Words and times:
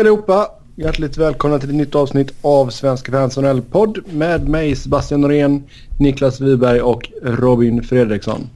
Hej 0.00 0.08
allihopa! 0.08 0.50
Hjärtligt 0.76 1.16
välkomna 1.16 1.58
till 1.58 1.68
ett 1.68 1.74
nytt 1.74 1.94
avsnitt 1.94 2.32
av 2.42 2.70
Svenska 2.70 3.12
fans 3.12 3.38
podd 3.70 3.98
med 4.12 4.48
mig 4.48 4.76
Sebastian 4.76 5.20
Norén, 5.20 5.62
Niklas 5.98 6.40
Wiberg 6.40 6.80
och 6.80 7.10
Robin 7.22 7.82
Fredriksson. 7.82 8.50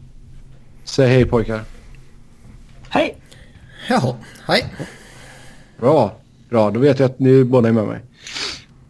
Säg 0.84 1.08
hej 1.08 1.24
pojkar. 1.24 1.60
Hej! 2.88 3.16
Jaha, 3.88 4.14
hej. 4.46 4.64
Bra, 5.80 6.12
bra. 6.50 6.70
Då 6.70 6.80
vet 6.80 6.98
jag 6.98 7.06
att 7.06 7.18
ni 7.18 7.44
båda 7.44 7.68
är 7.68 7.72
med 7.72 7.86
mig. 7.86 8.00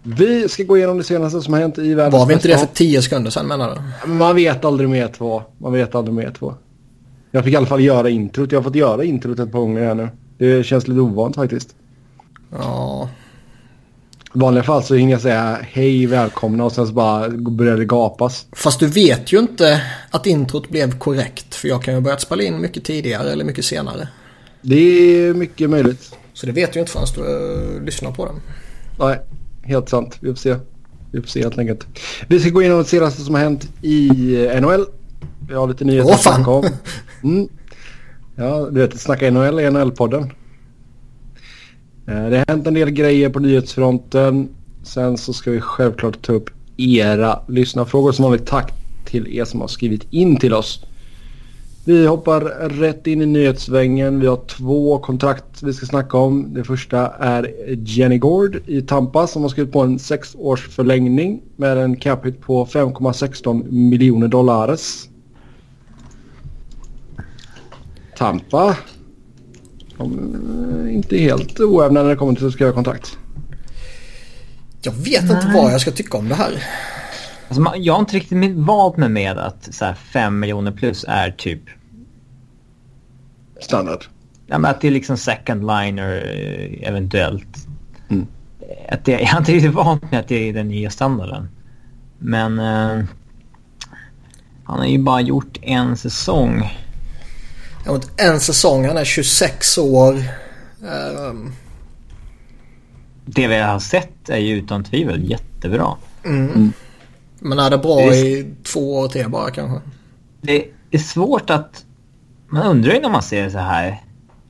Vi 0.02 0.48
ska 0.48 0.62
gå 0.62 0.76
igenom 0.76 0.98
det 0.98 1.04
senaste 1.04 1.40
som 1.40 1.52
har 1.52 1.60
hänt 1.60 1.78
i 1.78 1.94
världens 1.94 2.14
Var 2.20 2.26
vi 2.26 2.34
inte 2.34 2.48
det 2.48 2.58
för 2.58 2.66
tio 2.66 3.02
sekunder 3.02 3.30
sedan 3.30 3.46
menar 3.46 3.78
du? 4.04 4.08
Man 4.12 4.36
vet 4.36 4.64
aldrig 4.64 4.88
med 4.88 5.12
två. 5.12 5.42
Man 5.58 5.72
vet 5.72 5.94
aldrig 5.94 6.14
med 6.14 6.34
två. 6.34 6.54
Jag 7.30 7.44
fick 7.44 7.54
i 7.54 7.56
alla 7.56 7.66
fall 7.66 7.80
göra 7.80 8.10
introt. 8.10 8.52
Jag 8.52 8.58
har 8.58 8.64
fått 8.64 8.74
göra 8.74 9.04
introt 9.04 9.38
ett 9.38 9.52
par 9.52 9.58
gånger 9.58 9.84
här 9.84 9.94
nu. 9.94 10.08
Det 10.38 10.66
känns 10.66 10.88
lite 10.88 11.00
ovant 11.00 11.36
faktiskt. 11.36 11.74
Ja. 12.58 13.08
I 14.34 14.38
vanliga 14.38 14.64
fall 14.64 14.82
så 14.82 14.94
hinner 14.94 15.12
jag 15.12 15.20
säga 15.20 15.58
hej, 15.62 16.06
välkomna 16.06 16.64
och 16.64 16.72
sen 16.72 16.86
så 16.86 16.92
bara 16.92 17.28
börjar 17.28 17.76
det 17.76 17.84
gapas. 17.84 18.46
Fast 18.52 18.80
du 18.80 18.86
vet 18.86 19.32
ju 19.32 19.38
inte 19.38 19.82
att 20.10 20.26
introt 20.26 20.68
blev 20.68 20.98
korrekt. 20.98 21.54
För 21.54 21.68
jag 21.68 21.82
kan 21.82 21.94
ju 21.94 21.96
ha 21.96 22.04
börjat 22.04 22.20
spela 22.20 22.42
in 22.42 22.60
mycket 22.60 22.84
tidigare 22.84 23.32
eller 23.32 23.44
mycket 23.44 23.64
senare. 23.64 24.08
Det 24.62 24.76
är 24.76 25.34
mycket 25.34 25.70
möjligt. 25.70 26.16
Så 26.32 26.46
det 26.46 26.52
vet 26.52 26.72
du 26.72 26.80
inte 26.80 26.92
förrän 26.92 27.06
du 27.14 27.22
uh, 27.22 27.84
lyssnar 27.84 28.12
på 28.12 28.26
den. 28.26 28.34
Nej, 28.98 29.20
helt 29.62 29.88
sant. 29.88 30.18
Vi 30.20 30.28
får 30.28 30.36
se. 30.36 30.56
Vi 31.12 31.20
får 31.20 31.28
se 31.28 31.42
helt 31.42 31.58
enkelt. 31.58 31.86
Vi 32.28 32.40
ska 32.40 32.50
gå 32.50 32.62
igenom 32.62 32.78
det 32.78 32.84
senaste 32.84 33.22
som 33.22 33.34
har 33.34 33.42
hänt 33.42 33.68
i 33.82 34.08
NHL. 34.60 34.86
Vi 35.48 35.54
har 35.54 35.68
lite 35.68 35.84
nyheter 35.84 36.16
snacka 36.16 36.50
om. 36.50 36.66
Mm. 37.22 37.48
Ja, 38.36 38.68
du 38.70 38.80
vet, 38.80 39.00
snacka 39.00 39.30
NHL 39.30 39.60
i 39.60 39.70
NHL-podden. 39.70 40.30
Eh, 42.06 42.30
det 42.30 42.38
har 42.38 42.44
hänt 42.48 42.66
en 42.66 42.74
del 42.74 42.90
grejer 42.90 43.28
på 43.28 43.40
nyhetsfronten. 43.40 44.48
Sen 44.82 45.18
så 45.18 45.32
ska 45.32 45.50
vi 45.50 45.60
självklart 45.60 46.22
ta 46.22 46.32
upp 46.32 46.50
era 46.76 47.38
lyssnarfrågor. 47.48 48.12
Som 48.12 48.22
vanligt 48.22 48.46
tack 48.46 48.72
till 49.04 49.36
er 49.36 49.44
som 49.44 49.60
har 49.60 49.68
skrivit 49.68 50.06
in 50.10 50.36
till 50.36 50.54
oss. 50.54 50.84
Vi 51.86 52.06
hoppar 52.06 52.40
rätt 52.68 53.06
in 53.06 53.22
i 53.22 53.26
nyhetssvängen. 53.26 54.20
Vi 54.20 54.26
har 54.26 54.36
två 54.36 54.98
kontrakt 54.98 55.62
vi 55.62 55.72
ska 55.72 55.86
snacka 55.86 56.18
om. 56.18 56.54
Det 56.54 56.64
första 56.64 57.08
är 57.08 57.54
Jenny 57.76 58.18
Gord 58.18 58.62
i 58.66 58.82
Tampa 58.82 59.26
som 59.26 59.42
har 59.42 59.48
skrivit 59.48 59.72
på 59.72 59.80
en 59.80 59.98
sex 59.98 60.36
års 60.38 60.68
förlängning 60.68 61.42
med 61.56 61.78
en 61.78 61.96
cap 61.96 62.26
hit 62.26 62.40
på 62.40 62.66
5,16 62.66 63.72
miljoner 63.72 64.28
dollares. 64.28 65.08
Tampa. 68.16 68.76
De 69.96 70.34
är 70.84 70.88
inte 70.88 71.18
helt 71.18 71.60
oävna 71.60 72.02
när 72.02 72.10
det 72.10 72.16
kommer 72.16 72.34
till 72.34 72.46
att 72.46 72.52
skriva 72.52 72.72
kontrakt. 72.72 73.18
Jag 74.82 74.92
vet 74.92 75.24
Nej. 75.24 75.36
inte 75.36 75.50
vad 75.54 75.72
jag 75.72 75.80
ska 75.80 75.90
tycka 75.90 76.18
om 76.18 76.28
det 76.28 76.34
här. 76.34 76.62
Alltså, 77.48 77.72
jag 77.76 77.94
har 77.94 78.00
inte 78.00 78.16
riktigt 78.16 78.56
valt 78.56 78.96
mig 78.96 79.08
med 79.08 79.38
att 79.38 79.74
så 79.74 79.84
här, 79.84 79.94
5 79.94 80.40
miljoner 80.40 80.72
plus 80.72 81.04
är 81.08 81.30
typ... 81.30 81.60
Standard. 83.60 84.04
Ja, 84.46 84.58
men 84.58 84.70
att 84.70 84.80
det 84.80 84.88
är 84.88 84.92
liksom 84.92 85.16
second 85.16 85.60
liner 85.66 86.14
eh, 86.16 86.88
eventuellt. 86.88 87.66
Mm. 88.08 88.26
Att 88.88 89.04
det, 89.04 89.12
jag 89.12 89.26
har 89.26 89.38
inte 89.38 89.52
riktigt 89.52 89.74
vant 89.74 90.10
mig 90.10 90.20
att 90.20 90.28
det 90.28 90.48
är 90.48 90.52
den 90.52 90.68
nya 90.68 90.90
standarden. 90.90 91.48
Men... 92.18 92.58
Uh, 92.58 93.04
han 94.64 94.78
har 94.78 94.86
ju 94.86 94.98
bara 94.98 95.20
gjort 95.20 95.58
en 95.62 95.96
säsong. 95.96 96.72
Ja, 97.86 98.00
en 98.16 98.40
säsong. 98.40 98.84
Han 98.84 98.96
är 98.96 99.04
26 99.04 99.78
år. 99.78 100.22
Um... 101.28 101.52
Det 103.26 103.48
vi 103.48 103.58
har 103.58 103.78
sett 103.78 104.28
är 104.28 104.38
ju 104.38 104.56
utan 104.56 104.84
tvivel 104.84 105.30
jättebra. 105.30 105.96
Mm. 106.24 106.48
Mm. 106.48 106.72
Men 107.38 107.58
är 107.58 107.70
det 107.70 107.78
bra 107.78 107.96
det 107.96 108.02
är... 108.02 108.26
i 108.26 108.46
två 108.62 108.98
år 108.98 109.08
till 109.08 109.28
bara 109.28 109.50
kanske? 109.50 109.80
Det 110.40 110.66
är 110.90 110.98
svårt 110.98 111.50
att... 111.50 111.84
Man 112.48 112.66
undrar 112.66 112.94
ju 112.94 113.00
när 113.00 113.10
man 113.10 113.22
ser 113.22 113.50
så 113.50 113.58
här 113.58 114.02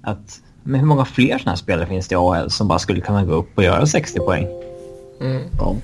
att... 0.03 0.41
Men 0.63 0.81
hur 0.81 0.87
många 0.87 1.05
fler 1.05 1.39
sådana 1.39 1.51
här 1.51 1.57
spelare 1.57 1.87
finns 1.87 2.09
det 2.09 2.13
i 2.13 2.17
AHL 2.17 2.51
som 2.51 2.69
bara 2.69 2.79
skulle 2.79 3.01
kunna 3.01 3.25
gå 3.25 3.33
upp 3.35 3.59
och 3.59 3.65
göra 3.65 3.87
60 3.87 4.19
poäng? 4.19 4.47
Mm. 5.21 5.43
Ja. 5.59 5.77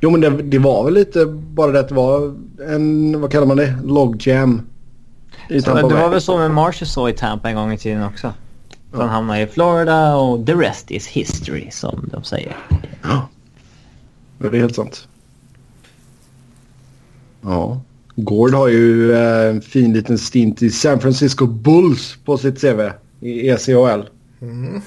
Jo 0.00 0.10
men 0.10 0.20
det, 0.20 0.30
det, 0.30 0.58
var 0.58 0.84
väl 0.84 0.94
lite 0.94 1.26
bara 1.26 1.72
det 1.72 1.80
att 1.80 1.88
det 1.88 1.94
var 1.94 2.34
en, 2.68 3.20
vad 3.20 3.32
kallar 3.32 3.46
man 3.46 3.56
det, 3.56 3.78
logjam 3.84 4.62
så 5.60 5.74
det 5.74 5.94
var 5.94 6.08
väl 6.08 6.20
så 6.20 6.38
med 6.38 6.50
Marshall 6.50 6.88
så 6.88 7.08
i 7.08 7.12
Tampa 7.12 7.48
en 7.48 7.56
gång 7.56 7.72
i 7.72 7.78
tiden 7.78 8.04
också. 8.04 8.32
Ja. 8.92 8.98
Han 8.98 9.08
hamnade 9.08 9.40
i 9.40 9.46
Florida 9.46 10.16
och 10.16 10.46
the 10.46 10.54
rest 10.54 10.90
is 10.90 11.06
history 11.06 11.70
som 11.70 12.08
de 12.12 12.24
säger. 12.24 12.56
Ja, 13.02 13.28
det 14.38 14.46
är 14.46 14.60
helt 14.60 14.74
sant. 14.74 15.08
Ja. 17.40 17.80
Gord 18.16 18.54
har 18.54 18.68
ju 18.68 19.12
eh, 19.12 19.50
en 19.50 19.62
fin 19.62 19.92
liten 19.92 20.18
stint 20.18 20.62
i 20.62 20.70
San 20.70 21.00
Francisco 21.00 21.46
Bulls 21.46 22.18
på 22.24 22.38
sitt 22.38 22.60
CV 22.60 22.90
i 23.20 23.48
ECHL. 23.48 24.02
Mm. 24.40 24.82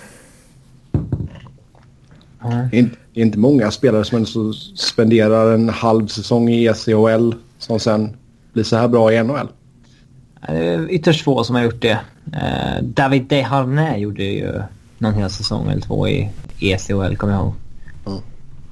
Mm. 2.43 2.69
Det, 3.13 3.21
är 3.21 3.23
inte, 3.23 3.37
många 3.37 3.71
spelare 3.71 4.25
som 4.25 4.53
spenderar 4.75 5.53
en 5.53 5.69
halv 5.69 6.07
säsong 6.07 6.49
i 6.49 6.65
ECHL 6.65 7.31
som 7.59 7.79
sen 7.79 8.17
blir 8.53 8.63
så 8.63 8.75
här 8.75 8.87
bra 8.87 9.13
i 9.13 9.23
NHL. 9.23 9.47
Det 10.47 10.73
är 10.73 10.91
ytterst 10.91 11.23
få 11.23 11.43
som 11.43 11.55
har 11.55 11.63
gjort 11.63 11.81
det. 11.81 11.99
Eh, 12.33 12.83
David 12.83 13.23
Desharnais 13.23 13.97
gjorde 13.97 14.23
ju 14.23 14.61
någon 14.97 15.13
hel 15.13 15.29
säsong 15.29 15.69
eller 15.69 15.81
två 15.81 16.07
i 16.07 16.29
ECHL, 16.59 17.15
kommer 17.15 17.33
jag 17.33 17.41
ihåg. 17.41 17.53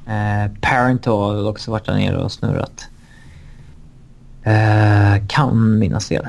Mm. 0.06 0.56
Parent 0.62 1.06
har 1.06 1.50
också 1.50 1.72
varit 1.72 1.86
där 1.86 1.94
nere 1.94 2.18
och 2.18 2.32
snurrat. 2.32 2.88
Eh, 4.44 5.28
kan 5.28 5.80
minnas 5.80 6.08
fel. 6.08 6.28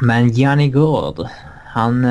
Men 0.00 0.30
Gianni 0.30 0.68
Gård, 0.68 1.26
han... 1.64 2.06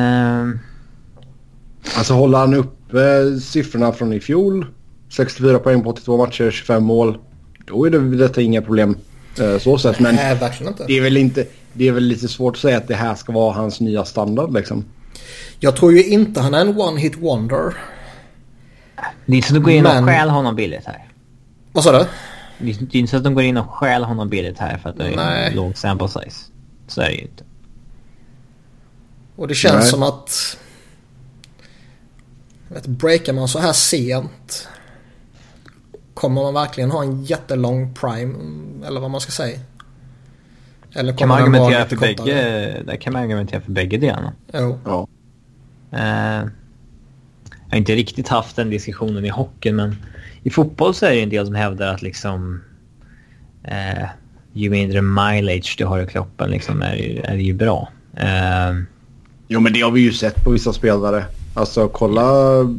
Alltså 1.98 2.14
håller 2.14 2.38
han 2.38 2.54
uppe 2.54 3.40
siffrorna 3.40 3.92
från 3.92 4.14
i 4.14 4.20
fjol, 4.20 4.66
64 5.10 5.60
poäng 5.60 5.84
på 5.84 5.90
82 5.90 6.18
matcher, 6.18 6.52
25 6.52 6.84
mål, 6.84 7.18
då 7.66 7.86
är 7.86 7.90
det 7.90 8.18
detta 8.18 8.42
inga 8.42 8.62
problem 8.62 8.98
så 9.60 9.78
sett. 9.78 10.00
Men 10.00 10.16
Nej, 10.16 10.36
verkligen 10.36 10.74
inte. 10.74 10.86
Det 10.88 10.98
är 10.98 11.02
väl 11.02 11.18
inte 11.18 11.46
det 11.76 11.88
är 11.88 11.92
väl 11.92 12.04
lite 12.04 12.28
svårt 12.28 12.56
att 12.56 12.62
säga 12.62 12.78
att 12.78 12.88
det 12.88 12.96
här 12.96 13.16
ska 13.16 13.34
vara 13.34 13.54
hans 13.54 13.80
nya 13.80 14.06
standard 14.06 14.54
liksom. 14.54 14.86
Jag 15.60 15.76
tror 15.76 15.94
ju 15.94 16.04
inte 16.04 16.42
han 16.42 16.54
är 16.54 16.62
en 16.62 16.78
one-hit 16.82 17.22
wonder. 17.22 17.74
Det 19.26 19.34
är 19.34 19.36
inte 19.36 19.48
så 19.48 19.56
att 19.56 19.64
de 19.64 19.64
går 19.64 19.74
in 19.74 19.84
Men... 19.84 20.04
och 20.04 20.10
stjäl 20.10 20.30
honom 20.30 20.56
billigt 20.56 20.86
här. 20.86 21.08
Vad 21.72 21.84
sa 21.84 21.92
du? 21.92 22.06
Det 22.58 22.72
är 22.72 22.96
inte 22.96 23.12
så 23.12 23.18
att 23.18 23.24
de 23.24 23.34
går 23.34 23.44
in 23.44 23.58
och 23.58 23.70
stjäl 23.70 24.04
honom 24.04 24.30
billigt 24.30 24.60
här 24.60 24.78
för 24.78 24.90
att 24.90 24.98
det 24.98 25.08
är 25.08 25.16
Nej. 25.16 25.48
en 25.48 25.56
låg 25.56 25.78
sample 25.78 26.08
size. 26.08 26.52
Så 26.88 27.02
är 27.02 27.06
det 27.06 27.14
ju 27.14 27.22
inte. 27.22 27.44
Och 29.36 29.48
det 29.48 29.56
känns 29.56 29.76
Nej. 29.76 29.92
som 29.92 30.04
att... 30.04 30.58
Vet, 32.68 32.88
breakar 32.88 33.34
man 33.34 33.48
så 33.48 33.60
här 33.60 33.74
sent. 33.74 34.68
Kommer 36.14 36.42
man 36.42 36.54
verkligen 36.54 36.92
ha 36.92 37.04
en 37.04 37.24
jättelång 37.24 37.94
prime? 37.94 38.36
Eller 38.88 39.00
vad 39.00 39.12
man 39.12 39.22
ska 39.22 39.32
säga. 39.32 39.60
Eller 40.96 41.14
kan 41.14 41.28
man 41.28 41.42
argumentera 41.42 41.86
för 41.86 41.96
bägge, 41.96 42.84
där 42.86 42.96
kan 42.96 43.14
man 43.14 43.22
argumentera 43.22 43.62
för 43.62 43.72
bägge 43.72 43.98
delarna. 43.98 44.34
Jo. 44.54 44.80
Ja. 44.86 45.08
Uh, 45.94 46.50
jag 47.50 47.72
har 47.72 47.78
inte 47.78 47.96
riktigt 47.96 48.28
haft 48.28 48.56
den 48.56 48.70
diskussionen 48.70 49.26
i 49.26 49.30
hockeyn 49.30 49.76
men 49.76 49.96
i 50.44 50.50
fotboll 50.50 50.94
så 50.94 51.06
är 51.06 51.12
det 51.12 51.22
en 51.22 51.30
del 51.30 51.46
som 51.46 51.56
hävdar 51.56 51.94
att 51.94 52.02
liksom 52.02 52.62
uh, 53.68 54.08
ju 54.54 54.70
mindre 54.70 55.02
mileage 55.02 55.76
du 55.78 55.86
har 55.86 56.00
i 56.00 56.08
kroppen 56.08 56.50
liksom 56.50 56.82
är, 56.82 57.22
är 57.26 57.36
det 57.36 57.44
ju 57.44 57.54
bra. 57.54 57.90
Uh, 58.18 58.84
jo 59.48 59.60
men 59.60 59.74
det 59.74 59.82
har 59.82 59.92
vi 59.92 60.02
ju 60.02 60.14
sett 60.14 60.44
på 60.44 60.52
vissa 60.52 60.74
spelare. 60.74 61.26
Alltså 61.54 61.88
kolla... 61.88 62.24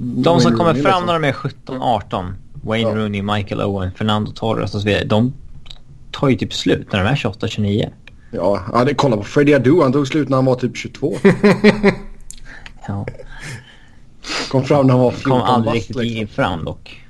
De 0.01 0.41
som 0.41 0.57
kommer 0.57 0.75
fram 0.75 0.83
liksom. 0.83 1.07
när 1.07 1.13
de 1.13 1.25
är 1.25 1.33
17-18. 1.33 2.33
Wayne 2.53 2.89
ja. 2.89 2.97
Rooney, 2.97 3.23
Michael 3.23 3.61
Owen, 3.61 3.93
Fernando 3.93 4.33
Torres 4.33 4.75
och 4.75 4.81
så 4.81 4.87
vidare. 4.87 5.05
De 5.05 5.33
tar 6.11 6.29
ju 6.29 6.37
typ 6.37 6.55
slut 6.55 6.93
när 6.93 7.05
de 7.05 7.11
är 7.11 7.17
28-29. 7.17 7.91
Ja, 8.37 8.61
ja 8.73 8.85
det, 8.85 8.95
kolla 8.95 9.17
på 9.17 9.23
Freddie 9.23 9.57
Adu. 9.57 9.83
Han 9.83 9.93
tog 9.93 10.09
slut 10.09 10.29
när 10.29 10.37
han 10.37 10.45
var 10.45 10.55
typ 10.55 10.77
22. 10.77 11.17
ja. 12.89 13.07
Kom 14.51 14.65
fram 14.65 14.87
när 14.87 14.95
han 14.95 15.03
var 15.03 15.11
14 15.11 15.33
Kom 15.33 15.43
aldrig 15.43 15.75
riktigt 15.75 15.97
liksom. 15.97 16.27
fram 16.27 16.65
dock. 16.65 17.05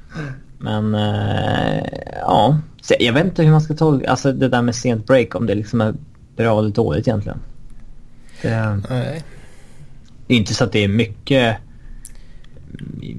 Men 0.59 0.95
äh, 0.95 1.85
ja, 2.21 2.59
Så 2.81 2.95
jag 3.01 3.13
vet 3.13 3.25
inte 3.25 3.43
hur 3.43 3.51
man 3.51 3.61
ska 3.61 3.75
tolka 3.75 4.11
alltså 4.11 4.33
det 4.33 4.49
där 4.49 4.63
med 4.63 4.75
sent 4.75 5.07
break 5.07 5.35
om 5.35 5.47
det 5.47 5.55
liksom 5.55 5.81
är 5.81 5.95
bra 6.37 6.59
eller 6.59 6.71
dåligt 6.71 7.09
egentligen. 7.09 7.39
Det, 8.43 8.83
Nej. 8.91 9.25
det 10.27 10.35
är 10.35 10.39
inte 10.39 10.55
så 10.55 10.65
att 10.65 10.73
det 10.73 10.85
är 10.85 10.89
mycket 10.89 11.57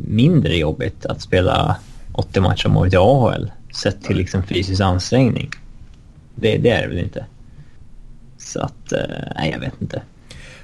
mindre 0.07 0.57
jobbigt 0.57 1.05
att 1.05 1.21
spela 1.21 1.77
80 2.11 2.41
matcher 2.41 2.67
om 2.67 2.77
året 2.77 2.93
i 2.93 2.97
AHL 2.97 3.51
sett 3.75 4.03
till 4.03 4.17
liksom 4.17 4.43
fysisk 4.43 4.81
ansträngning. 4.81 5.49
Det, 6.35 6.57
det 6.57 6.69
är 6.69 6.81
det 6.81 6.87
väl 6.87 7.03
inte. 7.03 7.25
Så 8.37 8.59
att, 8.61 8.91
eh, 8.91 8.99
nej 9.35 9.51
jag 9.51 9.59
vet 9.59 9.81
inte. 9.81 10.01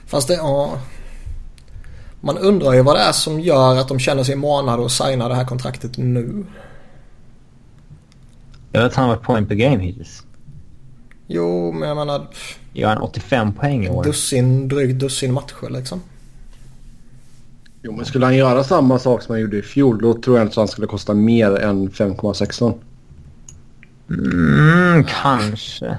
Fast 0.05 0.27
det, 0.27 0.33
ja. 0.33 0.79
Man 2.21 2.37
undrar 2.37 2.73
ju 2.73 2.81
vad 2.81 2.95
det 2.95 3.01
är 3.01 3.11
som 3.11 3.39
gör 3.39 3.75
att 3.75 3.87
de 3.87 3.99
känner 3.99 4.23
sig 4.23 4.35
manade 4.35 4.85
att 4.85 4.91
signa 4.91 5.27
det 5.27 5.35
här 5.35 5.45
kontraktet 5.45 5.97
nu. 5.97 6.45
Jag 8.71 8.81
vet 8.81 8.91
att 8.91 8.95
han 8.95 9.09
har 9.09 9.15
varit 9.15 9.25
point 9.25 9.47
per 9.47 9.55
game 9.55 9.83
hittills. 9.83 10.23
Jo, 11.27 11.71
men 11.71 11.87
jag 11.87 11.97
menar... 11.97 12.27
Gör 12.73 12.89
han 12.89 12.97
85 12.97 13.53
poäng 13.53 13.85
i 13.85 13.89
år? 13.89 14.03
Dussin, 14.03 14.67
drygt 14.67 14.99
dussin 14.99 15.33
matcher 15.33 15.69
liksom. 15.69 16.01
Jo, 17.81 17.91
men 17.91 18.05
skulle 18.05 18.25
han 18.25 18.35
göra 18.35 18.63
samma 18.63 18.99
sak 18.99 19.21
som 19.21 19.33
han 19.33 19.41
gjorde 19.41 19.57
i 19.57 19.61
fjol 19.61 20.01
då 20.01 20.13
tror 20.13 20.37
jag 20.37 20.45
inte 20.45 20.51
att 20.51 20.57
han 20.57 20.67
skulle 20.67 20.87
kosta 20.87 21.13
mer 21.13 21.55
än 21.55 21.89
5,16. 21.89 22.73
Mm, 24.09 25.03
kanske. 25.03 25.97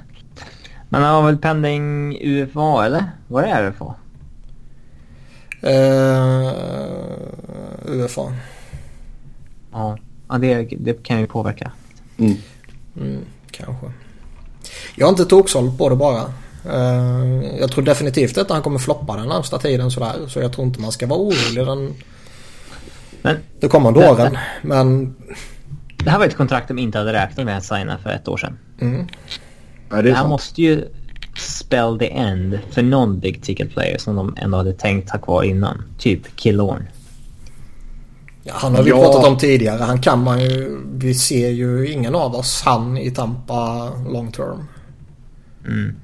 Men 0.94 1.02
han 1.02 1.14
har 1.14 1.22
väl 1.22 1.38
pending 1.38 2.18
UFA 2.20 2.86
eller? 2.86 3.04
Vad 3.28 3.44
är 3.44 3.66
UFA? 3.66 3.94
Uh, 5.64 6.52
UFA. 7.86 8.32
Ja, 9.72 9.98
ja 10.28 10.38
det, 10.38 10.68
det 10.78 11.02
kan 11.02 11.20
ju 11.20 11.26
påverka. 11.26 11.72
Mm. 12.16 12.36
Mm, 12.96 13.20
kanske. 13.50 13.86
Jag 14.96 15.06
har 15.06 15.10
inte 15.10 15.24
toksåld 15.24 15.78
på 15.78 15.88
det 15.88 15.96
bara. 15.96 16.22
Uh, 16.66 17.44
jag 17.60 17.72
tror 17.72 17.84
definitivt 17.84 18.38
att 18.38 18.50
han 18.50 18.62
kommer 18.62 18.78
floppa 18.78 19.16
den 19.16 19.28
närmsta 19.28 19.58
tiden 19.58 19.90
sådär. 19.90 20.14
Så 20.28 20.40
jag 20.40 20.52
tror 20.52 20.66
inte 20.66 20.80
man 20.80 20.92
ska 20.92 21.06
vara 21.06 21.20
orolig 21.20 21.66
den, 21.66 21.94
Men, 23.22 23.36
de 23.60 23.68
kommande 23.68 24.10
åren. 24.10 24.38
Men... 24.62 25.14
Det 26.04 26.10
här 26.10 26.18
var 26.18 26.26
ett 26.26 26.36
kontrakt 26.36 26.68
de 26.68 26.78
inte 26.78 26.98
hade 26.98 27.12
räknat 27.12 27.46
med 27.46 27.56
att 27.56 27.64
signa 27.64 27.98
för 27.98 28.10
ett 28.10 28.28
år 28.28 28.36
sedan. 28.36 28.58
Mm. 28.80 29.06
Ja, 29.96 30.02
det 30.02 30.08
Det 30.08 30.10
är 30.10 30.14
här 30.14 30.20
sant. 30.22 30.30
måste 30.30 30.62
ju 30.62 30.84
spell 31.38 31.98
the 31.98 32.10
end 32.12 32.58
för 32.70 32.82
någon 32.82 33.18
big 33.18 33.42
ticket 33.42 33.70
player 33.70 33.98
som 33.98 34.16
de 34.16 34.36
ändå 34.40 34.56
hade 34.56 34.72
tänkt 34.72 35.10
ha 35.10 35.18
kvar 35.18 35.42
innan. 35.42 35.82
Typ 35.98 36.36
Killorn. 36.36 36.88
Ja, 38.42 38.52
han 38.56 38.74
har 38.74 38.82
vi 38.82 38.90
Ja. 38.90 39.02
pratat 39.02 39.24
om 39.24 39.36
tidigare. 39.38 39.82
Han 39.82 40.00
kan 40.00 40.22
man 40.24 40.40
ju... 40.40 40.80
Vi 40.94 41.14
ser 41.14 41.48
ju 41.48 41.92
ingen 41.92 42.14
av 42.14 42.34
oss 42.34 42.62
han 42.64 42.98
i 42.98 43.10
Tampa 43.10 43.90
long 44.10 44.32
term. 44.32 44.64
Mm. 45.66 45.96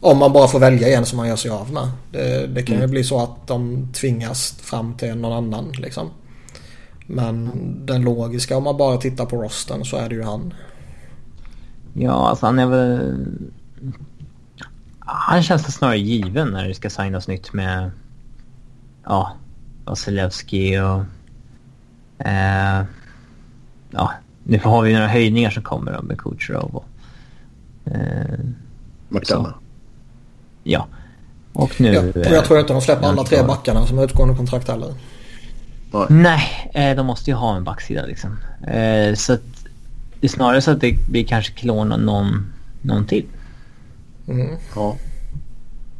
Om 0.00 0.18
man 0.18 0.32
bara 0.32 0.48
får 0.48 0.58
välja 0.58 0.88
en 0.98 1.06
som 1.06 1.16
man 1.16 1.28
gör 1.28 1.36
sig 1.36 1.50
av 1.50 1.72
med. 1.72 1.90
Det, 2.12 2.46
det 2.46 2.62
kan 2.62 2.74
ju 2.76 2.80
Mm. 2.80 2.90
bli 2.90 3.04
så 3.04 3.22
att 3.22 3.46
de 3.46 3.88
tvingas 3.92 4.52
fram 4.60 4.94
till 4.94 5.14
någon 5.14 5.32
annan 5.32 5.72
liksom. 5.78 6.08
Men 7.06 7.50
den 7.86 8.02
logiska 8.02 8.56
om 8.56 8.64
man 8.64 8.76
bara 8.76 8.96
tittar 8.96 9.24
på 9.26 9.42
rosten 9.42 9.84
så 9.84 9.96
är 9.96 10.08
det 10.08 10.14
ju 10.14 10.22
han. 10.22 10.54
Ja, 11.92 12.28
alltså 12.28 12.46
han 12.46 12.58
är 12.58 12.66
väl... 12.66 13.26
Han 14.98 15.42
känns 15.42 15.64
det 15.64 15.72
snarare 15.72 15.98
given 15.98 16.48
när 16.48 16.68
det 16.68 16.74
ska 16.74 16.90
signas 16.90 17.28
nytt 17.28 17.52
med... 17.52 17.90
Ja, 19.04 19.36
Vasilevski 19.84 20.78
och... 20.78 21.02
Eh, 22.26 22.84
ja, 23.90 24.12
nu 24.44 24.60
har 24.64 24.82
vi 24.82 24.92
några 24.92 25.08
höjningar 25.08 25.50
som 25.50 25.62
kommer 25.62 25.92
då 25.92 26.02
med 26.02 26.18
Kucherov 26.18 26.74
och... 26.74 26.86
Eh, 27.84 28.38
McDonough. 29.08 29.54
ja. 30.62 30.86
Och 31.52 31.80
nu... 31.80 31.92
Ja, 31.92 32.00
och 32.00 32.34
jag 32.34 32.44
tror 32.44 32.60
inte 32.60 32.72
de 32.72 32.82
släpper 32.82 33.02
eh, 33.02 33.08
alla 33.08 33.24
tre 33.24 33.42
backarna 33.42 33.86
som 33.86 33.98
har 33.98 34.04
utgående 34.04 34.34
kontrakt 34.34 34.68
heller. 34.68 34.94
Nej, 36.08 36.70
eh, 36.74 36.96
de 36.96 37.06
måste 37.06 37.30
ju 37.30 37.36
ha 37.36 37.56
en 37.56 37.64
backsida 37.64 38.06
liksom. 38.06 38.36
Eh, 38.66 39.14
så 39.14 39.32
att 39.32 39.59
det 40.20 40.26
är 40.26 40.28
snarare 40.28 40.60
så 40.60 40.70
att 40.70 40.80
det 40.80 40.96
blir 41.08 41.24
kanske 41.24 41.52
klon 41.52 41.92
och 41.92 42.00
någon, 42.00 42.52
någon 42.82 43.06
till. 43.06 43.26
Mm. 44.28 44.56
Ja. 44.74 44.96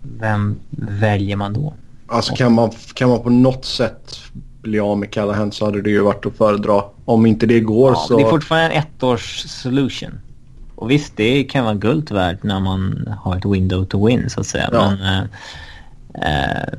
Vem 0.03 0.59
väljer 0.71 1.37
man 1.37 1.53
då? 1.53 1.75
Alltså 2.07 2.35
kan 2.35 2.53
man, 2.53 2.71
kan 2.95 3.09
man 3.09 3.23
på 3.23 3.31
något 3.31 3.65
sätt 3.65 4.17
bli 4.63 4.81
av 4.81 4.99
med 4.99 5.11
Callahan 5.11 5.53
så 5.53 5.65
hade 5.65 5.83
det 5.83 5.91
ju 5.91 6.01
varit 6.01 6.27
att 6.27 6.37
föredra. 6.37 6.83
Om 7.05 7.27
inte 7.27 7.47
det 7.47 7.61
går 7.61 7.91
Ja, 7.91 8.05
så... 8.09 8.17
det 8.17 8.23
är 8.23 8.31
fortfarande 8.31 8.77
en 8.77 8.83
ettårs 8.83 9.45
solution. 9.49 10.21
Och 10.75 10.91
visst, 10.91 11.17
det 11.17 11.45
kan 11.45 11.65
vara 11.65 11.75
guld 11.75 12.11
värt 12.11 12.43
när 12.43 12.61
man 12.61 13.09
har 13.21 13.37
ett 13.37 13.45
window 13.45 13.85
to 13.85 14.07
win 14.07 14.31
så 14.31 14.41
att 14.41 14.47
säga. 14.47 14.69
Ja. 14.73 14.97
Men... 15.01 15.29
Eh, 16.15 16.63
eh, 16.63 16.79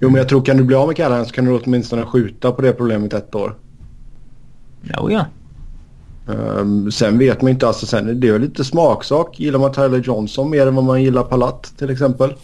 Jo 0.00 0.10
men 0.10 0.18
jag 0.18 0.28
tror 0.28 0.42
kan 0.44 0.56
du 0.56 0.64
bli 0.64 0.76
av 0.76 0.86
med 0.86 0.96
Callahan 0.96 1.26
så 1.26 1.32
kan 1.32 1.44
du 1.44 1.60
åtminstone 1.60 2.06
skjuta 2.06 2.52
på 2.52 2.62
det 2.62 2.72
problemet 2.72 3.12
ett 3.12 3.34
år. 3.34 3.54
Jo, 4.82 5.10
ja. 5.10 5.26
Ehm, 6.28 6.90
sen 6.90 7.18
vet 7.18 7.42
man 7.42 7.50
inte, 7.50 7.66
alltså 7.66 7.86
sen 7.86 8.20
det 8.20 8.28
är 8.28 8.38
lite 8.38 8.64
smaksak. 8.64 9.40
Gillar 9.40 9.58
man 9.58 9.72
Tyler 9.72 9.98
Johnson 9.98 10.50
mer 10.50 10.66
än 10.66 10.74
vad 10.74 10.84
man 10.84 11.02
gillar 11.02 11.22
Palat 11.22 11.74
till 11.78 11.90
exempel? 11.90 12.34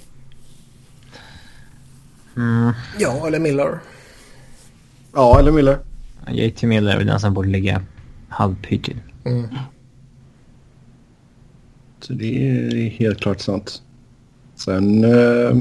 Mm. 2.37 2.73
Ja, 2.99 3.27
eller 3.27 3.39
Miller. 3.39 3.79
Ja, 5.15 5.39
eller 5.39 5.53
Miller. 5.53 5.79
JT 6.29 6.63
Miller 6.63 6.93
är 6.93 6.97
väl 6.97 7.07
den 7.07 7.21
som 7.21 7.35
borde 7.35 7.49
ligga 7.49 7.83
halvpyrt 8.29 8.85
till. 8.85 9.01
Mm. 9.25 9.49
Så 12.01 12.13
det 12.13 12.49
är 12.49 12.89
helt 12.89 13.21
klart 13.21 13.41
sant. 13.41 13.83
Sen... 14.55 15.05
Eh, 15.05 15.57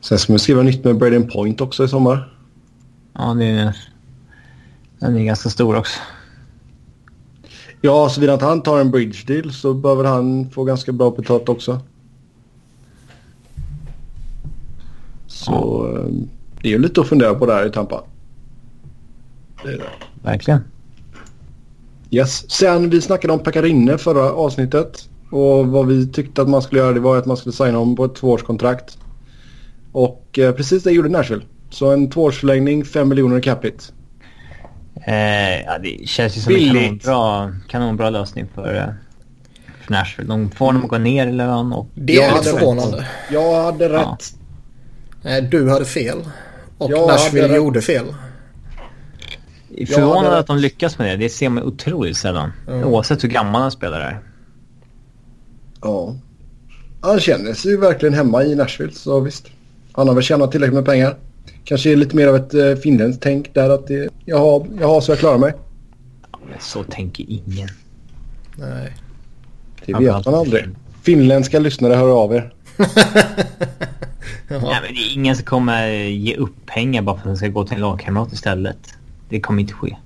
sen 0.00 0.18
ska 0.18 0.32
man 0.32 0.38
skriva 0.38 0.62
nytt 0.62 0.84
med 0.84 0.98
Braden 0.98 1.28
Point 1.28 1.60
också 1.60 1.84
i 1.84 1.88
sommar. 1.88 2.32
Ja, 3.12 3.34
det 3.34 3.44
är... 3.44 3.76
Den 4.98 5.16
är 5.16 5.24
ganska 5.24 5.48
stor 5.48 5.76
också. 5.76 6.00
Ja, 7.80 8.08
såvida 8.08 8.34
inte 8.34 8.44
han 8.44 8.62
tar 8.62 8.80
en 8.80 8.90
bridge 8.90 9.18
deal 9.26 9.52
så 9.52 9.72
väl 9.96 10.06
han 10.06 10.50
få 10.50 10.64
ganska 10.64 10.92
bra 10.92 11.10
betalt 11.10 11.48
också. 11.48 11.80
Så 15.26 15.86
eh, 15.96 16.26
det 16.62 16.68
är 16.68 16.72
ju 16.72 16.78
lite 16.78 17.00
att 17.00 17.08
fundera 17.08 17.34
på 17.34 17.46
där 17.46 17.66
i 17.66 17.70
Tampa. 17.70 18.04
Det 19.62 19.68
är 19.68 19.78
det. 19.78 19.84
Verkligen. 20.22 20.60
Yes. 22.10 22.50
Sen 22.50 22.90
vi 22.90 23.00
snackade 23.00 23.32
om 23.32 23.38
Pekarinne 23.38 23.98
förra 23.98 24.32
avsnittet. 24.32 25.08
Och 25.30 25.66
vad 25.66 25.86
vi 25.86 26.06
tyckte 26.06 26.42
att 26.42 26.48
man 26.48 26.62
skulle 26.62 26.80
göra 26.80 26.92
det 26.92 27.00
var 27.00 27.16
att 27.16 27.26
man 27.26 27.36
skulle 27.36 27.52
signa 27.52 27.78
om 27.78 27.96
på 27.96 28.04
ett 28.04 28.14
tvåårskontrakt. 28.14 28.98
Och 29.92 30.38
eh, 30.38 30.54
precis 30.54 30.82
det 30.82 30.92
gjorde 30.92 31.08
Nashville. 31.08 31.42
Så 31.70 31.92
en 31.92 32.10
tvåårsförlängning, 32.10 32.84
5 32.84 33.08
miljoner 33.08 33.38
i 33.38 33.42
capita. 33.42 33.84
Eh, 35.08 35.60
ja, 35.64 35.78
det 35.78 36.08
känns 36.08 36.36
ju 36.36 36.40
som 36.40 36.52
en 36.52 36.58
Billigt. 36.58 37.04
kanonbra, 37.04 37.56
kanonbra 37.68 38.10
lösning 38.10 38.46
för, 38.54 38.74
eh, 38.74 38.84
för 39.84 39.92
Nashville. 39.92 40.28
De 40.28 40.50
får 40.50 40.66
honom 40.66 40.82
att 40.84 40.88
gå 40.88 40.98
ner 40.98 41.26
i 41.26 41.32
lön 41.32 41.72
och... 41.72 41.86
Det 41.94 42.16
är 42.16 42.28
hade 42.30 42.40
lite 42.42 42.58
förvånande. 42.58 43.06
Jag 43.32 43.62
hade 43.64 43.84
Ja. 43.84 43.90
rätt. 43.92 44.34
Nej, 45.22 45.42
Du 45.42 45.70
hade 45.70 45.84
fel. 45.84 46.18
Och 46.78 46.90
Jag 46.90 47.08
Nashville 47.08 47.42
hade 47.46 47.56
gjorde 47.56 47.82
fel. 47.82 48.04
Förvånad 49.94 50.32
det- 50.32 50.38
att 50.38 50.46
de 50.46 50.58
lyckas 50.58 50.98
med 50.98 51.08
det. 51.08 51.16
Det 51.24 51.28
ser 51.28 51.48
man 51.48 51.62
otroligt 51.64 52.16
sällan. 52.16 52.52
Mm. 52.68 52.84
Oavsett 52.84 53.24
hur 53.24 53.28
gammal 53.28 53.62
en 53.62 53.70
spelare 53.70 54.04
är. 54.04 54.18
Ja. 55.82 56.14
Han 57.00 57.20
känner 57.20 57.54
sig 57.54 57.70
ju 57.70 57.76
verkligen 57.80 58.14
hemma 58.14 58.44
i 58.44 58.54
Nashville 58.54 58.92
så 58.92 59.20
visst. 59.20 59.46
Han 59.92 60.08
har 60.08 60.14
väl 60.14 60.24
tjänat 60.24 60.52
tillräckligt 60.52 60.74
med 60.74 60.84
pengar. 60.84 61.16
Kanske 61.66 61.92
är 61.92 61.96
lite 61.96 62.16
mer 62.16 62.26
av 62.26 62.36
ett 62.36 62.54
eh, 62.54 62.74
finländskt 62.74 63.22
tänk 63.22 63.54
där 63.54 63.70
att 63.70 63.86
det, 63.86 64.08
jag, 64.24 64.38
har, 64.38 64.66
jag 64.80 64.88
har 64.88 65.00
så 65.00 65.12
jag 65.12 65.18
klarar 65.18 65.38
mig. 65.38 65.52
Men 66.48 66.60
så 66.60 66.82
tänker 66.82 67.24
ingen. 67.28 67.68
Nej. 68.56 68.96
Det 69.86 69.94
vet 69.94 70.24
man 70.24 70.34
aldrig. 70.34 70.64
Finländska 71.02 71.58
lyssnare 71.58 71.94
hör 71.94 72.22
av 72.22 72.34
er. 72.34 72.54
Jaha. 74.48 74.60
Nej, 74.60 74.80
men 74.82 74.94
det 74.94 75.00
är 75.00 75.14
ingen 75.14 75.36
som 75.36 75.44
kommer 75.44 75.88
ge 75.96 76.36
upp 76.36 76.66
pengar 76.66 77.02
bara 77.02 77.16
för 77.16 77.20
att 77.20 77.34
de 77.34 77.36
ska 77.36 77.48
gå 77.48 77.64
till 77.64 77.74
en 77.74 77.80
lagkamrat 77.80 78.32
istället. 78.32 78.94
Det 79.28 79.40
kommer 79.40 79.60
inte 79.60 79.74
ske. 79.74 79.96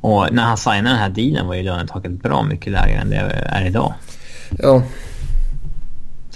Och 0.00 0.32
när 0.32 0.42
han 0.42 0.56
signade 0.56 0.88
den 0.88 0.96
här 0.96 1.08
dealen 1.10 1.46
var 1.46 1.54
ju 1.54 1.62
lönetaket 1.62 2.12
bra 2.22 2.42
mycket 2.42 2.72
lägre 2.72 2.96
än 2.96 3.10
det 3.10 3.16
är 3.16 3.66
idag. 3.66 3.94
Ja. 4.58 4.82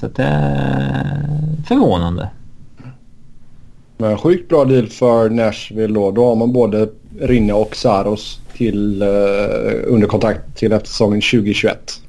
Så 0.02 0.09
det 0.09 0.23
är 0.23 1.26
förvånande. 1.66 2.30
Men 3.97 4.18
sjukt 4.18 4.49
bra 4.49 4.64
deal 4.64 4.88
för 4.88 5.30
Nashville 5.30 5.94
då. 5.94 6.11
Då 6.11 6.25
har 6.25 6.37
man 6.37 6.52
både 6.52 6.88
Rinne 7.21 7.52
och 7.52 7.76
Saros 7.76 8.40
till, 8.56 9.02
eh, 9.02 9.09
under 9.87 10.06
kontrakt 10.06 10.56
till 10.56 10.73
efter 10.73 10.88
säsongen 10.88 11.21
2021. 11.21 12.00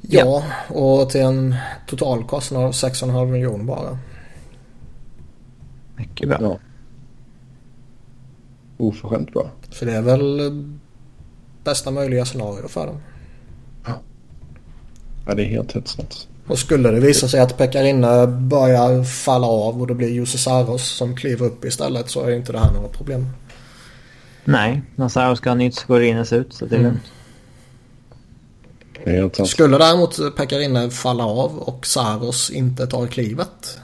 Ja, 0.00 0.42
och 0.68 1.10
till 1.10 1.20
en 1.20 1.54
total 1.86 2.24
kostnad 2.24 2.64
av 2.64 2.72
6,5 2.72 3.30
miljoner 3.30 3.64
bara. 3.64 3.98
Mycket 5.96 6.28
bra. 6.28 6.38
Ja. 6.40 6.58
Oförskämt 8.76 9.32
bra. 9.32 9.50
Så 9.70 9.84
det 9.84 9.92
är 9.92 10.02
väl 10.02 10.40
eh, 10.40 10.52
bästa 11.64 11.90
möjliga 11.90 12.24
scenario 12.24 12.68
för 12.68 12.86
dem. 12.86 13.00
Ja, 15.26 15.34
det 15.34 15.42
är 15.42 15.46
helt 15.46 15.72
hetsat. 15.72 16.28
Och 16.46 16.58
skulle 16.58 16.90
det 16.90 17.00
visa 17.00 17.28
sig 17.28 17.40
att 17.40 17.58
Pekarinne 17.58 18.26
börjar 18.26 19.04
falla 19.04 19.46
av 19.46 19.80
och 19.80 19.86
det 19.86 19.94
blir 19.94 20.08
Jussi 20.08 20.38
Saros 20.38 20.82
som 20.88 21.16
kliver 21.16 21.46
upp 21.46 21.64
istället 21.64 22.10
så 22.10 22.20
är 22.24 22.30
inte 22.36 22.52
det 22.52 22.58
här 22.58 22.72
något 22.72 22.92
problem. 22.92 23.26
Nej, 24.44 24.82
Nassaro 24.96 25.36
ska 25.36 25.50
ha 25.50 25.54
nytt 25.54 25.74
så 25.74 25.86
går 25.86 26.00
Rines 26.00 26.32
ut 26.32 26.52
så 26.52 26.66
det 26.66 26.76
är 26.76 26.80
Mm. 26.80 26.96
lugnt. 29.06 29.48
Skulle 29.48 29.78
däremot 29.78 30.36
Pekarinne 30.36 30.90
falla 30.90 31.24
av 31.24 31.58
och 31.58 31.86
Saros 31.86 32.50
inte 32.50 32.86
tar 32.86 33.06
klivet. 33.06 33.78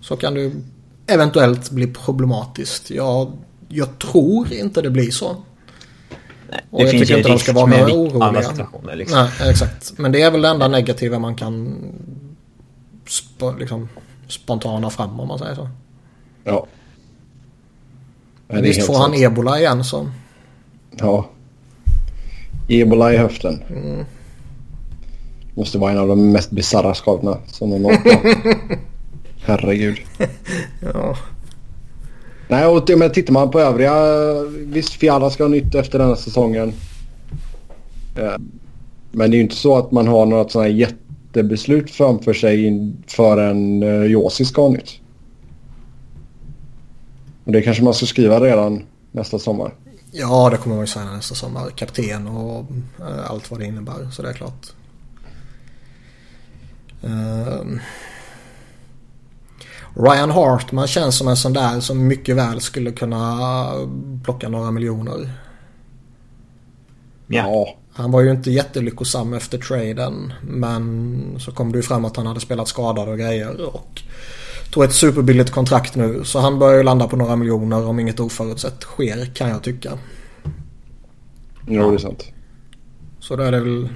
Så 0.00 0.16
kan 0.16 0.34
det 0.34 0.52
eventuellt 1.06 1.70
bli 1.70 1.86
problematiskt. 1.86 2.90
Jag, 2.90 3.32
jag 3.68 3.98
tror 3.98 4.52
inte 4.52 4.82
det 4.82 4.90
blir 4.90 5.10
så. 5.10 5.36
Nej, 6.50 6.60
Och 6.70 6.82
jag 6.82 6.90
tycker 6.90 7.16
inte 7.16 7.28
de 7.28 7.38
ska 7.38 7.52
vara 7.52 7.66
några 7.66 7.92
oroliga. 7.92 8.42
situationer. 8.42 8.96
Liksom. 8.96 9.28
Nej, 9.40 9.50
exakt. 9.50 9.92
Men 9.98 10.12
det 10.12 10.22
är 10.22 10.30
väl 10.30 10.42
det 10.42 10.48
enda 10.48 10.68
negativa 10.68 11.18
man 11.18 11.34
kan 11.34 11.78
sp- 13.06 13.58
liksom, 13.58 13.88
spontana 14.28 14.90
fram 14.90 15.20
om 15.20 15.28
man 15.28 15.38
säger 15.38 15.54
så. 15.54 15.68
Ja. 16.44 16.66
Är 18.48 18.62
Visst 18.62 18.86
får 18.86 18.94
han 18.98 19.10
sant. 19.10 19.22
ebola 19.22 19.58
igen 19.60 19.84
så. 19.84 20.10
Ja. 20.98 21.28
Ebola 22.68 23.12
i 23.12 23.16
höften. 23.16 23.62
Mm. 23.70 24.04
Måste 25.54 25.78
vara 25.78 25.92
en 25.92 25.98
av 25.98 26.08
de 26.08 26.32
mest 26.32 26.50
bisarra 26.50 26.94
skadorna 26.94 27.38
som 27.46 27.70
någon 27.70 27.84
har. 27.84 27.94
Herregud. 29.46 29.98
Ja. 30.94 31.16
Nej, 32.48 32.66
och 32.66 32.90
men 32.96 33.12
tittar 33.12 33.32
man 33.32 33.50
på 33.50 33.60
övriga. 33.60 33.94
Visst, 34.50 34.92
Fiala 34.92 35.30
ska 35.30 35.44
ha 35.44 35.48
nytt 35.48 35.74
efter 35.74 35.98
den 35.98 36.08
här 36.08 36.14
säsongen. 36.14 36.72
Eh, 38.16 38.36
men 39.12 39.30
det 39.30 39.34
är 39.34 39.38
ju 39.38 39.42
inte 39.42 39.56
så 39.56 39.76
att 39.76 39.92
man 39.92 40.08
har 40.08 40.26
något 40.26 40.52
sådant 40.52 40.68
här 40.68 40.74
jättebeslut 40.74 41.90
framför 41.90 42.32
sig 42.32 42.92
förrän 43.06 43.82
eh, 43.82 44.02
Josi 44.02 44.44
ska 44.44 44.62
ha 44.62 44.68
nytt. 44.68 45.00
Och 47.44 47.52
det 47.52 47.62
kanske 47.62 47.82
man 47.82 47.94
ska 47.94 48.06
skriva 48.06 48.40
redan 48.40 48.84
nästa 49.12 49.38
sommar. 49.38 49.74
ja, 50.12 50.50
det 50.50 50.56
kommer 50.56 50.76
man 50.76 50.82
ju 50.82 50.86
säga 50.86 51.04
nästa 51.04 51.34
sommar. 51.34 51.70
Kapten 51.70 52.26
och 52.26 52.66
eh, 53.00 53.30
allt 53.30 53.50
vad 53.50 53.60
det 53.60 53.66
innebär. 53.66 54.10
Så 54.12 54.22
det 54.22 54.28
är 54.28 54.32
klart. 54.32 54.66
Um. 57.02 57.80
Ryan 59.98 60.30
Hartman 60.30 60.86
känns 60.86 61.18
som 61.18 61.28
en 61.28 61.36
sån 61.36 61.52
där 61.52 61.80
som 61.80 62.06
mycket 62.06 62.36
väl 62.36 62.60
skulle 62.60 62.92
kunna 62.92 63.70
plocka 64.24 64.48
några 64.48 64.70
miljoner. 64.70 65.32
Ja. 67.26 67.74
Han 67.92 68.10
var 68.10 68.20
ju 68.20 68.30
inte 68.30 68.50
jättelyckosam 68.50 69.34
efter 69.34 69.58
traden. 69.58 70.32
Men 70.42 71.36
så 71.40 71.52
kom 71.52 71.72
det 71.72 71.78
ju 71.78 71.82
fram 71.82 72.04
att 72.04 72.16
han 72.16 72.26
hade 72.26 72.40
spelat 72.40 72.68
skadad 72.68 73.08
och 73.08 73.18
grejer. 73.18 73.74
Och 73.74 74.02
tog 74.70 74.84
ett 74.84 74.94
superbilligt 74.94 75.50
kontrakt 75.50 75.94
nu. 75.94 76.24
Så 76.24 76.38
han 76.38 76.58
börjar 76.58 76.76
ju 76.76 76.82
landa 76.82 77.08
på 77.08 77.16
några 77.16 77.36
miljoner 77.36 77.86
om 77.86 78.00
inget 78.00 78.20
oförutsett 78.20 78.82
sker 78.82 79.34
kan 79.34 79.48
jag 79.48 79.62
tycka. 79.62 79.98
Jo, 81.66 81.90
det 81.90 81.96
är 81.96 81.98
sant. 81.98 82.24
Så 83.20 83.36
då 83.36 83.42
är 83.42 83.52
det 83.52 83.60
väl... 83.60 83.88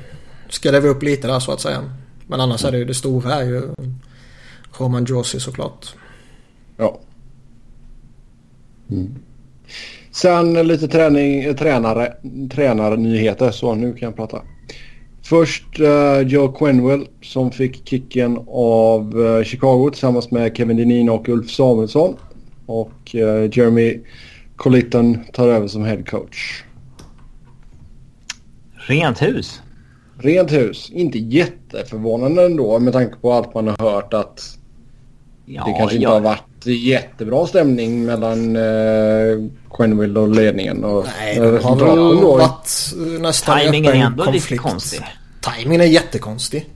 Ska 0.48 0.70
det 0.70 0.80
väl 0.80 0.90
upp 0.90 1.02
lite 1.02 1.26
där 1.26 1.40
så 1.40 1.52
att 1.52 1.60
säga. 1.60 1.82
Men 2.26 2.40
annars 2.40 2.64
är 2.64 2.72
det 2.72 2.78
ju 2.78 2.84
det 2.84 2.94
stora 2.94 3.34
är 3.34 3.44
ju 3.44 3.62
Roman 4.78 5.04
Josi 5.04 5.40
såklart. 5.40 5.94
Ja. 6.76 6.98
Mm. 8.90 9.14
Sen 10.10 10.52
lite 10.52 10.88
träning, 10.88 11.44
eh, 11.44 11.54
tränare, 11.54 12.12
tränarnyheter. 12.50 13.50
Så 13.50 13.74
nu 13.74 13.92
kan 13.92 14.06
jag 14.06 14.16
prata. 14.16 14.42
Först 15.22 15.80
uh, 15.80 16.20
Joe 16.26 16.52
Quenwell 16.52 17.08
som 17.22 17.50
fick 17.50 17.88
kicken 17.88 18.38
av 18.48 19.26
eh, 19.26 19.44
Chicago 19.44 19.90
tillsammans 19.90 20.30
med 20.30 20.56
Kevin 20.56 20.76
Denin 20.76 21.08
och 21.08 21.28
Ulf 21.28 21.50
Samuelsson. 21.50 22.16
Och 22.66 23.14
eh, 23.14 23.50
Jeremy 23.52 24.00
Colliton 24.56 25.18
tar 25.32 25.48
över 25.48 25.66
som 25.66 25.84
head 25.84 26.02
coach. 26.02 26.62
Rent 28.74 29.22
hus. 29.22 29.60
Rent 30.18 30.52
hus. 30.52 30.90
Inte 30.90 31.18
jätteförvånande 31.18 32.44
ändå 32.44 32.78
med 32.78 32.92
tanke 32.92 33.16
på 33.16 33.32
allt 33.32 33.54
man 33.54 33.68
har 33.68 33.90
hört 33.90 34.14
att 34.14 34.58
Ja, 35.44 35.64
det 35.64 35.72
kanske 35.72 35.96
inte 35.96 36.02
ja. 36.04 36.12
har 36.12 36.20
varit 36.20 36.66
jättebra 36.66 37.46
stämning 37.46 38.04
mellan 38.04 38.56
uh, 38.56 39.48
Quenville 39.70 40.20
och 40.20 40.28
ledningen. 40.28 40.84
Och, 40.84 41.06
Nej, 41.18 41.38
eh, 41.38 41.52
det 41.52 41.62
har 41.62 41.76
väl 41.76 42.22
varit 42.22 42.94
nästan 43.20 43.58
Timingen 43.60 43.92
är 43.92 44.06
ändå 44.06 44.24
lite 44.24 44.32
konflikt. 44.32 44.62
konstig. 44.62 45.00
Timingen 45.40 45.80
är 45.80 45.84
jättekonstig. 45.84 46.68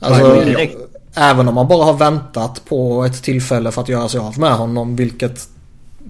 Alltså, 0.00 0.24
är 0.24 0.44
direkt. 0.44 0.76
även 1.14 1.48
om 1.48 1.54
man 1.54 1.68
bara 1.68 1.84
har 1.84 1.94
väntat 1.94 2.64
på 2.64 3.04
ett 3.04 3.22
tillfälle 3.22 3.70
för 3.70 3.82
att 3.82 3.88
göra 3.88 4.08
sig 4.08 4.20
av 4.20 4.38
med 4.38 4.52
honom, 4.52 4.96
vilket 4.96 5.48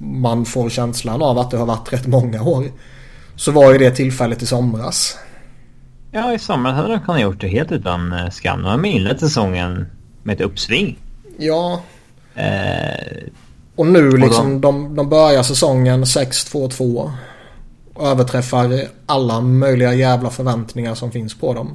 man 0.00 0.44
får 0.44 0.70
känslan 0.70 1.22
av 1.22 1.38
att 1.38 1.50
det 1.50 1.56
har 1.56 1.66
varit 1.66 1.92
rätt 1.92 2.06
många 2.06 2.42
år. 2.42 2.64
Så 3.36 3.52
var 3.52 3.72
ju 3.72 3.78
det 3.78 3.90
tillfället 3.90 4.42
i 4.42 4.46
somras. 4.46 5.16
Ja, 6.10 6.34
i 6.34 6.38
somras 6.38 6.74
hade 6.74 6.88
de 6.88 7.00
kunnat 7.00 7.20
gjort 7.20 7.40
det 7.40 7.48
helt 7.48 7.72
utan 7.72 8.12
eh, 8.12 8.30
skam. 8.30 8.62
De 8.62 8.68
har 8.68 8.86
inlett 8.86 9.20
säsongen 9.20 9.86
med 10.22 10.34
ett 10.34 10.40
uppsving. 10.40 10.98
Ja, 11.38 11.82
Eh, 12.38 13.28
och 13.76 13.86
nu 13.86 14.08
Och 14.08 14.18
liksom 14.18 14.60
de, 14.60 14.94
de 14.96 15.08
börjar 15.08 15.42
säsongen 15.42 16.04
6-2-2. 16.04 17.12
Och 17.94 18.06
överträffar 18.06 18.88
alla 19.06 19.40
möjliga 19.40 19.94
jävla 19.94 20.30
förväntningar 20.30 20.94
som 20.94 21.10
finns 21.10 21.34
på 21.34 21.54
dem. 21.54 21.74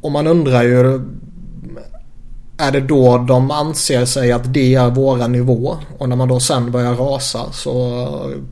Och 0.00 0.12
man 0.12 0.26
undrar 0.26 0.62
ju 0.62 1.00
Är 2.58 2.72
det 2.72 2.80
då 2.80 3.18
de 3.18 3.50
anser 3.50 4.04
sig 4.04 4.32
att 4.32 4.54
det 4.54 4.74
är 4.74 4.90
våra 4.90 5.26
nivå 5.26 5.76
och 5.98 6.08
när 6.08 6.16
man 6.16 6.28
då 6.28 6.40
sen 6.40 6.70
börjar 6.70 6.94
rasa 6.94 7.52
så 7.52 8.08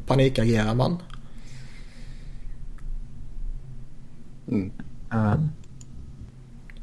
panikagerar 0.06 0.74
man. 0.74 0.98
eh, 5.12 5.34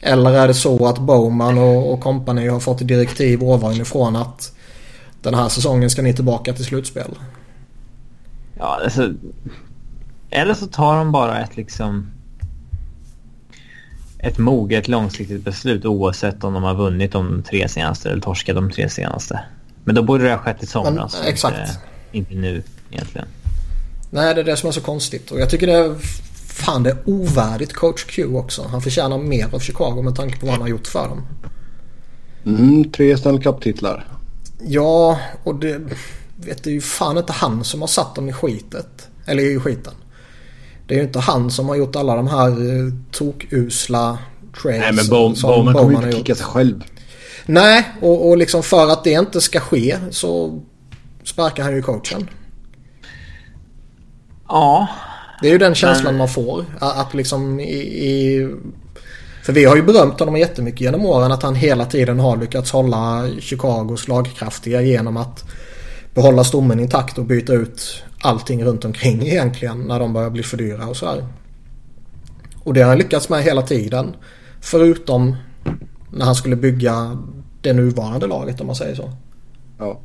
Eller 0.01 0.31
är 0.31 0.47
det 0.47 0.53
så 0.53 0.87
att 0.87 0.99
Bowman 0.99 1.57
och, 1.57 1.93
och 1.93 2.01
company 2.01 2.47
har 2.47 2.59
fått 2.59 2.87
direktiv 2.87 3.43
ovanifrån 3.43 4.15
att 4.15 4.53
den 5.21 5.33
här 5.33 5.49
säsongen 5.49 5.89
ska 5.89 6.01
ni 6.01 6.13
tillbaka 6.13 6.53
till 6.53 6.65
slutspel. 6.65 7.11
ja, 8.57 8.79
alltså, 8.83 9.13
eller 10.29 10.53
så 10.53 10.67
tar 10.67 10.97
de 10.97 11.11
bara 11.11 11.43
ett 11.43 11.57
liksom 11.57 12.11
ett 14.19 14.37
moget 14.37 14.87
långsiktigt 14.87 15.43
beslut 15.43 15.85
oavsett 15.85 16.43
om 16.43 16.53
de 16.53 16.63
har 16.63 16.75
vunnit 16.75 17.11
de 17.11 17.43
tre 17.43 17.69
senaste 17.69 18.09
eller 18.09 18.21
torskat 18.21 18.55
de 18.55 18.71
tre 18.71 18.89
senaste. 18.89 19.39
Men 19.83 19.95
då 19.95 20.03
borde 20.03 20.23
det 20.23 20.29
ha 20.29 20.37
skett 20.37 20.63
i 20.63 20.65
somras. 20.65 21.17
Men, 21.19 21.29
exakt. 21.29 21.57
Inte, 21.57 21.73
inte 22.11 22.33
nu 22.33 22.63
egentligen. 22.91 23.27
Nej, 24.09 24.35
det 24.35 24.41
är 24.41 24.45
det 24.45 24.57
som 24.57 24.67
är 24.67 24.71
så 24.71 24.81
konstigt. 24.81 25.31
Och 25.31 25.39
jag 25.39 25.49
tycker 25.49 25.67
det 25.67 25.73
är... 25.73 25.95
Fan, 26.59 26.83
det 26.83 26.89
är 26.89 26.97
ovärdigt 27.05 27.73
coach 27.73 28.03
Q 28.05 28.35
också. 28.35 28.67
Han 28.71 28.81
förtjänar 28.81 29.17
mer 29.17 29.55
av 29.55 29.59
Chicago 29.59 30.01
med 30.01 30.15
tanke 30.15 30.39
på 30.39 30.45
vad 30.45 30.53
han 30.53 30.61
har 30.61 30.69
gjort 30.69 30.87
för 30.87 31.07
dem. 31.07 31.27
Mm, 32.45 32.91
tre 32.91 33.17
Stanley 33.17 33.41
Cup-titlar. 33.41 34.07
Ja, 34.61 35.19
och 35.43 35.55
det... 35.55 35.81
Vet 36.35 36.63
du, 36.63 36.71
ju 36.71 36.81
fan 36.81 37.17
inte 37.17 37.33
han 37.33 37.63
som 37.63 37.81
har 37.81 37.87
satt 37.87 38.15
dem 38.15 38.29
i 38.29 38.33
skitet. 38.33 39.07
Eller 39.25 39.43
i 39.43 39.59
skiten. 39.59 39.93
Det 40.87 40.93
är 40.93 40.97
ju 40.97 41.03
inte 41.03 41.19
han 41.19 41.51
som 41.51 41.69
har 41.69 41.75
gjort 41.75 41.95
alla 41.95 42.15
de 42.15 42.27
här 42.27 42.49
eh, 42.49 42.93
tokusla 43.11 44.17
trades 44.61 44.79
Nej, 44.79 44.93
men 44.93 45.05
Bow- 45.05 45.33
som 45.33 45.49
Bowman 45.49 45.73
kommer 45.73 45.91
ju 45.91 46.05
inte 46.05 46.17
kicka 46.17 46.35
sig 46.35 46.45
själv. 46.45 46.83
Nej, 47.45 47.87
och, 48.01 48.29
och 48.29 48.37
liksom 48.37 48.63
för 48.63 48.87
att 48.87 49.03
det 49.03 49.11
inte 49.11 49.41
ska 49.41 49.59
ske 49.59 49.97
så 50.11 50.61
sparkar 51.23 51.63
han 51.63 51.75
ju 51.75 51.81
coachen. 51.81 52.29
Ja, 54.47 54.87
Det 55.41 55.48
är 55.48 55.51
ju 55.51 55.58
den 55.58 55.75
känslan 55.75 56.17
man 56.17 56.29
får. 56.29 56.65
Att 56.79 56.98
att 56.98 57.13
liksom 57.13 57.60
i, 57.60 57.74
i... 58.08 58.50
För 59.43 59.53
vi 59.53 59.65
har 59.65 59.75
ju 59.75 59.84
berömt 59.84 60.19
honom 60.19 60.38
jättemycket 60.38 60.81
genom 60.81 61.05
åren 61.05 61.31
att 61.31 61.43
han 61.43 61.55
hela 61.55 61.86
tiden 61.86 62.19
har 62.19 62.38
lyckats 62.38 62.72
hålla 62.72 63.27
Chicago 63.39 63.98
slagkraftiga 63.98 64.81
genom 64.81 65.17
att 65.17 65.43
behålla 66.13 66.43
stommen 66.43 66.79
intakt 66.79 67.17
och 67.17 67.25
byta 67.25 67.53
ut 67.53 68.03
allting 68.22 68.63
runt 68.63 68.86
omkring 68.86 69.27
egentligen 69.27 69.81
när 69.81 70.00
de 70.00 70.13
börjar 70.13 70.29
bli 70.29 70.43
för 70.43 70.58
dyra 70.58 70.88
och 70.88 70.98
så 70.98 71.05
här. 71.05 71.25
Och 72.63 72.74
det 72.74 72.81
har 72.81 72.89
han 72.89 72.98
lyckats 72.98 73.29
med 73.29 73.43
hela 73.43 73.62
tiden. 73.62 74.15
Förutom 74.62 75.36
när 76.12 76.25
han 76.25 76.36
skulle 76.36 76.55
bygga 76.55 77.17
det 77.62 77.74
nuvarande 77.74 78.27
laget 78.27 78.62
om 78.62 78.67
man 78.67 78.75
säger 78.75 78.96
så. 78.96 79.12
Ja. 79.77 80.00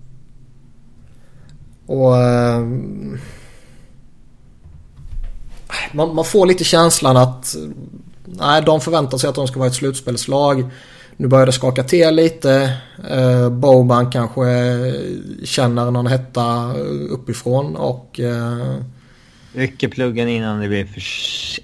Och... 1.86 2.14
man, 5.92 6.14
man 6.14 6.24
får 6.24 6.46
lite 6.46 6.64
känslan 6.64 7.16
att... 7.16 7.56
Nej, 8.24 8.62
de 8.62 8.80
förväntar 8.80 9.18
sig 9.18 9.28
att 9.28 9.34
de 9.34 9.46
ska 9.46 9.58
vara 9.58 9.68
ett 9.68 9.74
slutspelslag. 9.74 10.70
Nu 11.16 11.28
börjar 11.28 11.46
det 11.46 11.52
skaka 11.52 11.84
till 11.84 12.14
lite. 12.14 12.76
Uh, 13.12 13.48
Boban 13.48 14.10
kanske 14.10 14.44
känner 15.44 15.90
någon 15.90 16.06
hetta 16.06 16.72
uppifrån 17.10 17.76
och... 17.76 18.20
eh, 18.20 18.76
rycker 19.52 19.88
pluggen 19.88 20.28
innan, 20.28 20.60
det 20.60 20.68
blir 20.68 20.86
för, 20.86 21.02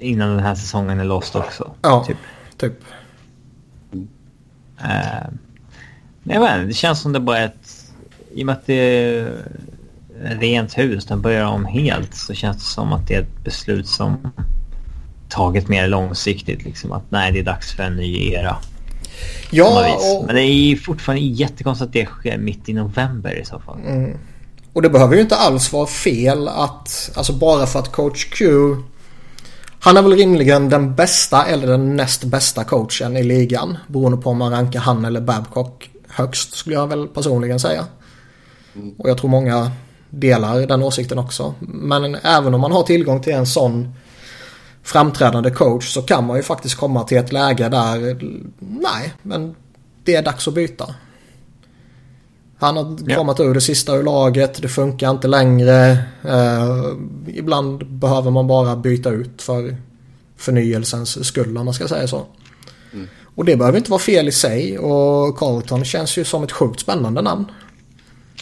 innan 0.03 0.31
den 0.31 0.45
här 0.45 0.55
säsongen 0.55 1.01
är 1.01 1.05
lost 1.05 1.37
också. 1.37 1.71
ja, 1.83 2.05
Typ. 2.07 2.17
typ. 2.57 2.85
Eh, 4.79 5.29
men 6.23 6.41
vet 6.41 6.55
inte, 6.55 6.67
det 6.67 6.75
känns 6.75 7.01
som 7.01 7.13
det 7.13 7.21
bara 7.21 7.39
är 7.39 7.47
ett... 7.47 7.93
I 8.35 8.43
och 8.43 8.47
med 8.47 8.53
att 8.53 8.67
det 8.67 9.29
rent 10.23 10.79
hus, 10.79 11.05
den 11.05 11.21
börjar 11.21 11.47
om 11.47 11.65
helt, 11.65 12.15
så 12.15 12.35
känns 12.35 12.57
det 12.57 12.63
som 12.63 12.93
att 12.93 13.09
det 13.09 13.15
är 13.15 13.21
ett 13.21 13.45
beslut 13.45 13.87
som 13.87 14.33
tagit 15.29 15.69
mer 15.69 15.89
långsiktigt. 15.89 16.65
Liksom, 16.65 16.93
att 16.93 17.11
nej, 17.11 17.33
det 17.33 17.39
är 17.39 17.45
dags 17.45 17.73
för 17.73 17.83
en 17.83 17.97
ny 17.97 18.33
era. 18.33 18.57
Ja, 19.51 19.95
och... 19.95 20.27
Men 20.27 20.35
det 20.35 20.43
är 20.43 20.77
fortfarande 20.77 21.23
jättekonstigt 21.23 21.87
att 21.87 21.93
det 21.93 22.07
sker 22.07 22.39
mitt 22.39 22.69
i 22.69 22.73
november 22.73 23.41
i 23.41 23.45
så 23.45 23.59
fall. 23.59 23.79
Mm. 23.87 24.19
Och 24.73 24.83
det 24.83 24.91
behöver 24.91 25.15
ju 25.15 25.21
inte 25.21 25.37
alls 25.37 25.73
vara 25.73 25.87
fel 25.87 26.49
att, 26.49 27.11
alltså 27.15 27.33
bara 27.33 27.67
för 27.67 27.79
att 27.79 27.93
coach 27.93 28.25
Q 28.25 28.47
han 29.83 29.97
är 29.97 30.03
väl 30.03 30.13
rimligen 30.13 30.69
den 30.69 30.95
bästa 30.95 31.47
eller 31.47 31.67
den 31.67 31.97
näst 31.97 32.25
bästa 32.25 32.65
coachen 32.65 33.17
i 33.17 33.23
ligan. 33.23 33.79
Beroende 33.87 34.19
på 34.19 34.31
om 34.31 34.39
man 34.39 34.53
rankar 34.53 34.81
han 34.81 35.05
eller 35.05 35.21
Babcock 35.21 35.91
högst 36.09 36.55
skulle 36.55 36.77
jag 36.77 36.87
väl 36.87 37.09
personligen 37.09 37.61
säga. 37.61 37.87
Och 38.99 39.11
jag 39.11 39.19
tror 39.19 39.31
många 39.31 39.71
delar 40.11 40.67
den 40.67 40.83
åsikten 40.83 41.19
också. 41.19 41.55
Men 41.61 42.15
även 42.15 42.55
om 42.55 42.61
man 42.61 42.73
har 42.73 42.83
tillgång 42.83 43.23
till 43.23 43.33
en 43.33 43.47
sån 43.47 43.95
framträdande 44.83 45.51
coach 45.51 45.95
så 45.95 46.03
kan 46.03 46.27
man 46.27 46.37
ju 46.37 46.43
faktiskt 46.43 46.75
komma 46.75 47.05
till 47.05 47.19
ett 47.19 47.33
läge 47.33 47.69
där 47.69 48.19
nej, 48.59 49.13
men 49.23 49.55
det 50.05 50.15
är 50.15 50.23
dags 50.23 50.49
att 50.49 50.55
byta. 50.55 50.95
Han 52.59 52.77
har 52.77 52.97
ja. 53.07 53.17
kommit 53.17 53.41
ur 53.41 53.55
det 53.55 53.61
sista 53.61 53.97
ur 53.97 54.03
laget, 54.03 54.63
det 54.63 54.69
funkar 54.69 55.11
inte 55.11 55.29
längre. 55.29 55.91
Eh, 56.23 56.85
ibland 57.27 57.87
behöver 57.87 58.31
man 58.31 58.47
bara 58.47 58.77
byta 58.77 59.11
ut 59.11 59.43
för 59.43 59.77
förnyelsens 60.37 61.25
skull 61.27 61.59
om 61.59 61.65
man 61.65 61.75
ska 61.75 61.89
säga 61.89 62.09
så. 62.09 62.27
Mm. 62.93 63.09
Och 63.35 63.45
det 63.45 63.57
behöver 63.57 63.79
inte 63.79 63.91
vara 63.91 64.01
fel 64.01 64.29
i 64.29 64.33
sig 64.33 64.79
och 64.79 65.39
Carlton 65.39 65.85
känns 65.85 66.17
ju 66.17 66.25
som 66.25 66.43
ett 66.43 66.53
sjukt 66.53 66.81
spännande 66.81 67.23
namn. 67.23 67.45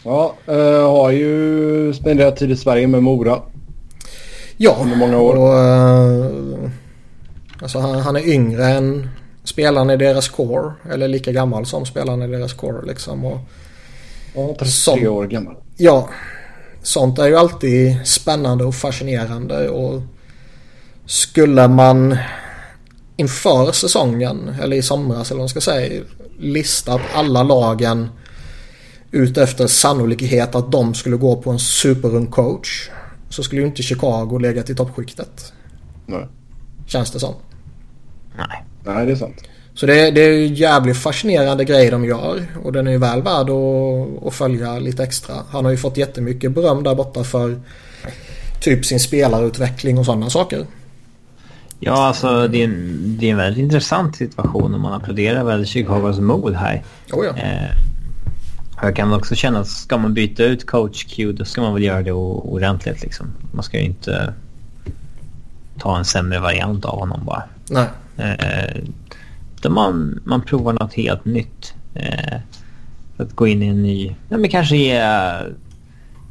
Ja, 0.08 0.34
uh, 0.48 0.90
har 0.90 1.10
ju 1.10 1.94
spenderat 1.94 2.36
tid 2.36 2.50
i 2.50 2.56
Sverige 2.56 2.86
med 2.86 3.02
Mora. 3.02 3.42
Ja, 4.56 4.76
under 4.80 4.96
många 4.96 5.18
år. 5.18 5.36
Och, 5.36 5.54
uh, 5.54 6.70
alltså 7.62 7.78
han, 7.78 7.98
han, 7.98 8.16
är 8.16 8.28
yngre 8.28 8.66
än 8.66 9.08
spelaren 9.44 9.90
i 9.90 9.96
deras 9.96 10.28
core. 10.28 10.72
Eller 10.92 11.08
lika 11.08 11.32
gammal 11.32 11.66
som 11.66 11.86
spelaren 11.86 12.22
i 12.22 12.26
deras 12.26 12.52
core 12.52 12.86
liksom. 12.86 13.24
Och, 13.24 13.38
ja, 14.34 14.56
33 14.58 15.08
år 15.08 15.26
gammal. 15.26 15.54
Ja, 15.76 16.08
sånt 16.82 17.18
är 17.18 17.26
ju 17.26 17.36
alltid 17.36 18.06
spännande 18.06 18.64
och 18.64 18.74
fascinerande. 18.74 19.68
Och 19.68 20.02
skulle 21.06 21.68
man 21.68 22.16
inför 23.16 23.72
säsongen, 23.72 24.54
eller 24.62 24.76
i 24.76 24.82
somras 24.82 25.30
eller 25.30 25.38
vad 25.38 25.42
man 25.42 25.48
ska 25.48 25.60
säga, 25.60 26.02
listat 26.38 27.00
alla 27.14 27.42
lagen 27.42 28.08
ut 29.10 29.38
efter 29.38 29.66
sannolikhet 29.66 30.54
att 30.54 30.72
de 30.72 30.94
skulle 30.94 31.16
gå 31.16 31.36
på 31.36 31.50
en 31.50 31.58
superung 31.58 32.26
coach. 32.26 32.90
Så 33.28 33.42
skulle 33.42 33.60
ju 33.60 33.66
inte 33.66 33.82
Chicago 33.82 34.38
legat 34.38 34.70
i 34.70 34.74
toppskiktet. 34.74 35.52
Nej. 36.06 36.26
Känns 36.86 37.10
det 37.10 37.20
som. 37.20 37.34
Nej. 38.36 38.64
Nej, 38.84 39.06
det 39.06 39.12
är 39.12 39.16
sant. 39.16 39.42
Så 39.74 39.86
det, 39.86 40.10
det 40.10 40.20
är 40.20 40.32
ju 40.32 40.46
jävligt 40.46 40.96
fascinerande 40.96 41.64
grej 41.64 41.90
de 41.90 42.04
gör. 42.04 42.46
Och 42.64 42.72
den 42.72 42.86
är 42.86 42.90
ju 42.90 42.98
väl 42.98 43.22
värd 43.22 43.50
att, 43.50 44.26
att 44.26 44.34
följa 44.34 44.78
lite 44.78 45.02
extra. 45.02 45.34
Han 45.50 45.64
har 45.64 45.72
ju 45.72 45.76
fått 45.76 45.96
jättemycket 45.96 46.52
beröm 46.52 46.82
där 46.82 46.94
borta 46.94 47.24
för 47.24 47.60
typ 48.60 48.84
sin 48.84 49.00
spelarutveckling 49.00 49.98
och 49.98 50.04
sådana 50.04 50.30
saker. 50.30 50.66
Ja, 51.80 52.06
alltså 52.06 52.48
det 52.48 52.60
är, 52.60 52.64
en, 52.64 53.16
det 53.20 53.26
är 53.26 53.30
en 53.30 53.36
väldigt 53.36 53.62
intressant 53.62 54.16
situation 54.16 54.74
och 54.74 54.80
man 54.80 54.92
applåderar 54.92 55.44
väl 55.44 55.66
Chicagos 55.66 56.18
mod 56.18 56.54
här. 56.54 56.82
Oh 57.12 57.26
ja. 57.26 57.42
eh, 57.42 57.87
jag 58.82 58.96
kan 58.96 59.12
också 59.12 59.34
känna 59.34 59.58
att 59.58 59.68
ska 59.68 59.98
man 59.98 60.14
byta 60.14 60.44
ut 60.44 60.66
coach 60.66 61.04
Q 61.04 61.32
då 61.32 61.44
ska 61.44 61.60
man 61.60 61.74
väl 61.74 61.82
göra 61.82 62.02
det 62.02 62.12
ordentligt 62.12 63.02
liksom. 63.02 63.26
Man 63.52 63.62
ska 63.62 63.78
ju 63.78 63.84
inte 63.84 64.34
ta 65.78 65.98
en 65.98 66.04
sämre 66.04 66.38
variant 66.38 66.84
av 66.84 66.98
honom 66.98 67.24
bara. 67.24 67.42
Nej. 67.70 67.88
Eh, 68.16 68.82
då 69.60 69.70
man, 69.70 70.20
man 70.24 70.42
provar 70.42 70.72
något 70.72 70.94
helt 70.94 71.24
nytt. 71.24 71.74
Eh, 71.94 72.40
att 73.16 73.32
gå 73.32 73.46
in 73.46 73.62
i 73.62 73.66
en 73.66 73.82
ny... 73.82 74.14
Ja, 74.28 74.38
men 74.38 74.50
kanske 74.50 74.76
ge... 74.76 75.00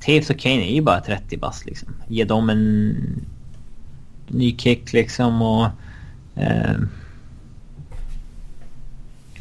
Taves 0.06 0.30
och 0.30 0.40
Kane 0.40 0.72
är 0.72 0.76
ju 0.76 0.82
bara 0.82 1.02
30 1.02 1.38
bast 1.38 1.66
liksom. 1.66 1.90
Ge 2.08 2.24
dem 2.24 2.50
en 2.50 2.96
ny 4.28 4.58
kick 4.58 4.94
liksom 4.94 5.42
och... 5.42 5.68
Eh, 6.36 6.76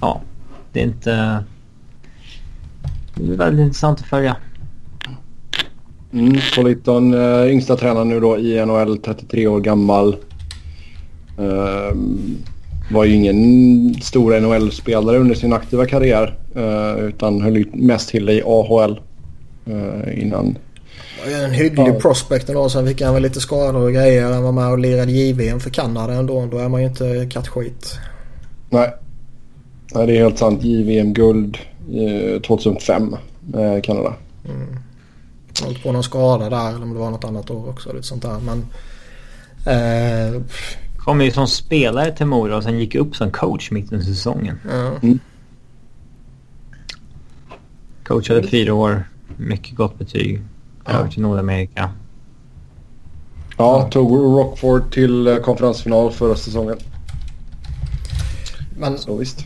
ja, 0.01 0.21
det 0.73 0.81
är 0.81 0.85
inte... 0.85 1.45
Det 3.16 3.33
är 3.33 3.37
väldigt 3.37 3.64
intressant 3.64 4.00
att 4.00 4.07
följa. 4.07 4.37
Mm, 6.12 6.37
Politon, 6.57 7.14
uh, 7.14 7.50
yngsta 7.50 7.76
tränaren 7.76 8.09
nu 8.09 8.20
då 8.20 8.38
i 8.38 8.66
NHL, 8.66 8.98
33 8.98 9.46
år 9.46 9.61
gammal. 9.61 10.16
Uh, 11.38 11.96
var 12.90 13.05
ju 13.05 13.14
ingen 13.14 13.94
stor 13.94 14.40
NHL-spelare 14.40 15.18
under 15.18 15.35
sin 15.35 15.52
aktiva 15.52 15.87
karriär. 15.87 16.38
Uh, 16.57 17.05
utan 17.05 17.40
höll 17.40 17.64
mest 17.72 18.09
till 18.09 18.29
i 18.29 18.42
AHL 18.46 19.00
uh, 19.68 20.22
innan. 20.22 20.59
En 21.44 21.50
hygglig 21.50 21.88
ja. 21.88 22.00
prospect 22.00 22.48
ändå. 22.48 22.68
Sen 22.68 22.87
fick 22.87 23.02
han 23.02 23.14
väl 23.14 23.22
lite 23.22 23.40
skador 23.40 23.83
och 23.83 23.92
grejer. 23.92 24.33
Han 24.33 24.42
var 24.42 24.52
med 24.52 24.70
och 24.70 24.79
lirade 24.79 25.12
JVM 25.12 25.61
för 25.61 25.70
Kanada 25.70 26.14
ändå. 26.14 26.46
Då 26.46 26.59
är 26.59 26.68
man 26.68 26.81
ju 26.81 26.88
inte 26.88 27.29
kattskit. 27.31 27.98
Nej. 28.70 28.94
Nej, 29.94 30.07
det 30.07 30.16
är 30.16 30.22
helt 30.22 30.38
sant. 30.38 30.64
JVM-guld 30.64 31.59
2005 32.46 33.16
med 33.40 33.85
Kanada. 33.85 34.14
Mm. 34.44 34.77
Hållit 35.62 35.83
på 35.83 35.92
någon 35.92 36.03
skada 36.03 36.51
där 36.51 36.68
eller 36.68 36.83
om 36.83 36.92
det 36.92 37.01
var 37.01 37.11
något 37.11 37.25
annat 37.25 37.51
år 37.51 37.68
också. 37.68 37.92
Lite 37.92 38.07
sånt 38.07 38.22
där. 38.22 38.38
Men, 38.40 38.66
eh... 39.66 40.42
Kom 40.96 41.20
ju 41.20 41.31
som 41.31 41.46
spelare 41.46 42.12
till 42.12 42.27
Mora 42.27 42.57
och 42.57 42.62
sen 42.62 42.79
gick 42.79 42.94
upp 42.94 43.16
som 43.16 43.31
coach 43.31 43.70
mitt 43.70 43.92
under 43.92 44.07
säsongen. 44.07 44.61
Ja. 44.70 44.92
Mm. 45.03 45.18
Coachade 48.05 48.42
fyra 48.42 48.75
år. 48.75 49.05
Mycket 49.37 49.77
gott 49.77 49.99
betyg. 49.99 50.42
Över 50.87 51.09
till 51.09 51.22
Nordamerika. 51.22 51.90
Ja, 53.57 53.88
tog 53.90 54.12
Rockford 54.12 54.92
till 54.92 55.27
eh, 55.27 55.37
konferensfinal 55.37 56.12
förra 56.12 56.37
säsongen. 56.37 56.77
Men 58.79 58.99
så 58.99 59.16
visst. 59.16 59.44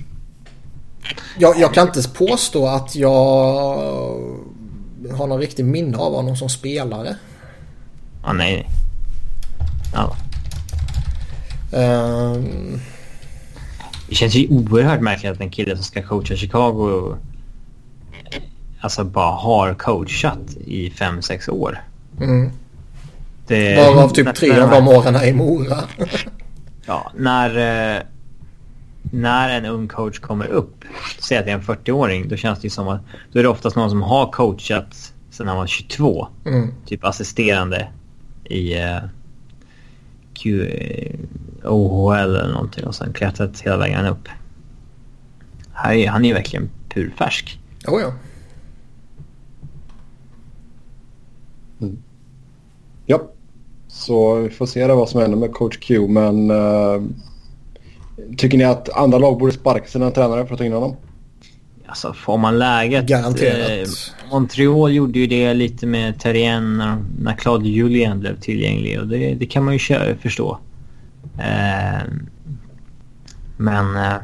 Jag, 1.38 1.59
jag 1.59 1.75
kan 1.75 1.87
inte 1.87 2.09
påstå 2.09 2.66
att 2.66 2.96
jag 2.96 3.11
har 5.12 5.27
någon 5.27 5.40
riktig 5.40 5.64
minne 5.64 5.99
av 5.99 6.14
honom 6.14 6.37
som 6.37 6.49
spelare. 6.49 7.16
Ah, 8.23 8.33
nej. 8.33 8.66
Ja. 9.94 10.16
Um... 11.79 12.81
Det 14.09 14.14
känns 14.14 14.35
ju 14.35 14.49
oerhört 14.49 15.01
märkligt 15.01 15.33
att 15.33 15.40
en 15.40 15.51
kille 15.51 15.77
som 15.77 15.85
ska 15.85 16.03
coacha 16.03 16.37
Chicago 16.37 17.16
alltså 18.81 19.05
bara 19.05 19.35
har 19.35 19.75
coachat 19.75 20.57
i 20.66 20.90
fem 20.90 21.23
sex 21.23 21.49
år. 21.49 21.83
Mm. 22.20 22.51
Det, 23.46 23.77
Varav 23.77 24.09
typ 24.09 24.35
tre 24.35 24.61
av 24.61 24.70
de 24.70 24.88
åren 24.88 25.16
är 25.16 25.27
i 25.27 25.33
Mora. 25.33 25.79
ja, 26.87 27.12
när, 27.16 27.57
eh, 27.96 28.03
när 29.11 29.59
en 29.59 29.64
ung 29.64 29.88
coach 29.88 30.18
kommer 30.18 30.46
upp, 30.46 30.85
säg 31.18 31.38
att 31.38 31.44
det 31.44 31.51
är 31.51 31.55
en 31.55 31.62
40-åring, 31.62 32.29
då 32.29 32.37
känns 32.37 32.59
det 32.59 32.66
ju 32.66 32.70
som 32.70 32.88
att 32.88 33.01
då 33.33 33.38
är 33.38 33.42
det 33.42 33.49
oftast 33.49 33.77
någon 33.77 33.90
som 33.90 34.03
har 34.03 34.33
coachat 34.33 35.12
sedan 35.31 35.49
han 35.49 35.57
var 35.57 35.66
22. 35.66 36.29
Mm. 36.46 36.75
Typ 36.87 37.05
assisterande 37.05 37.88
i 38.44 38.75
uh, 38.75 38.99
Q, 40.35 40.62
uh, 40.62 41.73
OHL 41.73 42.14
eller 42.14 42.53
någonting 42.53 42.87
och 42.87 42.94
sen 42.94 43.12
klättrat 43.12 43.61
hela 43.61 43.77
vägen 43.77 44.07
upp. 44.07 44.29
Här 45.73 45.92
är, 45.92 46.09
han 46.09 46.25
är 46.25 46.29
ju 46.29 46.35
verkligen 46.35 46.70
purfärsk. 46.88 47.61
Oh 47.87 48.01
ja. 48.01 48.12
Mm. 51.81 52.03
Ja, 53.07 53.31
så 53.88 54.35
vi 54.35 54.51
får 54.51 54.66
se 54.66 54.87
vad 54.87 55.09
som 55.09 55.20
händer 55.20 55.38
med 55.38 55.53
coach 55.53 55.77
Q. 55.79 56.09
Men 56.09 56.51
uh, 56.51 57.03
tycker 58.37 58.59
ni 58.59 58.64
att 58.64 58.88
andra 58.88 59.18
lag 59.18 59.38
borde 59.38 59.52
sparka 59.52 59.87
sina 59.87 60.11
tränare 60.11 60.46
för 60.46 60.54
att 60.54 60.59
ta 60.59 60.64
in 60.64 60.72
honom? 60.72 60.96
Alltså 61.87 62.12
får 62.12 62.38
man 62.38 62.59
läget. 62.59 63.06
Garanterat. 63.06 63.70
Eh, 63.70 64.30
Montreal 64.30 64.92
gjorde 64.92 65.18
ju 65.18 65.26
det 65.26 65.54
lite 65.54 65.87
med 65.87 66.20
Terrien 66.20 66.78
när, 66.78 66.96
när 67.20 67.35
Claude 67.35 67.68
Julien 67.68 68.20
blev 68.20 68.40
tillgänglig 68.40 69.00
och 69.00 69.06
det, 69.06 69.35
det 69.35 69.46
kan 69.46 69.64
man 69.64 69.72
ju 69.72 69.78
köra, 69.78 70.16
förstå. 70.16 70.59
Eh, 71.38 72.02
men... 73.56 73.96
Eh, 73.96 74.16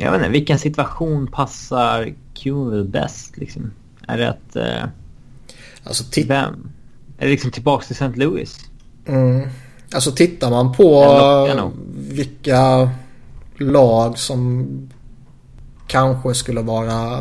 jag 0.00 0.12
vet 0.12 0.20
inte, 0.20 0.30
vilken 0.30 0.58
situation 0.58 1.26
passar 1.26 2.14
Q 2.34 2.52
bäst 2.84 3.36
liksom? 3.36 3.70
Är 4.08 4.18
det 4.18 4.28
att... 4.28 4.56
Eh, 4.56 4.84
Alltså 5.84 6.04
Vem? 6.26 6.70
Är 7.18 7.24
det 7.24 7.30
liksom 7.30 7.50
tillbaka 7.50 7.84
till 7.84 7.96
St. 7.96 8.12
Louis? 8.16 8.58
Mm. 9.06 9.48
Alltså 9.92 10.12
tittar 10.12 10.50
man 10.50 10.72
på 10.72 11.16
vilka 11.96 12.90
lag 13.58 14.18
som 14.18 14.66
kanske 15.86 16.34
skulle 16.34 16.60
vara... 16.60 17.20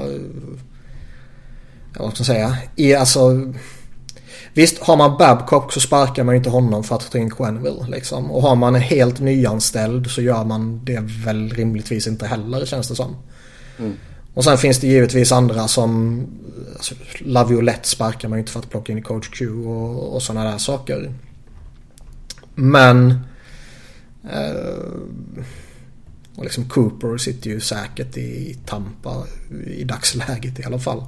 Vad 2.00 2.14
ska 2.14 2.22
man 2.22 2.26
säga? 2.26 2.58
I, 2.76 2.96
alltså, 2.96 3.54
Visst, 4.58 4.80
har 4.80 4.98
man 4.98 5.18
Babcock 5.18 5.72
så 5.74 5.80
sparkar 5.80 6.24
man 6.24 6.36
inte 6.36 6.50
honom 6.50 6.84
för 6.84 6.96
att 6.96 7.12
ta 7.12 7.18
in 7.18 7.32
Quenville. 7.32 7.88
Liksom. 7.88 8.32
Och 8.32 8.42
har 8.42 8.56
man 8.56 8.76
en 8.76 8.82
helt 8.82 9.20
nyanställd 9.20 10.12
så 10.12 10.22
gör 10.22 10.44
man 10.44 10.82
det 10.86 11.00
väl 11.26 11.50
rimligtvis 11.50 12.08
inte 12.08 12.28
heller 12.28 12.66
känns 12.66 12.88
det 12.88 12.96
som. 12.96 13.16
Mm. 13.80 13.94
Och 14.34 14.44
sen 14.44 14.58
finns 14.58 14.80
det 14.80 14.88
givetvis 14.88 15.32
andra 15.32 15.68
som 15.68 16.22
alltså, 16.76 16.96
Laviolette 17.20 17.88
sparkar 17.88 18.30
man 18.30 18.40
inte 18.40 18.52
för 18.52 18.60
att 18.60 18.70
plocka 18.70 18.92
in 18.92 18.98
i 18.98 19.02
coach 19.02 19.30
Q 19.30 19.50
och, 19.50 20.16
och 20.16 20.22
sådana 20.22 20.52
där 20.52 20.58
saker. 20.58 21.14
Men 22.60 23.12
eh, 24.24 24.92
och 26.36 26.44
liksom 26.44 26.70
Cooper 26.70 27.18
sitter 27.18 27.50
ju 27.50 27.60
säkert 27.60 28.18
i 28.18 28.58
Tampa 28.66 29.24
i 29.68 29.84
dagsläget 29.84 30.60
i 30.60 30.64
alla 30.64 30.80
fall. 30.80 31.04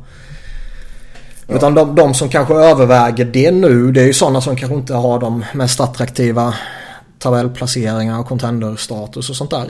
Ja. 1.48 1.56
Utan 1.56 1.74
de, 1.74 1.96
de, 1.96 2.14
som 2.14 2.30
kanske 2.30 2.54
överväger 2.54 3.26
det 3.26 3.52
nu 3.52 3.92
det 3.92 4.02
är 4.02 4.06
ju 4.06 4.14
sådana 4.14 4.42
som 4.42 4.56
kanske 4.56 4.76
inte 4.76 4.94
har 4.94 5.20
de 5.20 5.46
mest 5.54 5.80
attraktiva 5.80 6.54
tabellplaceringar 7.20 8.20
och 8.20 8.28
contenderstatus 8.28 9.30
och 9.30 9.36
sånt 9.36 9.52
där. 9.52 9.68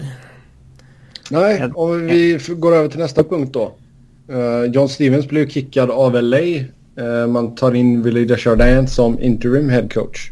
Nej, 1.29 1.71
om 1.75 2.05
vi 2.05 2.39
går 2.47 2.75
över 2.75 2.89
till 2.89 2.99
nästa 2.99 3.23
punkt 3.23 3.53
då. 3.53 3.75
Uh, 4.31 4.65
John 4.71 4.89
Stevens 4.89 5.27
blev 5.27 5.49
kickad 5.49 5.91
av 5.91 6.23
LA. 6.23 6.39
Eh, 6.39 7.27
man 7.27 7.55
tar 7.55 7.75
in 7.75 8.03
Willie 8.03 8.25
Desjardins 8.25 8.95
som 8.95 9.19
interim 9.19 9.69
head 9.69 9.87
coach. 9.93 10.31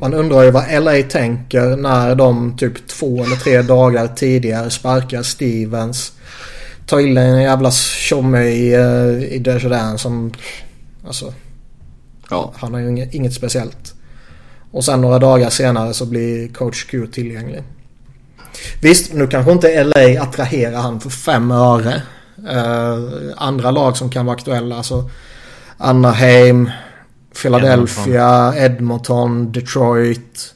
Man 0.00 0.14
undrar 0.14 0.42
ju 0.42 0.50
vad 0.50 0.82
LA 0.82 1.02
tänker 1.02 1.76
när 1.76 2.14
de 2.14 2.56
typ 2.56 2.88
två 2.88 3.24
eller 3.24 3.36
tre 3.36 3.62
dagar 3.62 4.06
tidigare 4.06 4.70
sparkar 4.70 5.22
Stevens. 5.22 6.12
Tar 6.86 6.98
in 6.98 7.16
en 7.16 7.42
jävla 7.42 7.70
tjomme 7.70 8.42
i, 8.42 8.76
uh, 8.76 9.24
i 9.24 9.38
Desjardins 9.38 10.02
som... 10.02 10.32
Alltså... 11.06 11.34
Ja. 12.30 12.52
Han 12.56 12.74
har 12.74 12.80
ju 12.80 12.88
inget, 12.88 13.14
inget 13.14 13.34
speciellt. 13.34 13.94
Och 14.70 14.84
sen 14.84 15.00
några 15.00 15.18
dagar 15.18 15.50
senare 15.50 15.94
så 15.94 16.06
blir 16.06 16.48
coach 16.48 16.84
Q 16.84 17.06
tillgänglig. 17.06 17.62
Visst, 18.82 19.12
nu 19.12 19.26
kanske 19.26 19.52
inte 19.52 19.84
LA 19.84 20.22
attraherar 20.22 20.80
han 20.80 21.00
för 21.00 21.10
fem 21.10 21.50
öre. 21.50 22.02
Uh, 22.38 23.32
andra 23.36 23.70
lag 23.70 23.96
som 23.96 24.10
kan 24.10 24.26
vara 24.26 24.36
aktuella, 24.36 24.76
alltså 24.76 25.10
Anaheim, 25.76 26.70
Philadelphia, 27.34 28.54
Edmonton, 28.56 28.64
Edmonton 28.64 29.52
Detroit. 29.52 30.54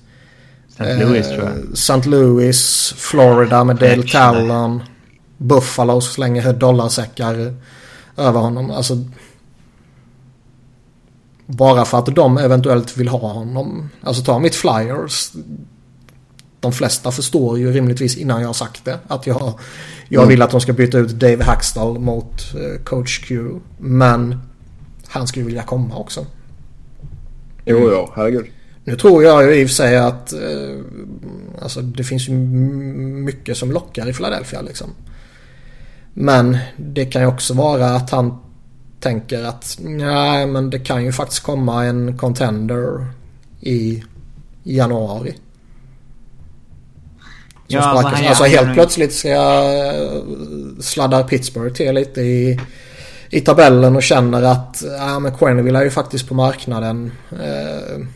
St. 0.71 1.05
Louis 1.05 1.27
uh, 1.27 1.35
tror 1.35 1.49
jag. 1.49 1.73
St. 1.73 2.09
Louis, 2.09 2.93
Florida 2.97 3.65
med 3.65 3.77
Dale 3.77 4.03
Talon. 4.03 4.83
Buffalo 5.37 6.01
slänger 6.01 6.53
dollarsäckar 6.53 7.55
över 8.17 8.41
honom. 8.41 8.71
Alltså, 8.71 9.05
bara 11.47 11.85
för 11.85 11.99
att 11.99 12.07
de 12.07 12.39
eventuellt 12.39 12.97
vill 12.97 13.09
ha 13.09 13.33
honom. 13.33 13.89
Alltså 14.03 14.25
ta 14.25 14.39
mitt 14.39 14.55
Flyers 14.55 15.33
de 16.63 16.73
flesta 16.73 17.13
förstår 17.13 17.59
ju 17.59 17.73
rimligtvis 17.73 18.17
innan 18.17 18.41
jag 18.41 18.49
har 18.49 18.55
sagt 18.55 18.85
det 18.85 18.99
att 19.09 19.27
jag, 19.27 19.59
jag 20.09 20.23
mm. 20.23 20.29
vill 20.29 20.43
att 20.43 20.51
de 20.51 20.61
ska 20.61 20.73
byta 20.73 20.99
ut 20.99 21.11
Dave 21.11 21.45
Hackstall 21.45 21.99
mot 21.99 22.55
uh, 22.55 22.85
coach 22.85 23.19
Q. 23.25 23.51
Men 23.79 24.41
han 25.07 25.27
skulle 25.27 25.45
vilja 25.47 25.63
komma 25.63 25.97
också. 25.97 26.27
Jo, 27.65 27.91
ja, 27.93 28.13
herregud. 28.17 28.47
Nu 28.85 28.97
tror 28.97 29.25
jag 29.25 29.45
ju 29.45 29.55
i 29.61 29.65
och 29.65 29.69
för 29.69 29.75
sig 29.75 29.99
att 29.99 30.33
uh, 30.33 30.85
alltså 31.63 31.81
det 31.81 32.05
finns 32.05 32.29
ju 32.29 32.33
mycket 32.33 33.57
som 33.57 33.73
lockar 33.73 34.09
i 34.09 34.13
Philadelphia 34.13 34.63
liksom. 34.63 34.91
Men 36.15 36.59
det 36.77 37.05
kan 37.05 37.23
ju 37.23 37.29
också 37.29 37.55
vara 37.55 37.87
att 37.87 38.11
han 38.11 38.39
tänker 39.01 39.45
att 39.45 39.77
nej 39.81 40.47
men 40.47 40.71
det 40.71 40.79
kan 40.79 41.05
ju 41.05 41.13
faktiskt 41.13 41.43
komma 41.43 41.85
en 41.85 42.19
contender 42.19 43.07
i 43.61 44.03
januari. 44.63 45.35
Som 47.67 47.79
ja, 47.79 47.83
sparkas. 47.83 48.13
Alltså, 48.13 48.29
alltså 48.29 48.45
helt 48.45 48.75
plötsligt 48.75 49.13
ska 49.13 49.29
jag 49.29 49.89
eh, 49.89 50.23
sladda 50.81 51.23
Pittsburgh 51.23 51.75
till 51.75 51.95
lite 51.95 52.21
i, 52.21 52.61
i 53.33 53.41
tabellen 53.41 53.97
och 53.97 54.03
känner 54.03 54.43
att 54.43 54.85
ja, 54.99 55.19
men 55.19 55.35
Quenneville 55.35 55.79
är 55.79 55.85
ju 55.85 55.91
faktiskt 55.91 56.29
på 56.29 56.35
marknaden. 56.35 57.13
Eh, 57.31 58.07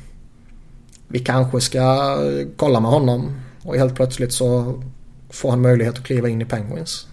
vi 1.09 1.19
kanske 1.19 1.61
ska 1.61 2.17
kolla 2.57 2.81
med 2.81 2.91
honom. 2.91 3.41
Och 3.63 3.77
helt 3.77 3.95
plötsligt 3.95 4.33
så 4.33 4.83
får 5.31 5.51
han 5.51 5.61
möjlighet 5.61 5.99
att 5.99 6.05
kliva 6.05 6.29
in 6.29 6.43
i 6.43 6.45
Penguins. 6.45 7.07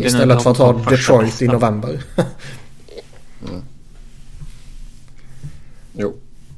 Istället 0.00 0.42
för 0.42 0.50
att 0.50 0.58
ha 0.58 0.72
Detroit 0.72 1.42
i 1.42 1.48
november. 1.48 2.02
mm. 3.48 3.62
Jo 5.92 6.14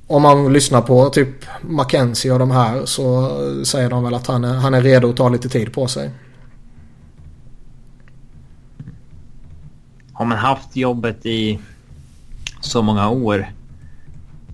om 0.06 0.22
man 0.22 0.52
lyssnar 0.52 0.82
på 0.82 1.08
typ 1.08 1.28
Mackenzie 1.60 2.32
och 2.32 2.38
de 2.38 2.50
här 2.50 2.84
så 2.84 3.30
säger 3.64 3.90
de 3.90 4.04
väl 4.04 4.14
att 4.14 4.26
han 4.26 4.44
är, 4.44 4.54
han 4.54 4.74
är 4.74 4.82
redo 4.82 5.10
att 5.10 5.16
ta 5.16 5.28
lite 5.28 5.48
tid 5.48 5.72
på 5.72 5.88
sig. 5.88 6.10
Har 10.16 10.24
man 10.24 10.38
haft 10.38 10.76
jobbet 10.76 11.26
i 11.26 11.58
så 12.60 12.82
många 12.82 13.10
år 13.10 13.46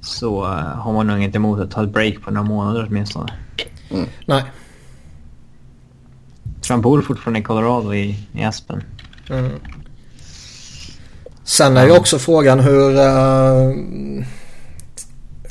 så 0.00 0.44
eh, 0.44 0.50
har 0.58 0.92
man 0.92 1.06
nog 1.06 1.22
inte 1.22 1.36
emot 1.36 1.60
att 1.60 1.70
ta 1.70 1.84
ett 1.84 1.90
break 1.90 2.22
på 2.22 2.30
några 2.30 2.48
månader 2.48 2.86
åtminstone. 2.88 3.32
Mm. 3.90 4.06
Nej. 4.26 4.44
Så 6.60 6.72
han 6.72 6.80
bor 6.80 7.02
fortfarande 7.02 7.40
i 7.40 7.42
Colorado 7.42 7.94
i, 7.94 8.28
i 8.32 8.44
Aspen. 8.44 8.82
Mm. 9.30 9.50
Sen 11.44 11.76
är 11.76 11.86
ju 11.86 11.96
också 11.96 12.18
frågan 12.18 12.60
hur... 12.60 12.90
Uh, 12.90 14.24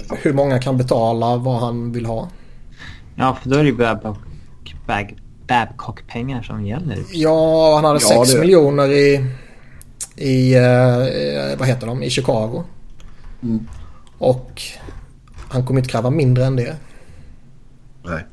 hur 0.09 0.33
många 0.33 0.59
kan 0.59 0.77
betala 0.77 1.37
vad 1.37 1.59
han 1.59 1.91
vill 1.91 2.05
ha. 2.05 2.29
Ja, 3.15 3.37
för 3.41 3.49
då 3.49 3.55
är 3.55 3.63
det 3.63 3.69
ju 3.69 3.75
Babcock, 3.75 4.17
Babcock-pengar 5.47 6.41
som 6.41 6.65
gäller. 6.65 6.97
Ja, 7.11 7.75
han 7.75 7.85
hade 7.85 7.99
ja, 8.01 8.25
6 8.25 8.33
det... 8.33 8.39
miljoner 8.39 8.91
i, 8.91 9.25
i 10.15 10.55
eh, 10.55 11.57
vad 11.59 11.67
heter 11.67 11.87
de, 11.87 12.03
i 12.03 12.09
Chicago. 12.09 12.63
Mm. 13.43 13.67
Och 14.17 14.61
han 15.49 15.65
kommer 15.65 15.79
inte 15.79 15.91
kräva 15.91 16.09
mindre 16.09 16.45
än 16.45 16.55
det. 16.55 16.75
Nej. 18.03 18.25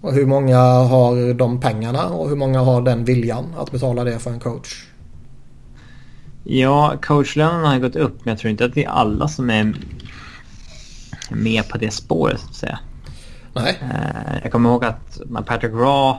Och 0.00 0.12
hur 0.12 0.26
många 0.26 0.58
har 0.58 1.34
de 1.34 1.60
pengarna 1.60 2.04
och 2.08 2.28
hur 2.28 2.36
många 2.36 2.60
har 2.60 2.82
den 2.82 3.04
viljan 3.04 3.54
att 3.58 3.70
betala 3.70 4.04
det 4.04 4.18
för 4.18 4.30
en 4.30 4.40
coach? 4.40 4.86
Ja, 6.44 6.94
coachlönen 7.02 7.64
har 7.64 7.78
gått 7.78 7.96
upp 7.96 8.24
men 8.24 8.32
jag 8.32 8.38
tror 8.38 8.50
inte 8.50 8.64
att 8.64 8.74
det 8.74 8.84
är 8.84 8.88
alla 8.88 9.28
som 9.28 9.50
är 9.50 9.74
med 11.30 11.68
på 11.68 11.78
det 11.78 11.90
spåret 11.90 12.40
så 12.40 12.46
att 12.48 12.54
säga. 12.54 12.78
Nej. 13.54 13.78
Uh, 13.82 14.38
jag 14.42 14.52
kommer 14.52 14.70
ihåg 14.70 14.84
att 14.84 15.20
Patrick 15.46 15.72
Raw 15.72 16.18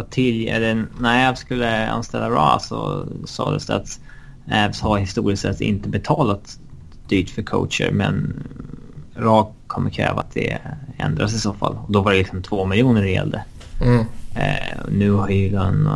var 0.00 0.10
till, 0.10 0.48
eller 0.48 0.86
när 1.00 1.28
Avs 1.28 1.38
skulle 1.38 1.88
anställa 1.90 2.30
Raw 2.30 2.58
så 2.60 3.06
sades 3.24 3.66
det 3.66 3.74
att 3.74 4.00
Avs 4.52 4.80
har 4.80 4.98
historiskt 4.98 5.42
sett 5.42 5.60
inte 5.60 5.88
betalat 5.88 6.58
dyrt 7.08 7.30
för 7.30 7.42
coacher 7.42 7.90
men 7.92 8.42
Raw 9.14 9.52
kommer 9.66 9.90
kräva 9.90 10.20
att 10.20 10.34
det 10.34 10.58
ändras 10.98 11.34
i 11.34 11.38
så 11.38 11.52
fall. 11.52 11.78
Och 11.86 11.92
då 11.92 12.00
var 12.00 12.12
det 12.12 12.18
liksom 12.18 12.42
två 12.42 12.66
miljoner 12.66 13.02
det 13.02 13.10
gällde. 13.10 13.44
Mm. 13.82 13.98
Uh, 13.98 14.90
nu 14.90 15.10
har 15.10 15.28
ju 15.28 15.50
den 15.50 15.90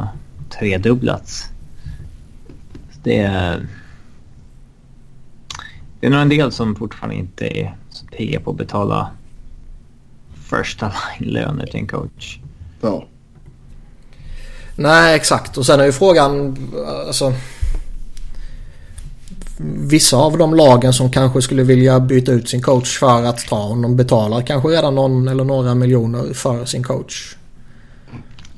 tredubblats 0.59 1.51
det 3.05 3.19
är... 3.19 3.67
Det 6.01 6.07
är 6.07 6.11
nog 6.11 6.21
en 6.21 6.29
del 6.29 6.53
som 6.53 6.77
fortfarande 6.77 7.17
inte 7.17 7.47
är 7.47 7.77
så 7.91 8.07
pigga 8.07 8.41
på 8.41 8.51
att 8.51 8.57
betala 8.57 9.11
första 10.35 10.93
line-löner 11.21 11.67
till 11.67 11.81
en 11.81 11.87
coach. 11.87 12.39
Ja. 12.81 13.07
Nej, 14.77 15.17
exakt. 15.17 15.59
Och 15.59 15.67
sen 15.67 15.81
är 15.81 15.85
ju 15.85 15.93
frågan... 15.93 16.57
Alltså, 17.07 17.35
vissa 19.77 20.17
av 20.17 20.39
de 20.39 20.55
lagen 20.55 20.93
som 20.93 21.11
kanske 21.11 21.43
skulle 21.43 21.63
vilja 21.63 22.01
byta 22.01 22.33
ut 22.33 22.49
sin 22.49 22.63
coach 22.63 22.99
för 22.99 23.23
att 23.23 23.39
ta 23.39 23.63
honom 23.63 23.97
betalar 23.97 24.43
kanske 24.43 24.69
redan 24.69 24.95
någon 24.95 25.29
eller 25.29 25.45
några 25.45 25.75
miljoner 25.75 26.35
för 26.35 26.65
sin 26.65 26.83
coach. 26.83 27.37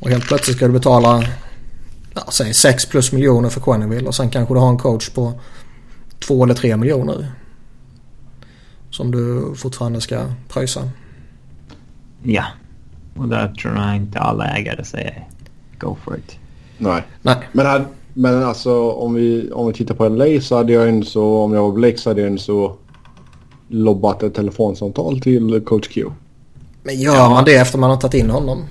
Och 0.00 0.10
helt 0.10 0.26
plötsligt 0.26 0.56
ska 0.56 0.66
du 0.66 0.72
betala 0.72 1.24
ja, 2.14 2.22
säg 2.30 2.54
6 2.54 2.86
plus 2.86 3.12
miljoner 3.12 3.48
för 3.48 3.60
Quenneville 3.60 4.08
och 4.08 4.14
sen 4.14 4.30
kanske 4.30 4.54
du 4.54 4.60
har 4.60 4.68
en 4.68 4.78
coach 4.78 5.08
på 5.08 5.40
2 6.26 6.44
eller 6.44 6.54
3 6.54 6.76
miljoner. 6.76 7.32
Som 8.90 9.10
du 9.10 9.54
fortfarande 9.56 10.00
ska 10.00 10.20
pröjsa. 10.48 10.90
Ja, 12.22 12.44
och 13.16 13.28
där 13.28 13.48
tror 13.48 13.76
jag 13.76 13.96
inte 13.96 14.18
alla 14.18 14.56
ägare 14.56 14.84
säger 14.84 15.25
go 15.78 15.96
for 16.04 16.16
it. 16.16 16.38
Nej, 16.78 17.02
Nej. 17.22 17.36
men, 17.52 17.66
här, 17.66 17.84
men 18.14 18.42
alltså 18.42 18.90
om 18.90 19.14
vi, 19.14 19.50
om 19.52 19.66
vi 19.66 19.72
tittar 19.72 19.94
på 19.94 20.08
LA 20.08 20.40
så 20.40 20.56
hade 20.56 20.72
jag 20.72 20.88
en 20.88 21.04
så, 21.04 21.36
om 21.36 21.52
jag 21.52 21.62
var 21.62 21.72
Blake 21.72 21.98
så 21.98 22.10
hade 22.10 22.20
jag 22.20 22.30
en 22.30 22.38
så 22.38 22.76
lobbat 23.68 24.22
ett 24.22 24.34
telefonsamtal 24.34 25.20
till 25.20 25.60
coach 25.60 25.88
Q. 25.88 26.04
Men 26.82 27.00
gör 27.00 27.14
ja. 27.14 27.28
man 27.28 27.44
det 27.44 27.54
efter 27.54 27.78
man 27.78 27.90
har 27.90 27.96
tagit 27.96 28.14
in 28.14 28.30
honom? 28.30 28.64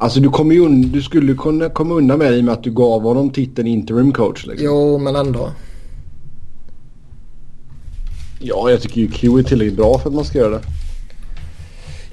Alltså 0.00 0.20
du, 0.20 0.28
kommer 0.28 0.54
ju 0.54 0.68
du 0.68 1.02
skulle 1.02 1.34
kunna 1.34 1.68
komma 1.68 1.94
undan 1.94 2.18
med 2.18 2.32
det 2.32 2.36
i 2.36 2.40
och 2.40 2.44
med 2.44 2.54
att 2.54 2.62
du 2.62 2.70
gav 2.70 3.02
honom 3.02 3.30
titeln 3.30 3.68
interim 3.68 4.12
coach. 4.12 4.46
Liksom. 4.46 4.66
Jo, 4.66 4.98
men 4.98 5.16
ändå. 5.16 5.50
Ja, 8.40 8.70
jag 8.70 8.80
tycker 8.80 9.00
ju 9.00 9.08
Q 9.08 9.38
är 9.38 9.42
tillräckligt 9.42 9.76
bra 9.76 9.98
för 9.98 10.08
att 10.08 10.14
man 10.14 10.24
ska 10.24 10.38
göra 10.38 10.50
det. 10.50 10.62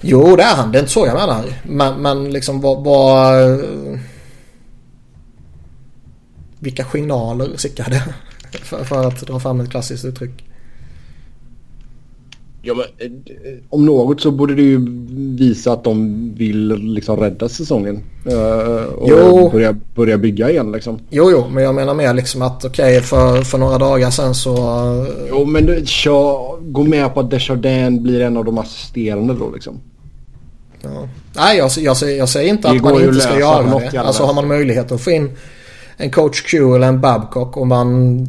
Jo, 0.08 0.36
det 0.36 0.44
är 0.44 0.56
han. 0.56 0.72
Det 0.72 0.78
är 0.78 0.80
inte 0.80 0.92
så 0.92 1.06
jag 1.06 1.14
menar. 1.16 1.46
Men, 1.64 2.02
men 2.02 2.30
liksom 2.32 2.62
vad... 2.62 2.84
vad 2.84 3.60
vilka 6.60 6.86
signaler 6.86 7.58
skickar 7.58 7.90
det? 7.90 8.04
för, 8.64 8.84
för 8.84 9.08
att 9.08 9.22
dra 9.28 9.40
fram 9.40 9.60
ett 9.60 9.70
klassiskt 9.72 10.06
uttryck. 10.06 10.46
Ja, 12.62 12.74
men, 12.74 12.86
eh, 13.08 13.54
om 13.70 13.86
något 13.86 14.22
så 14.22 14.32
borde 14.32 14.56
det 14.56 14.62
ju 14.62 14.86
visa 15.38 15.74
att 15.74 15.84
de 15.84 16.34
vill 16.36 16.68
liksom 16.68 17.20
rädda 17.20 17.50
säsongen. 17.50 18.04
eh, 18.26 18.84
och 18.84 19.10
Jo. 19.10 19.50
börja, 19.50 19.76
börja 19.96 20.18
bygga 20.18 20.50
igen 20.50 20.72
liksom. 20.72 21.00
Jo, 21.10 21.32
jo, 21.32 21.44
men 21.50 21.64
jag 21.64 21.76
menar 21.76 21.94
mer 21.94 22.14
liksom 22.14 22.42
att 22.42 22.66
okej, 22.66 23.02
för, 23.02 23.42
för 23.42 23.58
några 23.58 23.78
dagar 23.78 24.10
sedan 24.10 24.36
så... 24.36 24.56
Jo, 25.30 25.46
men 25.46 25.66
du, 25.66 25.82
kör, 25.86 26.62
gå 26.72 26.84
med 26.84 27.14
på 27.14 27.20
att 27.20 27.32
Desjardins 27.32 28.02
blir 28.02 28.22
en 28.22 28.38
av 28.38 28.46
de 28.46 28.58
assisterande 28.58 29.34
då 29.34 29.52
liksom. 29.54 29.80
Ja. 30.94 31.08
Nej, 31.34 31.58
jag, 31.58 31.72
jag, 31.78 31.98
säger, 31.98 32.18
jag 32.18 32.30
säger 32.30 32.50
inte 32.50 32.68
Det 32.68 32.78
att 32.78 32.84
man 32.84 33.02
inte 33.02 33.22
ska 33.22 33.40
göra 33.40 33.80
det. 33.80 33.98
Alltså 33.98 34.24
har 34.24 34.34
man 34.34 34.48
möjlighet 34.48 34.92
att 34.92 35.02
få 35.02 35.12
in 35.12 35.38
en 35.98 36.12
coach 36.12 36.42
Q 36.42 36.76
eller 36.76 36.88
en 36.88 37.02
Babcock 37.02 37.58
och 37.58 37.68
man 37.68 38.20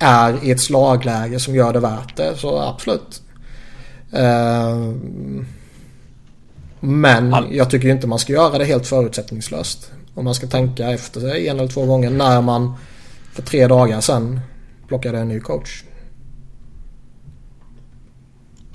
är 0.00 0.44
i 0.44 0.50
ett 0.50 0.60
slagläge 0.60 1.40
som 1.40 1.54
gör 1.54 1.72
det 1.72 1.80
värt 1.80 2.16
det 2.16 2.36
så 2.36 2.58
absolut. 2.58 3.22
Eh, 4.12 4.92
men 6.80 7.34
jag 7.50 7.70
tycker 7.70 7.88
inte 7.88 8.06
man 8.06 8.18
ska 8.18 8.32
göra 8.32 8.58
det 8.58 8.64
helt 8.64 8.86
förutsättningslöst. 8.86 9.90
Om 10.14 10.24
man 10.24 10.34
ska 10.34 10.46
tänka 10.46 10.90
efter 10.90 11.20
sig 11.20 11.48
en 11.48 11.58
eller 11.58 11.68
två 11.68 11.86
gånger 11.86 12.10
när 12.10 12.40
man 12.40 12.74
för 13.32 13.42
tre 13.42 13.66
dagar 13.66 14.00
sedan 14.00 14.40
plockade 14.88 15.18
en 15.18 15.28
ny 15.28 15.40
coach. 15.40 15.84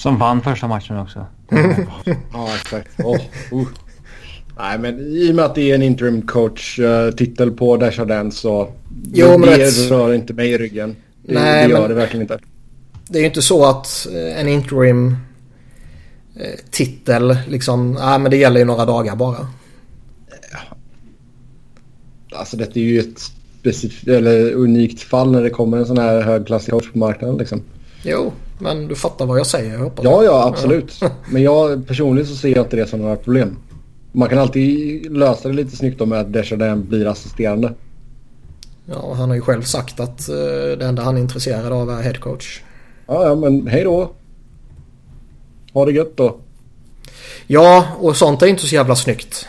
Som 0.02 0.18
vann 0.18 0.42
första 0.42 0.68
matchen 0.68 0.98
också. 0.98 1.26
Ja, 2.34 2.50
exakt. 2.56 2.90
Åh, 3.04 3.20
uh. 3.54 3.68
Nej, 4.58 4.80
men 4.80 5.00
i 5.00 5.32
och 5.32 5.36
med 5.36 5.46
att 5.46 5.56
det 5.56 5.72
är 5.72 5.76
en 5.76 5.82
interim 5.82 6.22
coach 6.22 6.80
uh, 6.80 7.12
titel 7.12 7.52
på 7.52 7.78
Desjardins 7.78 8.38
så 8.38 8.74
Jo, 9.14 9.38
men 9.38 9.42
det 9.50 9.58
rätt- 9.58 9.92
rör 9.92 10.14
inte 10.14 10.34
mig 10.34 10.52
i 10.52 10.58
ryggen. 10.58 10.96
Det, 11.26 11.34
Nej, 11.34 11.68
det 11.68 11.72
gör 11.72 11.80
men- 11.80 11.90
det 11.90 11.96
verkligen 11.96 12.22
inte. 12.22 12.40
Det 13.10 13.18
är 13.18 13.22
ju 13.22 13.28
inte 13.28 13.42
så 13.42 13.66
att 13.66 14.08
eh, 14.16 14.40
en 14.42 14.48
interim 14.48 15.16
eh, 16.36 16.60
titel 16.72 17.38
liksom, 17.48 17.94
nej 17.94 18.20
men 18.20 18.32
det 18.32 18.38
gäller 18.38 18.60
ju 18.60 18.66
några 18.66 18.86
dagar 18.86 19.16
bara. 19.16 19.48
Alltså 22.36 22.58
detta 22.58 22.80
är 22.80 22.84
ju 22.84 23.00
ett 23.00 23.20
specifikt 23.60 24.08
eller 24.08 24.52
unikt 24.54 25.02
fall 25.02 25.32
när 25.32 25.44
det 25.44 25.50
kommer 25.50 25.78
en 25.78 25.86
sån 25.86 25.98
här 25.98 26.22
högklassig 26.22 26.72
coach 26.74 26.92
på 26.92 26.98
marknaden 26.98 27.38
liksom. 27.38 27.62
Jo, 28.04 28.34
men 28.62 28.88
du 28.88 28.96
fattar 28.96 29.26
vad 29.26 29.40
jag 29.40 29.48
säger 29.48 29.74
jag 29.74 29.80
hoppas. 29.80 30.06
Ja, 30.06 30.24
ja, 30.24 30.48
absolut. 30.48 31.00
Men 31.30 31.44
jag 31.44 31.88
personligen 31.88 32.28
så 32.28 32.36
ser 32.36 32.50
jag 32.50 32.66
inte 32.66 32.76
det 32.76 32.88
som 32.88 33.02
några 33.02 33.16
problem. 33.16 33.58
Man 34.12 34.30
kan 34.30 34.38
alltid 34.38 35.12
lösa 35.18 35.48
det 35.48 35.54
lite 35.54 35.76
snyggt 35.76 36.08
med 36.08 36.20
att 36.20 36.34
Desjardins 36.34 36.88
blir 36.88 37.08
assisterande. 37.08 37.74
Ja, 38.86 39.14
han 39.14 39.30
har 39.30 39.36
ju 39.36 39.42
själv 39.42 39.62
sagt 39.62 40.00
att 40.00 40.30
eh, 40.30 40.36
det 40.80 40.86
enda 40.86 41.04
han 41.04 41.18
är 41.18 41.22
intresserad 41.22 41.74
av 41.74 41.90
är 41.90 42.02
headcoach. 42.02 42.62
Ja, 43.08 43.28
ja, 43.28 43.36
men 43.36 43.68
hej 43.68 43.84
då. 43.84 44.12
Ha 45.74 45.86
det 45.86 45.92
gött 45.92 46.18
då. 46.18 46.38
Ja, 47.48 47.88
och 48.00 48.16
sånt 48.16 48.42
är 48.42 48.48
inte 48.48 48.68
så 48.68 48.76
jävla 48.76 48.96
snyggt. 48.96 49.46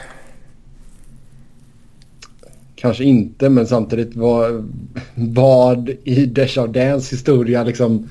Kanske 2.74 3.04
inte, 3.04 3.48
men 3.48 3.66
samtidigt 3.66 4.16
vad, 4.16 4.70
vad 5.14 5.88
i 6.04 6.26
Desjardins 6.26 7.12
historia 7.12 7.64
liksom... 7.64 8.08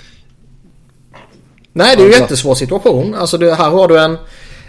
Nej, 1.74 1.96
det 1.96 2.02
är 2.02 2.06
ju 2.06 2.12
en 2.14 2.18
Ja, 2.18 2.22
jättesvår 2.22 2.56
situation. 2.56 3.16
Alltså 3.16 3.38
det, 3.38 3.56
här 3.56 3.70
har 3.70 3.88
du 3.88 4.00
en, 4.00 4.18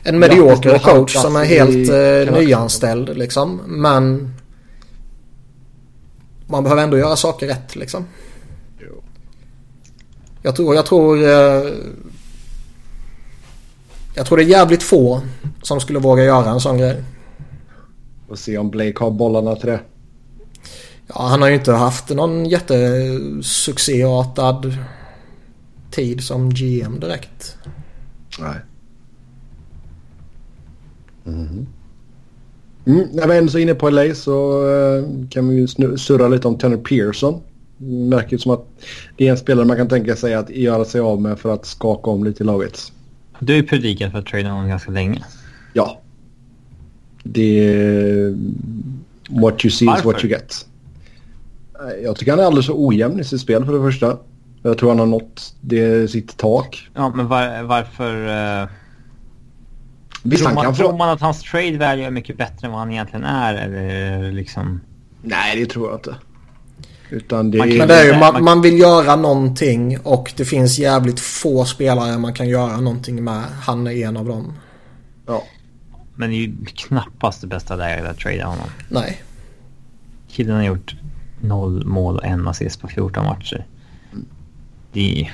en 0.03 0.19
medioker 0.19 0.79
coach 0.79 1.17
som 1.17 1.37
är 1.37 1.45
helt 1.45 1.91
eh, 1.91 2.35
nyanställd 2.41 3.17
liksom. 3.19 3.61
Men 3.67 4.35
man 6.47 6.63
behöver 6.63 6.83
ändå 6.83 6.99
göra 6.99 7.17
saker 7.17 7.47
rätt 7.47 7.77
liksom. 7.77 8.05
Jag 10.43 10.57
tror, 10.57 10.75
jag 10.75 10.87
tror... 10.87 11.23
eh, 11.23 11.63
Jag 14.15 14.27
tror 14.27 14.37
det 14.39 14.45
är 14.45 14.49
jävligt 14.49 14.83
få 14.83 15.21
som 15.63 15.81
skulle 15.81 15.99
våga 15.99 16.25
göra 16.25 16.51
en 16.51 16.61
sån 16.61 16.79
grej. 16.79 17.03
Och 18.29 18.39
se 18.39 18.59
om 18.59 18.71
Blake 18.71 18.95
har 19.01 19.11
bollarna 19.11 19.57
till 19.57 19.67
det. 19.69 19.81
Ja, 21.07 21.23
han 21.27 21.43
har 21.43 21.49
ju 21.49 21.55
inte 21.55 21.73
haft 21.73 22.09
någon 22.09 22.47
jättesuccéartad 22.47 24.77
tid 25.93 26.23
som 26.23 26.51
GM 26.51 27.01
direkt. 27.01 27.57
Nej. 28.41 28.57
Mhm. 31.25 31.67
Mm, 32.87 33.09
när 33.13 33.29
vi 33.29 33.39
ändå 33.39 33.59
är 33.59 33.63
inne 33.63 33.75
på 33.75 33.91
LA 33.91 34.15
så 34.15 34.63
eh, 34.71 35.05
kan 35.31 35.49
vi 35.49 35.67
surra 35.99 36.29
lite 36.29 36.49
om 36.49 36.59
Tanner 36.59 36.77
Pearson. 36.77 37.41
Märker 38.09 38.39
som 38.39 38.53
att 38.53 38.67
det 39.17 39.27
är 39.27 39.31
en 39.31 39.37
spelare 39.39 39.67
man 39.67 39.77
kan 39.77 39.89
tänka 39.89 40.17
sig 40.17 40.35
att 40.35 40.51
göra 40.51 40.85
sig 40.85 41.01
av 41.01 41.21
med 41.21 41.39
för 41.39 41.55
att 41.55 41.67
skaka 41.67 42.11
om 42.11 42.25
lite 42.25 42.43
i 42.43 42.47
laget. 42.47 42.93
Du 43.39 43.53
har 43.53 43.57
ju 43.61 43.67
predikat 43.67 44.13
för 44.13 44.19
att 44.19 44.27
trada 44.27 44.49
honom 44.49 44.69
ganska 44.69 44.91
länge. 44.91 45.25
Ja. 45.73 46.01
Det 47.23 47.69
är... 47.69 48.37
What 49.31 49.65
you 49.65 49.71
see 49.71 49.85
is 49.85 49.91
Varför? 49.91 50.05
what 50.13 50.25
you 50.25 50.33
get. 50.33 50.67
Eh, 51.81 52.05
Jag 52.05 52.17
tycker 52.17 52.33
han 52.33 52.41
är 52.41 52.45
alldeles 52.45 52.67
för 52.67 52.75
ojämn 52.87 53.21
i 53.21 53.25
sitt 53.25 53.41
spel 53.41 53.65
för 53.65 53.73
det 53.73 53.81
första. 53.93 54.19
Jag 54.63 54.79
tror 54.79 54.89
han 54.89 54.99
har 54.99 55.07
nått 55.07 55.55
det, 55.61 56.11
sitt 56.11 56.37
tak. 56.37 56.89
Ja, 56.95 57.09
men 57.17 57.29
var, 57.29 57.63
varför... 57.63 58.15
Uh, 58.63 58.69
Visst, 60.23 60.39
tror, 60.43 60.47
han 60.49 60.55
man, 60.55 60.65
kan 60.65 60.75
tror 60.75 60.97
man 60.99 61.09
att 61.09 61.21
hans 61.21 61.43
trade 61.43 61.79
value 61.79 62.07
är 62.07 62.11
mycket 62.11 62.37
bättre 62.39 62.67
än 62.67 62.71
vad 62.71 62.81
han 62.81 62.93
egentligen 62.93 63.25
är? 63.25 63.55
Eller 63.55 64.33
liksom... 64.33 64.81
Nej, 65.23 65.61
det 65.61 65.67
tror 65.67 65.89
jag 65.91 65.97
inte. 65.99 66.17
Utan 67.11 67.51
det 67.51 67.59
Man 67.59 67.69
kan- 67.71 67.81
är... 67.81 67.87
Det 67.87 67.95
är 67.95 68.05
ju, 68.05 68.11
man- 68.11 68.21
man, 68.21 68.33
man- 68.33 68.45
man 68.45 68.63
vill 68.63 68.79
göra 68.79 69.17
någonting 69.17 69.99
och 70.03 70.33
det 70.37 70.45
finns 70.45 70.79
jävligt 70.79 71.21
få 71.21 71.65
spelare 71.65 72.19
man 72.19 72.35
kan 72.35 72.49
göra 72.49 72.81
någonting 72.81 73.25
med. 73.25 73.43
Han 73.63 73.87
är 73.87 73.91
en 73.93 74.17
av 74.17 74.25
dem. 74.27 74.53
Ja. 75.27 75.43
Men 76.15 76.31
det 76.31 76.37
är 76.37 76.39
ju 76.39 76.53
knappast 76.65 77.41
det 77.41 77.47
bästa 77.47 77.77
läget 77.77 78.07
att 78.07 78.19
trada 78.19 78.45
honom. 78.45 78.67
Nej. 78.89 79.23
Killen 80.29 80.57
har 80.57 80.63
gjort 80.65 80.97
noll 81.41 81.85
mål 81.87 82.17
och 82.17 82.25
en 82.25 82.49
assist 82.49 82.81
på 82.81 82.89
14 82.89 83.25
matcher. 83.25 83.67
Det. 84.93 85.31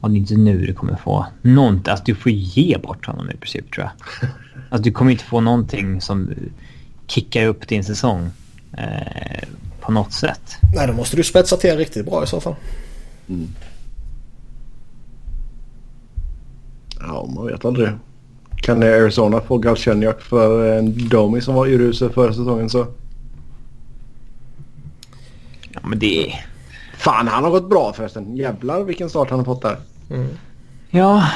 Ja, 0.00 0.08
det 0.08 0.14
är 0.14 0.18
inte 0.18 0.36
nu 0.36 0.66
du 0.66 0.74
kommer 0.74 0.96
få 0.96 1.26
någonting. 1.42 1.90
Alltså 1.90 2.04
du 2.04 2.14
får 2.14 2.32
ge 2.32 2.78
bort 2.78 3.06
honom 3.06 3.30
i 3.30 3.36
princip 3.36 3.72
tror 3.72 3.84
jag. 3.84 4.30
Alltså 4.70 4.82
du 4.84 4.92
kommer 4.92 5.10
inte 5.10 5.24
få 5.24 5.40
någonting 5.40 6.00
som 6.00 6.30
kickar 7.06 7.46
upp 7.46 7.68
din 7.68 7.84
säsong. 7.84 8.30
Eh, 8.78 9.48
på 9.80 9.92
något 9.92 10.12
sätt. 10.12 10.56
Nej, 10.74 10.86
då 10.86 10.92
måste 10.92 11.16
du 11.16 11.24
spetsa 11.24 11.56
till 11.56 11.76
riktigt 11.76 12.06
bra 12.06 12.24
i 12.24 12.26
så 12.26 12.40
fall. 12.40 12.54
Ja, 17.00 17.28
man 17.34 17.46
vet 17.46 17.64
aldrig. 17.64 17.88
Kan 18.56 18.82
Arizona 18.82 19.40
få 19.40 19.58
Galchenyuk 19.58 20.20
för 20.20 20.78
en 20.78 21.08
Domi 21.08 21.40
som 21.40 21.54
var 21.54 21.66
urusel 21.66 22.10
förra 22.10 22.32
säsongen 22.32 22.70
så... 22.70 22.86
Ja 25.72 25.80
men 25.82 25.98
det 25.98 26.28
är... 26.28 26.46
Fan, 26.96 27.28
han 27.28 27.44
har 27.44 27.50
gått 27.50 27.70
bra 27.70 27.92
förresten. 27.92 28.36
Jävlar 28.36 28.82
vilken 28.82 29.10
start 29.10 29.30
han 29.30 29.38
har 29.38 29.44
fått 29.44 29.62
där. 29.62 29.76
Mm. 30.10 30.28
Ja, 30.90 31.28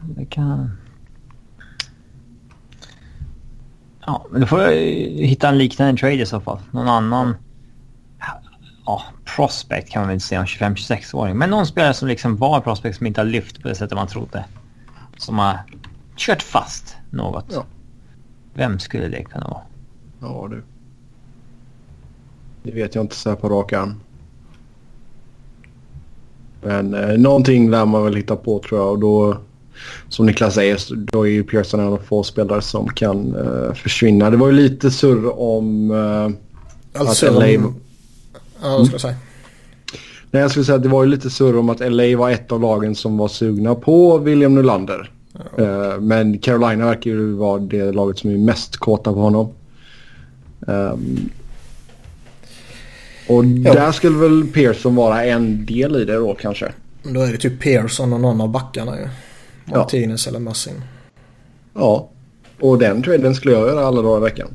det 0.00 0.26
kan... 0.26 0.76
Ja, 4.06 4.26
men 4.30 4.40
då 4.40 4.46
får 4.46 4.62
jag 4.62 4.74
ju 4.74 5.26
hitta 5.26 5.48
en 5.48 5.58
liknande 5.58 6.00
trade 6.00 6.14
i 6.14 6.26
så 6.26 6.40
fall. 6.40 6.58
Någon 6.70 6.88
annan... 6.88 7.36
Ja, 8.86 9.02
prospect 9.24 9.90
kan 9.90 10.00
man 10.00 10.08
väl 10.08 10.14
inte 10.14 10.26
säga 10.26 10.40
om 10.40 10.46
25-26-åring. 10.46 11.36
Men 11.36 11.50
någon 11.50 11.66
spelare 11.66 11.94
som 11.94 12.08
liksom 12.08 12.36
var 12.36 12.60
prospect 12.60 12.96
som 12.96 13.06
inte 13.06 13.20
har 13.20 13.26
lyft 13.26 13.62
på 13.62 13.68
det 13.68 13.74
sättet 13.74 13.96
man 13.96 14.06
trodde. 14.06 14.44
Som 15.16 15.38
har 15.38 15.58
kört 16.16 16.42
fast 16.42 16.96
något. 17.10 17.46
Ja. 17.48 17.64
Vem 18.54 18.78
skulle 18.78 19.08
det 19.08 19.24
kunna 19.24 19.48
vara? 19.48 19.62
Ja 20.20 20.48
du. 20.50 20.62
Det 22.62 22.70
vet 22.70 22.94
jag 22.94 23.04
inte 23.04 23.16
så 23.16 23.28
här 23.28 23.36
på 23.36 23.48
rak 23.48 23.72
arm. 23.72 24.00
Men 26.62 26.94
eh, 26.94 27.18
någonting 27.18 27.70
lär 27.70 27.84
man 27.84 28.04
väl 28.04 28.14
hitta 28.16 28.36
på 28.36 28.58
tror 28.68 28.80
jag 28.80 28.90
och 28.90 28.98
då 28.98 29.36
som 30.08 30.26
Niklas 30.26 30.54
säger 30.54 30.78
då 31.12 31.26
är 31.26 31.30
ju 31.30 31.44
Pearson 31.44 31.80
en 31.80 31.86
av 31.86 31.98
få 32.08 32.22
spelare 32.22 32.62
som 32.62 32.88
kan 32.88 33.34
eh, 33.34 33.74
försvinna. 33.74 34.30
Det 34.30 34.36
var 34.36 34.46
ju 34.46 34.52
lite 34.52 34.90
surr 34.90 35.40
om... 35.40 35.90
Eh, 35.90 36.36
Alltså, 37.00 37.26
Att 37.26 37.32
LA 37.34 37.46
om- 37.66 37.74
Ja, 38.62 38.68
vad 38.78 38.86
ska 38.86 38.94
jag 38.94 39.00
säga? 39.00 39.14
nej, 40.30 40.42
jag 40.42 40.50
skulle 40.50 40.64
säga 40.64 40.76
att 40.76 40.82
det 40.82 40.88
var 40.88 41.04
ju 41.04 41.10
lite 41.10 41.30
surr 41.30 41.56
om 41.56 41.70
att 41.70 41.80
LA 41.92 42.16
var 42.16 42.30
ett 42.30 42.52
av 42.52 42.60
lagen 42.60 42.94
som 42.94 43.16
var 43.18 43.28
sugna 43.28 43.74
på 43.74 44.18
William 44.18 44.54
Nylander. 44.54 45.10
Ja. 45.56 45.64
Uh, 45.64 46.00
men 46.00 46.38
Carolina 46.38 46.86
verkar 46.86 47.10
ju 47.10 47.32
vara 47.32 47.58
det 47.58 47.92
laget 47.92 48.18
som 48.18 48.30
är 48.30 48.36
mest 48.38 48.76
kåta 48.76 49.12
på 49.12 49.18
honom. 49.20 49.48
Um, 50.66 51.30
och 53.28 53.44
jo. 53.44 53.72
där 53.72 53.92
skulle 53.92 54.18
väl 54.18 54.46
Pearson 54.46 54.94
vara 54.94 55.24
en 55.24 55.66
del 55.66 55.96
i 55.96 56.04
det 56.04 56.14
då 56.14 56.34
kanske. 56.34 56.72
Då 57.02 57.20
är 57.20 57.32
det 57.32 57.38
typ 57.38 57.60
Pearson 57.60 58.12
och 58.12 58.20
någon 58.20 58.40
av 58.40 58.48
backarna 58.48 58.98
ju. 58.98 59.08
Martinez 59.64 60.26
ja. 60.26 60.30
eller 60.30 60.40
Massin. 60.40 60.82
Ja. 61.74 62.08
Och 62.60 62.78
den 62.78 63.02
traden 63.02 63.34
skulle 63.34 63.54
jag 63.54 63.68
göra 63.68 63.86
alla 63.86 64.02
dagar 64.02 64.18
i 64.18 64.30
veckan. 64.30 64.48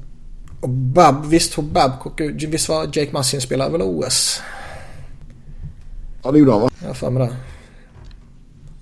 Och 0.61 0.69
Bab, 0.69 1.25
visst 1.25 1.53
tog 1.53 1.65
Babcock 1.65 2.21
Visst 2.47 2.69
var 2.69 2.83
Jake 2.83 3.09
Massin 3.11 3.41
spelade 3.41 3.71
väl 3.71 3.81
OS? 3.81 4.41
Ja 6.23 6.31
det 6.31 6.39
gjorde 6.39 6.51
han 6.51 6.61
va? 6.61 6.69
Jag 6.85 6.97
för 6.97 7.09
mig 7.09 7.27
det. 7.27 7.35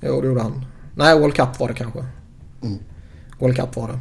Jo 0.08 0.22
det 0.22 0.28
gjorde 0.28 0.42
han. 0.42 0.66
Nej 0.96 1.20
World 1.20 1.34
Cup 1.34 1.60
var 1.60 1.68
det 1.68 1.74
kanske. 1.74 2.06
Mm. 2.62 2.80
World 3.40 3.56
Cup 3.56 3.76
var 3.76 3.88
det. 3.88 4.00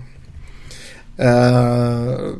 Uh, 1.24 2.35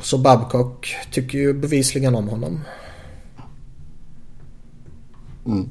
så 0.00 0.18
Babcock 0.18 0.96
tycker 1.10 1.38
ju 1.38 1.52
bevisligen 1.52 2.14
om 2.14 2.28
honom. 2.28 2.60
Mm. 5.46 5.68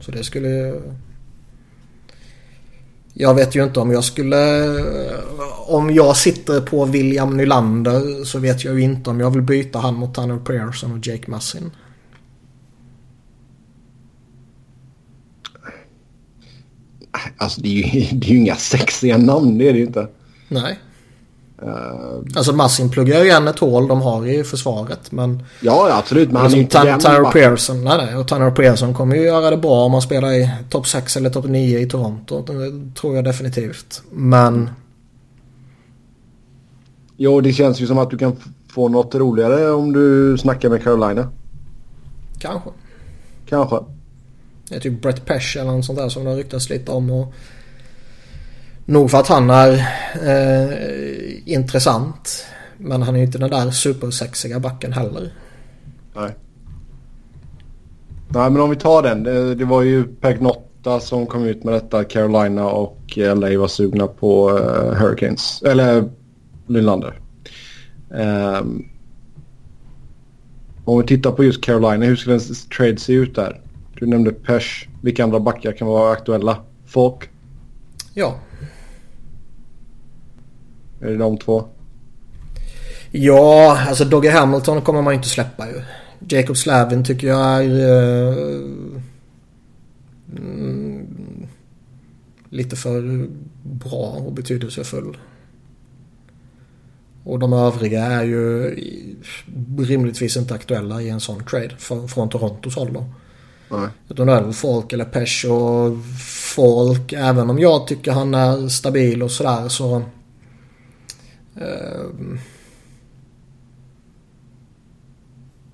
Så 0.00 0.10
det 0.10 0.24
skulle... 0.24 0.80
Jag 3.14 3.34
vet 3.34 3.54
ju 3.54 3.64
inte 3.64 3.80
om 3.80 3.90
jag 3.90 4.04
skulle... 4.04 4.68
Om 5.66 5.90
jag 5.90 6.16
sitter 6.16 6.60
på 6.60 6.84
William 6.84 7.36
Nylander 7.36 8.24
så 8.24 8.38
vet 8.38 8.64
jag 8.64 8.74
ju 8.74 8.80
inte 8.80 9.10
om 9.10 9.20
jag 9.20 9.30
vill 9.30 9.42
byta 9.42 9.78
han 9.78 9.94
mot 9.94 10.14
Tanner 10.14 10.38
Pearson 10.38 10.92
och 10.92 11.06
Jake 11.06 11.30
Massin. 11.30 11.70
Alltså 17.36 17.60
det 17.60 17.68
är, 17.68 17.72
ju, 17.72 17.82
det 18.18 18.26
är 18.26 18.30
ju 18.30 18.38
inga 18.38 18.56
sexiga 18.56 19.18
namn, 19.18 19.58
det 19.58 19.68
är 19.68 19.72
det 19.72 19.78
ju 19.78 19.84
inte. 19.84 20.08
Nej. 20.48 20.78
Uh, 21.62 22.36
alltså 22.36 22.52
Massin 22.52 22.90
pluggar 22.90 23.18
ju 23.18 23.24
igen 23.24 23.48
ett 23.48 23.58
hål 23.58 23.88
de 23.88 24.02
har 24.02 24.26
i 24.26 24.44
försvaret 24.44 25.12
men... 25.12 25.42
Ja, 25.60 25.98
absolut. 25.98 26.32
Men 26.32 26.42
han 26.42 26.50
är 26.50 26.54
ju 26.54 26.62
inte 26.62 26.76
Tan 26.76 27.00
Tanner 27.00 27.30
Pearson, 27.30 27.84
nej, 27.84 27.98
nej. 27.98 28.16
Och 28.16 28.28
Tanner 28.28 28.50
Pearson 28.50 28.94
kommer 28.94 29.16
ju 29.16 29.22
göra 29.22 29.50
det 29.50 29.56
bra 29.56 29.84
om 29.84 29.92
han 29.92 30.02
spelar 30.02 30.32
i 30.32 30.50
topp 30.70 30.86
6 30.86 31.16
eller 31.16 31.30
topp 31.30 31.44
9 31.44 31.78
i 31.78 31.86
Toronto. 31.86 32.42
Det 32.42 32.94
tror 33.00 33.16
jag 33.16 33.24
definitivt. 33.24 34.02
Men... 34.10 34.70
Jo, 37.16 37.40
det 37.40 37.52
känns 37.52 37.80
ju 37.80 37.86
som 37.86 37.98
att 37.98 38.10
du 38.10 38.18
kan 38.18 38.36
få 38.70 38.88
något 38.88 39.14
roligare 39.14 39.70
om 39.70 39.92
du 39.92 40.38
snackar 40.38 40.68
med 40.68 40.82
Carolina. 40.82 41.30
Kanske. 42.38 42.70
Kanske. 43.48 43.76
Det 44.68 44.76
är 44.76 44.80
typ 44.80 45.02
Brett 45.02 45.26
Pesh 45.26 45.58
eller 45.58 45.70
något 45.70 45.84
sånt 45.84 45.98
där 45.98 46.08
som 46.08 46.24
det 46.24 46.30
har 46.30 46.36
ryktats 46.36 46.70
lite 46.70 46.92
om. 46.92 47.10
Och 47.10 47.34
nog 48.88 49.10
för 49.10 49.18
att 49.18 49.28
han 49.28 49.50
är 49.50 49.72
eh, 50.22 51.52
intressant. 51.52 52.46
Men 52.78 53.02
han 53.02 53.14
är 53.14 53.18
ju 53.18 53.24
inte 53.24 53.38
den 53.38 53.50
där 53.50 53.70
supersexiga 53.70 54.60
backen 54.60 54.92
heller. 54.92 55.32
Nej. 56.14 56.34
Nej 58.28 58.50
men 58.50 58.60
om 58.60 58.70
vi 58.70 58.76
tar 58.76 59.02
den. 59.02 59.22
Det, 59.22 59.54
det 59.54 59.64
var 59.64 59.82
ju 59.82 60.04
Pagnotta 60.04 61.00
som 61.00 61.26
kom 61.26 61.44
ut 61.44 61.64
med 61.64 61.74
detta. 61.74 62.04
Carolina 62.04 62.68
och 62.68 62.98
LA 63.16 63.58
var 63.58 63.68
sugna 63.68 64.06
på 64.06 64.50
uh, 64.50 64.94
Hurricanes. 64.94 65.62
Eller 65.62 66.10
Nylander. 66.66 67.20
Um, 68.08 68.88
om 70.84 71.00
vi 71.00 71.06
tittar 71.06 71.32
på 71.32 71.44
just 71.44 71.64
Carolina. 71.64 72.06
Hur 72.06 72.16
skulle 72.16 72.34
en 72.34 72.40
trade 72.76 72.96
se 72.96 73.12
ut 73.12 73.34
där? 73.34 73.60
Du 73.94 74.06
nämnde 74.06 74.32
Pesh. 74.32 74.88
Vilka 75.02 75.24
andra 75.24 75.40
backar 75.40 75.72
kan 75.72 75.88
vara 75.88 76.12
aktuella? 76.12 76.58
Folk? 76.86 77.30
Ja. 78.14 78.38
Är 81.00 81.06
det 81.06 81.16
de 81.16 81.38
två? 81.38 81.64
Ja, 83.10 83.78
alltså 83.88 84.04
Dogge 84.04 84.30
Hamilton 84.30 84.82
kommer 84.82 85.02
man 85.02 85.14
inte 85.14 85.28
släppa 85.28 85.66
ju. 85.68 85.82
Jacob 86.28 86.56
Slavin 86.56 87.04
tycker 87.04 87.28
jag 87.28 87.64
är... 87.64 87.70
Uh, 87.70 89.00
mm, 90.36 91.06
lite 92.50 92.76
för 92.76 93.28
bra 93.62 94.22
och 94.26 94.32
betydelsefull. 94.32 95.16
Och 97.24 97.38
de 97.38 97.52
övriga 97.52 98.04
är 98.04 98.24
ju 98.24 98.74
rimligtvis 99.78 100.36
inte 100.36 100.54
aktuella 100.54 101.02
i 101.02 101.08
en 101.08 101.20
sån 101.20 101.44
trade 101.44 101.76
från 102.08 102.28
Torontos 102.28 102.76
håll 102.76 102.92
då. 102.92 103.04
Nej. 103.70 103.88
Utan 104.08 104.26
då 104.26 104.32
är 104.32 104.36
det 104.36 104.44
väl 104.44 104.54
folk 104.54 104.92
eller 104.92 105.04
Pesh 105.04 105.46
och 105.46 105.96
folk. 106.54 107.12
Även 107.12 107.50
om 107.50 107.58
jag 107.58 107.86
tycker 107.86 108.12
han 108.12 108.34
är 108.34 108.68
stabil 108.68 109.22
och 109.22 109.30
sådär 109.30 109.68
så... 109.68 110.02
Uh, 111.60 112.38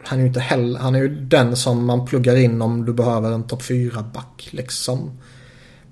han 0.07 0.19
är 0.19 0.23
ju 0.23 0.29
inte 0.29 0.41
heller, 0.41 0.79
han 0.79 0.95
är 0.95 0.99
ju 0.99 1.09
den 1.09 1.57
som 1.57 1.87
man 1.87 2.07
pluggar 2.07 2.37
in 2.37 2.63
om 2.63 2.85
du 2.85 2.93
behöver 2.93 3.33
en 3.33 3.47
topp 3.47 3.63
4 3.63 4.03
back 4.03 4.49
liksom. 4.51 5.11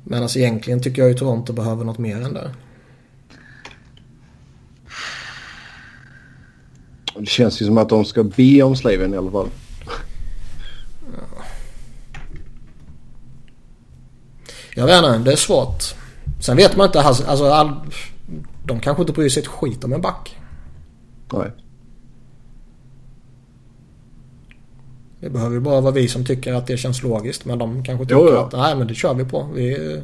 Men 0.04 0.22
alltså 0.22 0.38
egentligen 0.38 0.82
tycker 0.82 1.02
jag 1.02 1.08
ju 1.08 1.18
Toronto 1.18 1.52
behöver 1.52 1.84
något 1.84 1.98
mer 1.98 2.20
än 2.20 2.34
det. 2.34 2.50
Det 7.16 7.26
känns 7.26 7.62
ju 7.62 7.66
som 7.66 7.78
att 7.78 7.88
de 7.88 8.04
ska 8.04 8.22
be 8.22 8.62
om 8.62 8.76
slaven 8.76 9.14
i 9.14 9.16
alla 9.16 9.30
fall. 9.30 9.48
Jag 14.74 14.86
vet 14.86 14.96
inte, 14.96 15.18
det 15.18 15.32
är 15.32 15.36
svårt. 15.36 15.82
Sen 16.40 16.56
vet 16.56 16.76
man 16.76 16.86
inte, 16.86 17.00
alltså, 17.02 17.24
alltså 17.26 17.44
all, 17.44 17.76
de 18.64 18.80
kanske 18.80 19.02
inte 19.02 19.12
bryr 19.12 19.28
sig 19.28 19.42
ett 19.42 19.48
skit 19.48 19.84
om 19.84 19.92
en 19.92 20.00
back. 20.00 20.36
Nej. 21.32 21.50
Det 25.20 25.30
behöver 25.30 25.54
ju 25.54 25.60
bara 25.60 25.80
vara 25.80 25.92
vi 25.92 26.08
som 26.08 26.24
tycker 26.24 26.54
att 26.54 26.66
det 26.66 26.76
känns 26.76 27.02
logiskt. 27.02 27.44
Men 27.44 27.58
de 27.58 27.84
kanske 27.84 28.04
tycker 28.04 28.20
jo, 28.20 28.28
ja. 28.32 28.46
att 28.46 28.52
nej 28.52 28.76
men 28.76 28.86
det 28.86 28.94
kör 28.94 29.14
vi 29.14 29.24
på. 29.24 29.48
Vi, 29.54 30.00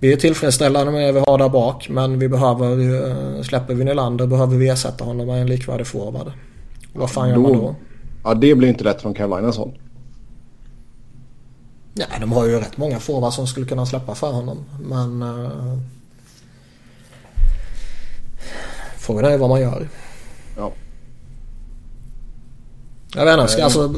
vi 0.00 0.12
är 0.12 0.16
tillfredsställda 0.16 0.84
med 0.84 1.08
det 1.08 1.12
vi 1.12 1.20
har 1.26 1.38
där 1.38 1.48
bak. 1.48 1.88
Men 1.88 2.18
vi 2.18 2.28
behöver, 2.28 2.94
eh, 3.36 3.42
släpper 3.42 3.74
vi 3.74 3.84
Nylander 3.84 4.26
behöver 4.26 4.56
vi 4.56 4.68
ersätta 4.68 5.04
honom 5.04 5.26
med 5.26 5.40
en 5.40 5.46
likvärdig 5.46 5.86
forward. 5.86 6.32
Vad 6.92 7.10
fan 7.10 7.28
gör 7.28 7.36
man 7.36 7.52
då? 7.52 7.74
Ja 8.24 8.34
det 8.34 8.54
blir 8.54 8.68
inte 8.68 8.84
rätt 8.84 9.02
från 9.02 9.14
Carolinas 9.14 9.56
håll. 9.56 9.78
Ja, 11.94 12.06
de 12.20 12.32
har 12.32 12.46
ju 12.46 12.58
rätt 12.58 12.76
många 12.76 12.98
forwards 12.98 13.36
som 13.36 13.46
skulle 13.46 13.66
kunna 13.66 13.86
släppa 13.86 14.14
för 14.14 14.32
honom. 14.32 14.64
Men... 14.80 15.22
Uh, 15.22 15.78
frågan 19.08 19.24
är 19.24 19.38
vad 19.38 19.48
man 19.48 19.60
gör. 19.60 19.88
Ja. 20.56 20.72
Jag 23.14 23.24
vet 23.24 23.38
inte, 23.38 23.52
ska, 23.52 23.64
alltså, 23.64 23.94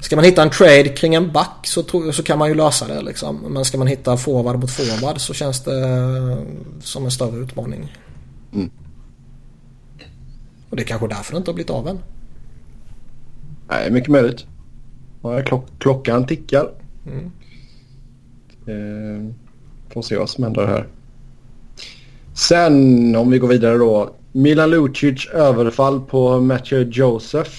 ska 0.00 0.16
man 0.16 0.24
hitta 0.24 0.42
en 0.42 0.50
trade 0.50 0.88
kring 0.88 1.14
en 1.14 1.32
back 1.32 1.66
så, 1.66 1.82
tro, 1.82 2.12
så 2.12 2.22
kan 2.22 2.38
man 2.38 2.48
ju 2.48 2.54
lösa 2.54 2.88
det 2.88 3.02
liksom. 3.02 3.36
Men 3.36 3.64
ska 3.64 3.78
man 3.78 3.86
hitta 3.86 4.16
forward 4.16 4.60
mot 4.60 4.70
forward 4.70 5.20
så 5.20 5.34
känns 5.34 5.60
det 5.60 6.36
som 6.80 7.04
en 7.04 7.10
större 7.10 7.36
utmaning. 7.36 7.96
Mm. 8.52 8.70
Och 10.70 10.76
det 10.76 10.82
är 10.82 10.86
kanske 10.86 11.08
därför 11.08 11.32
det 11.32 11.38
inte 11.38 11.50
har 11.50 11.54
blivit 11.54 11.70
av 11.70 11.88
än. 11.88 11.98
Nej, 13.68 13.90
mycket 13.90 14.10
möjligt. 14.10 14.46
klock 15.46 15.66
klockan 15.78 16.26
tickar. 16.26 16.70
Mm. 17.06 17.30
Eh, 18.66 19.34
får 19.92 20.02
se 20.02 20.16
vad 20.16 20.30
som 20.30 20.44
händer 20.44 20.66
här. 20.66 20.86
Sen 22.40 23.16
om 23.16 23.30
vi 23.30 23.38
går 23.38 23.48
vidare 23.48 23.78
då. 23.78 24.14
Milan 24.32 24.70
Lucic 24.70 25.26
överfall 25.26 26.00
på 26.00 26.40
Matthew 26.40 26.98
Joseph. 26.98 27.50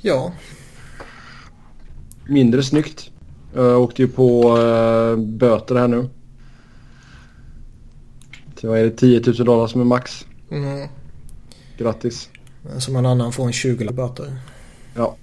Ja. 0.00 0.32
Mindre 2.28 2.62
snyggt. 2.62 3.10
Jag 3.54 3.80
åkte 3.80 4.02
ju 4.02 4.08
på 4.08 4.58
uh, 4.58 5.16
böter 5.16 5.74
här 5.74 5.88
nu. 5.88 6.08
Så 8.60 8.68
vad 8.68 8.78
är 8.78 8.84
det 8.84 8.90
10 8.90 9.22
000 9.26 9.36
dollar 9.36 9.66
som 9.66 9.80
är 9.80 9.84
max. 9.84 10.26
Mm. 10.50 10.88
Grattis. 11.78 12.28
Som 12.78 12.96
en 12.96 13.06
annan 13.06 13.32
får 13.32 13.46
en 13.46 13.52
20 13.52 13.92
böter. 13.92 14.36
Ja. 14.94 15.16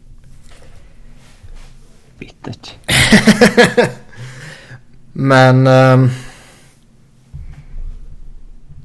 Bittert. 2.20 2.76
Men... 5.14 5.68
Um, 5.68 6.10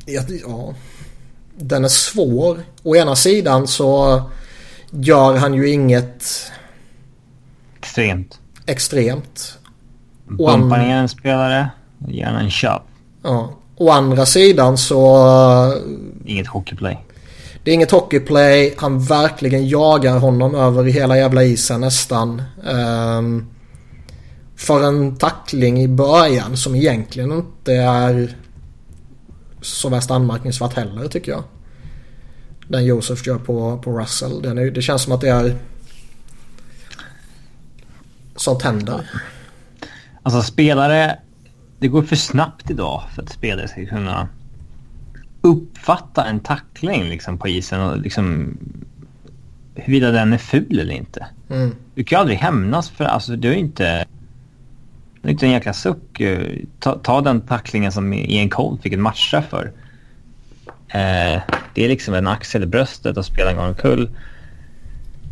ja. 0.06 0.74
Den 1.56 1.84
är 1.84 1.88
svår. 1.88 2.58
Å 2.82 2.96
ena 2.96 3.16
sidan 3.16 3.66
så 3.66 4.22
gör 4.90 5.36
han 5.36 5.54
ju 5.54 5.70
inget... 5.70 6.52
Extremt. 7.78 8.40
Extremt. 8.66 9.58
Bumpar 10.24 10.78
ner 10.78 10.96
en 10.96 11.08
spelare, 11.08 11.70
gärna 12.08 12.40
en 12.40 12.50
köp. 12.50 12.82
Ja. 13.22 13.52
Å 13.76 13.90
andra 13.90 14.26
sidan 14.26 14.78
så... 14.78 15.02
Inget 16.24 16.46
hockeyplay. 16.46 16.98
Det 17.62 17.70
är 17.70 17.74
inget 17.74 17.90
hockeyplay. 17.90 18.74
Han 18.76 19.00
verkligen 19.04 19.68
jagar 19.68 20.18
honom 20.18 20.54
över 20.54 20.84
hela 20.84 21.16
jävla 21.16 21.44
isen 21.44 21.80
nästan. 21.80 22.42
Um, 22.64 23.46
för 24.56 24.88
en 24.88 25.16
tackling 25.16 25.82
i 25.82 25.88
början 25.88 26.56
som 26.56 26.74
egentligen 26.74 27.32
inte 27.32 27.74
är 27.74 28.36
så 29.60 29.88
värst 29.88 30.10
anmärkningsvärt 30.10 30.74
heller 30.74 31.08
tycker 31.08 31.32
jag. 31.32 31.44
Den 32.68 32.84
Josef 32.84 33.26
gör 33.26 33.38
på, 33.38 33.78
på 33.78 33.98
Russell. 33.98 34.42
Den 34.42 34.58
är, 34.58 34.70
det 34.70 34.82
känns 34.82 35.02
som 35.02 35.12
att 35.12 35.20
det 35.20 35.28
är 35.28 35.56
sånt 38.36 38.62
händer. 38.62 39.10
Alltså 40.22 40.42
spelare, 40.42 41.18
det 41.78 41.88
går 41.88 42.02
för 42.02 42.16
snabbt 42.16 42.70
idag 42.70 43.02
för 43.14 43.22
att 43.22 43.28
spelare 43.28 43.68
ska 43.68 43.86
kunna 43.86 44.28
uppfatta 45.40 46.24
en 46.24 46.40
tackling 46.40 47.08
liksom 47.08 47.38
på 47.38 47.48
isen 47.48 47.80
och 47.80 47.98
liksom 47.98 48.56
huruvida 49.74 50.10
den 50.10 50.32
är 50.32 50.38
ful 50.38 50.78
eller 50.78 50.94
inte. 50.94 51.26
Mm. 51.50 51.74
Du 51.94 52.04
kan 52.04 52.16
ju 52.16 52.20
aldrig 52.20 52.38
hämnas 52.38 52.90
för 52.90 53.04
alltså 53.04 53.36
du 53.36 53.48
är 53.48 53.54
inte... 53.54 54.06
Du 55.26 55.30
är 55.30 55.32
inte 55.32 55.46
en 55.46 55.52
jäkla 55.52 55.72
suck. 55.72 56.22
Ta, 56.78 56.98
ta 56.98 57.20
den 57.20 57.40
tacklingen 57.40 57.92
som 57.92 58.12
Ian 58.12 58.48
Cole 58.48 58.78
fick 58.82 58.92
en 58.92 59.02
matcha 59.02 59.42
för. 59.42 59.72
Eh, 60.88 61.40
det 61.74 61.84
är 61.84 61.88
liksom 61.88 62.14
en 62.14 62.26
axel 62.26 62.62
i 62.62 62.66
bröstet 62.66 63.16
och 63.16 63.24
spelaren 63.24 63.56
går 63.56 63.66
omkull. 63.66 64.10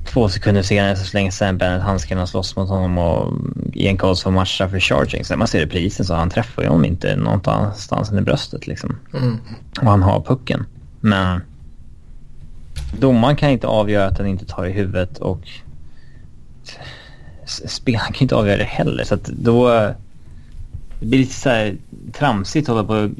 Två 0.06 0.28
sekunder 0.28 0.62
senare 0.62 0.96
så 0.96 1.04
slänger 1.04 1.30
Sam 1.30 1.58
Bennett 1.58 1.82
handskarna 1.82 2.22
och 2.22 2.28
slåss 2.28 2.56
mot 2.56 2.68
honom 2.68 2.98
och 2.98 3.32
Ian 3.72 3.96
Cole 3.96 4.16
får 4.16 4.30
matcha 4.30 4.68
för 4.68 4.80
charging. 4.80 5.24
Sen 5.24 5.38
man 5.38 5.48
ser 5.48 5.60
reprisen 5.60 6.06
så 6.06 6.14
han 6.14 6.30
träffar 6.30 6.62
ju 6.62 6.68
honom 6.68 6.84
inte 6.84 7.16
någonstans 7.16 8.10
än 8.10 8.18
i 8.18 8.22
bröstet 8.22 8.66
liksom. 8.66 8.96
Mm. 9.14 9.38
Och 9.80 9.90
han 9.90 10.02
har 10.02 10.20
pucken. 10.20 10.66
Men 11.00 11.40
domaren 12.98 13.36
kan 13.36 13.50
inte 13.50 13.66
avgöra 13.66 14.06
att 14.06 14.16
den 14.16 14.26
inte 14.26 14.46
tar 14.46 14.66
i 14.66 14.72
huvudet 14.72 15.18
och 15.18 15.48
spelaren 17.46 18.12
kan 18.12 18.22
inte 18.22 18.34
avgöra 18.36 18.56
det 18.56 18.64
heller. 18.64 19.04
Så 19.04 19.14
att 19.14 19.24
då... 19.24 19.68
Det 21.00 21.06
blir 21.06 21.18
lite 21.18 21.34
så 21.34 21.48
här 21.48 21.76
tramsigt 22.12 22.68
att 22.68 22.74
hålla 22.74 22.88
på 22.88 22.94
och 22.94 23.10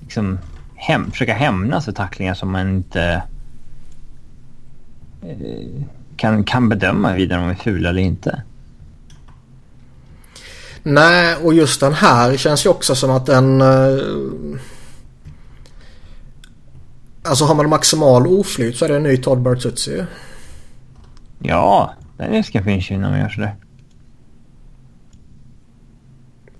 liksom 0.00 0.38
hem, 0.74 1.10
försöka 1.10 1.34
hämnas 1.34 1.84
för 1.84 1.92
tacklingar 1.92 2.34
som 2.34 2.52
man 2.52 2.68
inte 2.68 3.22
eh, 5.22 5.66
kan, 6.16 6.44
kan 6.44 6.68
bedöma 6.68 7.12
vidare 7.12 7.40
om 7.40 7.46
de 7.48 7.50
är 7.50 7.58
fula 7.58 7.88
eller 7.88 8.02
inte. 8.02 8.42
Nej, 10.82 11.36
och 11.36 11.54
just 11.54 11.80
den 11.80 11.94
här 11.94 12.36
känns 12.36 12.66
ju 12.66 12.70
också 12.70 12.94
som 12.94 13.10
att 13.10 13.26
den... 13.26 13.60
eh, 13.60 14.58
Alltså 17.22 17.44
har 17.44 17.54
man 17.54 17.68
maximal 17.68 18.26
oflyt 18.26 18.76
så 18.76 18.84
är 18.84 18.88
det 18.88 18.96
en 18.96 19.02
ny 19.02 19.16
Todd 19.16 19.40
Bertuzzi. 19.42 20.04
Ja, 21.38 21.94
den 22.16 22.30
risken 22.30 22.64
finns 22.64 22.90
ju 22.90 22.98
när 22.98 23.10
man 23.10 23.20
gör 23.20 23.28
sådär. 23.28 23.56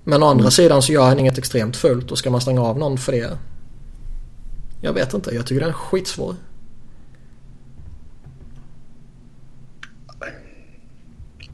Men 0.05 0.23
å 0.23 0.27
andra 0.27 0.51
sidan 0.51 0.83
så 0.83 0.93
gör 0.93 1.09
han 1.09 1.19
inget 1.19 1.39
extremt 1.39 1.77
fult 1.77 2.11
och 2.11 2.19
ska 2.19 2.31
man 2.31 2.41
stänga 2.41 2.63
av 2.63 2.79
någon 2.79 2.99
för 2.99 3.13
det? 3.13 3.39
Jag 4.81 4.93
vet 4.93 5.15
inte, 5.15 5.35
jag 5.35 5.47
tycker 5.47 5.61
den 5.61 5.69
är 5.69 5.75
skitsvår. 5.75 6.35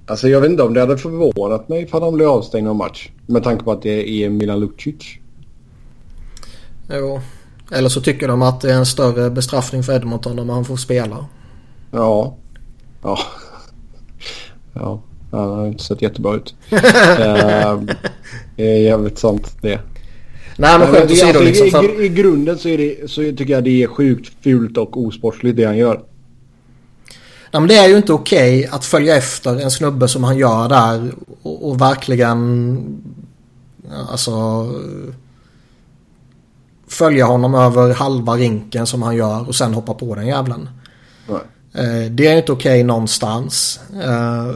Alltså 0.07 0.29
jag 0.29 0.41
vet 0.41 0.51
inte 0.51 0.63
om 0.63 0.75
det 0.75 0.81
hade 0.81 0.99
förvånat 0.99 1.69
mig 1.69 1.83
ifall 1.83 2.03
han 2.03 2.15
blev 2.15 2.29
avstängd 2.29 2.69
av 2.69 2.77
match. 2.77 3.11
Med 3.27 3.43
tanke 3.43 3.65
på 3.65 3.73
att 3.73 3.83
det 3.83 4.09
är 4.09 4.31
Milan 4.31 4.61
Lucic. 4.61 5.19
Jo. 6.91 7.21
Eller 7.71 7.89
så 7.89 8.01
tycker 8.01 8.29
de 8.29 8.43
att 8.43 8.61
det 8.61 8.73
är 8.73 8.77
en 8.77 8.87
större 8.87 9.31
bestraffning 9.31 9.83
för 9.83 9.93
Edmonton 9.93 10.39
om 10.39 10.49
han 10.49 10.65
får 10.65 10.77
spela. 10.77 11.27
Ja. 11.91 12.37
Ja. 13.03 13.19
Ja. 14.73 15.03
Han 15.31 15.51
har 15.51 15.67
inte 15.67 15.85
sett 15.85 16.03
jättebra 16.03 16.35
ut. 16.35 16.55
Eh, 16.73 17.81
det 18.57 18.77
är 18.77 18.79
jävligt 18.83 19.19
sant 19.19 19.57
det. 19.61 19.81
Nej 20.57 20.79
men 20.79 20.89
skämt 20.89 21.11
åsido 21.11 21.27
alltså, 21.27 21.43
liksom. 21.43 21.67
i, 21.67 21.71
För, 21.71 22.03
i, 22.03 22.05
I 22.05 22.09
grunden 22.09 22.59
så, 22.59 22.69
är 22.69 22.79
det, 22.79 23.11
så 23.11 23.21
tycker 23.21 23.53
jag 23.53 23.65
det 23.65 23.83
är 23.83 23.87
sjukt 23.87 24.33
fult 24.43 24.79
och 24.79 24.97
osportsligt 24.97 25.57
det 25.57 25.65
han 25.65 25.77
gör. 25.77 25.95
nej, 27.53 27.61
men 27.61 27.69
det 27.69 27.77
är 27.77 27.89
ju 27.89 27.97
inte 27.97 28.13
okej 28.13 28.67
att 28.67 28.85
följa 28.85 29.17
efter 29.17 29.61
en 29.61 29.71
snubbe 29.71 30.09
som 30.09 30.25
han 30.25 30.39
gör 30.39 30.69
där 30.69 31.13
och, 31.43 31.69
och 31.69 31.81
verkligen... 31.81 32.79
Alltså... 34.11 34.33
Följa 36.89 37.25
honom 37.25 37.55
över 37.55 37.95
halva 37.95 38.33
rinken 38.33 38.87
som 38.87 39.03
han 39.03 39.17
gör 39.17 39.49
och 39.49 39.55
sen 39.55 39.75
hoppa 39.75 39.95
på 39.95 40.15
den 40.15 40.27
jävlen. 40.27 40.69
Nej. 41.29 41.41
Eh, 41.75 42.11
Det 42.11 42.27
är 42.27 42.37
inte 42.37 42.53
okej 42.53 42.83
någonstans. 42.85 43.81
Eh, 44.05 44.55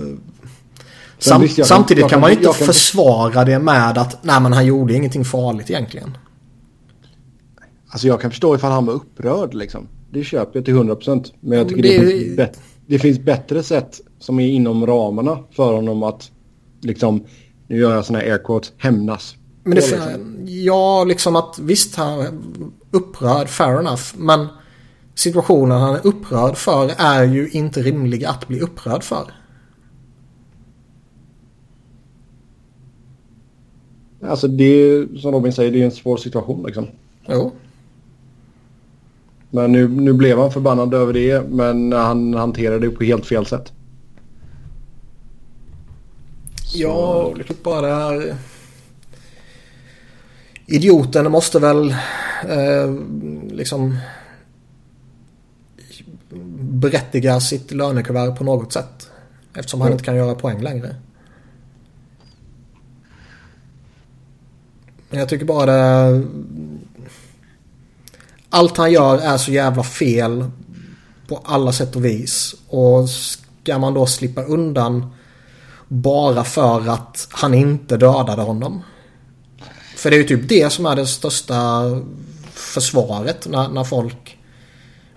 Sam, 1.19 1.49
kan- 1.49 1.65
samtidigt 1.65 2.09
kan 2.09 2.21
man 2.21 2.31
ju 2.31 2.37
inte 2.37 2.45
kan- 2.59 2.67
försvara 2.67 3.45
det 3.45 3.59
med 3.59 3.99
att 3.99 4.19
nej 4.25 4.41
men 4.41 4.53
han 4.53 4.67
gjorde 4.67 4.95
ingenting 4.95 5.25
farligt 5.25 5.71
egentligen. 5.71 6.17
Alltså 7.89 8.07
jag 8.07 8.21
kan 8.21 8.31
förstå 8.31 8.55
ifall 8.55 8.73
han 8.73 8.87
var 8.87 8.95
upprörd 8.95 9.55
liksom. 9.55 9.89
Det 10.11 10.25
köper 10.25 10.59
jag 10.59 10.65
till 10.65 10.75
100%. 10.75 11.33
Men 11.41 11.59
jag 11.59 11.69
tycker 11.69 11.83
Det 11.83 11.99
det, 11.99 12.11
finns, 12.11 12.37
bet- 12.37 12.61
det 12.87 12.99
finns 12.99 13.19
bättre 13.19 13.63
sätt 13.63 14.01
som 14.19 14.41
är 14.41 14.49
inom 14.49 14.87
ramarna 14.87 15.39
för 15.57 15.73
honom 15.75 16.03
att 16.03 16.31
liksom, 16.83 17.25
nu 17.69 17.79
gör 17.79 17.95
jag 17.95 18.05
sådana 18.05 18.25
här 18.25 18.31
air 18.31 18.39
quotes, 18.45 18.73
hämnas. 18.79 19.37
Men 19.65 19.75
det, 19.75 19.81
liksom. 19.81 20.37
ja, 20.47 21.05
liksom 21.05 21.37
att 21.37 21.59
visst 21.59 21.97
han 21.97 22.43
upprörd, 22.91 23.49
fair 23.49 23.79
enough. 23.81 24.03
Men 24.17 24.47
situationen 25.17 25.81
han 25.81 25.95
är 25.95 26.07
upprörd 26.07 26.57
för 26.57 26.91
är 26.99 27.25
ju 27.25 27.49
inte 27.51 27.83
rimlig 27.83 28.25
att 28.25 28.49
bli 28.49 28.61
upprörd 28.61 29.03
för. 29.03 29.33
Alltså 34.23 34.49
det 34.49 34.65
är 34.65 35.19
som 35.19 35.33
Robin 35.33 35.53
säger, 35.53 35.73
det 35.73 35.83
är 35.83 35.85
en 35.85 35.91
svår 35.91 36.17
situation 36.17 36.63
liksom. 36.67 36.87
Jo. 37.29 37.53
Men 39.51 39.73
nu, 39.73 39.89
nu 39.89 40.13
blev 40.13 40.39
han 40.39 40.53
förbannad 40.53 40.95
över 40.95 41.13
det 41.13 41.51
men 41.51 41.93
han 41.93 42.35
hanterade 42.35 42.87
det 42.87 42.91
på 42.91 43.05
helt 43.05 43.27
fel 43.27 43.47
sätt. 43.47 43.73
Ja, 46.75 47.33
liksom 47.37 47.57
bara 47.63 47.81
det 47.81 47.95
här... 47.95 48.37
Idioten 50.69 51.31
måste 51.31 51.59
väl 51.59 51.91
eh, 52.49 52.95
liksom 53.51 53.99
berättiga 56.81 57.41
sitt 57.41 57.73
lönekuvert 57.73 58.37
på 58.39 58.45
något 58.45 58.73
sätt. 58.73 59.11
Eftersom 59.55 59.81
han 59.81 59.89
Mm. 59.89 59.95
inte 59.95 60.05
kan 60.05 60.17
göra 60.17 60.35
poäng 60.35 60.63
längre. 60.63 60.97
Men 65.11 65.19
jag 65.21 65.29
tycker 65.29 65.45
bara 65.45 65.67
det... 65.67 66.23
Allt 68.51 68.77
han 68.77 68.93
gör 68.93 69.19
är 69.19 69.37
så 69.37 69.53
jävla 69.53 69.83
fel 69.83 70.51
på 71.29 71.41
alla 71.45 71.73
sätt 71.73 71.97
och 71.97 72.05
vis. 72.05 72.55
Och 72.69 73.09
ska 73.11 73.79
man 73.79 73.95
då 73.95 74.07
slippa 74.07 74.43
undan 74.43 75.11
bara 75.89 76.45
för 76.45 76.89
att 76.89 77.29
han 77.31 77.55
inte 77.55 77.97
dödade 77.97 78.43
honom. 78.43 78.83
För 79.97 80.11
det 80.11 80.17
är 80.17 80.19
ju 80.19 80.25
typ 80.25 80.49
det 80.49 80.73
som 80.73 80.87
är 80.87 80.97
det 80.97 81.07
största 81.07 81.83
försvaret 82.53 83.47
när, 83.49 83.69
när 83.69 83.85
folk 83.85 84.36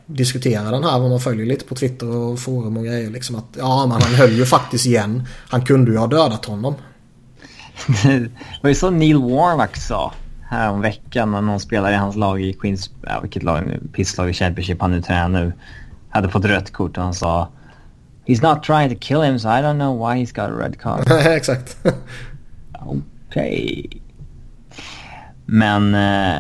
diskuterar 0.10 0.72
den 0.72 0.84
här. 0.84 0.99
Vad 0.99 1.10
man 1.10 1.20
följer 1.20 1.45
lite 1.45 1.66
på 1.66 1.76
Twitter 1.76 2.16
och 2.16 2.39
forum 2.39 2.78
och 2.78 2.86
grejer. 2.86 3.10
Liksom 3.10 3.36
att 3.36 3.57
ja 3.57 3.86
men 3.86 4.01
han 4.01 4.14
höll 4.14 4.32
ju 4.32 4.45
faktiskt 4.45 4.86
igen. 4.86 5.28
Han 5.49 5.66
kunde 5.66 5.91
ju 5.91 5.97
ha 5.97 6.07
dödat 6.07 6.45
honom. 6.45 6.76
det 8.03 8.30
var 8.62 8.70
ju 8.70 8.76
så 8.76 8.89
Neil 8.89 9.18
Warnock 9.18 9.76
sa 9.76 10.14
här 10.49 10.70
om 10.70 10.82
veckan 10.82 11.32
när 11.32 11.41
någon 11.41 11.60
spelare 11.60 11.93
i 11.93 11.97
hans 11.97 12.16
lag 12.16 12.41
i 12.41 12.53
Queens, 12.53 12.89
ja, 13.01 13.20
vilket 13.20 13.43
lag 13.43 13.68
nu, 13.68 13.82
pisslag 13.93 14.30
i 14.30 14.34
Championship 14.34 14.82
han 14.82 14.91
nu 14.91 15.01
tränar 15.01 15.30
nu, 15.30 15.53
hade 16.10 16.30
fått 16.30 16.45
rött 16.45 16.74
kort 16.74 16.97
och 16.97 17.03
han 17.03 17.14
sa 17.14 17.49
He's 18.26 18.41
not 18.43 18.64
trying 18.64 18.89
to 18.89 18.95
kill 18.99 19.22
him 19.22 19.39
so 19.39 19.47
I 19.47 19.62
don't 19.62 19.78
know 19.78 19.97
why 19.97 20.24
he's 20.24 20.32
got 20.32 20.51
a 20.51 20.64
red 20.64 20.80
card. 20.80 21.12
Exakt. 21.26 21.78
Okej. 22.80 24.01
Men 25.45 25.95
eh, 25.95 26.39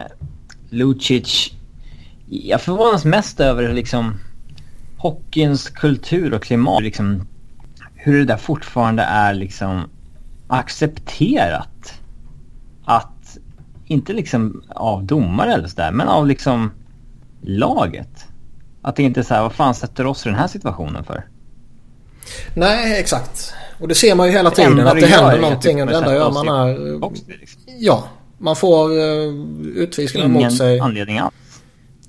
Lucic, 0.69 1.53
jag 2.29 2.61
förvånas 2.61 3.05
mest 3.05 3.39
över 3.39 3.73
liksom 3.73 4.13
hockeyns 4.97 5.69
kultur 5.69 6.33
och 6.33 6.43
klimat. 6.43 6.83
Liksom, 6.83 7.27
hur 7.95 8.19
det 8.19 8.25
där 8.25 8.37
fortfarande 8.37 9.03
är 9.03 9.33
liksom 9.33 9.89
accepterat. 10.47 11.93
Att, 12.85 13.37
inte 13.85 14.13
liksom 14.13 14.63
av 14.69 15.03
domare 15.03 15.53
eller 15.53 15.67
sådär, 15.67 15.91
men 15.91 16.07
av 16.07 16.27
liksom 16.27 16.71
laget. 17.41 18.25
Att 18.81 18.95
det 18.95 19.03
inte 19.03 19.19
är 19.19 19.23
så 19.23 19.33
här, 19.33 19.41
vad 19.41 19.53
fan 19.53 19.75
sätter 19.75 20.05
oss 20.05 20.25
i 20.25 20.29
den 20.29 20.37
här 20.37 20.47
situationen 20.47 21.03
för? 21.03 21.25
Nej 22.53 22.99
exakt. 22.99 23.53
Och 23.79 23.87
det 23.87 23.95
ser 23.95 24.15
man 24.15 24.27
ju 24.27 24.33
hela 24.33 24.51
tiden 24.51 24.87
att 24.87 24.93
det 24.95 24.99
gör 25.01 25.07
händer 25.07 25.33
att 25.33 25.41
någonting. 25.41 25.81
Och 25.81 25.87
det 25.87 25.97
enda 25.97 26.13
gör 26.13 26.31
man 26.31 26.47
är... 26.47 26.97
boxen, 26.99 27.25
liksom. 27.27 27.61
Ja. 27.79 28.03
Man 28.37 28.55
får 28.55 28.91
uh, 28.91 29.33
utvisningar 29.75 30.27
Ingen 30.27 30.43
mot 30.43 30.57
sig. 30.57 30.79
anledning 30.79 31.17
alls. 31.19 31.33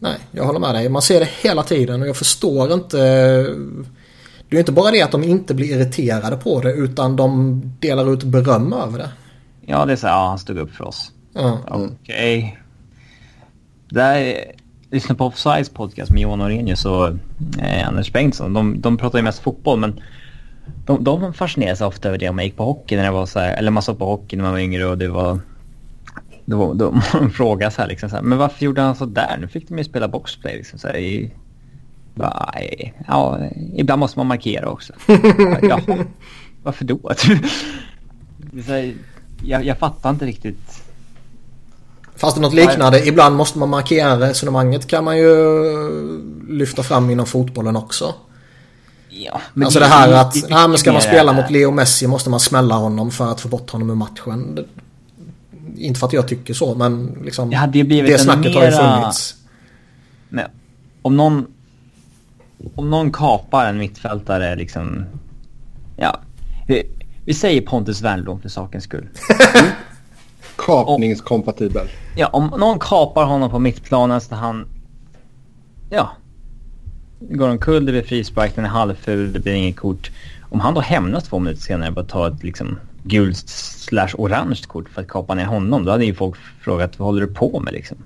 Nej, 0.02 0.18
jag 0.30 0.44
håller 0.44 0.60
med 0.60 0.74
dig. 0.74 0.88
Man 0.88 1.02
ser 1.02 1.20
det 1.20 1.28
hela 1.42 1.62
tiden 1.62 2.02
och 2.02 2.08
jag 2.08 2.16
förstår 2.16 2.72
inte. 2.72 2.96
Det 4.48 4.56
är 4.56 4.58
inte 4.58 4.72
bara 4.72 4.90
det 4.90 5.02
att 5.02 5.12
de 5.12 5.24
inte 5.24 5.54
blir 5.54 5.76
irriterade 5.76 6.36
på 6.36 6.60
det 6.60 6.72
utan 6.72 7.16
de 7.16 7.62
delar 7.80 8.12
ut 8.12 8.22
beröm 8.22 8.72
över 8.72 8.98
det. 8.98 9.08
Ja, 9.66 9.86
det 9.86 9.92
är 9.92 9.96
så 9.96 10.06
här, 10.06 10.14
ja, 10.14 10.28
han 10.28 10.38
stod 10.38 10.58
upp 10.58 10.74
för 10.74 10.84
oss. 10.84 11.12
Ja. 11.34 11.58
Okej. 11.68 12.38
Okay. 12.38 12.56
Där, 13.88 15.14
på 15.14 15.26
Offsides 15.26 15.68
podcast 15.68 16.10
med 16.10 16.22
Johan 16.22 16.40
Orenius 16.40 16.84
och 16.84 17.08
eh, 17.62 17.88
Anders 17.88 18.12
Bengtsson. 18.12 18.52
De, 18.52 18.80
de 18.80 18.96
pratar 18.96 19.18
ju 19.18 19.22
mest 19.22 19.42
fotboll 19.42 19.78
men 19.78 20.00
de, 20.86 21.04
de 21.04 21.34
fascineras 21.34 21.80
ofta 21.80 22.08
över 22.08 22.18
det 22.18 22.28
om 22.28 22.36
man 22.36 22.44
gick 22.44 22.56
på 22.56 22.64
hockey 22.64 22.96
när 22.96 23.04
det 23.04 23.10
var 23.10 23.26
så 23.26 23.40
här, 23.40 23.56
eller 23.56 23.70
man 23.70 23.82
såg 23.82 23.98
på 23.98 24.06
hockey 24.06 24.36
när 24.36 24.44
man 24.44 24.52
var 24.52 24.60
yngre 24.60 24.86
och 24.86 24.98
det 24.98 25.08
var 25.08 25.40
då, 26.50 26.74
då 26.74 26.90
man 27.12 27.30
frågar 27.30 27.70
så 27.70 27.80
här 27.80 27.88
liksom 27.88 28.10
så 28.10 28.16
här, 28.16 28.22
men 28.22 28.38
varför 28.38 28.64
gjorde 28.64 28.80
han 28.80 28.96
så 28.96 29.06
där? 29.06 29.36
Nu 29.40 29.48
fick 29.48 29.68
de 29.68 29.78
ju 29.78 29.84
spela 29.84 30.08
boxplay 30.08 30.56
liksom 30.56 30.78
så 30.78 30.88
här, 30.88 30.96
i, 30.96 31.30
bara, 32.14 32.54
ja, 33.06 33.38
ibland 33.74 34.00
måste 34.00 34.18
man 34.18 34.26
markera 34.26 34.70
också. 34.70 34.92
ja, 35.62 35.80
varför 36.62 36.84
då? 36.84 36.98
här, 38.66 38.94
jag, 39.42 39.64
jag 39.64 39.78
fattar 39.78 40.10
inte 40.10 40.26
riktigt. 40.26 40.82
Fast 42.16 42.36
det 42.36 42.42
något 42.42 42.54
liknande. 42.54 43.06
Ibland 43.06 43.36
måste 43.36 43.58
man 43.58 43.68
markera 43.68 44.20
resonemanget 44.20 44.86
kan 44.86 45.04
man 45.04 45.18
ju 45.18 45.28
lyfta 46.48 46.82
fram 46.82 47.10
inom 47.10 47.26
fotbollen 47.26 47.76
också. 47.76 48.14
Ja, 49.08 49.40
alltså 49.64 49.78
det, 49.78 49.84
det 49.84 49.88
här 49.88 50.12
att, 50.12 50.34
nej 50.48 50.68
men 50.68 50.78
ska 50.78 50.92
man 50.92 51.02
spela 51.02 51.32
mot 51.32 51.50
Leo 51.50 51.70
Messi 51.70 52.06
måste 52.06 52.30
man 52.30 52.40
smälla 52.40 52.74
honom 52.74 53.10
för 53.10 53.32
att 53.32 53.40
få 53.40 53.48
bort 53.48 53.70
honom 53.70 53.90
ur 53.90 53.94
matchen. 53.94 54.66
Inte 55.76 56.00
för 56.00 56.06
att 56.06 56.12
jag 56.12 56.28
tycker 56.28 56.54
så 56.54 56.74
men 56.74 57.18
liksom. 57.24 57.50
Det 57.50 57.56
hade 57.56 57.78
ju 57.78 57.84
blivit 57.84 58.12
det 58.12 58.18
snacket 58.18 58.54
mera... 58.54 58.58
har 58.58 58.64
ju 58.64 59.00
funnits. 59.00 59.34
Men 60.28 60.46
om 61.02 61.16
någon 61.16 61.46
om 62.74 62.90
någon 62.90 63.12
kapar 63.12 63.66
en 63.66 63.78
mittfältare 63.78 64.56
liksom... 64.56 65.04
Ja. 65.96 66.20
Vi, 66.66 66.82
vi 67.24 67.34
säger 67.34 67.60
Pontus 67.60 68.02
Wernbloom 68.02 68.40
för 68.40 68.48
sakens 68.48 68.84
skull. 68.84 69.08
Kapningskompatibel. 70.56 71.88
Ja, 72.16 72.26
om 72.26 72.46
någon 72.46 72.78
kapar 72.78 73.24
honom 73.24 73.50
på 73.50 73.58
mittplanen 73.58 74.20
så 74.20 74.34
han... 74.34 74.66
Ja. 75.90 76.10
Går 77.20 77.48
omkull, 77.48 77.86
det 77.86 77.92
blir 77.92 78.02
frispark, 78.02 78.54
den 78.54 78.64
är 78.64 78.68
halvful, 78.68 79.32
det 79.32 79.40
blir 79.40 79.52
inget 79.52 79.76
kort. 79.76 80.10
Om 80.50 80.60
han 80.60 80.74
då 80.74 80.80
hämnas 80.80 81.24
två 81.24 81.38
minuter 81.38 81.62
senare 81.62 81.92
på 81.92 82.00
att 82.00 82.08
ta 82.08 82.28
ett 82.28 82.42
liksom 82.42 82.78
gult 83.02 83.48
slash 83.48 84.08
orange 84.18 84.60
kort 84.66 84.88
för 84.88 85.02
att 85.02 85.08
kapa 85.08 85.34
ner 85.34 85.44
honom. 85.44 85.84
Då 85.84 85.90
hade 85.90 86.04
ju 86.04 86.14
folk 86.14 86.36
frågat 86.60 86.98
vad 86.98 87.06
håller 87.06 87.26
du 87.26 87.34
på 87.34 87.60
med 87.60 87.72
liksom? 87.72 87.98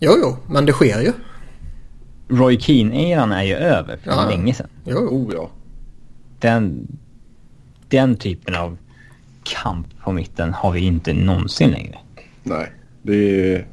Jo, 0.00 0.12
jo, 0.22 0.36
men 0.48 0.66
det 0.66 0.72
sker 0.72 1.00
ju. 1.00 1.12
Roy 2.28 2.56
Keane-eran 2.58 3.32
är 3.32 3.42
ju 3.42 3.54
över 3.54 3.96
för 3.96 4.10
Ja. 4.10 4.28
länge 4.28 4.54
sedan. 4.54 4.68
Jo, 4.84 4.96
jo. 5.10 5.16
Oh 5.16 5.34
ja. 5.34 5.50
Den, 6.38 6.86
den 7.88 8.16
typen 8.16 8.54
av 8.54 8.76
kamp 9.42 9.86
på 10.04 10.12
mitten 10.12 10.52
har 10.54 10.72
vi 10.72 10.80
inte 10.80 11.12
någonsin 11.12 11.70
längre. 11.70 11.98
Nej. 12.42 12.72
Det 13.02 13.52
är, 13.54 13.66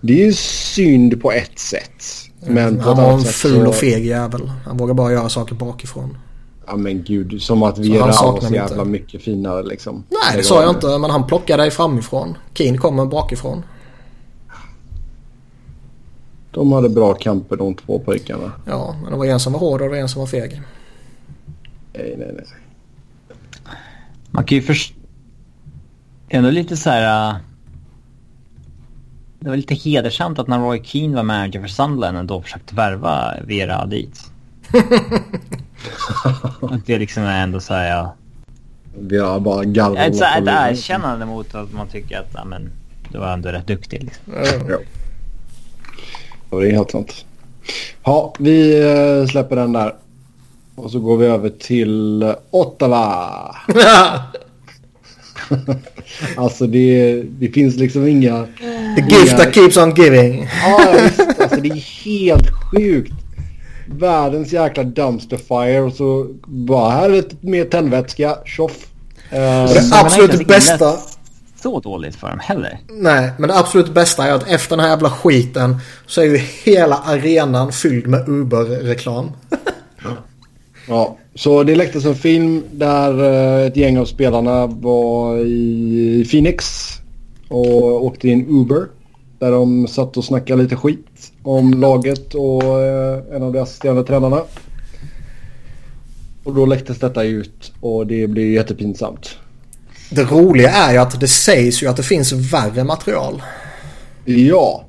det 0.00 0.26
är 0.26 0.32
synd 0.32 1.22
på 1.22 1.32
ett 1.32 1.58
sätt. 1.58 2.04
Men 2.46 2.76
på 2.76 2.82
han 2.82 2.96
var 2.96 3.12
en 3.12 3.20
ful 3.20 3.66
och 3.66 3.74
feg 3.74 4.06
jävel. 4.06 4.52
Han 4.64 4.76
vågar 4.76 4.94
bara 4.94 5.12
göra 5.12 5.28
saker 5.28 5.54
bakifrån. 5.54 6.18
Ja 6.72 6.78
men 6.78 7.02
gud, 7.02 7.42
som 7.42 7.62
att 7.62 7.78
är 7.78 8.12
saknar 8.12 8.48
så 8.48 8.54
jävla 8.54 8.76
inte. 8.76 8.84
mycket 8.90 9.22
finare 9.22 9.62
liksom. 9.62 10.04
Nej, 10.08 10.36
det 10.36 10.42
sa 10.42 10.62
jag 10.62 10.70
inte. 10.70 10.98
Men 10.98 11.10
han 11.10 11.26
plockar 11.26 11.58
dig 11.58 11.70
framifrån. 11.70 12.36
Keen 12.54 12.78
kommer 12.78 13.06
bakifrån. 13.06 13.62
De 16.50 16.72
hade 16.72 16.88
bra 16.88 17.14
kamper 17.14 17.56
de 17.56 17.74
två 17.74 17.98
pojkarna. 17.98 18.52
Ja, 18.66 18.96
men 19.02 19.12
det 19.12 19.18
var 19.18 19.26
en 19.26 19.40
som 19.40 19.52
var 19.52 19.60
hård 19.60 19.80
och 19.80 19.86
det 19.88 19.94
var 19.94 19.96
en 20.00 20.08
som 20.08 20.20
var 20.20 20.26
feg. 20.26 20.62
Nej, 21.92 22.14
nej, 22.18 22.30
nej. 22.34 22.44
Man 24.30 24.44
kan 24.44 24.56
ju 24.56 24.62
först... 24.62 24.94
Det 26.28 26.34
är 26.34 26.38
ändå 26.38 26.50
lite 26.50 26.76
så 26.76 26.90
här... 26.90 27.30
äh, 27.30 27.36
Det 29.40 29.48
var 29.48 29.56
lite 29.56 29.74
hedersamt 29.74 30.38
att 30.38 30.48
när 30.48 30.58
Roy 30.58 30.84
Keane 30.84 31.16
var 31.16 31.22
manager 31.22 31.60
för 31.60 31.68
Sunderland 31.68 32.18
ändå 32.18 32.42
försökte 32.42 32.74
värva 32.74 33.34
Vera 33.44 33.86
dit. 33.86 34.20
Och 36.60 36.78
det 36.86 36.98
liksom 36.98 37.22
är 37.22 37.42
ändå 37.42 37.60
så 37.60 37.74
här... 37.74 37.88
Ja, 37.88 38.14
Vi 38.98 39.18
har 39.18 39.40
bara 39.40 39.64
garvat 39.64 39.98
ett, 39.98 40.16
så 40.16 40.24
ett 40.24 40.48
erkännande 40.48 41.26
mot 41.26 41.54
att 41.54 41.72
man 41.72 41.88
tycker 41.88 42.18
att 42.18 42.30
ja, 42.34 42.44
men, 42.44 42.70
du 43.08 43.18
var 43.18 43.32
ändå 43.32 43.48
rätt 43.48 43.66
duktig. 43.66 44.02
Liksom. 44.02 44.32
Ja. 44.68 44.78
Ja, 46.50 46.58
det 46.58 46.68
är 46.68 46.72
helt 46.72 46.90
sant. 46.90 47.24
Ja, 48.04 48.34
vi 48.38 48.80
eh, 48.80 49.26
släpper 49.26 49.56
den 49.56 49.72
där. 49.72 49.94
Och 50.74 50.90
så 50.90 51.00
går 51.00 51.16
vi 51.16 51.26
över 51.26 51.48
till 51.48 52.34
Ottawa. 52.50 53.56
alltså 56.36 56.66
det, 56.66 57.22
det 57.22 57.48
finns 57.48 57.76
liksom 57.76 58.06
inga... 58.06 58.46
The 58.96 59.02
gift 59.08 59.36
that 59.36 59.54
keeps 59.54 59.76
on 59.76 59.94
giving. 59.94 60.48
Ja, 60.62 60.94
visst. 61.02 61.40
Alltså 61.40 61.60
det 61.60 61.68
är 61.68 62.04
helt 62.04 62.50
sjukt. 62.50 63.12
Världens 63.98 64.52
jäkla 64.52 64.82
dumpster 64.84 65.36
fire 65.36 65.80
och 65.82 65.92
så 65.92 66.26
bara 66.44 66.90
här 66.90 67.10
är 67.10 67.12
lite 67.14 67.36
mer 67.40 67.64
tändvätska. 67.64 68.36
Tjoff. 68.44 68.86
Eh, 69.30 69.38
det 69.38 69.90
absolut 69.92 70.46
bästa- 70.46 70.96
Så 71.62 71.80
dåligt 71.80 72.14
för 72.16 72.28
dem 72.28 72.38
heller. 72.42 72.78
Nej, 72.88 73.30
men 73.38 73.48
det 73.48 73.58
absolut 73.58 73.94
bästa 73.94 74.26
är 74.26 74.32
att 74.32 74.48
efter 74.48 74.76
den 74.76 74.84
här 74.84 74.90
jävla 74.90 75.10
skiten 75.10 75.76
så 76.06 76.20
är 76.20 76.24
ju 76.24 76.36
hela 76.64 76.96
arenan 76.96 77.72
fylld 77.72 78.06
med 78.06 78.28
Uber-reklam. 78.28 79.30
Ja, 80.88 81.16
så 81.34 81.62
det 81.62 81.74
läcktes 81.74 82.04
en 82.04 82.14
film 82.14 82.62
där 82.72 83.24
eh, 83.60 83.66
ett 83.66 83.76
gäng 83.76 83.98
av 83.98 84.04
spelarna 84.04 84.66
var 84.66 85.38
i 85.38 86.26
Phoenix 86.30 86.88
och 87.48 88.04
åkte 88.04 88.28
i 88.28 88.32
en 88.32 88.46
Uber. 88.48 88.86
Där 89.38 89.50
de 89.50 89.86
satt 89.88 90.16
och 90.16 90.24
snackade 90.24 90.62
lite 90.62 90.76
skit 90.76 91.31
om 91.42 91.74
laget 91.74 92.34
och 92.34 92.82
eh, 92.82 93.36
en 93.36 93.42
av 93.42 93.52
de 93.52 93.58
assisterande 93.58 94.04
tränarna. 94.04 94.42
Och 96.44 96.54
då 96.54 96.66
läcktes 96.66 96.98
detta 96.98 97.22
ut 97.22 97.72
och 97.80 98.06
det 98.06 98.26
blev 98.26 98.46
jättepinsamt. 98.46 99.38
Det 100.10 100.22
roliga 100.24 100.70
är 100.70 100.92
ju 100.92 100.98
att 100.98 101.20
det 101.20 101.28
sägs 101.28 101.82
ju 101.82 101.86
att 101.86 101.96
det 101.96 102.02
finns 102.02 102.32
värre 102.32 102.84
material. 102.84 103.42
Ja, 104.24 104.84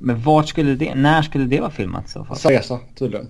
Men 0.00 0.22
vart 0.22 0.48
skulle 0.48 0.74
det... 0.74 0.94
När 0.94 1.22
skulle 1.22 1.44
det 1.44 1.60
vara 1.60 1.70
filmat 1.70 2.06
i 2.06 2.10
så 2.10 2.24
fall? 2.24 2.36
resa 2.36 2.78
tydligen. 2.98 3.28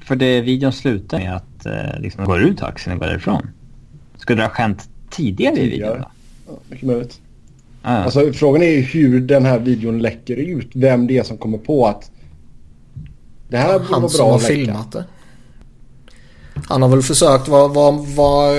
För 0.00 0.16
det 0.16 0.40
videon 0.40 0.72
slutar 0.72 1.18
med 1.18 1.36
att 1.36 1.66
eh, 1.66 2.00
liksom 2.00 2.24
går 2.24 2.40
ut 2.40 2.58
taxin 2.58 2.92
och 2.92 2.98
går 2.98 3.06
därifrån. 3.06 3.50
Skulle 4.16 4.42
det 4.42 4.46
ha 4.46 4.54
hänt 4.54 4.88
tidigare, 5.10 5.56
i 5.56 5.70
videon 5.70 5.98
då? 5.98 6.10
Ja, 6.46 6.52
mycket 6.68 6.86
möjligt. 6.86 7.20
Ah, 7.82 7.96
Alltså 7.96 8.32
frågan 8.32 8.62
är 8.62 8.70
ju 8.70 8.80
hur 8.80 9.20
den 9.20 9.44
här 9.44 9.58
videon 9.58 9.98
läcker 9.98 10.36
ut. 10.36 10.70
Vem 10.74 11.06
det 11.06 11.18
är 11.18 11.22
som 11.22 11.38
kommer 11.38 11.58
på 11.58 11.86
att 11.86 12.10
det 13.48 13.56
här 13.56 13.78
borde 13.78 13.84
Han 13.92 14.02
vara 14.02 14.10
som 14.10 14.18
bra 14.18 14.28
har 14.30 14.36
att 14.36 14.42
läcka. 14.42 14.54
filmat 14.54 14.92
det. 14.92 15.04
Han 16.68 16.82
har 16.82 16.88
väl 16.88 17.02
försökt 17.02 17.48
vad, 17.48 17.74
vad, 17.74 18.06
vad, 18.06 18.56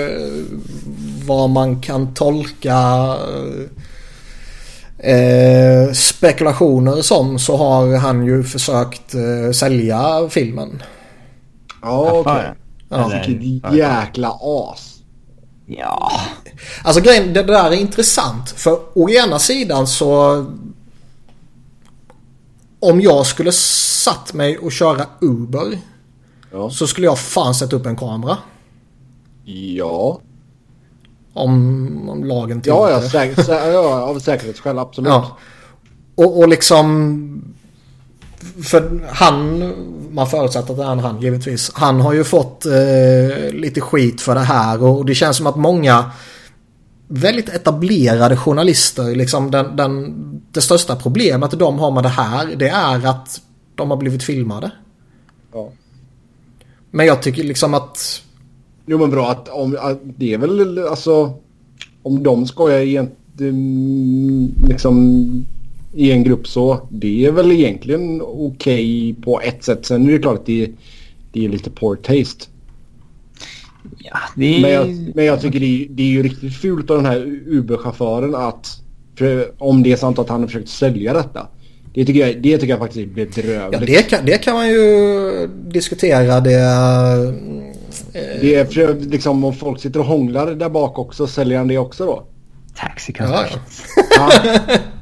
vad 1.26 1.49
man 1.49 1.82
kan 1.82 2.13
tolka 2.13 2.78
eh, 4.97 5.91
spekulationer 5.93 7.01
som 7.01 7.39
så 7.39 7.57
har 7.57 7.97
han 7.97 8.26
ju 8.26 8.43
försökt 8.43 9.13
eh, 9.13 9.51
sälja 9.51 10.28
filmen. 10.30 10.84
Ja, 11.82 12.11
okej. 12.11 12.32
affären. 12.34 12.55
Ja. 12.89 13.22
Vilket 13.28 13.74
jäkla 13.74 14.38
as. 14.41 14.90
Ja. 15.78 16.11
Alltså 16.84 17.01
grejen, 17.01 17.34
det 17.34 17.43
där 17.43 17.72
är 17.72 17.76
intressant. 17.76 18.49
För 18.49 18.80
å 18.93 19.09
ena 19.09 19.39
sidan 19.39 19.88
så... 19.88 20.45
Om 22.80 23.01
jag 23.01 23.26
skulle 23.26 23.51
satt 23.51 24.34
mig 24.34 24.57
och 24.57 24.72
köra 24.72 25.05
Uber 25.22 25.78
Ja. 26.51 26.69
så 26.69 26.88
skulle 26.88 27.07
jag 27.07 27.19
fan 27.19 27.55
sätta 27.55 27.76
upp 27.76 27.86
en 27.86 27.95
kamera. 27.95 28.38
Ja. 29.45 30.19
Om, 31.34 32.09
om 32.09 32.24
lagen 32.24 32.61
Ja, 32.65 32.89
ja, 32.91 32.99
tillåter. 32.99 33.19
säk- 33.19 33.36
sä- 33.47 33.72
ja, 33.72 34.01
av 34.01 34.19
säkerhetsskäl 34.19 34.80
absolut. 34.80 35.09
Ja. 35.09 35.38
Och, 36.15 36.39
och 36.39 36.47
liksom... 36.47 37.50
För 38.64 39.07
han, 39.07 39.74
man 40.12 40.28
förutsätter 40.28 40.72
att 40.72 40.78
det 40.78 40.84
är 40.84 40.91
en 40.91 40.99
han 40.99 41.22
givetvis. 41.22 41.72
Han 41.74 42.01
har 42.01 42.14
ju 42.14 42.24
fått 42.24 42.66
eh, 42.66 43.53
lite 43.53 43.82
skit 43.82 44.22
för 44.22 44.36
det 44.36 44.41
här 44.41 44.84
och 44.84 45.05
det 45.05 45.16
känns 45.16 45.38
som 45.38 45.47
att 45.47 45.55
många 45.55 46.12
väldigt 47.07 47.49
etablerade 47.49 48.38
journalister, 48.38 49.16
liksom 49.16 49.51
den, 49.51 49.76
den, 49.76 50.16
det 50.51 50.62
största 50.62 50.95
problemet 50.95 51.51
de 51.51 51.80
har 51.80 51.91
med 51.91 52.03
det 52.03 52.09
här 52.09 52.55
det 52.55 52.70
är 52.70 53.07
att 53.07 53.41
de 53.76 53.89
har 53.89 53.97
blivit 53.97 54.24
filmade. 54.24 54.72
Ja. 55.53 55.70
Men 56.91 57.05
jag 57.05 57.22
tycker 57.22 57.43
liksom 57.43 57.74
att 57.74 58.22
Jo 58.86 58.97
men 58.97 59.09
bra 59.09 59.32
att 59.32 59.49
om, 59.49 59.78
att 59.80 59.99
det 60.03 60.34
är 60.34 60.38
väl 60.38 60.88
alltså 60.88 61.34
om 62.03 62.24
de 62.24 62.47
skojar 62.47 62.80
egentligen 62.80 64.55
liksom 64.68 65.45
i 65.93 66.11
en 66.11 66.23
grupp 66.23 66.47
så 66.47 66.87
det 66.89 67.25
är 67.25 67.31
väl 67.31 67.51
egentligen 67.51 68.21
okej 68.21 69.15
på 69.23 69.41
ett 69.41 69.63
sätt. 69.63 69.85
Sen 69.85 70.09
är 70.09 70.11
det 70.11 70.19
klart 70.19 70.39
att 70.39 70.45
det 70.45 70.71
det 71.33 71.45
är 71.45 71.49
lite 71.49 71.69
poor 71.69 71.95
taste. 71.95 72.45
Ja, 73.97 74.17
det. 74.35 74.61
Men 74.61 74.71
jag, 74.71 75.15
men 75.15 75.25
jag 75.25 75.41
tycker 75.41 75.59
det 75.59 75.65
är, 75.83 75.87
det 75.89 76.03
är 76.03 76.07
ju 76.07 76.23
riktigt 76.23 76.57
fult 76.57 76.89
av 76.89 76.97
den 76.97 77.05
här 77.05 77.19
Uber-chauffören 77.45 78.35
att 78.35 78.81
för, 79.17 79.51
om 79.57 79.83
det 79.83 79.91
är 79.91 79.95
sant 79.95 80.19
att 80.19 80.29
han 80.29 80.39
har 80.41 80.47
försökt 80.47 80.69
sälja 80.69 81.13
detta. 81.13 81.47
Det 81.93 82.05
tycker 82.05 82.27
jag, 82.27 82.41
det 82.41 82.57
tycker 82.57 82.73
jag 82.73 82.79
faktiskt 82.79 83.07
är 83.07 83.13
bedrövligt. 83.15 83.79
Ja, 83.79 83.85
det 83.85 84.09
kan, 84.09 84.25
det 84.25 84.37
kan 84.37 84.53
man 84.55 84.69
ju 84.69 85.49
diskutera. 85.67 86.39
Det, 86.39 86.53
eh, 86.53 87.31
Det 88.41 88.55
är 88.55 88.65
för, 88.65 88.93
liksom 88.99 89.43
om 89.43 89.53
folk 89.53 89.81
sitter 89.81 89.99
och 89.99 90.05
hånglar 90.05 90.51
där 90.55 90.69
bak 90.69 90.99
också, 90.99 91.27
säljer 91.27 91.57
han 91.57 91.67
det 91.67 91.77
också 91.77 92.05
då? 92.05 92.23
Taxi 92.75 93.13
Ja, 93.17 93.25
conversions. 93.25 93.83
Ja. 94.17 94.31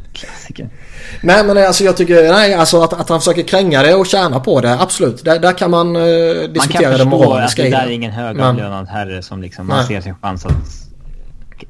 Nej 1.21 1.43
men 1.45 1.57
alltså 1.57 1.83
jag 1.83 1.97
tycker, 1.97 2.31
nej 2.31 2.53
alltså 2.53 2.81
att, 2.81 2.93
att 2.93 3.09
han 3.09 3.19
försöker 3.19 3.43
kränga 3.43 3.83
det 3.83 3.95
och 3.95 4.05
tjäna 4.05 4.39
på 4.39 4.61
det, 4.61 4.79
absolut. 4.79 5.25
Där, 5.25 5.39
där 5.39 5.53
kan 5.53 5.71
man 5.71 5.95
eh, 5.95 6.01
Man 6.01 6.53
diskutera 6.53 6.81
kan 6.81 6.91
det 6.91 6.97
förstå 6.97 7.03
att 7.03 7.07
moraliska 7.07 7.63
det 7.63 7.69
där 7.69 7.85
är 7.85 7.89
ingen 7.89 8.11
högavlönad 8.11 8.87
herre 8.87 9.21
som 9.21 9.41
liksom, 9.41 9.67
man 9.67 9.77
Nej. 9.77 9.87
ser 9.87 10.01
sin 10.01 10.15
chans 10.15 10.45
att 10.45 10.89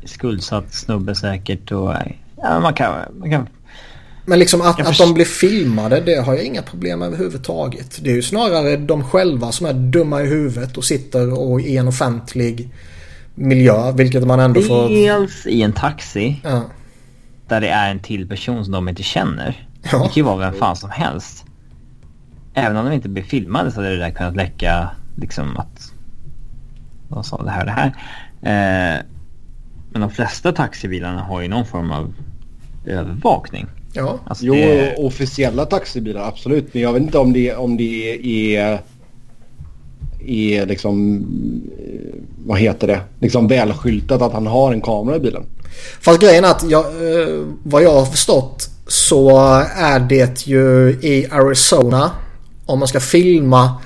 skuldsatt 0.06 0.74
snubbe 0.74 1.16
säkert 1.16 1.72
och 1.72 1.94
ja, 2.42 2.60
man 2.60 2.74
kan, 2.74 2.94
man 3.20 3.32
kan 3.32 3.48
Men 4.26 4.40
liksom 4.40 4.62
att, 4.62 4.88
att 4.88 4.98
de 4.98 5.14
blir 5.14 5.26
filmade, 5.26 6.02
det 6.02 6.16
har 6.16 6.34
jag 6.34 6.44
inga 6.44 6.62
problem 6.62 7.00
med 7.00 7.08
överhuvudtaget. 7.08 8.00
Det 8.04 8.10
är 8.10 8.16
ju 8.16 8.22
snarare 8.22 8.78
de 8.78 9.04
själva 9.04 9.52
som 9.52 9.66
är 9.66 9.74
dumma 9.74 10.22
i 10.22 10.28
huvudet 10.28 10.78
och 10.78 10.84
sitter 10.84 11.40
och 11.40 11.62
i 11.62 11.78
en 11.78 11.88
offentlig 11.88 12.70
miljö, 13.36 13.92
vilket 13.92 14.28
man 14.28 14.40
ändå 14.40 14.62
får... 14.62 14.90
Dels 14.90 15.48
i 15.48 15.62
en 15.62 15.74
taxi 15.74 16.42
Ja. 16.44 16.64
Där 17.50 17.62
det 17.62 17.70
är 17.70 17.92
en 17.92 18.00
till 18.00 18.28
person 18.28 18.66
som 18.66 18.72
de 18.72 18.90
inte 18.90 19.04
känner. 19.04 19.68
Ja. 19.92 19.98
Det 19.98 20.04
kan 20.04 20.14
ju 20.14 20.22
vara 20.22 20.38
vem 20.38 20.54
fan 20.54 20.76
som 20.76 20.90
helst. 20.90 21.46
Även 22.54 22.78
om 22.78 22.86
de 22.86 22.94
inte 22.94 23.10
blir 23.10 23.24
filmade 23.24 23.72
så 23.72 23.82
hade 23.82 23.90
det 23.90 24.00
där 24.00 24.12
kunnat 24.12 24.36
läcka 24.36 24.90
liksom 25.16 25.58
att 25.58 25.92
de 27.10 27.24
sa 27.24 27.44
det 27.44 27.52
här 27.52 27.60
och 27.60 27.66
det 27.66 27.72
här. 27.72 27.88
Eh, 28.42 29.04
men 29.92 30.02
de 30.02 30.12
flesta 30.12 30.52
taxibilarna 30.52 31.22
har 31.22 31.42
ju 31.42 31.48
någon 31.48 31.66
form 31.66 31.92
av 31.92 32.14
övervakning. 32.86 33.68
Ja. 33.94 34.20
Alltså 34.26 34.46
jo, 34.46 34.54
det, 34.54 34.96
officiella 34.98 35.66
taxibilar 35.66 36.28
absolut. 36.28 36.74
Men 36.74 36.84
jag 36.84 36.94
vet 36.94 37.02
inte 37.02 37.18
om 37.18 37.34
det, 37.34 37.56
om 37.56 37.78
det 37.78 38.56
är, 38.56 38.80
är 40.26 40.66
liksom, 40.66 41.18
eh, 41.80 42.22
vad 42.46 42.60
heter 42.60 42.88
det, 42.88 43.02
liksom 43.20 43.48
välskyltat 43.48 44.22
att 44.22 44.34
han 44.34 44.48
har 44.48 44.74
en 44.74 44.82
kamera 44.82 45.16
i 45.16 45.20
bilen. 45.20 45.44
Fast 46.02 46.20
grejen 46.20 46.46
är 46.46 46.50
att 46.52 46.64
jag, 46.64 46.86
eh, 46.86 47.44
vad 47.64 47.84
jag 47.84 47.94
har 47.94 48.06
förstått 48.06 48.70
så 48.88 49.30
är 49.76 50.00
det 50.00 50.48
ju 50.48 50.90
i 51.02 51.28
Arizona 51.32 52.12
om 52.66 52.80
man 52.80 52.88
ska 52.88 53.00
filma 53.00 53.82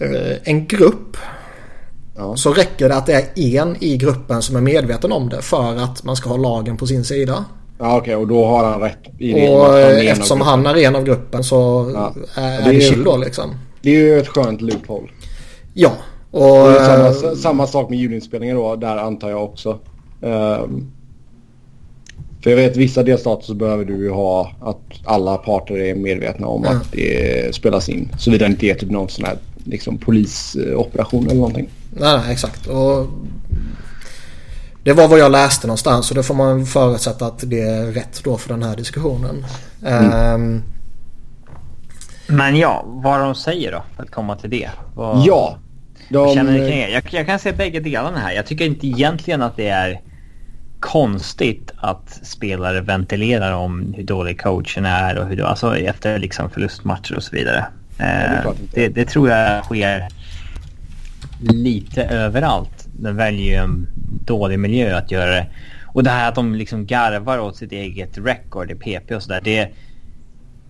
eh, 0.00 0.36
en 0.44 0.66
grupp 0.66 1.16
Ja. 2.16 2.36
så 2.36 2.52
räcker 2.52 2.88
det 2.88 2.96
att 2.96 3.06
det 3.06 3.12
är 3.34 3.62
en 3.62 3.76
i 3.80 3.96
gruppen 3.96 4.42
som 4.42 4.56
är 4.56 4.60
medveten 4.60 5.12
om 5.12 5.28
det 5.28 5.42
för 5.42 5.76
att 5.76 6.04
man 6.04 6.16
ska 6.16 6.28
ha 6.28 6.36
lagen 6.36 6.76
på 6.76 6.86
sin 6.86 7.04
sida. 7.04 7.44
Ja 7.78 7.96
okej 7.96 8.16
och 8.16 8.26
då 8.28 8.46
har 8.46 8.64
han 8.64 8.80
rätt 8.80 8.98
i 9.18 9.32
det. 9.32 9.48
Och 9.50 9.64
han 9.64 9.82
eftersom 9.82 10.40
han 10.40 10.66
är 10.66 10.76
en 10.76 10.96
av 10.96 11.04
gruppen 11.04 11.44
så 11.44 11.90
Ja. 11.94 12.14
är, 12.42 12.62
Det 12.62 12.68
är 12.68 12.72
det 12.72 12.80
chill 12.80 13.04
då 13.04 13.16
liksom. 13.16 13.50
Det 13.82 13.90
är 13.90 13.98
ju 14.00 14.18
ett 14.18 14.28
skönt 14.28 14.60
loophole. 14.60 15.08
Ja. 15.74 15.92
Och, 16.30 16.60
Och 16.60 16.72
är 16.72 17.06
eh, 17.06 17.12
samma, 17.12 17.36
samma 17.36 17.66
sak 17.66 17.90
med 17.90 17.98
ljudinspelningar 17.98 18.54
då, 18.54 18.76
där 18.76 18.96
antar 18.96 19.30
jag 19.30 19.44
också. 19.44 19.78
Ehm, 20.24 20.90
för 22.42 22.50
jag 22.50 22.56
vet 22.56 22.76
vissa 22.76 23.02
delstater 23.02 23.44
så 23.46 23.54
behöver 23.54 23.84
du 23.84 23.96
ju 23.96 24.10
ha 24.10 24.50
att 24.60 24.80
alla 25.04 25.36
parter 25.36 25.74
är 25.78 25.94
medvetna 25.94 26.46
om 26.46 26.64
Ja. 26.64 26.70
att 26.70 26.92
det 26.92 27.54
spelas 27.54 27.88
in. 27.88 28.08
Såvida 28.18 28.44
det 28.44 28.50
inte 28.50 28.66
är 28.66 28.74
typ 28.74 28.90
någon 28.90 29.08
sån 29.08 29.24
här 29.24 29.36
liksom, 29.64 29.98
polisoperation 29.98 31.24
eller 31.24 31.34
någonting. 31.34 31.68
Nej, 31.90 32.18
nej, 32.18 32.32
exakt. 32.32 32.66
Och 32.66 33.06
det 34.82 34.92
var 34.92 35.08
vad 35.08 35.18
jag 35.18 35.32
läste 35.32 35.66
någonstans 35.66 36.10
och 36.10 36.16
det 36.16 36.22
får 36.22 36.34
man 36.34 36.66
förutsätta 36.66 37.26
att 37.26 37.50
det 37.50 37.60
är 37.60 37.86
rätt 37.86 38.20
då 38.24 38.36
för 38.38 38.48
den 38.48 38.62
här 38.62 38.76
diskussionen. 38.76 39.44
Ehm, 39.86 40.62
men 42.26 42.56
ja, 42.56 42.84
vad 42.86 43.20
de 43.20 43.34
säger 43.34 43.72
då 43.72 43.82
för 43.96 44.02
att 44.02 44.10
komma 44.10 44.36
till 44.36 44.50
det? 44.50 44.70
Vad, 44.94 45.26
Ja! 45.26 45.58
De, 46.10 46.34
känner? 46.34 46.88
Jag, 46.88 47.02
jag 47.10 47.26
kan 47.26 47.38
se 47.38 47.52
bägge 47.52 47.80
delarna 47.80 48.18
här. 48.18 48.32
Jag 48.32 48.46
tycker 48.46 48.64
inte 48.64 48.86
egentligen 48.86 49.42
att 49.42 49.56
det 49.56 49.68
är 49.68 50.00
konstigt 50.84 51.72
att 51.76 52.20
spelare 52.22 52.80
ventilerar 52.80 53.52
om 53.52 53.94
hur 53.96 54.02
dålig 54.04 54.40
coachen 54.40 54.84
är 54.86 55.18
och 55.18 55.26
hur 55.26 55.44
alltså 55.44 55.76
efter 55.76 56.18
liksom 56.18 56.50
förlustmatcher 56.50 57.16
och 57.16 57.22
så 57.22 57.36
vidare. 57.36 57.66
är 57.98 58.36
Eh, 58.36 58.42
klart 58.42 58.60
inte. 58.60 58.80
det, 58.80 58.88
det 58.88 59.04
tror 59.04 59.28
jag 59.28 59.64
sker 59.64 60.08
lite 61.40 62.04
överallt. 62.04 62.88
Den 62.98 63.16
väljer 63.16 63.44
ju 63.44 63.54
en 63.54 63.88
dålig 64.24 64.58
miljö 64.58 64.96
att 64.98 65.10
göra 65.10 65.30
det. 65.30 65.46
Och 65.86 66.02
det 66.04 66.10
här 66.10 66.28
att 66.28 66.34
de 66.34 66.54
liksom 66.54 66.86
garvar 66.86 67.38
åt 67.38 67.56
sitt 67.56 67.72
eget 67.72 68.18
record 68.18 68.70
i 68.70 68.74
PP 68.74 69.14
och 69.14 69.22
sådär. 69.22 69.40
Det, 69.44 69.68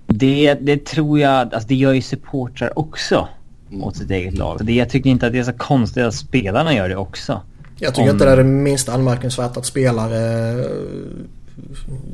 det, 0.06 0.54
det 0.54 0.86
tror 0.86 1.20
jag, 1.20 1.54
alltså 1.54 1.68
det 1.68 1.74
gör 1.74 1.92
ju 1.92 2.02
supportrar 2.02 2.78
också 2.78 3.28
Mm. 3.70 3.84
åt 3.84 3.96
sitt 3.96 4.10
eget 4.10 4.38
lag. 4.38 4.58
Så 4.58 4.64
det, 4.64 4.72
jag 4.72 4.90
tycker 4.90 5.10
inte 5.10 5.26
att 5.26 5.32
det 5.32 5.38
är 5.38 5.44
så 5.44 5.52
konstigt 5.52 6.04
att 6.04 6.14
spelarna 6.14 6.74
gör 6.74 6.88
det 6.88 6.96
också. 6.96 7.42
Jag 7.78 7.94
tycker 7.94 8.08
Om- 8.08 8.14
inte 8.14 8.24
det 8.24 8.30
är 8.30 8.36
det 8.36 8.44
minsta 8.44 8.92
anmärkningsvärt 8.92 9.56
att 9.56 9.66
spelare 9.66 10.50
eh, 10.50 10.66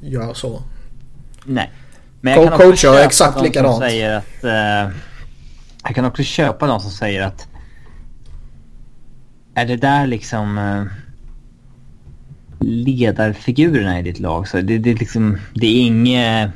gör 0.02 0.34
så. 0.34 0.62
Nej. 1.44 1.70
Men 2.20 2.34
Co- 2.36 2.42
jag 2.44 2.58
kan 2.58 2.68
också 2.68 2.76
köpa 2.76 3.04
exakt 3.04 3.42
likadant. 3.42 3.74
som 3.74 3.80
säger 3.88 4.16
att... 4.16 4.44
Eh, 4.44 4.96
jag 5.84 5.94
kan 5.94 6.04
också 6.04 6.22
köpa 6.22 6.66
de 6.66 6.80
som 6.80 6.90
säger 6.90 7.22
att... 7.22 7.48
Är 9.54 9.66
det 9.66 9.76
där 9.76 10.06
liksom... 10.06 10.58
Eh, 10.58 10.84
ledarfigurerna 12.60 13.98
i 13.98 14.02
ditt 14.02 14.18
lag 14.18 14.48
så 14.48 14.60
det, 14.60 14.78
det, 14.78 14.90
är 14.90 14.94
liksom, 14.94 15.38
det 15.54 15.66
är 15.66 15.86
inget... 15.86 16.50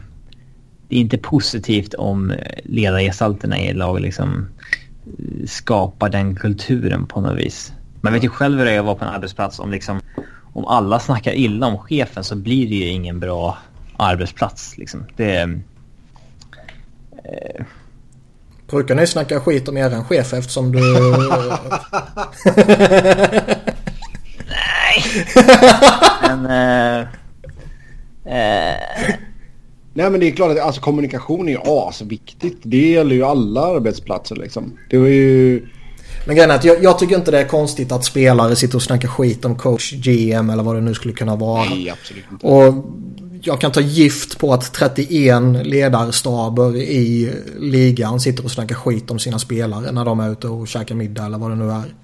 Det 0.88 0.96
är 0.96 1.00
inte 1.00 1.18
positivt 1.18 1.94
om 1.94 2.32
ledargestalterna 2.64 3.58
i 3.58 3.68
ett 3.68 3.76
lag 3.76 4.00
liksom 4.00 4.48
eh, 5.06 5.46
skapar 5.46 6.08
den 6.10 6.36
kulturen 6.36 7.06
på 7.06 7.20
något 7.20 7.38
vis. 7.38 7.72
Man 8.04 8.12
vet 8.12 8.24
ju 8.24 8.28
själv 8.28 8.58
hur 8.58 8.64
det 8.64 8.72
är 8.72 8.78
att 8.78 8.84
vara 8.84 8.94
på 8.94 9.04
en 9.04 9.10
arbetsplats 9.10 9.58
om 9.58 9.70
liksom 9.70 10.00
om 10.52 10.64
alla 10.64 11.00
snackar 11.00 11.32
illa 11.32 11.66
om 11.66 11.78
chefen 11.78 12.24
så 12.24 12.36
blir 12.36 12.68
det 12.68 12.74
ju 12.74 12.86
ingen 12.86 13.20
bra 13.20 13.58
arbetsplats 13.96 14.78
liksom. 14.78 15.04
Det, 15.16 15.36
eh, 17.24 17.64
Brukar 18.70 18.94
ni 18.94 19.06
snacka 19.06 19.40
skit 19.40 19.68
om 19.68 19.76
eran 19.76 20.04
chef 20.04 20.32
eftersom 20.32 20.72
du... 20.72 20.80
men... 26.22 26.46
Eh, 26.46 27.00
eh, 28.24 28.76
Nej 29.94 30.10
men 30.10 30.20
det 30.20 30.26
är 30.26 30.30
klart 30.30 30.50
att 30.50 30.58
alltså, 30.58 30.80
kommunikation 30.80 31.48
är 31.48 31.52
ju 31.52 31.58
asviktigt. 31.64 32.58
Det 32.62 32.90
gäller 32.90 33.14
ju 33.14 33.24
alla 33.24 33.60
arbetsplatser 33.60 34.36
liksom. 34.36 34.78
Det 34.90 34.98
var 34.98 35.06
ju... 35.06 35.66
Men 36.26 36.36
grejen 36.36 36.50
är 36.50 36.54
att 36.54 36.64
jag, 36.64 36.82
jag 36.82 36.98
tycker 36.98 37.16
inte 37.16 37.30
det 37.30 37.40
är 37.40 37.48
konstigt 37.48 37.92
att 37.92 38.04
spelare 38.04 38.56
sitter 38.56 38.76
och 38.76 38.82
snackar 38.82 39.08
skit 39.08 39.44
om 39.44 39.58
coach, 39.58 39.92
GM 39.92 40.50
eller 40.50 40.62
vad 40.62 40.74
det 40.74 40.80
nu 40.80 40.94
skulle 40.94 41.14
kunna 41.14 41.36
vara. 41.36 41.64
Nej 41.64 41.90
absolut 41.90 42.24
inte. 42.32 42.46
Och 42.46 42.84
jag 43.42 43.60
kan 43.60 43.72
ta 43.72 43.80
gift 43.80 44.38
på 44.38 44.52
att 44.52 44.72
31 44.72 45.42
ledarstaber 45.66 46.76
i 46.76 47.32
ligan 47.58 48.20
sitter 48.20 48.44
och 48.44 48.50
snackar 48.50 48.74
skit 48.74 49.10
om 49.10 49.18
sina 49.18 49.38
spelare 49.38 49.92
när 49.92 50.04
de 50.04 50.20
är 50.20 50.32
ute 50.32 50.48
och 50.48 50.68
käkar 50.68 50.94
middag 50.94 51.26
eller 51.26 51.38
vad 51.38 51.50
det 51.50 51.56
nu 51.56 51.70
är. 51.70 51.94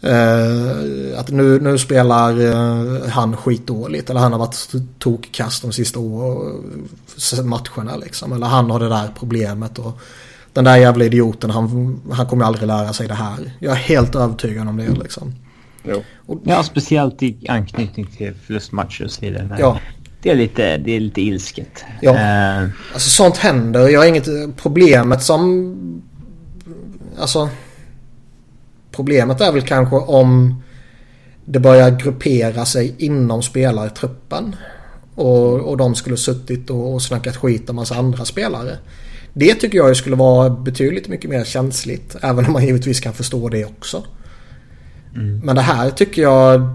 Eh, 0.00 1.18
att 1.18 1.30
nu, 1.30 1.60
nu 1.60 1.78
spelar 1.78 2.40
eh, 2.40 3.08
han 3.08 3.36
skitdåligt 3.36 4.10
eller 4.10 4.20
han 4.20 4.32
har 4.32 4.38
varit 4.38 4.72
tokkast 4.98 5.62
de 5.62 5.72
sista 5.72 5.98
år, 5.98 6.52
matcherna 7.42 7.96
liksom. 7.96 8.32
Eller 8.32 8.46
han 8.46 8.70
har 8.70 8.80
det 8.80 8.88
där 8.88 9.10
problemet 9.18 9.78
och 9.78 10.00
den 10.56 10.64
där 10.64 10.76
jävla 10.76 11.04
idioten 11.04 11.50
han, 11.50 12.00
han 12.12 12.26
kommer 12.26 12.44
aldrig 12.44 12.66
lära 12.66 12.92
sig 12.92 13.08
det 13.08 13.14
här. 13.14 13.52
Jag 13.58 13.72
är 13.72 13.76
helt 13.76 14.14
övertygad 14.14 14.68
om 14.68 14.76
det 14.76 14.90
liksom. 15.02 15.34
Jo. 15.84 16.02
ja, 16.44 16.62
speciellt 16.62 17.22
i 17.22 17.46
anknytning 17.48 18.06
till 18.06 18.34
förlustmatcher 18.46 19.04
och 19.04 19.10
så 19.10 19.20
vidare. 19.20 19.56
Ja. 19.58 19.80
Det 20.22 20.30
är 20.30 20.34
lite, 20.34 20.76
det 20.76 20.96
är 20.96 21.00
lite 21.00 21.20
ilsket. 21.20 21.84
Ja. 22.00 22.14
Eh, 22.14 22.68
Alltså 22.92 23.10
sånt 23.10 23.36
händer. 23.36 23.88
Jag 23.88 24.00
har 24.00 24.06
inget 24.06 24.28
problemet 24.56 25.22
som... 25.22 26.02
Alltså... 27.18 27.48
Problemet 28.92 29.40
är 29.40 29.52
väl 29.52 29.62
kanske 29.62 29.96
om 29.96 30.62
det 31.44 31.60
börjar 31.60 31.90
gruppera 31.90 32.64
sig 32.64 32.94
inom 32.98 33.42
spelartruppen. 33.42 34.56
Och, 35.14 35.52
och 35.52 35.76
de 35.76 35.94
skulle 35.94 36.16
suttit 36.16 36.70
och, 36.70 36.94
och 36.94 37.02
snackat 37.02 37.36
skit 37.36 37.70
om 37.70 37.76
massa 37.76 37.94
andra 37.94 38.24
spelare. 38.24 38.76
Det 39.38 39.54
tycker 39.54 39.78
jag 39.78 39.96
skulle 39.96 40.16
vara 40.16 40.50
betydligt 40.50 41.08
mycket 41.08 41.30
mer 41.30 41.44
känsligt. 41.44 42.16
Även 42.22 42.46
om 42.46 42.52
man 42.52 42.66
givetvis 42.66 43.00
kan 43.00 43.12
förstå 43.12 43.48
det 43.48 43.64
också. 43.64 44.04
Men 45.42 45.56
det 45.56 45.62
här 45.62 45.90
tycker 45.90 46.22
jag... 46.22 46.68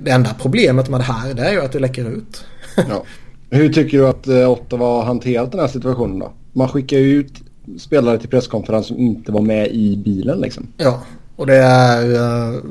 Det 0.00 0.10
enda 0.10 0.34
problemet 0.40 0.88
med 0.88 1.00
det 1.00 1.04
här 1.04 1.34
det 1.34 1.42
är 1.42 1.52
ju 1.52 1.60
att 1.60 1.72
det 1.72 1.78
läcker 1.78 2.10
ut. 2.10 2.44
Ja. 2.76 3.04
Hur 3.50 3.72
tycker 3.72 3.98
du 3.98 4.08
att 4.08 4.28
eh, 4.28 4.50
Ottawa 4.50 4.86
har 4.86 5.04
hanterat 5.04 5.50
den 5.50 5.60
här 5.60 5.68
situationen 5.68 6.18
då? 6.18 6.32
Man 6.52 6.68
skickar 6.68 6.96
ju 6.96 7.14
ut 7.14 7.32
spelare 7.78 8.18
till 8.18 8.28
presskonferens 8.28 8.86
som 8.86 8.98
inte 8.98 9.32
var 9.32 9.42
med 9.42 9.68
i 9.68 9.96
bilen 9.96 10.40
liksom. 10.40 10.66
Ja, 10.76 11.02
och 11.36 11.46
det 11.46 11.56
är... 11.56 12.04
Uh, 12.52 12.62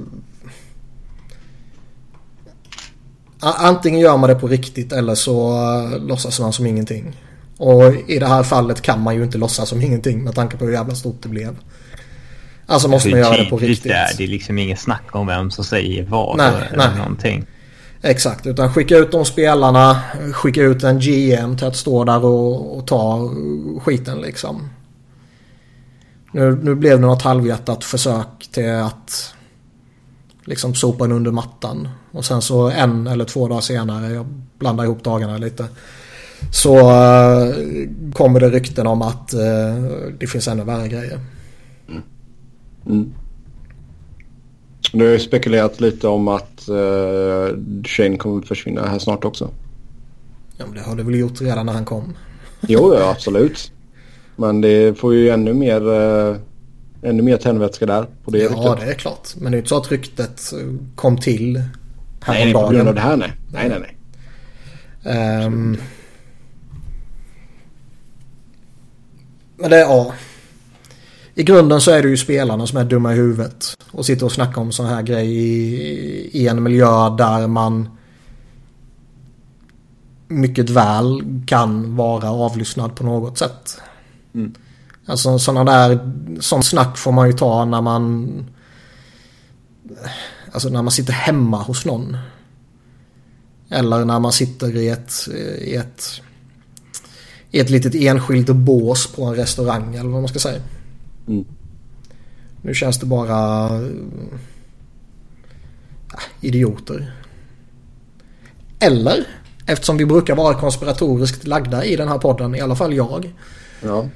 antingen 3.40 4.00
gör 4.00 4.18
man 4.18 4.30
det 4.30 4.36
på 4.36 4.48
riktigt 4.48 4.92
eller 4.92 5.16
så 5.16 5.52
uh, 5.54 6.08
låtsas 6.08 6.40
man 6.40 6.54
som 6.54 6.66
ingenting. 6.66 7.16
Och 7.62 7.94
i 8.08 8.20
det 8.20 8.28
här 8.28 8.44
fallet 8.44 8.82
kan 8.82 9.02
man 9.02 9.16
ju 9.16 9.24
inte 9.24 9.38
låtsas 9.38 9.70
som 9.70 9.82
ingenting 9.82 10.24
med 10.24 10.36
tanke 10.36 10.58
på 10.58 10.66
hur 10.66 10.72
jävla 10.72 10.96
stort 10.96 11.18
det 11.22 11.30
blev. 11.30 11.58
Alltså 12.66 12.88
måste 12.88 13.10
man 13.10 13.20
göra 13.20 13.38
det 13.38 13.46
på 13.46 13.58
riktigt. 13.58 13.84
Det 13.84 13.94
är, 13.94 14.18
det 14.18 14.24
är 14.24 14.28
liksom 14.28 14.58
inget 14.58 14.80
snack 14.80 15.16
om 15.16 15.28
vem 15.28 15.52
som 15.52 15.64
säger 15.64 16.04
vad 16.04 16.38
nej, 16.38 16.54
eller 16.72 16.88
nej. 16.88 16.98
någonting. 16.98 17.46
Exakt, 18.02 18.48
utan 18.48 18.74
skicka 18.74 18.98
ut 18.98 19.12
de 19.12 19.26
spelarna, 19.26 20.02
skicka 20.34 20.62
ut 20.62 20.84
en 20.84 21.00
GM 21.00 21.58
till 21.58 21.68
att 21.68 21.76
stå 21.76 22.04
där 22.04 22.26
och, 22.26 22.78
och 22.78 22.88
ta 22.88 23.32
skiten 23.82 24.22
liksom. 24.22 24.70
Nu, 26.32 26.60
nu 26.64 26.76
blev 26.76 27.00
det 27.02 27.08
något 27.08 27.22
halvhjärtat 27.22 27.84
försök 27.84 28.48
till 28.52 28.72
att 28.72 29.34
liksom 30.46 30.76
sopa 30.76 31.04
den 31.04 31.16
under 31.16 31.32
mattan. 31.32 31.90
Och 32.12 32.26
sen 32.26 32.42
så 32.42 32.70
en 32.70 33.08
eller 33.08 33.26
två 33.26 33.48
dagar 33.48 33.62
senare, 33.62 34.14
jag 34.14 34.26
blandar 34.60 34.84
ihop 34.84 35.04
dagarna 35.04 35.38
lite. 35.38 35.68
Så 36.52 36.76
uh, 36.76 37.56
kommer 38.14 38.40
det 38.40 38.50
rykten 38.50 38.88
om 38.88 39.02
att 39.02 39.34
uh, 39.34 39.86
det 40.20 40.28
finns 40.28 40.48
ännu 40.48 40.64
värre 40.64 40.88
grejer. 40.88 41.20
Mm. 41.90 42.02
Mm. 42.86 43.14
Det 44.94 45.06
har 45.06 45.12
ju 45.12 45.20
spekulerat 45.20 45.82
lite 45.82 46.08
om 46.08 46.28
att 46.28 46.70
uh, 46.70 47.58
Shane 47.84 48.18
kommer 48.18 48.42
försvinna 48.42 48.88
här 48.88 49.00
snart 49.00 49.26
också. 49.26 49.50
Ja 50.58 50.66
men 50.66 50.76
det 50.76 50.82
har 50.82 50.96
det 50.96 51.04
väl 51.04 51.16
gjort 51.16 51.42
redan 51.42 51.66
när 51.66 51.74
han 51.74 51.86
kom. 51.86 52.14
Jo, 52.62 52.96
ja, 53.00 53.10
absolut. 53.16 53.72
Men 54.36 54.62
det 54.62 55.00
får 55.00 55.14
ju 55.14 55.30
ännu 55.30 55.54
mer, 55.54 55.90
uh, 55.90 56.38
ännu 57.02 57.24
mer 57.24 57.38
tändvätska 57.38 57.86
där 57.86 58.06
på 58.24 58.32
det 58.32 58.38
Ja, 58.38 58.50
ryktet. 58.50 58.80
det 58.80 58.92
är 58.92 58.96
klart. 58.96 59.30
Men 59.38 59.52
det 59.52 59.56
är 59.56 59.60
inte 59.60 59.70
så 59.70 59.78
att 59.78 59.92
ryktet 59.92 60.42
kom 60.96 61.18
till 61.18 61.64
häromdagen. 62.22 62.54
Nej, 62.54 62.54
på 62.54 62.74
grund 62.74 62.88
av 62.90 62.96
det 62.96 63.02
här 63.02 63.18
nej. 63.18 63.34
Nej, 63.52 63.70
nej, 63.70 63.80
nej. 63.80 65.46
Um, 65.46 65.78
men 69.62 69.70
det 69.70 69.78
är 69.78 69.82
ja. 69.82 70.14
I 71.36 71.44
grunden 71.44 71.82
så 71.82 71.92
är 71.92 72.02
det 72.02 72.10
ju 72.10 72.18
spelarna 72.18 72.68
som 72.68 72.78
är 72.78 72.86
dumma 72.86 73.14
i 73.14 73.16
huvudet. 73.16 73.78
Och 73.92 74.06
sitter 74.06 74.26
och 74.26 74.32
snackar 74.32 74.62
om 74.62 74.72
sån 74.72 74.86
här 74.86 75.02
grej 75.02 75.38
i, 75.38 76.42
i 76.42 76.48
en 76.48 76.64
miljö 76.64 77.10
där 77.10 77.48
man 77.48 77.90
mycket 80.28 80.70
väl 80.70 81.22
kan 81.48 81.96
vara 81.96 82.30
avlyssnad 82.30 82.96
på 82.96 83.04
något 83.04 83.38
sätt. 83.38 83.82
Mm. 84.34 84.54
Alltså 85.06 85.40
sådana 85.40 85.72
där, 85.72 86.12
sån 86.40 86.64
snack 86.64 86.98
får 86.98 87.12
man 87.12 87.28
ju 87.28 87.34
ta 87.34 87.66
när 87.66 87.82
man 87.82 88.28
Alltså 90.52 90.70
när 90.70 90.82
man 90.82 90.92
sitter 90.92 91.14
hemma 91.14 91.64
hos 91.64 91.86
någon. 91.86 92.18
Eller 93.70 94.06
när 94.06 94.20
man 94.20 94.32
sitter 94.32 94.78
i 94.78 94.90
ett, 94.90 95.28
i 95.62 95.76
ett, 95.76 96.22
i 97.52 97.60
ett 97.60 97.70
litet 97.70 97.96
enskilt 97.96 98.50
bås 98.50 99.08
på 99.08 99.26
en 99.26 99.36
restaurang 99.36 99.96
eller 99.96 100.10
vad 100.10 100.22
man 100.22 100.28
ska 100.28 100.40
säga. 100.40 100.62
Mm. 101.28 101.46
Nu 102.62 102.74
känns 102.74 103.00
det 103.00 103.06
bara 103.06 103.70
ja, 106.12 106.20
idioter. 106.42 107.14
Eller, 108.80 109.28
eftersom 109.66 109.98
vi 109.98 110.06
brukar 110.06 110.36
vara 110.36 110.60
konspiratoriskt 110.60 111.48
lagda 111.48 111.86
i 111.86 111.96
den 111.96 112.08
här 112.08 112.18
podden, 112.18 112.56
i 112.56 112.62
alla 112.62 112.76
fall 112.76 112.94
jag. 112.94 113.34
Ja. 113.84 114.10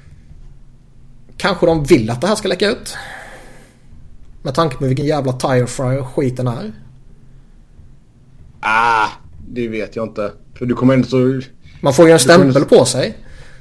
Kanske 1.38 1.66
de 1.66 1.84
vill 1.84 2.10
att 2.10 2.22
det 2.22 2.28
här 2.28 2.36
ska 2.36 2.48
läcka 2.48 2.70
ut. 2.70 2.98
Med 4.44 4.54
tanke 4.54 4.78
på 4.78 4.86
vilken 4.86 5.06
jävla 5.06 5.34
tire 5.34 5.68
fryer 5.68 6.04
skiten 6.04 6.48
är. 6.48 6.74
Ah, 8.60 9.08
det 9.48 9.68
vet 9.68 9.96
jag 9.96 10.06
inte. 10.06 10.32
För 10.54 10.66
du 10.66 10.76
kommer 10.76 10.94
inte 10.94 11.10
så... 11.10 11.42
Man 11.82 11.94
får 11.94 12.06
ju 12.06 12.12
en 12.12 12.20
stämpel 12.20 12.66
på 12.66 12.86
sig. 12.86 13.18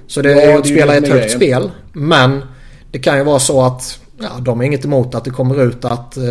Så 0.07 0.23
det 0.23 0.43
är 0.43 0.59
att 0.59 0.67
spela 0.67 0.97
ett 0.97 1.09
högt 1.09 1.31
spel. 1.31 1.71
Men 1.93 2.43
det 2.91 2.99
kan 2.99 3.19
ju 3.19 3.25
vara 3.25 3.39
så 3.39 3.63
att 3.63 4.01
ja, 4.19 4.29
de 4.41 4.59
har 4.59 4.67
inget 4.67 4.85
emot 4.85 5.15
att 5.15 5.25
det 5.25 5.31
kommer 5.31 5.63
ut 5.63 5.85
att 5.85 6.17
eh, 6.17 6.23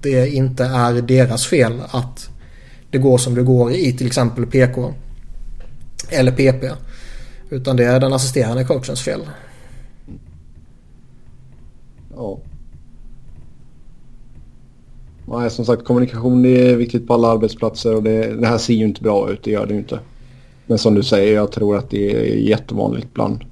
det 0.00 0.28
inte 0.28 0.64
är 0.64 1.02
deras 1.02 1.46
fel 1.46 1.82
att 1.90 2.30
det 2.90 2.98
går 2.98 3.18
som 3.18 3.34
det 3.34 3.42
går 3.42 3.72
i 3.72 3.92
till 3.92 4.06
exempel 4.06 4.46
PK. 4.46 4.94
Eller 6.10 6.32
PP. 6.32 6.70
Utan 7.50 7.76
det 7.76 7.84
är 7.84 8.00
den 8.00 8.12
assisterande 8.12 8.64
coachens 8.64 9.02
fel. 9.02 9.20
Ja. 12.16 12.38
Nej, 15.26 15.50
som 15.50 15.64
sagt 15.64 15.84
kommunikation 15.84 16.46
är 16.46 16.74
viktigt 16.74 17.06
på 17.06 17.14
alla 17.14 17.28
arbetsplatser 17.28 17.94
och 17.94 18.02
det, 18.02 18.40
det 18.40 18.46
här 18.46 18.58
ser 18.58 18.74
ju 18.74 18.84
inte 18.84 19.02
bra 19.02 19.30
ut, 19.30 19.42
det 19.42 19.50
gör 19.50 19.66
det 19.66 19.72
ju 19.72 19.78
inte. 19.78 19.98
Men 20.66 20.78
som 20.78 20.94
du 20.94 21.02
säger, 21.02 21.34
jag 21.34 21.52
tror 21.52 21.76
att 21.76 21.90
det 21.90 22.10
är 22.10 22.36
jättevanligt 22.36 23.14
bland 23.14 23.44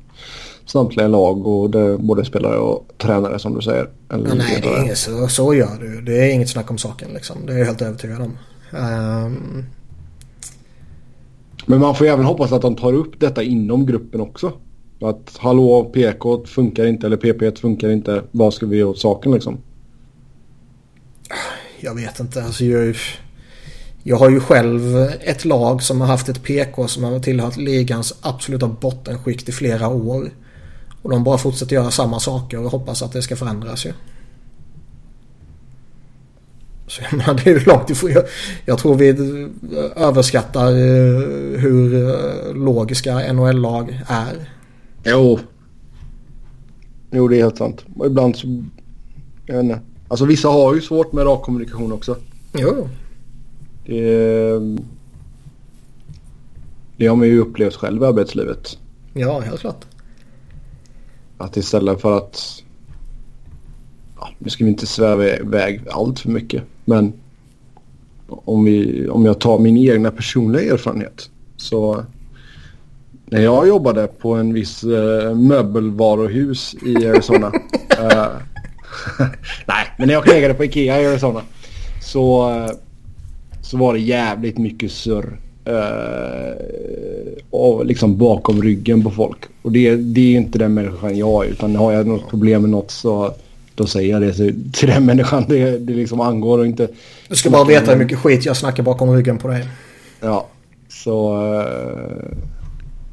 samtliga 0.67 1.09
lag 1.09 1.47
och 1.47 1.71
det, 1.71 1.99
både 1.99 2.25
spelare 2.25 2.57
och 2.57 2.93
tränare 2.99 3.39
som 3.39 3.55
du 3.55 3.63
säger. 3.63 3.89
Eller 4.11 4.35
nej, 4.35 4.61
det 4.63 4.91
är 4.91 4.95
så, 4.95 5.29
så 5.29 5.55
gör 5.55 5.79
du. 5.81 6.01
Det 6.01 6.25
är 6.25 6.33
inget 6.35 6.49
snack 6.49 6.71
om 6.71 6.79
saken 6.79 7.09
liksom. 7.15 7.37
Det 7.47 7.53
är 7.53 7.59
jag 7.59 7.67
helt 7.67 7.83
övertygad 7.83 8.21
om. 8.21 8.39
Um... 8.79 9.65
Men 11.67 11.81
man 11.81 11.95
får 11.95 12.07
ju 12.07 12.13
även 12.13 12.25
hoppas 12.25 12.53
att 12.53 12.63
de 12.63 12.77
tar 12.77 12.93
upp 12.93 13.21
detta 13.21 13.43
inom 13.43 13.87
gruppen 13.87 14.21
också. 14.21 14.53
Att 15.01 15.37
hallå 15.39 15.85
PK 15.85 16.45
funkar 16.47 16.87
inte 16.87 17.07
eller 17.07 17.17
PP 17.17 17.59
funkar 17.59 17.91
inte. 17.91 18.23
Vad 18.31 18.55
ska 18.55 18.67
vi 18.67 18.77
göra 18.77 18.89
åt 18.89 18.99
saken 18.99 19.33
liksom? 19.33 19.59
Jag 21.81 21.95
vet 21.95 22.21
inte. 22.21 22.45
Alltså, 22.45 22.65
jag, 22.65 22.97
jag 24.03 24.17
har 24.17 24.31
ju 24.31 24.41
själv 24.41 24.97
ett 25.21 25.45
lag 25.45 25.83
som 25.83 26.01
har 26.01 26.09
haft 26.09 26.29
ett 26.29 26.43
PK 26.43 26.89
som 26.89 27.05
har 27.05 27.19
tillhört 27.19 27.57
ligans 27.57 28.15
absoluta 28.21 28.69
bottenskikt 28.69 29.49
i 29.49 29.53
flera 29.53 29.89
år. 29.89 30.31
Och 31.03 31.11
de 31.11 31.25
bara 31.25 31.39
fortsätter 31.39 31.77
göra 31.77 31.91
samma 31.91 32.21
saker 32.21 32.65
och 32.65 32.71
hoppas 32.71 33.03
att 33.03 33.13
det 33.13 33.23
ska 33.23 33.37
förändras 33.37 33.87
ju. 33.87 33.93
Så 36.87 37.03
jag 37.03 37.13
menar, 37.19 37.35
det 37.35 37.51
är 37.51 37.59
ju 37.59 37.65
långt 37.65 37.91
ifrån. 37.91 38.11
Jag, 38.11 38.25
jag 38.65 38.79
tror 38.79 38.95
vi 38.95 39.09
överskattar 39.97 40.69
eh, 40.69 41.61
hur 41.61 42.09
eh, 42.09 42.55
logiska 42.55 43.33
NHL-lag 43.33 44.01
är. 44.07 44.49
Jo. 45.05 45.39
Jo, 47.11 47.29
det 47.29 47.37
är 47.37 47.43
helt 47.43 47.59
sant. 47.59 47.85
Och 47.97 48.07
ibland 48.07 48.37
så... 48.37 48.63
Jag 49.47 49.55
vet 49.55 49.65
inte. 49.65 49.81
Alltså 50.09 50.25
vissa 50.25 50.49
har 50.49 50.75
ju 50.75 50.81
svårt 50.81 51.13
med 51.13 51.27
rak 51.27 51.43
kommunikation 51.43 51.93
också. 51.93 52.17
Jo. 52.53 52.89
Det, 53.87 54.77
det 56.97 57.07
har 57.07 57.17
man 57.17 57.29
ju 57.29 57.39
upplevt 57.39 57.77
själv 57.77 58.03
i 58.03 58.07
arbetslivet. 58.07 58.79
Ja, 59.13 59.41
helt 59.41 59.61
klart. 59.61 59.85
Att 61.39 61.57
istället 61.57 62.01
för 62.01 62.17
att... 62.17 62.63
Ja, 64.17 64.31
nu 64.39 64.51
ska 64.51 64.65
vi 64.65 64.71
inte 64.71 64.87
sväva 64.87 65.27
iväg 65.27 65.81
allt 65.91 66.21
för 66.21 66.29
mycket. 66.29 66.63
Men 66.85 67.13
om, 68.27 68.65
vi, 68.65 69.09
om 69.09 69.25
jag 69.25 69.41
tar 69.41 69.59
min 69.59 69.77
egna 69.77 70.11
personliga 70.11 70.73
erfarenhet. 70.73 71.31
Så 71.57 72.05
när 73.27 73.41
jag 73.41 73.69
jobbade 73.69 74.07
på 74.07 74.35
en 74.35 74.53
viss 74.53 74.85
uh, 74.85 75.35
möbelvaruhus 75.35 76.75
i 76.87 77.07
Arizona. 77.09 77.47
uh, 77.47 77.53
nej, 79.67 79.87
men 79.99 80.07
när 80.07 80.15
jag 80.15 80.25
knegade 80.25 80.55
på 80.55 80.65
Ikea 80.65 81.01
i 81.01 81.07
Arizona. 81.07 81.43
Så, 82.03 82.51
uh, 82.51 82.71
så 83.73 83.79
var 83.79 83.93
det 83.93 83.99
jävligt 83.99 84.59
mycket 84.59 84.93
surr. 84.93 85.39
Uh, 87.53 87.85
liksom 87.85 88.17
bakom 88.17 88.63
ryggen 88.63 89.03
på 89.03 89.11
folk. 89.11 89.39
Och 89.63 89.73
det, 89.73 89.97
det 89.97 90.21
är 90.21 90.37
inte 90.37 90.59
den 90.59 90.75
människan 90.75 91.17
jag 91.17 91.47
är. 91.47 91.51
Utan 91.51 91.77
har 91.77 91.93
jag 91.93 92.07
något 92.07 92.29
problem 92.29 92.63
med 92.63 92.71
något 92.71 92.91
så 92.91 93.35
då 93.75 93.87
säger 93.87 94.13
jag 94.13 94.23
det 94.23 94.33
till 94.73 94.89
den 94.89 95.05
människan 95.05 95.45
det, 95.49 95.79
det 95.79 95.93
liksom 95.93 96.21
angår 96.21 96.59
och 96.59 96.67
inte... 96.67 96.89
Du 97.29 97.37
ska 97.37 97.51
bara 97.51 97.65
veta 97.65 97.91
hur 97.91 97.99
mycket 97.99 98.19
skit 98.19 98.45
jag 98.45 98.57
snackar 98.57 98.83
bakom 98.83 99.17
ryggen 99.17 99.39
på 99.39 99.49
dig. 99.49 99.65
Ja, 100.21 100.47
så... 100.89 101.45
Uh, 101.45 101.63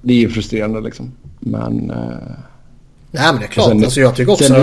det 0.01 0.13
är 0.13 0.17
ju 0.17 0.29
frustrerande 0.29 0.81
liksom. 0.81 1.11
Men... 1.39 1.91
Uh, 1.91 1.97
Nej 3.11 3.31
men 3.31 3.39
det 3.39 3.45
är 3.45 3.47
klart. 3.47 3.67
Sen, 3.67 3.83
alltså, 3.83 3.99
jag 3.99 4.15
tycker 4.15 4.31
också... 4.31 4.43
Sen 4.43 4.55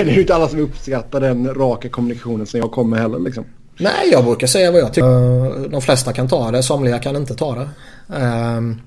är 0.00 0.04
det 0.04 0.10
ju 0.10 0.20
inte 0.20 0.34
alla 0.34 0.48
som 0.48 0.60
uppskattar 0.60 1.20
den 1.20 1.54
raka 1.54 1.88
kommunikationen 1.88 2.46
som 2.46 2.60
jag 2.60 2.70
kommer 2.70 2.96
heller 2.96 3.18
liksom. 3.18 3.44
Nej, 3.76 4.08
jag 4.12 4.24
brukar 4.24 4.46
säga 4.46 4.70
vad 4.70 4.80
jag 4.80 4.92
tycker. 4.92 5.62
Eh, 5.64 5.70
de 5.70 5.82
flesta 5.82 6.12
kan 6.12 6.28
ta 6.28 6.50
det, 6.50 6.62
somliga 6.62 6.98
kan 6.98 7.16
inte 7.16 7.34
ta 7.34 7.54
det. 7.54 7.68
Ehm, 8.16 8.80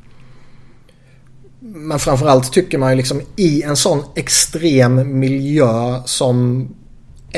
men 1.60 2.00
framförallt 2.00 2.54
tycker 2.54 2.78
man 2.78 2.90
ju 2.90 2.96
liksom 2.96 3.22
i 3.36 3.62
en 3.62 3.76
sån 3.76 4.04
extrem 4.16 5.20
miljö 5.20 6.02
som 6.06 6.68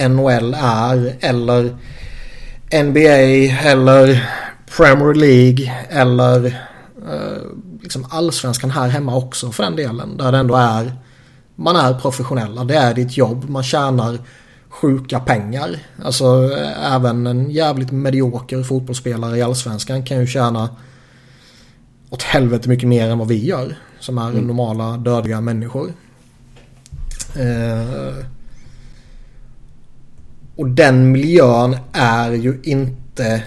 NHL 0.10 0.56
är 0.62 1.16
eller 1.20 1.78
NBA 2.84 3.70
eller 3.70 4.30
Premier 4.78 5.14
League 5.14 5.74
eller 5.90 6.46
eh, 7.12 7.44
liksom 7.82 8.06
allsvenskan 8.10 8.72
här 8.72 8.88
hemma 8.88 9.16
också 9.16 9.52
för 9.52 9.64
den 9.64 9.76
delen. 9.76 10.18
Där 10.18 10.32
det 10.32 10.38
ändå 10.38 10.56
är 10.56 10.94
man 11.60 11.76
är 11.76 11.94
professionella. 11.94 12.64
Det 12.64 12.76
är 12.76 12.94
ditt 12.94 13.18
jobb. 13.18 13.50
Man 13.50 13.64
tjänar 13.64 14.20
sjuka 14.70 15.20
pengar. 15.20 15.80
Alltså 16.04 16.52
även 16.84 17.28
en 17.28 17.52
jävligt 17.52 17.92
medioker 17.92 18.64
fotbollsspelare 18.64 19.38
i 19.38 19.42
allsvenskan 19.42 20.04
kan 20.04 20.20
ju 20.20 20.28
tjäna 20.28 20.70
åt 22.10 22.24
helvete 22.24 22.70
mycket 22.70 22.90
mer 22.90 23.10
än 23.10 23.18
vad 23.18 23.28
vi 23.28 23.46
gör. 23.46 23.78
Som 24.00 24.18
är 24.18 24.30
mm. 24.30 24.48
normala 24.48 24.98
dödliga 24.98 25.42
människor. 25.42 25.94
Eh, 27.36 28.26
och 30.56 30.70
den 30.70 31.12
miljön 31.12 31.78
är 31.94 32.32
ju 32.32 32.60
inte 32.64 33.44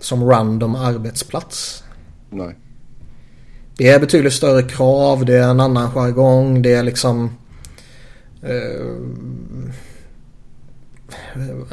som 0.00 0.24
random 0.24 0.74
arbetsplats. 0.74 1.84
Nej. 2.30 2.56
Det 3.76 3.88
är 3.88 4.00
betydligt 4.00 4.32
större 4.32 4.62
krav, 4.62 5.24
det 5.24 5.36
är 5.36 5.48
en 5.48 5.60
annan 5.60 5.90
jargong, 5.90 6.62
det 6.62 6.74
är 6.74 6.82
liksom... 6.82 7.30
Eh, 8.42 8.86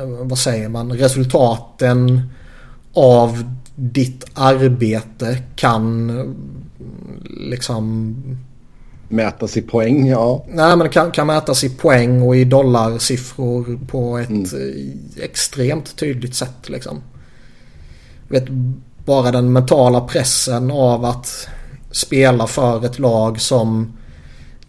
vad 0.08 0.38
säger 0.38 0.70
man? 0.70 0.92
Resultaten 0.92 2.30
av 2.94 3.44
ditt 3.76 4.26
arbete 4.34 5.38
kan 5.56 6.12
liksom... 7.26 8.16
Mätas 9.12 9.58
i 9.58 9.62
poäng, 9.62 10.08
ja. 10.08 10.46
Nej, 10.50 10.78
men 10.78 10.90
kan, 10.90 11.12
kan 11.12 11.28
mätas 11.28 11.64
i 11.64 11.70
poäng 11.70 12.22
och 12.22 12.36
i 12.36 12.44
dollarsiffror 12.44 13.80
på 13.88 14.18
ett 14.18 14.30
mm. 14.30 14.46
extremt 15.22 15.96
tydligt 15.96 16.36
sätt 16.36 16.70
liksom. 16.70 17.02
Vet, 18.28 18.46
bara 19.06 19.32
den 19.32 19.54
mentala 19.54 20.02
pressen 20.02 20.72
av 20.72 21.06
att 21.06 21.48
spela 21.92 22.48
för 22.48 22.86
ett 22.86 23.00
lag 23.00 23.42
som 23.42 23.98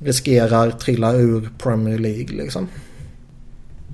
riskerar 0.05 0.71
trilla 0.71 1.13
ur 1.13 1.51
Premier 1.59 1.99
League 1.99 2.37
liksom. 2.37 2.69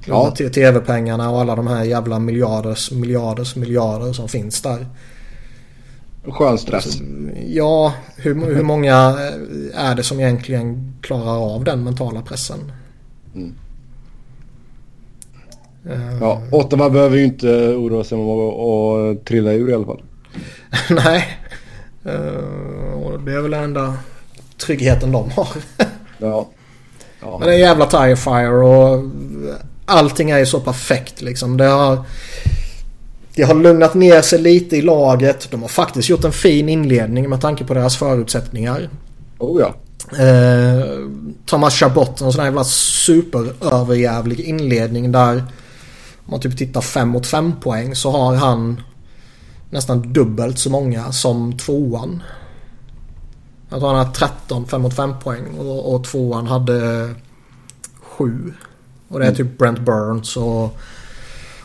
Ja. 0.06 0.34
TV-pengarna 0.54 1.30
och 1.30 1.40
alla 1.40 1.56
de 1.56 1.66
här 1.66 1.84
jävla 1.84 2.18
miljarders, 2.18 2.90
miljarders, 2.90 3.56
miljarder 3.56 4.12
som 4.12 4.28
finns 4.28 4.62
där. 4.62 4.86
Skön 6.28 6.58
stress. 6.58 6.98
Ja, 7.46 7.94
hur, 8.16 8.54
hur 8.54 8.62
många 8.62 8.94
är 9.74 9.94
det 9.94 10.02
som 10.02 10.20
egentligen 10.20 10.94
klarar 11.00 11.54
av 11.54 11.64
den 11.64 11.84
mentala 11.84 12.22
pressen? 12.22 12.72
Mm. 13.34 13.54
Uh, 15.86 16.18
ja, 16.20 16.42
Ottawa 16.52 16.90
behöver 16.90 17.16
ju 17.16 17.24
inte 17.24 17.48
oroa 17.76 18.04
sig 18.04 18.18
om 18.18 18.28
att, 18.28 19.24
trilla 19.24 19.52
ur 19.52 19.70
i 19.70 19.74
alla 19.74 19.86
fall. 19.86 20.02
Nej, 20.90 21.24
uh, 22.06 22.92
och 22.92 23.20
det 23.20 23.32
är 23.32 23.40
väl 23.40 23.50
den 23.50 23.64
enda 23.64 23.94
tryggheten 24.56 25.12
de 25.12 25.30
har. 25.30 25.48
ja. 26.18 26.48
ja. 27.20 27.38
Men 27.38 27.48
det 27.48 27.54
är 27.54 27.58
jävla 27.58 27.86
tire 27.86 28.16
fire 28.16 28.48
och 28.48 29.04
allting 29.84 30.30
är 30.30 30.38
ju 30.38 30.46
så 30.46 30.60
perfekt 30.60 31.22
liksom. 31.22 31.56
Det 31.56 31.64
har, 31.64 32.04
det 33.34 33.42
har 33.42 33.54
lugnat 33.54 33.94
ner 33.94 34.22
sig 34.22 34.38
lite 34.38 34.76
i 34.76 34.82
laget. 34.82 35.50
De 35.50 35.62
har 35.62 35.68
faktiskt 35.68 36.08
gjort 36.08 36.24
en 36.24 36.32
fin 36.32 36.68
inledning 36.68 37.30
med 37.30 37.40
tanke 37.40 37.64
på 37.64 37.74
deras 37.74 37.96
förutsättningar. 37.96 38.90
Oh 39.38 39.60
ja. 39.60 39.74
Eh, 40.24 40.84
Thomas 41.46 41.74
Chabot, 41.74 42.20
en 42.20 42.32
sån 42.32 42.40
här 42.40 42.46
jävla 42.46 42.64
superöverjävlig 42.64 44.40
inledning 44.40 45.12
där 45.12 45.44
om 46.26 46.30
man 46.30 46.40
typ 46.40 46.58
tittar 46.58 46.80
5 46.80 47.08
mot 47.08 47.26
5 47.26 47.60
poäng 47.60 47.94
så 47.94 48.10
har 48.10 48.34
han 48.34 48.80
nästan 49.70 50.12
dubbelt 50.12 50.58
så 50.58 50.70
många 50.70 51.12
som 51.12 51.58
tvåan. 51.58 52.22
Jag 53.68 53.78
tror 53.78 53.88
han 53.88 54.06
har 54.06 54.12
13 54.12 54.66
5 54.66 54.82
mot 54.82 54.94
5 54.94 55.18
poäng 55.20 55.58
och, 55.58 55.94
och 55.94 56.04
tvåan 56.04 56.46
hade 56.46 57.10
7. 58.02 58.54
Och 59.08 59.18
det 59.18 59.24
är 59.24 59.28
mm. 59.28 59.36
typ 59.36 59.58
Brent 59.58 59.80
Burns 59.80 60.36
och, 60.36 60.76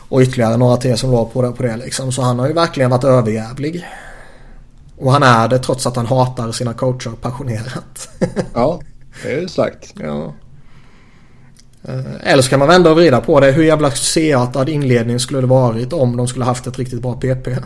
och 0.08 0.20
ytterligare 0.20 0.56
några 0.56 0.76
till 0.76 0.96
som 0.96 1.10
var 1.10 1.24
på 1.24 1.42
det, 1.42 1.52
på 1.52 1.62
det 1.62 1.76
liksom. 1.76 2.12
Så 2.12 2.22
han 2.22 2.38
har 2.38 2.46
ju 2.46 2.52
verkligen 2.52 2.90
varit 2.90 3.04
överjävlig. 3.04 3.86
Och 4.96 5.12
han 5.12 5.22
är 5.22 5.48
det 5.48 5.58
trots 5.58 5.86
att 5.86 5.96
han 5.96 6.06
hatar 6.06 6.52
sina 6.52 6.74
coacher 6.74 7.10
passionerat. 7.20 8.08
ja, 8.54 8.80
det 9.22 9.32
är 9.32 9.46
starkt. 9.46 9.94
Ja. 10.00 10.34
Eh, 11.84 12.32
eller 12.32 12.42
så 12.42 12.50
kan 12.50 12.58
man 12.58 12.68
vända 12.68 12.90
och 12.90 12.96
vrida 12.96 13.20
på 13.20 13.40
det. 13.40 13.52
Hur 13.52 13.62
jävla 13.62 13.90
succéartad 13.90 14.68
inledning 14.68 15.20
skulle 15.20 15.40
det 15.40 15.46
varit 15.46 15.92
om 15.92 16.16
de 16.16 16.28
skulle 16.28 16.44
haft 16.44 16.66
ett 16.66 16.78
riktigt 16.78 17.02
bra 17.02 17.14
PP? 17.14 17.48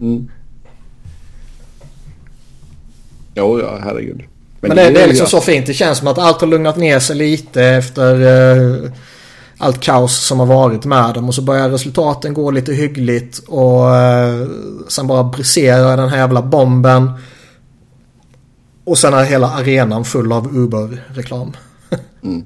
mm. 0.00 0.30
Jo, 3.34 3.60
ja, 3.60 3.78
herregud. 3.82 4.22
Men, 4.60 4.68
Men 4.68 4.76
det, 4.76 4.90
det, 4.90 5.02
är 5.02 5.08
liksom 5.08 5.26
så 5.26 5.40
fint. 5.40 5.66
Det 5.66 5.74
känns 5.74 5.98
som 5.98 6.08
att 6.08 6.18
allt 6.18 6.40
har 6.40 6.48
lugnat 6.48 6.76
ner 6.76 6.98
sig 6.98 7.16
lite 7.16 7.64
efter 7.64 8.22
uh, 8.22 8.90
allt 9.58 9.80
kaos 9.80 10.26
som 10.26 10.38
har 10.38 10.46
varit 10.46 10.84
med 10.84 11.14
dem. 11.14 11.28
Och 11.28 11.34
så 11.34 11.42
börjar 11.42 11.68
resultaten 11.68 12.34
gå 12.34 12.50
lite 12.50 12.72
hyggligt. 12.72 13.38
Och 13.38 13.84
uh, 13.84 14.48
sen 14.88 15.06
bara 15.06 15.24
briserar 15.24 15.96
den 15.96 16.08
här 16.08 16.16
jävla 16.16 16.42
bomben. 16.42 17.10
Och 18.84 18.98
sen 18.98 19.14
är 19.14 19.24
hela 19.24 19.48
arenan 19.48 20.04
full 20.04 20.32
av 20.32 20.56
Uber-reklam. 20.56 21.52
mm. 22.22 22.44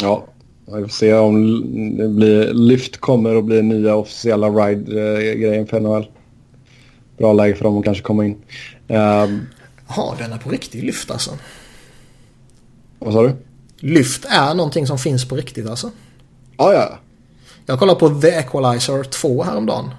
Ja, 0.00 0.24
vi 0.66 0.82
får 0.82 0.88
se 0.88 1.14
om 1.14 1.60
det 1.98 2.08
blir, 2.08 2.54
Lyft 2.54 3.00
kommer 3.00 3.36
och 3.36 3.44
blir 3.44 3.62
nya 3.62 3.94
officiella 3.94 4.48
ride-grejen 4.48 5.66
för 5.66 5.80
NHL. 5.80 6.06
Bra 7.18 7.32
läge 7.32 7.54
för 7.54 7.64
dem 7.64 7.78
att 7.78 7.84
kanske 7.84 8.02
komma 8.02 8.24
in. 8.24 8.36
Um, 8.88 9.46
Ja, 9.96 10.14
den 10.18 10.32
är 10.32 10.38
på 10.38 10.50
riktigt 10.50 10.84
lyft 10.84 11.10
alltså. 11.10 11.30
Vad 12.98 13.12
sa 13.12 13.22
du? 13.22 13.36
Lyft 13.78 14.24
är 14.24 14.54
någonting 14.54 14.86
som 14.86 14.98
finns 14.98 15.28
på 15.28 15.36
riktigt 15.36 15.68
alltså. 15.68 15.90
Ja, 16.56 16.72
ja. 16.72 16.98
Jag 17.66 17.78
kollade 17.78 18.00
på 18.00 18.20
The 18.20 18.28
Equalizer 18.28 19.04
2 19.04 19.42
häromdagen. 19.42 19.90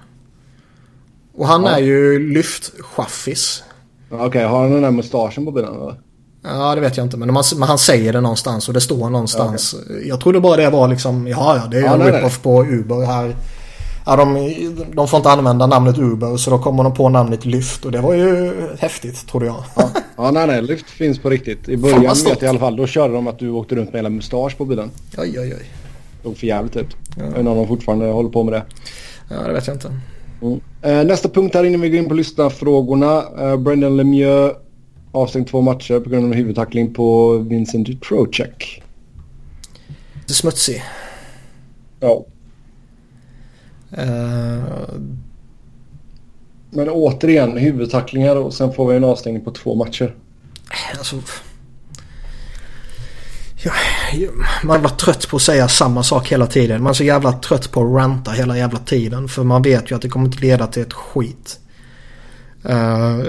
Och 1.34 1.46
han 1.46 1.62
ja. 1.62 1.70
är 1.70 1.78
ju 1.78 2.32
lyftchaffis. 2.32 3.62
Okej, 4.10 4.26
okay, 4.26 4.44
har 4.44 4.62
han 4.62 4.70
den 4.70 4.82
där 4.82 4.90
mustaschen 4.90 5.44
på 5.44 5.50
bilen 5.50 5.74
eller? 5.74 6.00
Ja, 6.42 6.74
det 6.74 6.80
vet 6.80 6.96
jag 6.96 7.06
inte. 7.06 7.16
Men, 7.16 7.34
man, 7.34 7.44
men 7.56 7.68
han 7.68 7.78
säger 7.78 8.12
det 8.12 8.20
någonstans 8.20 8.68
och 8.68 8.74
det 8.74 8.80
står 8.80 9.10
någonstans. 9.10 9.74
Okay. 9.74 10.08
Jag 10.08 10.20
trodde 10.20 10.40
bara 10.40 10.56
det 10.56 10.70
var 10.70 10.88
liksom, 10.88 11.28
ja, 11.28 11.56
ja, 11.56 11.68
det 11.70 11.78
är 11.78 11.82
ja, 11.82 11.94
en 11.94 12.02
rip-off 12.02 12.42
på 12.42 12.64
Uber 12.64 13.06
här. 13.06 13.36
Ja, 14.06 14.16
de, 14.16 14.54
de 14.94 15.08
får 15.08 15.16
inte 15.16 15.30
använda 15.30 15.66
namnet 15.66 15.98
Uber 15.98 16.36
så 16.36 16.50
då 16.50 16.58
kommer 16.58 16.84
de 16.84 16.94
på 16.94 17.08
namnet 17.08 17.44
Lyft 17.44 17.84
och 17.84 17.92
det 17.92 18.00
var 18.00 18.14
ju 18.14 18.52
häftigt 18.78 19.28
trodde 19.28 19.46
jag. 19.46 19.64
Ja, 19.76 19.90
ja 20.16 20.30
nej, 20.30 20.46
nej, 20.46 20.62
Lyft 20.62 20.90
finns 20.90 21.18
på 21.18 21.30
riktigt. 21.30 21.68
I 21.68 21.76
början 21.76 22.02
vet 22.02 22.26
jag 22.26 22.42
i 22.42 22.46
alla 22.46 22.58
fall, 22.58 22.76
då 22.76 22.86
körde 22.86 23.14
de 23.14 23.26
att 23.26 23.38
du 23.38 23.50
åkte 23.50 23.74
runt 23.74 23.92
med 23.92 23.98
hela 23.98 24.08
mustasch 24.08 24.58
på 24.58 24.64
bilen. 24.64 24.90
Oj, 25.18 25.40
oj, 25.40 25.54
oj. 25.60 25.70
Såg 26.22 26.36
för 26.36 26.46
jävligt 26.46 26.76
ut. 26.76 26.96
Ja. 27.16 27.22
Jag 27.24 27.38
inte 27.38 27.50
om 27.50 27.56
de 27.56 27.68
fortfarande 27.68 28.06
håller 28.06 28.30
på 28.30 28.42
med 28.42 28.52
det. 28.52 28.62
Ja, 29.30 29.42
det 29.46 29.52
vet 29.52 29.66
jag 29.66 29.76
inte. 29.76 30.00
Mm. 30.42 30.60
Eh, 30.82 31.04
nästa 31.04 31.28
punkt 31.28 31.54
här 31.54 31.64
innan 31.64 31.80
vi 31.80 31.90
går 31.90 31.98
in 31.98 32.08
på 32.08 32.14
lyssnarfrågorna. 32.14 33.22
Eh, 33.38 33.56
Brendan 33.56 33.96
Lemieux 33.96 34.56
avstängd 35.12 35.48
två 35.48 35.60
matcher 35.60 36.00
på 36.00 36.10
grund 36.10 36.26
av 36.26 36.32
huvudtackling 36.32 36.94
på 36.94 37.32
Vincent 37.38 38.02
Trocek. 38.02 38.82
Smutsig. 40.26 40.82
Ja. 42.00 42.24
Uh... 43.92 44.64
Men 46.70 46.88
återigen 46.88 47.56
huvudtacklingar 47.56 48.36
och 48.36 48.54
sen 48.54 48.72
får 48.72 48.88
vi 48.88 48.96
en 48.96 49.04
avstängning 49.04 49.44
på 49.44 49.50
två 49.50 49.74
matcher. 49.74 50.14
Alltså... 50.98 51.16
Ja, 53.62 53.72
man 54.64 54.82
var 54.82 54.90
trött 54.90 55.28
på 55.28 55.36
att 55.36 55.42
säga 55.42 55.68
samma 55.68 56.02
sak 56.02 56.32
hela 56.32 56.46
tiden. 56.46 56.82
Man 56.82 56.90
är 56.90 56.94
så 56.94 57.04
jävla 57.04 57.32
trött 57.32 57.72
på 57.72 57.82
att 57.82 58.02
ranta 58.02 58.30
hela 58.30 58.58
jävla 58.58 58.78
tiden. 58.78 59.28
För 59.28 59.44
man 59.44 59.62
vet 59.62 59.90
ju 59.90 59.94
att 59.96 60.02
det 60.02 60.08
kommer 60.08 60.26
inte 60.26 60.40
leda 60.40 60.66
till 60.66 60.82
ett 60.82 60.92
skit. 60.92 61.60
Uh, 62.68 63.24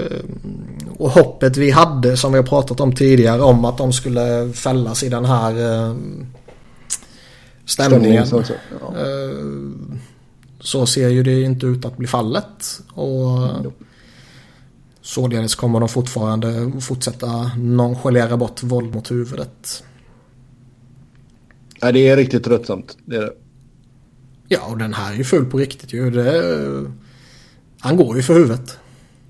och 0.98 1.10
hoppet 1.10 1.56
vi 1.56 1.70
hade 1.70 2.16
som 2.16 2.32
vi 2.32 2.38
har 2.38 2.46
pratat 2.46 2.80
om 2.80 2.94
tidigare 2.94 3.42
om 3.42 3.64
att 3.64 3.78
de 3.78 3.92
skulle 3.92 4.52
fällas 4.52 5.02
i 5.02 5.08
den 5.08 5.24
här 5.24 5.52
uh, 5.58 5.96
stämningen. 7.66 8.26
Ja. 8.30 8.38
uh, 8.38 9.96
så 10.60 10.86
ser 10.86 11.08
ju 11.08 11.22
det 11.22 11.42
inte 11.42 11.66
ut 11.66 11.84
att 11.84 11.96
bli 11.96 12.06
fallet. 12.06 12.80
Och 12.94 13.48
mm. 13.48 13.72
således 15.00 15.54
kommer 15.54 15.80
de 15.80 15.88
fortfarande 15.88 16.72
fortsätta 16.80 17.50
nonchalera 17.56 18.36
bort 18.36 18.62
våld 18.62 18.94
mot 18.94 19.10
huvudet. 19.10 19.84
Ja, 21.80 21.92
det 21.92 22.08
är 22.08 22.16
riktigt 22.16 22.44
tröttsamt. 22.44 22.96
Det 23.04 23.16
är 23.16 23.20
det. 23.20 23.32
Ja, 24.48 24.66
och 24.66 24.78
den 24.78 24.94
här 24.94 25.12
är 25.12 25.16
ju 25.16 25.24
full 25.24 25.44
på 25.46 25.58
riktigt 25.58 25.92
ju. 25.92 26.10
Det, 26.10 26.90
han 27.80 27.96
går 27.96 28.16
ju 28.16 28.22
för 28.22 28.34
huvudet. 28.34 28.78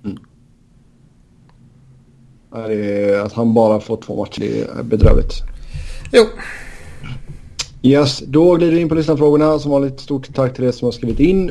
Mm. 0.05 0.19
Ja, 2.53 2.69
det 2.69 3.05
är, 3.05 3.21
att 3.21 3.33
han 3.33 3.55
bara 3.55 3.81
får 3.81 4.03
två 4.03 4.25
matcher 4.25 4.43
är 4.79 4.83
bedrövligt. 4.83 5.33
Jo. 6.13 6.27
Yes, 7.89 8.23
då 8.27 8.55
glider 8.55 8.73
vi 8.73 8.81
in 8.81 8.89
på 8.89 8.95
lyssnarfrågorna. 8.95 9.59
Som 9.59 9.71
vanligt 9.71 10.01
stort 10.01 10.35
tack 10.35 10.55
till 10.55 10.65
er 10.65 10.73
som 10.73 10.87
har 10.87 10.93
skrivit 10.93 11.21
in. 11.21 11.51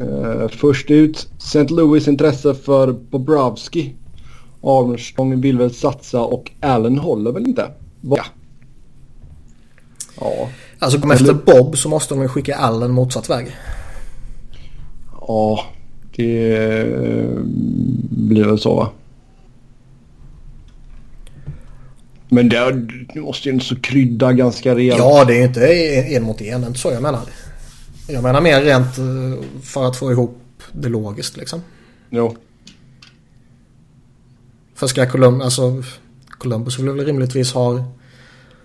Uh, 0.00 0.48
först 0.48 0.90
ut, 0.90 1.28
St. 1.38 1.68
Louis 1.68 2.08
intresse 2.08 2.54
för 2.54 2.92
Bobrovski. 2.92 3.94
Armstrong 4.62 5.40
vill 5.40 5.58
väl 5.58 5.74
satsa 5.74 6.20
och 6.20 6.50
Allen 6.60 6.98
håller 6.98 7.32
väl 7.32 7.46
inte? 7.46 7.70
Ja. 8.00 8.24
Ja. 10.20 10.48
Alltså 10.78 10.98
går 10.98 11.14
efter 11.14 11.34
Bob 11.34 11.78
så 11.78 11.88
måste 11.88 12.14
de 12.14 12.22
ju 12.22 12.28
skicka 12.28 12.56
Allen 12.56 12.90
motsatt 12.90 13.30
väg. 13.30 13.56
Ja, 15.20 15.64
det 16.16 16.84
blir 18.10 18.44
väl 18.44 18.58
så 18.58 18.74
va? 18.74 18.90
Men 22.28 22.48
det, 22.48 22.72
det 23.14 23.20
måste 23.20 23.48
ju 23.48 23.54
inte 23.54 23.66
så 23.66 23.76
krydda 23.76 24.32
ganska 24.32 24.74
rejält. 24.74 24.98
Ja, 24.98 25.24
det 25.24 25.42
är 25.42 25.44
inte 25.44 25.66
en 26.16 26.22
mot 26.22 26.40
en. 26.40 26.64
Inte 26.64 26.78
så 26.78 26.92
jag 26.92 27.02
menar. 27.02 27.20
Jag 28.08 28.22
menar 28.22 28.40
mer 28.40 28.62
rent 28.62 28.98
eh, 28.98 29.62
för 29.62 29.84
att 29.84 29.96
få 29.96 30.12
ihop 30.12 30.42
det 30.72 30.88
logiskt 30.88 31.36
liksom. 31.36 31.62
Jo. 32.10 32.36
För 34.74 34.86
ska 34.86 35.10
Columbus, 35.10 35.44
alltså 35.44 35.82
Columbus 36.28 36.78
vill 36.78 36.90
väl 36.90 37.06
rimligtvis 37.06 37.52
ha, 37.52 37.84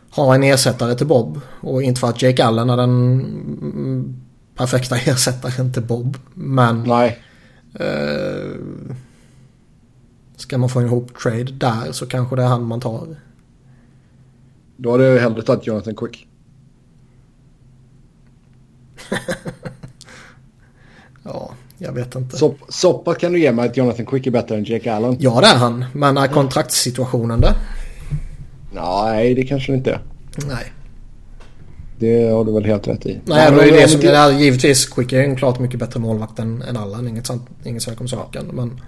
ha 0.09 0.35
en 0.35 0.43
ersättare 0.43 0.95
till 0.95 1.07
Bob. 1.07 1.41
Och 1.61 1.83
inte 1.83 1.99
för 1.99 2.09
att 2.09 2.21
Jake 2.21 2.45
Allen 2.45 2.69
är 2.69 2.77
den 2.77 4.23
perfekta 4.55 4.95
ersättaren 5.05 5.73
till 5.73 5.83
Bob. 5.83 6.17
Men... 6.33 6.83
Nej. 6.83 7.19
Eh, 7.73 8.51
ska 10.35 10.57
man 10.57 10.69
få 10.69 10.81
ihop 10.81 11.19
trade 11.23 11.43
där 11.43 11.91
så 11.91 12.05
kanske 12.05 12.35
det 12.35 12.43
är 12.43 12.47
han 12.47 12.63
man 12.63 12.81
tar. 12.81 13.15
Då 14.77 14.91
hade 14.91 15.03
jag 15.03 15.19
hellre 15.19 15.41
tagit 15.41 15.67
Jonathan 15.67 15.95
Quick. 15.95 16.27
ja, 21.23 21.51
jag 21.77 21.91
vet 21.91 22.15
inte. 22.15 22.37
Så 22.69 22.93
pass 22.93 23.17
kan 23.17 23.33
du 23.33 23.39
ge 23.39 23.51
mig 23.51 23.69
att 23.69 23.77
Jonathan 23.77 24.05
Quick 24.05 24.27
är 24.27 24.31
bättre 24.31 24.55
än 24.55 24.63
Jake 24.63 24.93
Allen? 24.93 25.17
Ja, 25.19 25.41
det 25.41 25.47
är 25.47 25.57
han. 25.57 25.85
Men 25.93 26.17
är 26.17 26.27
kontraktssituationen 26.27 27.41
det? 27.41 27.55
Nej, 28.73 29.33
det 29.33 29.43
kanske 29.43 29.71
det 29.71 29.75
inte 29.75 29.91
är. 29.91 29.99
Nej. 30.47 30.73
Det 31.99 32.29
har 32.29 32.45
du 32.45 32.51
väl 32.51 32.65
helt 32.65 32.87
rätt 32.87 33.05
i. 33.05 33.19
Nej, 33.25 33.51
det 33.51 33.69
är 33.69 33.71
det 33.71 33.87
som 33.87 34.01
är 34.01 34.39
givetvis. 34.39 34.85
Quick 34.85 35.13
är 35.13 35.19
en 35.19 35.35
klart 35.35 35.59
mycket 35.59 35.79
bättre 35.79 35.99
målvakt 35.99 36.39
än, 36.39 36.61
än 36.61 36.77
Allen. 36.77 37.07
Inget, 37.07 37.29
inget 37.63 37.83
snack 37.83 38.01
om 38.01 38.07
saken. 38.07 38.45
Men 38.53 38.81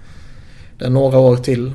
det 0.78 0.86
är 0.86 0.90
några 0.90 1.20
år 1.20 1.38
till. 1.38 1.74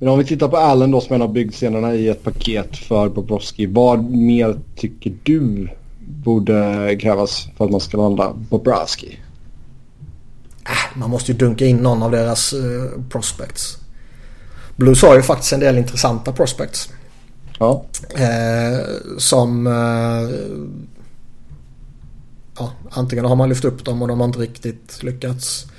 Men 0.00 0.08
om 0.08 0.18
vi 0.18 0.24
tittar 0.24 0.48
på 0.48 0.56
Allen 0.56 0.90
då 0.90 1.00
som 1.00 1.14
en 1.14 1.22
av 1.22 1.32
byggscenerna 1.32 1.94
i 1.94 2.08
ett 2.08 2.24
paket 2.24 2.76
för 2.76 3.08
Bobrovski. 3.08 3.66
Vad 3.66 4.04
mer 4.04 4.58
tycker 4.76 5.12
du 5.22 5.68
borde 5.98 6.96
krävas 7.00 7.48
för 7.56 7.64
att 7.64 7.70
man 7.70 7.80
ska 7.80 7.96
landa 7.96 8.32
Bobrovski? 8.32 9.18
Äh, 10.64 10.98
man 10.98 11.10
måste 11.10 11.32
ju 11.32 11.38
dunka 11.38 11.66
in 11.66 11.76
någon 11.76 12.02
av 12.02 12.10
deras 12.10 12.52
uh, 12.52 12.90
prospects. 13.08 13.78
Blues 14.76 15.02
har 15.02 15.16
ju 15.16 15.22
faktiskt 15.22 15.52
en 15.52 15.60
del 15.60 15.78
intressanta 15.78 16.32
prospects. 16.32 16.90
Ja. 17.58 17.84
Eh, 18.16 18.86
som... 19.18 19.66
Eh, 19.66 20.30
ja, 22.58 22.72
antingen 22.90 23.24
har 23.24 23.36
man 23.36 23.48
lyft 23.48 23.64
upp 23.64 23.84
dem 23.84 24.02
och 24.02 24.08
de 24.08 24.20
har 24.20 24.26
inte 24.26 24.38
riktigt 24.38 25.02
lyckats 25.02 25.64
eh, 25.64 25.70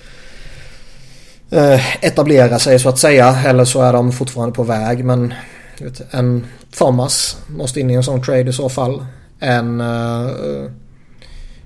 etablera 2.01 2.59
sig 2.59 2.79
så 2.79 2.89
att 2.89 2.99
säga. 2.99 3.43
Eller 3.45 3.65
så 3.65 3.81
är 3.81 3.93
de 3.93 4.11
fortfarande 4.11 4.55
på 4.55 4.63
väg. 4.63 5.05
Men 5.05 5.33
vet, 5.79 6.13
en 6.13 6.45
Thomas 6.71 7.37
måste 7.47 7.79
in 7.79 7.89
i 7.89 7.93
en 7.93 8.03
sån 8.03 8.23
trade 8.23 8.49
i 8.49 8.53
så 8.53 8.69
fall. 8.69 9.05
En 9.39 9.81
uh, 9.81 10.71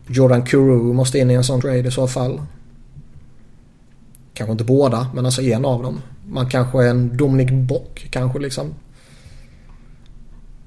Jordan 0.07 0.41
Kuru 0.41 0.93
måste 0.93 1.19
in 1.19 1.31
i 1.31 1.33
en 1.33 1.43
sån 1.43 1.61
trade 1.61 1.87
i 1.87 1.91
så 1.91 2.07
fall. 2.07 2.41
Kanske 4.33 4.51
inte 4.51 4.63
båda, 4.63 5.07
men 5.13 5.25
alltså 5.25 5.41
en 5.41 5.65
av 5.65 5.83
dem. 5.83 6.01
Man 6.27 6.49
kanske 6.49 6.83
är 6.83 6.89
en 6.89 7.17
Dominic 7.17 7.49
Bock 7.51 8.07
kanske 8.09 8.39
liksom. 8.39 8.73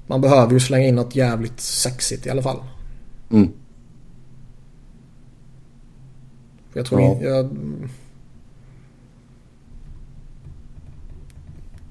Man 0.07 0.21
behöver 0.21 0.53
ju 0.53 0.59
slänga 0.59 0.87
in 0.87 0.95
något 0.95 1.15
jävligt 1.15 1.59
sexigt 1.59 2.25
i 2.25 2.29
alla 2.29 2.41
fall. 2.41 2.59
Mm. 3.31 3.49
Jag 6.73 6.85
tror 6.85 7.01
ja. 7.01 7.17
jag, 7.21 7.49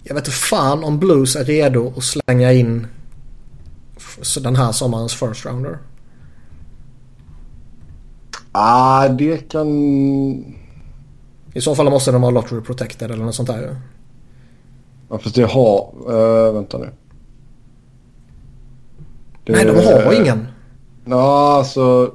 jag 0.09 0.15
vet 0.15 0.27
inte 0.27 0.31
fan 0.31 0.85
om 0.85 0.99
Blues 0.99 1.37
är 1.37 1.45
redo 1.45 1.93
att 1.97 2.05
slänga 2.05 2.53
in 2.53 2.87
den 4.41 4.57
här 4.57 4.73
sommarens 4.73 5.15
first 5.15 5.47
rounder. 5.47 5.79
Ah, 8.53 9.09
det 9.09 9.49
kan... 9.49 9.69
I 11.55 11.61
så 11.61 11.75
fall 11.75 11.91
måste 11.91 12.13
de 12.13 12.23
vara 12.23 12.31
lottery 12.31 12.61
protected 12.61 13.11
eller 13.11 13.25
något 13.25 13.35
sånt 13.35 13.49
där 13.49 13.77
Ja 15.09 15.19
fast 15.19 15.35
det 15.35 15.45
har... 15.45 15.95
Uh, 16.09 16.53
vänta 16.53 16.79
nu. 16.79 16.91
Det... 19.45 19.53
Nej, 19.53 19.65
de 19.65 20.05
har 20.05 20.21
ingen. 20.21 20.47
Ja, 21.05 21.57
alltså. 21.57 22.15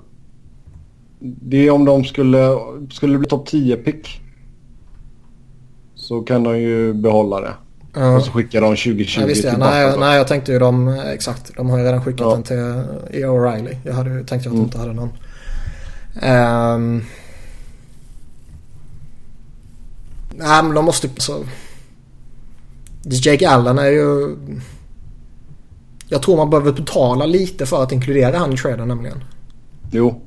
Det 1.20 1.68
är 1.68 1.72
om 1.72 1.86
de 1.86 2.04
skulle, 2.04 2.58
skulle 2.92 3.18
bli 3.18 3.28
topp 3.28 3.48
10 3.48 3.76
pick. 3.76 4.22
Så 5.96 6.22
kan 6.22 6.44
de 6.44 6.60
ju 6.60 6.94
behålla 6.94 7.42
det. 7.42 7.54
Ja. 7.94 8.16
Och 8.16 8.24
så 8.24 8.32
skickar 8.32 8.62
de 8.62 8.68
2020 8.68 9.20
nej, 9.20 9.28
visst, 9.28 9.44
ja. 9.44 9.58
nej, 9.58 9.98
nej, 9.98 10.18
jag 10.18 10.28
tänkte 10.28 10.52
ju 10.52 10.60
de, 10.60 10.88
exakt. 10.88 11.56
De 11.56 11.70
har 11.70 11.78
ju 11.78 11.84
redan 11.84 12.04
skickat 12.04 12.20
ja. 12.20 12.34
den 12.34 12.44
till 12.44 12.58
E. 13.20 13.26
O'Reilly. 13.26 13.78
Jag 13.84 13.94
hade 13.94 14.10
ju 14.10 14.24
tänkt 14.24 14.42
att 14.42 14.44
de 14.44 14.50
mm. 14.50 14.64
inte 14.64 14.78
hade 14.78 14.94
någon. 14.94 15.10
Um, 16.14 17.06
nej, 20.30 20.64
men 20.64 20.74
de 20.74 20.86
måste... 20.86 21.10
Så, 21.18 21.44
Jake 23.04 23.50
Allen 23.50 23.80
är 23.80 23.90
ju... 23.90 24.38
Jag 26.08 26.22
tror 26.22 26.38
man 26.38 26.50
behöver 26.50 26.72
betala 26.72 27.26
lite 27.26 27.66
för 27.66 27.84
att 27.84 27.92
inkludera 27.92 28.38
han 28.38 28.54
i 28.54 28.58
traden 28.58 28.88
nämligen. 28.88 29.24
Jo. 29.92 30.22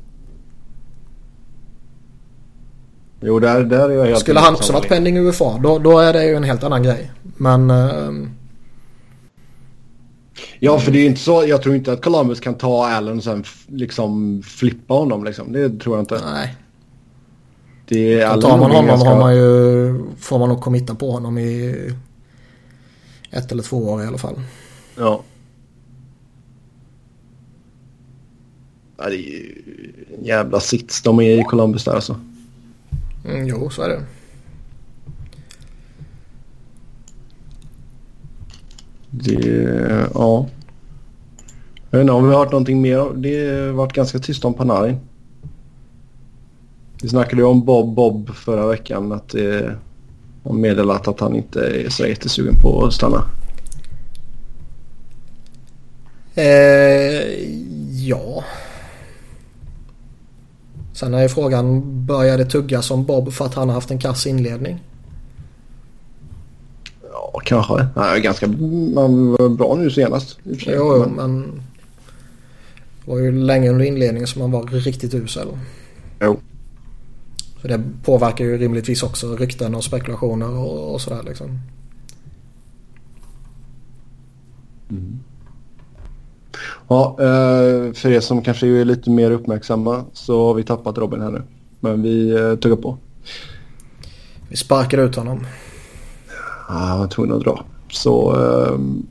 Jo, 3.20 3.38
där, 3.38 3.64
där 3.64 3.90
är 3.90 3.94
jag 3.94 4.06
helt 4.06 4.18
Skulle 4.18 4.40
han 4.40 4.54
också 4.54 4.72
varit 4.72 4.88
pending 4.88 5.18
UFA 5.18 5.58
då, 5.62 5.78
då 5.78 5.98
är 5.98 6.12
det 6.12 6.24
ju 6.24 6.34
en 6.34 6.44
helt 6.44 6.64
annan 6.64 6.82
grej. 6.82 7.10
Men... 7.36 7.70
Uh, 7.70 8.28
ja, 10.58 10.78
för 10.78 10.92
det 10.92 10.98
är 10.98 11.06
inte 11.06 11.20
så. 11.20 11.44
Jag 11.46 11.62
tror 11.62 11.74
inte 11.74 11.92
att 11.92 12.02
Columbus 12.02 12.40
kan 12.40 12.54
ta 12.54 12.86
Allen 12.86 13.16
och 13.16 13.24
sen 13.24 13.44
liksom 13.66 14.42
flippa 14.42 14.94
honom 14.94 15.24
liksom. 15.24 15.52
Det 15.52 15.78
tror 15.78 15.96
jag 15.96 16.02
inte. 16.02 16.20
Nej. 16.24 16.56
Det 17.88 18.20
är 18.20 18.40
tar 18.40 18.58
man 18.58 18.70
honom 18.70 19.00
ska... 19.00 19.08
har 19.08 19.18
man 19.18 19.36
ju, 19.36 19.94
får 20.18 20.38
man 20.38 20.48
nog 20.48 20.60
committa 20.60 20.94
på 20.94 21.10
honom 21.10 21.38
i 21.38 21.74
ett 23.30 23.52
eller 23.52 23.62
två 23.62 23.76
år 23.76 24.02
i 24.02 24.06
alla 24.06 24.18
fall. 24.18 24.40
Ja. 24.96 25.22
Ja, 28.98 29.08
det 29.08 29.16
är 29.16 29.18
ju 29.18 29.62
en 30.18 30.24
jävla 30.24 30.60
sits 30.60 31.02
de 31.02 31.20
är 31.20 31.40
i 31.40 31.44
Columbus 31.44 31.84
där 31.84 31.94
alltså. 31.94 32.20
Mm, 33.24 33.46
jo, 33.46 33.70
så 33.70 33.82
är 33.82 33.88
det. 33.88 34.02
Det, 39.24 40.10
ja. 40.14 40.46
Jag 41.90 41.98
vet 41.98 42.04
inte 42.04 42.12
om 42.12 42.28
vi 42.28 42.34
har 42.34 42.38
hört 42.38 42.52
någonting 42.52 42.80
mer. 42.80 43.12
Det 43.14 43.66
har 43.66 43.72
varit 43.72 43.92
ganska 43.92 44.18
tyst 44.18 44.44
om 44.44 44.54
Panarin. 44.54 44.96
Vi 47.02 47.08
snackade 47.08 47.42
ju 47.42 47.48
om 47.48 47.64
Bob 47.64 47.94
Bob 47.94 48.34
förra 48.34 48.66
veckan. 48.66 49.12
Att 49.12 49.28
det 49.28 49.76
har 50.44 50.52
meddelat 50.52 51.08
att 51.08 51.20
han 51.20 51.36
inte 51.36 51.60
är 51.60 51.90
så 51.90 52.06
jättesugen 52.06 52.54
på 52.62 52.84
att 52.84 52.92
stanna. 52.92 53.24
Eh, 56.34 56.44
ja. 58.06 58.44
Sen 60.92 61.14
är 61.14 61.22
ju 61.22 61.28
frågan, 61.28 61.82
börjar 62.06 62.38
det 62.38 62.44
tugga 62.44 62.82
som 62.82 63.04
Bob 63.04 63.32
för 63.32 63.44
att 63.44 63.54
han 63.54 63.68
har 63.68 63.74
haft 63.74 63.90
en 63.90 63.98
kass 63.98 64.26
inledning? 64.26 64.80
Ja, 67.36 67.40
kanske. 67.44 67.86
Han 67.94 68.16
är 68.16 68.18
ganska 68.18 68.46
bra 69.56 69.76
nu 69.78 69.90
senast. 69.90 70.38
Jo, 70.44 70.54
jo, 70.66 71.12
men... 71.16 71.42
Det 73.04 73.10
var 73.10 73.18
ju 73.18 73.32
länge 73.32 73.70
under 73.70 73.84
inledningen 73.84 74.26
som 74.26 74.42
han 74.42 74.50
var 74.50 74.66
riktigt 74.66 75.14
usel. 75.14 75.48
Jo. 76.20 76.40
Så 77.62 77.68
det 77.68 77.82
påverkar 78.04 78.44
ju 78.44 78.58
rimligtvis 78.58 79.02
också 79.02 79.36
rykten 79.36 79.74
och 79.74 79.84
spekulationer 79.84 80.58
och, 80.58 80.94
och 80.94 81.00
sådär 81.00 81.22
liksom. 81.22 81.60
Mm. 84.90 85.18
Ja, 86.88 87.16
eh, 87.20 87.92
för 87.92 88.06
er 88.06 88.20
som 88.20 88.42
kanske 88.42 88.66
är 88.66 88.84
lite 88.84 89.10
mer 89.10 89.30
uppmärksamma 89.30 90.04
så 90.12 90.46
har 90.46 90.54
vi 90.54 90.62
tappat 90.62 90.98
Robin 90.98 91.20
här 91.20 91.30
nu. 91.30 91.42
Men 91.80 92.02
vi 92.02 92.30
eh, 92.30 92.54
tuggar 92.54 92.76
på. 92.76 92.98
Vi 94.48 94.56
sparkar 94.56 94.98
ut 94.98 95.16
honom. 95.16 95.46
Ja, 96.68 96.74
han 96.74 96.98
var 96.98 97.06
tvungen 97.06 97.36
att 97.36 97.44
dra. 97.44 97.64
Så... 97.90 98.32
Um, 98.34 99.06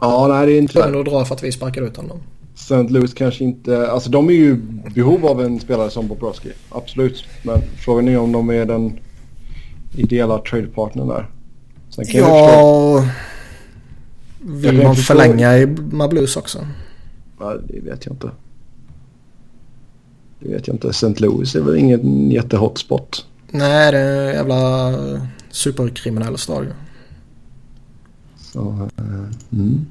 ja, 0.00 0.26
nej 0.28 0.46
det 0.46 0.52
är 0.52 0.58
inte... 0.58 0.72
Tvungen 0.72 1.00
att 1.00 1.06
dra 1.06 1.24
för 1.24 1.34
att 1.34 1.42
vi 1.42 1.52
sparkar 1.52 1.82
ut 1.82 1.96
honom. 1.96 2.18
St. 2.54 2.82
Louis 2.82 3.14
kanske 3.14 3.44
inte... 3.44 3.90
Alltså 3.90 4.10
de 4.10 4.28
är 4.28 4.34
ju 4.34 4.56
behov 4.94 5.26
av 5.26 5.40
en 5.40 5.60
spelare 5.60 5.90
som 5.90 6.08
Bobrovski. 6.08 6.48
Absolut. 6.68 7.24
Men 7.42 7.58
frågan 7.76 8.08
är 8.08 8.18
om 8.18 8.32
de 8.32 8.50
är 8.50 8.64
den 8.64 8.98
ideella 9.96 10.38
tradepartnern 10.38 11.08
där. 11.08 11.28
ja... 12.12 13.04
Vill 14.42 14.82
man 14.82 14.96
förlänga 14.96 15.58
i 15.58 15.66
Mablus 15.92 16.36
också? 16.36 16.66
Ja, 17.38 17.56
det 17.68 17.80
vet 17.80 18.06
jag 18.06 18.14
inte. 18.14 18.30
Det 20.40 20.48
vet 20.48 20.66
jag 20.66 20.74
inte. 20.74 20.88
St. 20.88 21.14
Louis 21.16 21.54
är 21.54 21.60
väl 21.60 21.76
ingen 21.76 22.30
jättehotspot. 22.30 23.26
Nej, 23.50 23.92
det 23.92 23.98
är 23.98 24.28
en 24.28 24.34
jävla 24.34 24.92
superkriminell 25.50 26.38
stad. 26.38 26.66
Så, 28.36 28.88
eh, 28.96 29.04
mm. 29.52 29.86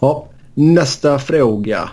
Ja, 0.00 0.28
nästa 0.54 1.18
fråga. 1.18 1.90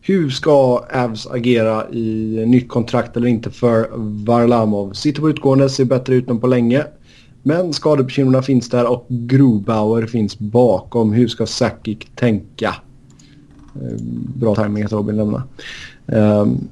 Hur 0.00 0.30
ska 0.30 0.84
Avs 0.94 1.26
agera 1.26 1.90
i 1.90 2.44
nytt 2.46 2.68
kontrakt 2.68 3.16
eller 3.16 3.26
inte 3.26 3.50
för 3.50 3.88
Varlamov? 4.24 4.92
Sitter 4.92 5.20
på 5.20 5.30
utgående, 5.30 5.68
ser 5.68 5.84
bättre 5.84 6.14
ut 6.14 6.30
än 6.30 6.40
på 6.40 6.46
länge. 6.46 6.84
Men 7.42 7.72
skadebekymren 7.72 8.42
finns 8.42 8.68
där 8.68 8.86
och 8.86 9.06
Grobauer 9.08 10.06
finns 10.06 10.38
bakom. 10.38 11.12
Hur 11.12 11.28
ska 11.28 11.46
Sakic 11.46 11.98
tänka? 12.14 12.74
Eh, 13.74 13.96
bra 14.36 14.54
tajming 14.54 14.84
att 14.84 14.92
Robin 14.92 15.16
lämnar. 15.16 15.42
Um, 16.06 16.68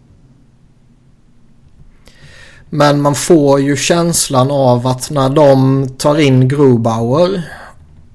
men 2.76 3.02
man 3.02 3.14
får 3.14 3.60
ju 3.60 3.76
känslan 3.76 4.50
av 4.50 4.86
att 4.86 5.10
när 5.10 5.28
de 5.28 5.88
tar 5.98 6.18
in 6.18 6.48
Grobauer 6.48 7.42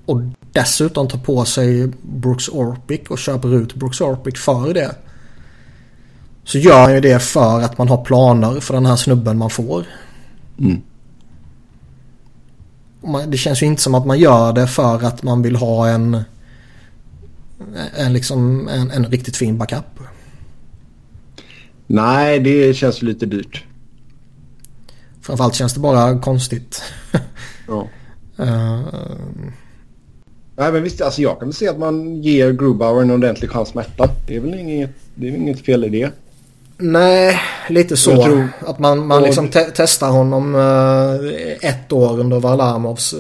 och 0.05 0.22
dessutom 0.51 1.07
tar 1.07 1.18
på 1.18 1.45
sig 1.45 1.88
Brooks 2.01 2.49
Orpik 2.49 3.12
och 3.12 3.20
köper 3.20 3.55
ut 3.55 3.76
Brooks 3.76 4.01
Orpik 4.01 4.38
för 4.38 4.74
det. 4.74 4.95
Så 6.43 6.57
gör 6.57 6.82
han 6.82 6.93
ju 6.93 7.01
det 7.01 7.20
för 7.20 7.62
att 7.62 7.78
man 7.78 7.88
har 7.89 8.05
planer 8.05 8.59
för 8.59 8.74
den 8.74 8.86
här 8.86 8.95
snubben 8.95 9.38
man 9.38 9.49
får. 9.49 9.86
Mm. 10.59 10.82
Det 13.28 13.38
känns 13.38 13.62
ju 13.62 13.66
inte 13.66 13.82
som 13.82 13.95
att 13.95 14.05
man 14.05 14.20
gör 14.20 14.53
det 14.53 14.68
för 14.68 15.05
att 15.05 15.24
man 15.24 15.41
vill 15.41 15.55
ha 15.55 15.88
en, 15.88 16.24
en, 17.97 18.14
liksom, 18.14 18.68
en, 18.68 18.91
en 18.91 19.05
riktigt 19.05 19.38
fin 19.38 19.57
backup. 19.57 19.99
Nej, 21.88 22.39
det 22.39 22.74
känns 22.74 23.01
lite 23.01 23.26
dyrt. 23.26 23.66
Framförallt 25.22 25.56
känns 25.56 25.74
det 25.74 25.80
bara 25.80 26.20
konstigt. 26.20 26.82
ja. 27.68 27.88
Uh, 28.40 28.80
Nej 30.56 30.72
men 30.72 30.84
visst, 30.84 31.02
alltså 31.02 31.22
jag 31.22 31.40
kan 31.40 31.48
väl 31.48 31.56
se 31.56 31.68
att 31.68 31.80
man 31.80 32.22
ger 32.22 32.52
Grubauer 32.52 33.02
en 33.02 33.12
ordentlig 33.12 33.52
chans 33.52 33.74
med 33.74 33.86
ettan. 33.86 34.10
Det 34.28 34.36
är 34.36 34.40
väl 34.40 34.54
inget, 34.54 34.90
det 35.16 35.28
är 35.28 35.32
inget 35.32 35.66
fel 35.66 35.84
i 35.84 35.90
det. 35.90 36.12
Nej, 36.78 37.40
lite 37.70 37.98
så. 37.98 38.24
Tror, 38.24 38.48
att 38.68 38.80
man, 38.80 39.08
man 39.08 39.24
liksom 39.24 39.48
te 39.48 39.66
testar 39.76 40.10
honom 40.10 40.56
uh, 40.56 41.34
ett 41.62 41.92
år 41.92 42.20
under 42.20 42.40
Varlamovs 42.40 43.14
uh, 43.14 43.20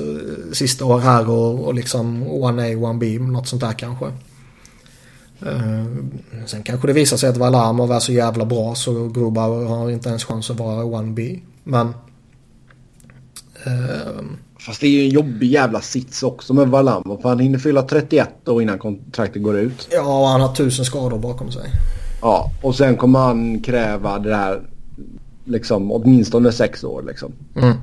sista 0.51 0.85
år 0.85 0.99
här 0.99 1.29
och, 1.29 1.65
och 1.65 1.73
liksom 1.73 2.27
one 2.27 2.73
A, 2.73 2.77
one 2.77 2.99
B, 2.99 3.19
något 3.19 3.47
sånt 3.47 3.61
där 3.61 3.73
kanske. 3.73 4.05
Uh, 5.45 5.85
sen 6.45 6.63
kanske 6.63 6.87
det 6.87 6.93
visar 6.93 7.17
sig 7.17 7.29
att 7.29 7.37
Varlamov 7.37 7.91
är 7.91 7.99
så 7.99 8.11
jävla 8.11 8.45
bra 8.45 8.75
så 8.75 9.07
Grubauer 9.07 9.65
har 9.65 9.89
inte 9.89 10.09
ens 10.09 10.23
chans 10.23 10.49
att 10.49 10.59
vara 10.59 10.85
one 10.85 11.11
B. 11.11 11.39
Men... 11.63 11.87
Uh, 13.67 14.21
Fast 14.65 14.81
det 14.81 14.87
är 14.87 14.91
ju 14.91 15.03
en 15.03 15.09
jobbig 15.09 15.51
jävla 15.51 15.81
sits 15.81 16.23
också 16.23 16.53
med 16.53 16.67
Varlamov. 16.67 17.21
För 17.21 17.29
han 17.29 17.39
hinner 17.39 17.59
fylla 17.59 17.81
31 17.81 18.47
år 18.47 18.61
innan 18.61 18.79
kontraktet 18.79 19.43
går 19.43 19.57
ut. 19.57 19.87
Ja, 19.91 20.21
och 20.21 20.27
han 20.27 20.41
har 20.41 20.55
tusen 20.55 20.85
skador 20.85 21.19
bakom 21.19 21.51
sig. 21.51 21.69
Ja, 22.21 22.51
och 22.61 22.75
sen 22.75 22.97
kommer 22.97 23.19
han 23.19 23.59
kräva 23.59 24.19
det 24.19 24.35
här 24.35 24.61
liksom 25.45 25.91
åtminstone 25.91 26.51
sex 26.51 26.83
år 26.83 27.03
liksom. 27.07 27.33
Mm. 27.55 27.77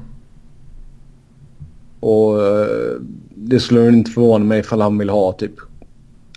Och 2.01 2.47
eh, 2.47 2.97
det 3.35 3.61
skulle 3.61 3.89
inte 3.89 4.11
förvåna 4.11 4.45
mig 4.45 4.61
ifall 4.61 4.81
han 4.81 4.99
vill 4.99 5.11
ha 5.11 5.33
typ 5.33 5.55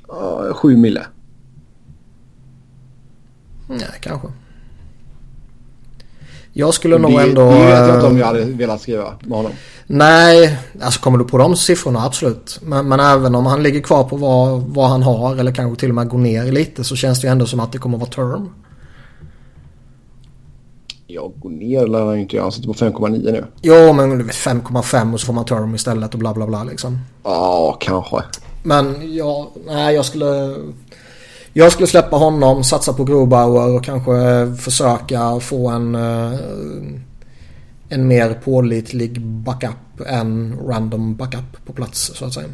uh, 0.09 0.53
sju 0.53 0.77
mille. 0.77 1.05
Nej, 3.67 3.99
kanske. 4.01 4.27
Jag 6.53 6.73
skulle 6.73 6.97
nog 6.97 7.11
det, 7.11 7.23
ändå... 7.23 7.51
Det 7.51 7.65
vet 7.65 7.87
jag 7.87 7.95
inte 7.95 8.07
om 8.07 8.17
jag 8.17 8.25
hade 8.25 8.45
velat 8.45 8.81
skriva 8.81 9.13
med 9.21 9.37
honom. 9.37 9.51
Nej, 9.87 10.57
alltså 10.81 11.01
kommer 11.01 11.17
du 11.17 11.23
på 11.23 11.37
de 11.37 11.55
siffrorna 11.55 12.05
absolut. 12.05 12.59
Men, 12.61 12.87
men 12.87 12.99
även 12.99 13.35
om 13.35 13.45
han 13.45 13.63
ligger 13.63 13.81
kvar 13.81 14.03
på 14.03 14.15
vad, 14.15 14.61
vad 14.61 14.89
han 14.89 15.03
har 15.03 15.35
eller 15.35 15.51
kanske 15.51 15.79
till 15.79 15.89
och 15.89 15.95
med 15.95 16.09
går 16.09 16.17
ner 16.17 16.51
lite 16.51 16.83
så 16.83 16.95
känns 16.95 17.21
det 17.21 17.27
ju 17.27 17.31
ändå 17.31 17.45
som 17.45 17.59
att 17.59 17.71
det 17.71 17.77
kommer 17.77 17.97
vara 17.97 18.09
term. 18.09 18.49
Ja, 21.07 21.31
gå 21.35 21.49
ner 21.49 21.87
lär 21.87 22.05
han 22.05 22.15
ju 22.15 22.21
inte 22.21 22.35
göra. 22.35 22.45
Han 22.45 22.51
sitter 22.51 22.67
på 22.67 22.73
5,9 22.73 23.31
nu. 23.31 23.45
Jo, 23.61 23.93
men 23.93 24.17
du 24.17 24.23
vet 24.23 24.35
5,5 24.35 25.13
och 25.13 25.19
så 25.19 25.25
får 25.25 25.33
man 25.33 25.45
term 25.45 25.75
istället 25.75 26.13
och 26.13 26.19
bla 26.19 26.33
bla 26.33 26.47
bla 26.47 26.63
liksom. 26.63 26.99
Ja, 27.23 27.77
kanske. 27.79 28.17
Men 28.63 29.15
ja, 29.15 29.51
nej 29.65 29.95
jag 29.95 30.05
skulle... 30.05 30.55
Jag 31.53 31.71
skulle 31.71 31.87
släppa 31.87 32.15
honom, 32.15 32.63
satsa 32.63 32.93
på 32.93 33.03
Grobauer 33.03 33.75
och 33.75 33.83
kanske 33.83 34.11
försöka 34.55 35.39
få 35.39 35.69
en... 35.69 35.95
Uh, 35.95 36.35
en 37.91 38.07
mer 38.07 38.33
pålitlig 38.33 39.21
backup 39.21 40.01
än 40.07 40.59
random 40.67 41.15
backup 41.15 41.65
på 41.65 41.73
plats 41.73 42.11
så 42.15 42.25
att 42.25 42.33
säga. 42.33 42.47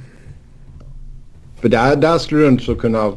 För 1.61 1.69
där, 1.69 1.95
där 1.95 2.17
skulle 2.17 2.41
du 2.41 2.47
inte 2.47 2.63
så 2.63 2.75
kunna... 2.75 3.13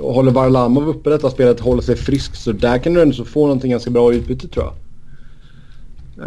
Håller 0.00 0.32
Varlamov 0.32 0.88
uppe 0.88 1.10
detta 1.10 1.30
spelet 1.30 1.60
håller 1.60 1.82
sig 1.82 1.96
frisk 1.96 2.34
så 2.34 2.52
där 2.52 2.78
kan 2.78 2.94
du 2.94 3.02
ändå 3.02 3.24
få 3.24 3.40
någonting 3.40 3.70
ganska 3.70 3.90
bra 3.90 4.12
utbyte 4.12 4.48
tror 4.48 4.64
jag. 4.64 4.74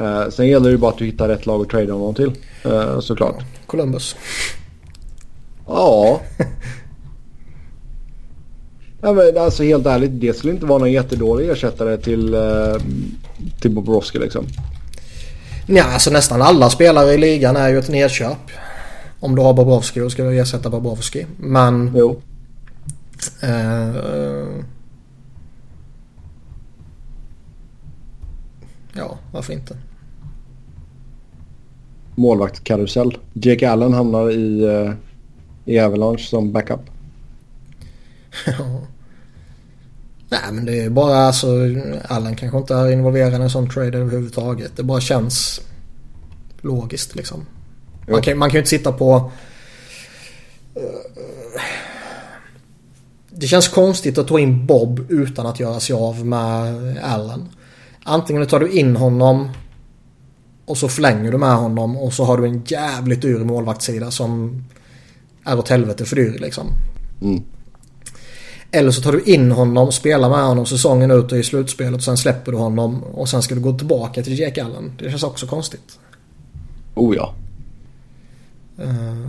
Uh, 0.01 0.29
sen 0.29 0.47
gäller 0.47 0.65
det 0.65 0.71
ju 0.71 0.77
bara 0.77 0.91
att 0.91 0.97
du 0.97 1.05
hittar 1.05 1.27
rätt 1.27 1.45
lag 1.45 1.61
att 1.61 1.69
trade 1.69 1.91
honom 1.91 2.15
till. 2.15 2.31
Uh, 2.65 2.99
såklart. 2.99 3.35
Ja, 3.39 3.45
Columbus. 3.65 4.15
Ja. 5.67 6.21
ja 9.03 9.13
men 9.13 9.37
alltså 9.37 9.63
helt 9.63 9.85
ärligt, 9.85 10.11
det 10.13 10.33
skulle 10.33 10.53
inte 10.53 10.65
vara 10.65 10.79
någon 10.79 10.91
jättedålig 10.91 11.49
ersättare 11.49 11.97
till, 11.97 12.35
uh, 12.35 12.75
till 13.59 13.71
Bobrovski 13.71 14.19
liksom. 14.19 14.45
Ja, 15.67 15.83
alltså 15.83 16.11
nästan 16.11 16.41
alla 16.41 16.69
spelare 16.69 17.13
i 17.13 17.17
ligan 17.17 17.55
är 17.55 17.69
ju 17.69 17.79
ett 17.79 17.89
nedköp. 17.89 18.51
Om 19.19 19.35
du 19.35 19.41
har 19.41 19.53
Bobrovski 19.53 20.01
och 20.01 20.11
ska 20.11 20.33
ersätta 20.33 20.69
Bobrovski. 20.69 21.25
Men... 21.37 21.91
Jo. 21.95 22.21
Eh, 23.41 23.95
ja, 28.93 29.17
varför 29.31 29.53
inte? 29.53 29.77
Målvaktskarusell. 32.15 33.17
Jake 33.33 33.71
Allen 33.71 33.93
hamnar 33.93 34.31
i, 34.31 34.65
uh, 34.65 34.93
i 35.65 35.79
Avalanche 35.79 36.23
som 36.23 36.51
backup. 36.51 36.81
ja. 38.45 38.81
Nej 40.33 40.53
men 40.53 40.65
det 40.65 40.79
är 40.79 40.89
bara 40.89 41.17
alltså 41.17 41.47
Allen 42.07 42.35
kanske 42.35 42.57
inte 42.57 42.75
är 42.75 42.91
involverad 42.91 43.33
i 43.33 43.35
en 43.35 43.49
sån 43.49 43.69
trade 43.69 43.97
överhuvudtaget. 43.97 44.71
Det 44.75 44.83
bara 44.83 45.01
känns 45.01 45.61
logiskt 46.61 47.15
liksom. 47.15 47.45
Man 48.07 48.21
kan, 48.21 48.37
man 48.37 48.49
kan 48.49 48.53
ju 48.53 48.59
inte 48.59 48.69
sitta 48.69 48.91
på... 48.91 49.31
Uh, 50.77 51.61
det 53.29 53.47
känns 53.47 53.67
konstigt 53.67 54.17
att 54.17 54.27
ta 54.27 54.39
in 54.39 54.65
Bob 54.65 55.05
utan 55.09 55.45
att 55.45 55.59
göra 55.59 55.79
sig 55.79 55.95
av 55.95 56.25
med 56.25 56.97
Allen. 57.03 57.49
Antingen 58.03 58.47
tar 58.47 58.59
du 58.59 58.69
in 58.69 58.95
honom 58.95 59.49
och 60.65 60.77
så 60.77 60.89
förlänger 60.89 61.31
du 61.31 61.37
med 61.37 61.55
honom 61.55 61.97
och 61.97 62.13
så 62.13 62.23
har 62.23 62.37
du 62.37 62.45
en 62.47 62.63
jävligt 62.65 63.21
dyr 63.21 63.39
målvaktssida 63.39 64.11
som 64.11 64.63
är 65.43 65.59
åt 65.59 65.69
helvete 65.69 66.05
för 66.05 66.15
dyr 66.15 66.37
liksom. 66.39 66.67
Mm. 67.21 67.43
Eller 68.75 68.91
så 68.91 69.01
tar 69.01 69.11
du 69.11 69.21
in 69.21 69.51
honom, 69.51 69.91
spelar 69.91 70.29
med 70.29 70.45
honom 70.45 70.65
säsongen 70.65 71.11
ut 71.11 71.31
och 71.31 71.37
i 71.37 71.43
slutspelet 71.43 71.95
och 71.95 72.03
sen 72.03 72.17
släpper 72.17 72.51
du 72.51 72.57
honom 72.57 73.03
och 73.03 73.29
sen 73.29 73.41
ska 73.41 73.55
du 73.55 73.61
gå 73.61 73.77
tillbaka 73.77 74.23
till 74.23 74.39
Jake 74.39 74.63
Allen. 74.63 74.91
Det 74.99 75.09
känns 75.09 75.23
också 75.23 75.47
konstigt. 75.47 75.99
Oh 76.95 77.15
ja. 77.15 77.33
Uh... 78.79 79.27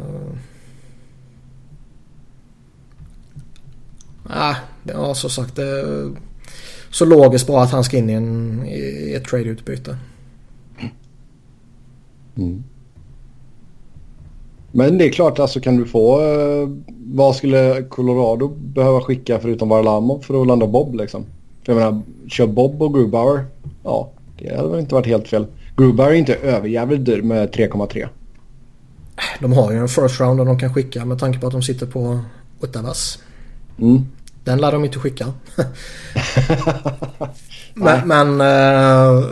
Ah, 4.29 4.55
ja, 4.85 5.15
som 5.15 5.31
sagt. 5.31 5.57
Det 5.57 5.81
är 5.81 6.11
så 6.91 7.05
logiskt 7.05 7.47
bara 7.47 7.63
att 7.63 7.71
han 7.71 7.85
ska 7.85 7.97
in 7.97 8.11
i, 8.11 8.13
en, 8.13 8.65
i 8.67 9.13
ett 9.17 9.25
trade-utbyte. 9.25 9.97
Mm. 12.37 12.65
Men 14.77 14.99
det 14.99 15.05
är 15.05 15.11
klart, 15.11 15.39
alltså 15.39 15.61
kan 15.61 15.77
du 15.77 15.87
få... 15.87 16.21
Eh, 16.21 16.69
vad 17.07 17.37
skulle 17.37 17.83
Colorado 17.83 18.49
behöva 18.49 19.01
skicka 19.01 19.39
förutom 19.39 19.69
Varlamov 19.69 20.21
för 20.21 20.41
att 20.41 20.47
landa 20.47 20.67
Bob 20.67 20.95
liksom? 20.95 21.25
För 21.65 21.73
jag 21.73 21.79
menar, 21.79 22.03
kör 22.29 22.47
Bob 22.47 22.83
och 22.83 22.95
Grubauer. 22.95 23.45
Ja, 23.83 24.11
det 24.39 24.57
hade 24.57 24.69
väl 24.69 24.81
inte 24.81 24.95
varit 24.95 25.07
helt 25.07 25.29
fel. 25.29 25.47
Grubauer 25.77 26.11
är 26.11 26.15
inte 26.15 26.35
överjävligt 26.35 27.05
dyr 27.05 27.23
med 27.23 27.51
3,3. 27.51 28.09
De 29.41 29.53
har 29.53 29.73
ju 29.73 29.79
en 29.79 29.89
first 29.89 30.21
round 30.21 30.47
de 30.47 30.59
kan 30.59 30.75
skicka 30.75 31.05
med 31.05 31.19
tanke 31.19 31.39
på 31.39 31.47
att 31.47 31.53
de 31.53 31.63
sitter 31.63 31.87
på 31.87 32.21
Ottawas. 32.61 33.19
Mm. 33.79 34.07
Den 34.45 34.59
lär 34.59 34.73
de 34.73 34.85
inte 34.85 34.99
skicka. 34.99 35.27
men, 37.75 38.09
men 38.09 38.29
uh, 38.41 39.25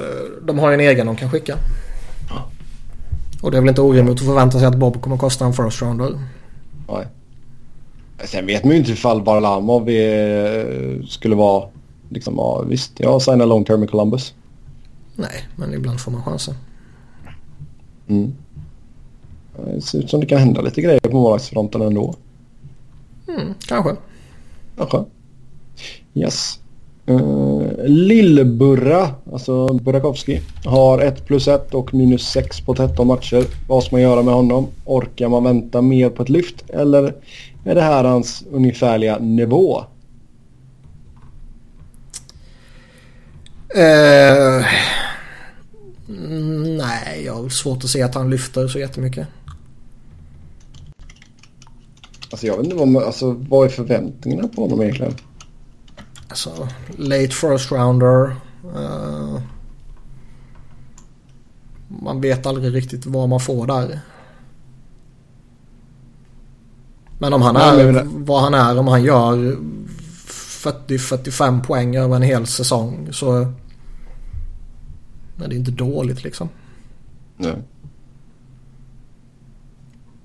de 0.42 0.58
har 0.58 0.70
ju 0.70 0.74
en 0.74 0.80
egen 0.80 1.06
de 1.06 1.16
kan 1.16 1.30
skicka. 1.30 1.56
Och 3.42 3.50
det 3.50 3.56
är 3.56 3.60
väl 3.60 3.68
inte 3.68 3.82
orimligt 3.82 4.20
att 4.20 4.26
förvänta 4.26 4.58
sig 4.58 4.68
att 4.68 4.76
Bob 4.76 5.02
kommer 5.02 5.16
kosta 5.16 5.44
en 5.44 5.52
first 5.52 5.82
rounder. 5.82 6.18
Nej. 6.88 7.06
Sen 8.24 8.46
vet 8.46 8.64
man 8.64 8.72
ju 8.72 8.78
inte 8.78 8.92
ifall 8.92 9.22
Varlamov 9.22 9.84
skulle 11.08 11.34
vara 11.34 11.68
liksom, 12.08 12.34
ja 12.36 12.62
visst, 12.68 12.92
jag 13.00 13.22
signar 13.22 13.46
long 13.46 13.64
term 13.64 13.84
i 13.84 13.86
Columbus. 13.86 14.34
Nej, 15.16 15.48
men 15.56 15.74
ibland 15.74 16.00
får 16.00 16.12
man 16.12 16.22
chansen. 16.22 16.54
Mm. 18.08 18.34
Det 19.64 19.80
ser 19.80 19.98
ut 19.98 20.10
som 20.10 20.20
det 20.20 20.26
kan 20.26 20.38
hända 20.38 20.60
lite 20.60 20.82
grejer 20.82 21.00
på 21.00 21.16
målvaktsfronten 21.16 21.82
ändå. 21.82 22.14
Mm, 23.28 23.54
kanske. 23.68 23.96
Kanske. 24.76 25.04
Yes. 26.14 26.58
Uh, 27.10 27.62
Lillburra, 27.84 29.10
alltså 29.32 29.74
Burakovsky, 29.74 30.40
har 30.64 30.98
1 30.98 31.26
plus 31.26 31.48
1 31.48 31.74
och 31.74 31.94
minus 31.94 32.28
6 32.28 32.60
på 32.60 32.74
13 32.74 33.06
matcher. 33.06 33.44
Vad 33.68 33.84
ska 33.84 33.96
man 33.96 34.02
göra 34.02 34.22
med 34.22 34.34
honom? 34.34 34.66
Orkar 34.84 35.28
man 35.28 35.44
vänta 35.44 35.82
mer 35.82 36.10
på 36.10 36.22
ett 36.22 36.28
lyft 36.28 36.70
eller 36.70 37.14
är 37.64 37.74
det 37.74 37.82
här 37.82 38.04
hans 38.04 38.44
ungefärliga 38.52 39.18
nivå? 39.18 39.84
Uh, 43.76 44.66
nej, 46.76 47.22
jag 47.24 47.34
har 47.34 47.48
svårt 47.48 47.84
att 47.84 47.90
se 47.90 48.02
att 48.02 48.14
han 48.14 48.30
lyfter 48.30 48.68
så 48.68 48.78
jättemycket. 48.78 49.26
Alltså 52.30 52.46
jag 52.46 52.56
vet 52.56 52.64
inte 52.64 52.76
vad, 52.76 52.96
alltså, 52.96 53.30
vad 53.48 53.66
är 53.66 53.70
förväntningarna 53.70 54.48
på 54.48 54.62
honom 54.62 54.82
egentligen? 54.82 55.14
Alltså, 56.32 56.68
late 56.96 57.28
first 57.28 57.72
rounder. 57.72 58.36
Uh, 58.76 59.40
man 61.88 62.20
vet 62.20 62.46
aldrig 62.46 62.74
riktigt 62.74 63.06
vad 63.06 63.28
man 63.28 63.40
får 63.40 63.66
där. 63.66 64.00
Men 67.18 67.32
om 67.32 67.42
han 67.42 67.56
är 67.56 67.92
Nej, 67.92 68.04
vad 68.06 68.42
han 68.42 68.54
är, 68.54 68.78
om 68.78 68.88
han 68.88 69.04
gör 69.04 69.56
40-45 70.26 71.64
poäng 71.64 71.96
över 71.96 72.16
en 72.16 72.22
hel 72.22 72.46
säsong 72.46 73.08
så 73.12 73.36
är 75.42 75.48
det 75.48 75.56
inte 75.56 75.70
dåligt 75.70 76.24
liksom. 76.24 76.48
Nej. 77.36 77.62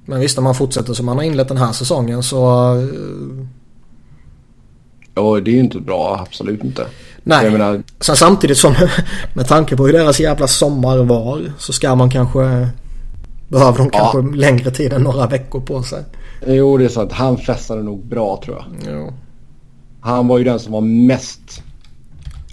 Men 0.06 0.20
visst, 0.20 0.38
om 0.38 0.44
man 0.44 0.56
fortsätter 0.56 0.94
som 0.94 1.08
han 1.08 1.18
har 1.18 1.24
inlett 1.24 1.48
den 1.48 1.58
här 1.58 1.72
säsongen 1.72 2.24
så 2.24 2.74
Ja, 5.18 5.39
det 5.39 5.52
är 5.52 5.53
ju 5.53 5.60
inte 5.60 5.80
bra. 5.80 6.26
Absolut 6.27 6.64
inte. 6.64 6.85
Nej. 7.23 7.52
Menar... 7.52 7.84
Sen 7.99 8.15
samtidigt 8.15 8.57
som 8.57 8.76
med 9.34 9.48
tanke 9.48 9.76
på 9.76 9.85
hur 9.85 9.94
deras 9.94 10.19
jävla 10.19 10.48
sommar 10.48 10.98
var 10.98 11.52
så 11.57 11.73
ska 11.73 11.95
man 11.95 12.10
kanske 12.10 12.68
behöver 13.48 13.77
de 13.77 13.89
kanske 13.89 14.18
ja. 14.18 14.35
längre 14.35 14.72
tid 14.72 14.94
än 14.94 15.02
några 15.02 15.27
veckor 15.27 15.60
på 15.60 15.84
sig. 15.84 16.03
Jo, 16.48 16.77
det 16.77 16.85
är 16.85 16.89
sant. 16.89 17.11
Han 17.11 17.38
festade 17.38 17.84
nog 17.84 18.06
bra 18.06 18.41
tror 18.45 18.57
jag. 18.57 18.94
Jo. 18.94 19.14
Han 20.02 20.27
var 20.27 20.38
ju 20.38 20.44
den 20.44 20.60
som 20.60 20.73
var 20.73 20.81
mest 20.81 21.64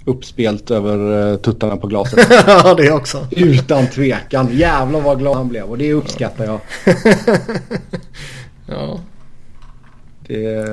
uppspelt 0.05 0.71
över 0.71 1.31
uh, 1.31 1.37
tuttarna 1.37 1.77
på 1.77 1.87
glaset. 1.87 2.27
ja, 2.47 2.73
det 2.73 2.91
också. 2.91 3.27
Utan 3.31 3.87
tvekan. 3.87 4.49
Jävlar 4.51 5.01
vad 5.01 5.19
glad 5.19 5.35
han 5.37 5.47
blev 5.47 5.63
och 5.63 5.77
det 5.77 5.93
uppskattar 5.93 6.45
jag. 6.45 6.59
ja. 8.67 8.99
Det... 10.27 10.67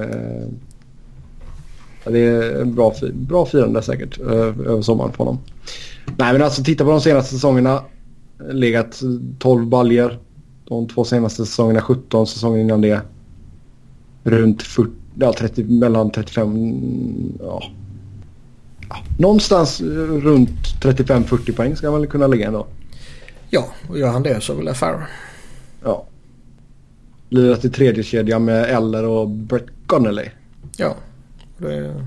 Det 2.05 2.19
är 2.19 2.61
en 2.61 2.75
bra, 2.75 2.95
bra 3.13 3.47
firande 3.47 3.83
säkert 3.83 4.21
över 4.21 4.83
sommaren 4.83 5.13
för 5.13 5.19
honom. 5.19 5.39
Nej 6.17 6.33
men 6.33 6.43
alltså 6.43 6.65
titta 6.65 6.85
på 6.85 6.91
de 6.91 7.01
senaste 7.01 7.35
säsongerna. 7.35 7.83
Legat 8.51 9.03
12 9.39 9.67
baljer. 9.67 10.19
De 10.65 10.89
två 10.89 11.05
senaste 11.05 11.47
säsongerna 11.47 11.81
17 11.81 12.27
säsonger 12.27 12.61
innan 12.61 12.81
det. 12.81 13.01
Runt 14.25 14.63
40, 14.63 14.91
ja, 15.15 15.33
30, 15.33 15.65
mellan 15.65 16.11
35, 16.11 17.39
ja. 17.41 17.63
ja. 18.89 18.97
Någonstans 19.19 19.81
runt 19.81 20.51
35-40 20.83 21.53
poäng 21.53 21.77
ska 21.77 21.91
man 21.91 22.01
väl 22.01 22.11
kunna 22.11 22.27
ligga 22.27 22.47
ändå. 22.47 22.67
Ja, 23.51 23.67
och 23.89 23.99
gör 23.99 24.09
han 24.09 24.23
det 24.23 24.41
så 24.41 24.55
väl 24.55 24.65
det 24.65 24.75
fair. 24.75 25.07
Ja. 25.85 26.07
Lirat 27.29 27.65
i 27.65 27.71
tredje 27.71 28.03
kedja 28.03 28.39
med 28.39 28.65
Eller 28.65 29.05
och 29.05 29.29
Brett 29.29 29.67
Connolly. 29.87 30.29
Ja. 30.77 30.97
Det... 31.63 32.07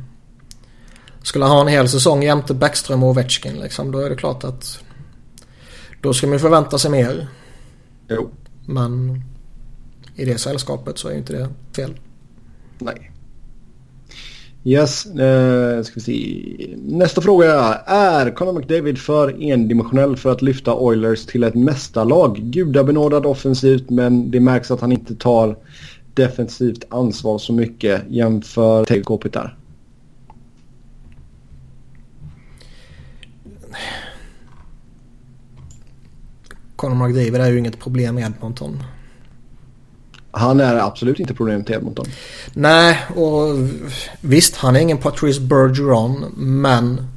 Skulle 1.24 1.46
han 1.46 1.54
ha 1.54 1.62
en 1.62 1.68
hel 1.68 1.90
säsong 1.90 2.24
jämte 2.24 2.54
Bäckström 2.54 3.04
och 3.04 3.10
Ovechkin 3.10 3.60
liksom, 3.60 3.92
då 3.92 4.00
är 4.00 4.10
det 4.10 4.16
klart 4.16 4.44
att 4.44 4.80
då 6.02 6.14
ska 6.14 6.28
man 6.28 6.40
förvänta 6.40 6.78
sig 6.78 6.92
mer. 6.92 7.28
Jo. 8.10 8.30
Men 8.66 9.22
i 10.16 10.26
det 10.26 10.38
sällskapet 10.38 10.98
så 10.98 11.08
är 11.08 11.18
inte 11.18 11.34
det 11.34 11.50
fel. 11.76 11.94
Nej. 12.80 13.12
Yes, 14.64 15.06
eh, 15.06 15.84
ska 15.84 15.94
vi 15.96 16.02
se. 16.02 16.76
Nästa 16.78 17.22
fråga 17.22 17.54
är 17.86 18.32
Conor 18.36 18.54
McDavid 18.54 18.98
för 18.98 19.44
endimensionell 19.44 20.18
för 20.18 20.32
att 20.32 20.42
lyfta 20.42 20.76
Oilers 20.76 21.26
till 21.26 21.44
ett 21.44 21.56
mästarlag? 21.56 22.38
Gudabenådad 22.38 23.26
offensivt 23.26 23.90
men 23.90 24.32
det 24.32 24.40
märks 24.40 24.72
att 24.72 24.82
han 24.82 24.92
inte 24.92 25.16
tar 25.16 25.58
defensivt 26.16 26.84
ansvar 26.90 27.38
så 27.38 27.54
mycket 27.54 28.04
jämför 28.10 28.86
Tage 28.86 29.04
Kopitar? 29.04 29.58
Conor 36.76 37.08
McDavid 37.08 37.36
är 37.36 37.52
ju 37.52 37.60
inget 37.60 37.80
problem 37.80 38.18
i 38.18 38.22
Edmonton. 38.22 38.84
Han 40.32 40.60
är 40.60 40.76
absolut 40.76 41.20
inte 41.20 41.34
problemet 41.34 41.70
i 41.70 41.74
Edmonton. 41.74 42.06
Nej, 42.54 43.00
och 43.16 43.56
visst 44.22 44.56
han 44.56 44.76
är 44.76 44.80
ingen 44.80 44.98
Patrice 44.98 45.40
Bergeron 45.40 46.26
men 46.36 47.08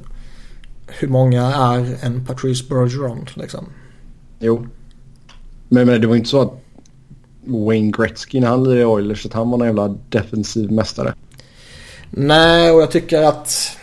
hur 0.87 1.07
många 1.07 1.43
är 1.43 1.97
en 2.01 2.25
Patrice 2.25 2.69
Bergeron 2.69 3.25
liksom? 3.35 3.65
Jo. 4.39 4.67
Men, 5.69 5.87
men 5.87 6.01
det 6.01 6.07
var 6.07 6.15
inte 6.15 6.29
så 6.29 6.41
att 6.41 6.53
Wayne 7.45 7.91
Gretzky 7.91 8.39
när 8.39 8.47
han 8.47 8.63
lirade 8.63 8.81
i 8.81 8.85
Oilers. 8.85 9.25
Att 9.25 9.33
han 9.33 9.49
var 9.49 9.59
en 9.59 9.65
jävla 9.65 9.87
defensiv 10.09 10.71
mästare. 10.71 11.13
Nej, 12.09 12.71
och 12.71 12.81
jag 12.81 12.91
tycker 12.91 13.21
att... 13.21 13.77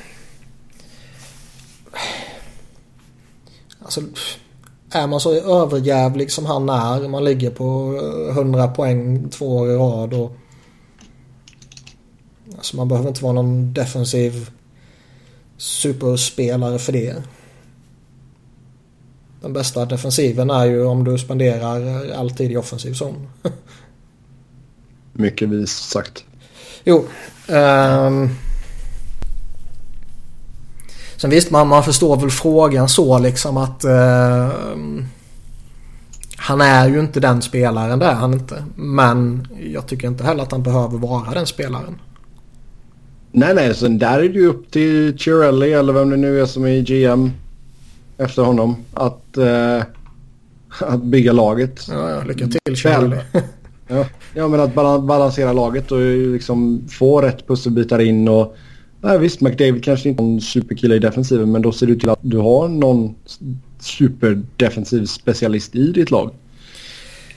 Alltså, 3.83 4.01
är 4.91 5.07
man 5.07 5.21
så 5.21 5.63
överjävlig 5.63 6.31
som 6.33 6.47
han 6.47 6.69
är. 6.69 7.09
Man 7.09 7.25
ligger 7.25 7.51
på 7.51 7.99
eh, 8.29 8.37
100 8.37 8.69
poäng 8.69 9.29
två 9.31 9.57
år 9.57 9.71
i 9.71 9.75
rad 9.75 10.15
och... 10.15 10.37
Alltså 12.57 12.77
man 12.77 12.89
behöver 12.89 13.09
inte 13.09 13.23
vara 13.23 13.33
någon 13.33 13.73
defensiv 13.73 14.51
superspelare 15.57 16.79
för 16.79 16.93
det. 16.93 17.23
Den 19.41 19.53
bästa 19.53 19.85
defensiven 19.85 20.51
är 20.51 20.65
ju 20.65 20.85
om 20.85 21.05
du 21.05 21.19
spenderar 21.19 22.11
alltid 22.13 22.53
i 22.53 22.57
offensiv 22.57 22.93
zon. 22.93 23.29
Mycket 25.13 25.49
vis 25.49 25.71
sagt. 25.71 26.25
Jo. 26.85 27.05
Um, 27.49 28.31
sen 31.17 31.31
visst, 31.31 31.51
man, 31.51 31.69
man 31.69 31.85
förstår 31.85 32.17
väl 32.17 32.31
frågan 32.31 32.89
så 32.89 33.19
liksom 33.19 33.57
att 33.57 33.85
uh, 33.85 34.53
han 36.37 36.61
är 36.61 36.89
ju 36.89 37.01
inte 37.01 37.21
den 37.21 37.43
spelaren, 37.43 37.99
det 37.99 38.07
är 38.07 38.15
han 38.15 38.33
inte. 38.33 38.65
Men 38.77 39.49
jag 39.73 39.87
tycker 39.87 40.09
inte 40.09 40.25
heller 40.25 40.43
att 40.43 40.53
han 40.53 40.63
behöver 40.63 40.99
vara 40.99 41.31
den 41.31 41.47
spelaren. 41.47 42.01
Nej, 43.33 43.55
nej, 43.55 43.75
sen 43.75 43.99
där 43.99 44.19
är 44.19 44.29
det 44.29 44.39
ju 44.39 44.47
upp 44.47 44.71
till 44.71 45.19
Chirelli 45.19 45.73
eller 45.73 45.93
vem 45.93 46.11
det 46.11 46.17
nu 46.17 46.41
är 46.41 46.47
som 46.47 46.65
är 46.65 46.81
GM 46.81 47.31
efter 48.19 48.43
honom 48.43 48.77
att, 48.95 49.37
eh, 49.37 49.83
att 50.81 51.03
bygga 51.03 51.33
laget. 51.33 51.89
Ja, 51.89 52.11
ja 52.11 52.23
lycka 52.23 52.47
till 52.47 52.77
Charlie. 52.77 53.21
ja, 53.89 54.07
ja, 54.35 54.49
men 54.49 54.61
att 54.61 54.75
balansera 55.05 55.53
laget 55.53 55.93
och 55.93 56.01
liksom 56.01 56.89
få 56.89 57.21
rätt 57.21 57.47
pusselbitar 57.47 57.99
in 57.99 58.29
och 58.29 58.57
nej, 59.01 59.19
visst 59.19 59.41
McDavid 59.41 59.85
kanske 59.85 60.09
inte 60.09 60.23
är 60.23 60.25
en 60.25 60.41
superkille 60.41 60.95
i 60.95 60.99
defensiven 60.99 61.53
men 61.53 61.63
då 61.63 61.73
ser 61.73 61.87
det 61.87 61.97
till 61.97 62.11
att 62.11 62.19
du 62.23 62.39
har 62.39 62.69
någon 62.69 63.15
superdefensiv 63.81 65.07
specialist 65.07 65.75
i 65.75 65.93
ditt 65.93 66.11
lag. 66.11 66.31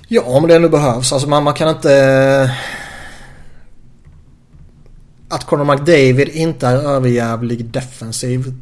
Ja, 0.08 0.22
om 0.22 0.48
det 0.48 0.60
nu 0.60 0.70
behövs. 0.70 1.14
Alltså 1.14 1.30
man, 1.30 1.44
man 1.44 1.54
kan 1.54 1.70
inte... 1.70 2.56
Att 5.32 5.46
Conor 5.46 5.66
McDavid 5.66 6.30
inte 6.30 6.68
är 6.68 6.76
överjävlig 6.76 7.66
defensiv 7.66 8.54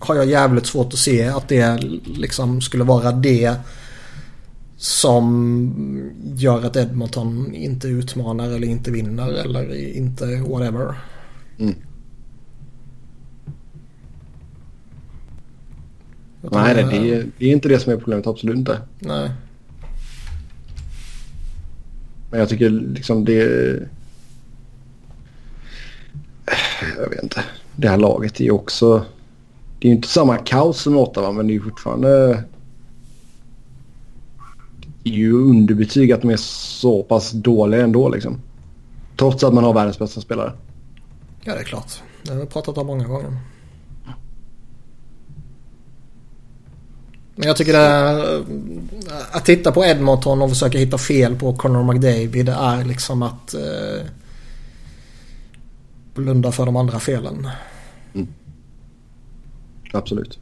har 0.00 0.14
jag 0.14 0.26
jävligt 0.26 0.66
svårt 0.66 0.92
att 0.92 0.98
se 0.98 1.24
att 1.24 1.48
det 1.48 1.78
liksom 2.04 2.60
skulle 2.60 2.84
vara 2.84 3.12
det 3.12 3.54
som 4.76 6.12
gör 6.34 6.64
att 6.66 6.76
Edmonton 6.76 7.54
inte 7.54 7.88
utmanar 7.88 8.50
eller 8.50 8.66
inte 8.66 8.90
vinner 8.90 9.32
eller 9.32 9.96
inte 9.96 10.24
whatever. 10.36 10.94
Mm. 11.58 11.74
Nej, 16.40 16.74
det 16.74 16.80
är, 16.80 17.26
det 17.38 17.46
är 17.46 17.52
inte 17.52 17.68
det 17.68 17.80
som 17.80 17.92
är 17.92 17.96
problemet. 17.96 18.26
Absolut 18.26 18.56
inte. 18.56 18.80
Nej. 18.98 19.30
Men 22.30 22.40
jag 22.40 22.48
tycker 22.48 22.70
liksom 22.70 23.24
det... 23.24 23.42
Jag 26.98 27.10
vet 27.10 27.22
inte. 27.22 27.44
Det 27.76 27.88
här 27.88 27.98
laget 27.98 28.40
är 28.40 28.44
ju 28.44 28.50
också... 28.50 29.04
Det 29.80 29.86
är 29.86 29.90
ju 29.90 29.96
inte 29.96 30.08
samma 30.08 30.36
kaos 30.36 30.80
som 30.80 30.96
Ottawa 30.96 31.32
men 31.32 31.46
det 31.46 31.52
är 31.52 31.54
ju 31.54 31.62
fortfarande... 31.62 32.44
Det 35.02 35.10
är 35.10 35.14
ju 35.14 35.32
underbetyg 35.32 36.12
att 36.12 36.20
de 36.20 36.30
är 36.30 36.36
så 36.36 37.02
pass 37.02 37.30
dåliga 37.30 37.82
ändå 37.82 38.08
liksom. 38.08 38.40
Trots 39.16 39.44
att 39.44 39.54
man 39.54 39.64
har 39.64 39.74
världens 39.74 39.98
bästa 39.98 40.20
spelare. 40.20 40.52
Ja, 41.44 41.54
det 41.54 41.60
är 41.60 41.64
klart. 41.64 41.92
Det 42.22 42.32
har 42.32 42.40
vi 42.40 42.46
pratat 42.46 42.78
om 42.78 42.86
många 42.86 43.04
gånger. 43.04 43.36
Men 47.34 47.46
jag 47.46 47.56
tycker 47.56 47.72
det 47.72 47.78
är, 47.78 48.44
Att 49.32 49.44
titta 49.44 49.72
på 49.72 49.84
Edmonton 49.84 50.42
och 50.42 50.48
försöka 50.48 50.78
hitta 50.78 50.98
fel 50.98 51.36
på 51.36 51.54
Connor 51.54 51.92
McDavid 51.92 52.46
det 52.46 52.52
är 52.52 52.84
liksom 52.84 53.22
att 53.22 53.54
eh, 53.54 54.06
blunda 56.14 56.52
för 56.52 56.66
de 56.66 56.76
andra 56.76 56.98
felen. 56.98 57.48
Absolut. 59.92 60.38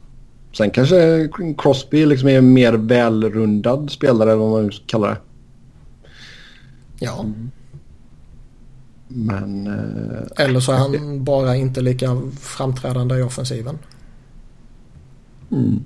Sen 0.57 0.71
kanske 0.71 1.29
Crosby 1.57 2.05
liksom 2.05 2.29
är 2.29 2.37
en 2.37 2.53
mer 2.53 2.73
välrundad 2.73 3.91
spelare 3.91 4.31
eller 4.31 4.41
vad 4.41 4.51
man 4.51 4.65
nu 4.65 4.71
ska 4.71 4.85
kalla 4.85 5.07
det. 5.07 5.17
Ja. 6.99 7.19
Mm. 7.21 7.51
Men... 9.07 9.67
Eh, 9.67 10.45
eller 10.45 10.59
så 10.59 10.71
är 10.71 10.77
han 10.77 11.23
bara 11.23 11.55
inte 11.55 11.81
lika 11.81 12.21
framträdande 12.39 13.15
i 13.15 13.21
offensiven. 13.21 13.77
Mm. 15.51 15.83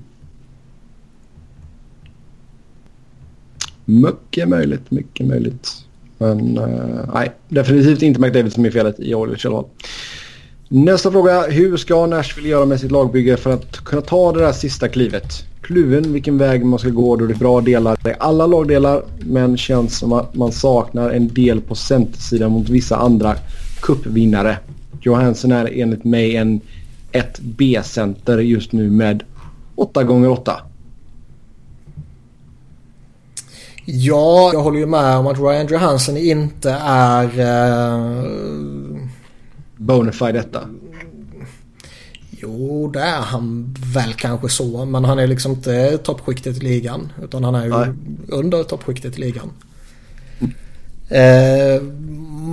Mycket 3.85 4.49
möjligt, 4.49 4.91
mycket 4.91 5.27
möjligt. 5.27 5.69
Men 6.17 6.57
uh, 6.57 7.09
nej, 7.13 7.31
definitivt 7.49 8.01
inte 8.01 8.21
McDavid 8.21 8.53
som 8.53 8.65
är 8.65 8.71
felet 8.71 8.99
i 8.99 9.15
Oilers 9.15 9.45
i 9.45 9.47
alla 9.47 9.57
fall. 9.57 9.69
Nästa 10.75 11.11
fråga. 11.11 11.41
Hur 11.41 11.77
ska 11.77 12.05
Nashville 12.05 12.49
göra 12.49 12.65
med 12.65 12.79
sitt 12.79 12.91
lagbygge 12.91 13.37
för 13.37 13.53
att 13.53 13.77
kunna 13.77 14.01
ta 14.01 14.31
det 14.31 14.39
där 14.39 14.51
sista 14.51 14.87
klivet? 14.87 15.45
Kluven 15.61 16.13
vilken 16.13 16.37
väg 16.37 16.65
man 16.65 16.79
ska 16.79 16.89
gå 16.89 17.15
då 17.15 17.25
det 17.25 17.33
är 17.33 17.37
bra 17.37 17.61
delar 17.61 17.97
i 18.09 18.13
alla 18.19 18.47
lagdelar 18.47 19.03
men 19.19 19.57
känns 19.57 19.97
som 19.97 20.13
att 20.13 20.35
man 20.35 20.51
saknar 20.51 21.09
en 21.09 21.33
del 21.33 21.61
på 21.61 21.75
centersidan 21.75 22.51
mot 22.51 22.69
vissa 22.69 22.95
andra 22.95 23.35
cupvinnare. 23.81 24.57
Johansson 25.01 25.51
är 25.51 25.81
enligt 25.81 26.03
mig 26.03 26.35
en 26.35 26.61
1B-center 27.11 28.37
just 28.37 28.71
nu 28.71 28.89
med 28.89 29.23
8 29.75 30.03
gånger 30.03 30.29
8 30.29 30.53
Ja, 33.85 34.49
jag 34.53 34.61
håller 34.61 34.79
ju 34.79 34.85
med 34.85 35.17
om 35.17 35.27
att 35.27 35.39
Ryan 35.39 35.67
Johansson 35.67 36.17
inte 36.17 36.71
är... 36.85 37.39
Uh... 37.39 38.73
Bonafide 39.85 40.31
detta. 40.31 40.61
Jo, 42.29 42.89
det 42.93 42.99
är 42.99 43.21
han 43.21 43.75
väl 43.93 44.13
kanske 44.13 44.49
så. 44.49 44.85
Men 44.85 45.05
han 45.05 45.19
är 45.19 45.27
liksom 45.27 45.51
inte 45.51 45.97
toppskiktet 45.97 46.57
i 46.57 46.59
ligan. 46.59 47.11
Utan 47.23 47.43
han 47.43 47.55
är 47.55 47.63
ju 47.63 47.69
Nej. 47.69 47.89
under 48.27 48.63
toppskiktet 48.63 49.17
i 49.17 49.21
ligan. 49.21 49.51
Mm. 50.39 50.53
Eh, 51.09 51.81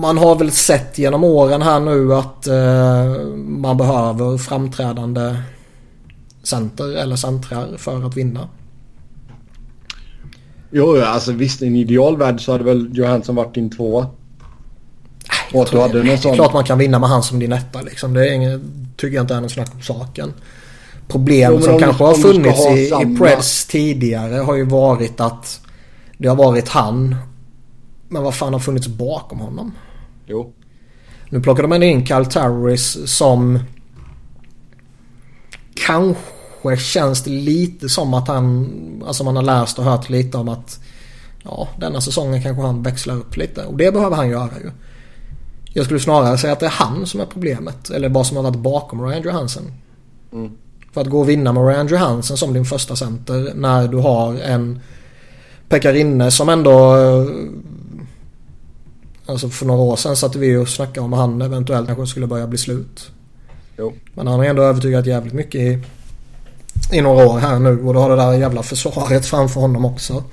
man 0.01 0.19
har 0.19 0.36
väl 0.36 0.51
sett 0.51 0.98
genom 0.98 1.24
åren 1.24 1.62
här 1.62 1.81
nu 1.81 2.15
att 2.15 2.47
eh, 2.47 3.27
man 3.36 3.77
behöver 3.77 4.39
framträdande 4.39 5.36
center 6.43 6.97
eller 6.97 7.16
centrar 7.16 7.77
för 7.77 8.07
att 8.07 8.16
vinna. 8.16 8.48
Jo, 10.70 10.97
alltså 10.97 11.32
visst 11.32 11.62
i 11.62 11.66
en 11.66 11.77
idealvärld 11.77 12.44
så 12.44 12.52
hade 12.52 12.65
väl 12.65 12.90
Johansson 12.93 13.35
varit 13.35 13.55
din 13.55 13.70
tvåa. 13.70 14.07
Och 15.52 15.62
att 15.62 15.70
du 15.70 15.81
hade 15.81 16.02
någon 16.02 16.19
sån... 16.19 16.35
Klart 16.35 16.52
man 16.52 16.65
kan 16.65 16.78
vinna 16.78 16.98
med 16.98 17.09
han 17.09 17.23
som 17.23 17.39
din 17.39 17.52
etta 17.52 17.82
liksom. 17.82 18.15
Det 18.15 18.28
är 18.28 18.32
inget, 18.32 18.61
tycker 18.97 19.15
jag 19.15 19.23
inte 19.23 19.35
är 19.35 19.40
något 19.40 19.52
snack 19.52 19.74
om 19.74 19.82
saken. 19.82 20.32
Problem 21.09 21.52
jo, 21.52 21.62
som 21.62 21.78
kanske 21.78 22.05
har 22.05 22.15
funnits 22.15 22.66
i, 22.66 22.86
samma... 22.86 23.02
i 23.02 23.16
Preds 23.16 23.66
tidigare 23.66 24.35
har 24.35 24.55
ju 24.55 24.65
varit 24.65 25.20
att 25.20 25.61
det 26.19 26.28
har 26.28 26.36
varit 26.36 26.69
han. 26.69 27.16
Men 28.09 28.23
vad 28.23 28.35
fan 28.35 28.52
har 28.52 28.61
funnits 28.61 28.89
bakom 28.89 29.39
honom? 29.40 29.73
Jo. 30.27 30.52
Nu 31.28 31.40
plockade 31.40 31.69
man 31.69 31.82
in 31.82 32.07
Kyle 32.07 32.27
Terroris 32.27 32.98
som 33.16 33.59
kanske 35.74 36.23
kanske 36.62 36.85
känns 36.85 37.23
det 37.23 37.31
lite 37.31 37.89
som 37.89 38.15
att 38.15 38.28
han, 38.28 38.69
alltså 39.07 39.24
man 39.24 39.36
har 39.36 39.43
läst 39.43 39.78
och 39.78 39.85
hört 39.85 40.09
lite 40.09 40.39
om 40.39 40.48
att 40.48 40.81
ja, 41.43 41.69
denna 41.78 42.01
säsongen 42.01 42.43
kanske 42.43 42.62
han 42.62 42.82
växlar 42.82 43.15
upp 43.15 43.36
lite 43.36 43.65
och 43.65 43.77
det 43.77 43.93
behöver 43.93 44.16
han 44.16 44.31
göra 44.31 44.51
ju. 44.65 44.70
Jag 45.72 45.84
skulle 45.84 46.01
snarare 46.01 46.38
säga 46.38 46.52
att 46.52 46.60
det 46.60 46.66
är 46.66 46.70
han 46.70 47.06
som 47.06 47.20
är 47.20 47.26
problemet 47.26 47.90
eller 47.90 48.09
vad 48.09 48.26
som 48.26 48.36
har 48.36 48.44
varit 48.44 48.56
bakom 48.56 49.06
Ryan 49.06 49.22
Johansson. 49.22 49.62
Mm. 50.32 50.51
För 50.92 51.01
att 51.01 51.06
gå 51.06 51.20
och 51.20 51.28
vinna 51.28 51.52
med 51.52 51.66
Ryan 51.66 51.86
Johansson 51.86 52.36
som 52.36 52.52
din 52.52 52.64
första 52.64 52.97
center 52.97 53.52
när 53.55 53.88
du 53.88 53.97
har 53.97 54.34
en 54.34 54.80
Pekarinne 55.68 56.30
som 56.30 56.48
ändå 56.48 56.97
Alltså 59.26 59.48
för 59.48 59.66
några 59.66 59.80
år 59.80 59.97
sedan 59.97 60.16
satt 60.16 60.36
vi 60.36 60.56
och 60.56 60.68
snackade 60.68 61.01
om 61.01 61.12
han 61.12 61.42
eventuellt 61.42 61.86
kanske 61.86 62.06
skulle 62.06 62.26
börja 62.26 62.47
bli 62.47 62.59
slut. 62.59 63.10
Jo. 63.78 63.92
Men 64.14 64.26
han 64.26 64.38
har 64.38 64.47
ändå 64.47 64.62
övertygat 64.62 65.06
jävligt 65.06 65.34
mycket 65.34 65.60
i 65.60 65.84
i 66.92 67.01
några 67.01 67.26
år 67.26 67.38
här 67.38 67.59
nu 67.59 67.80
och 67.82 67.94
du 67.94 68.01
har 68.01 68.10
det 68.10 68.16
där 68.16 68.32
jävla 68.32 68.62
försvaret 68.62 69.26
framför 69.26 69.60
honom 69.60 69.84
också. 69.84 70.24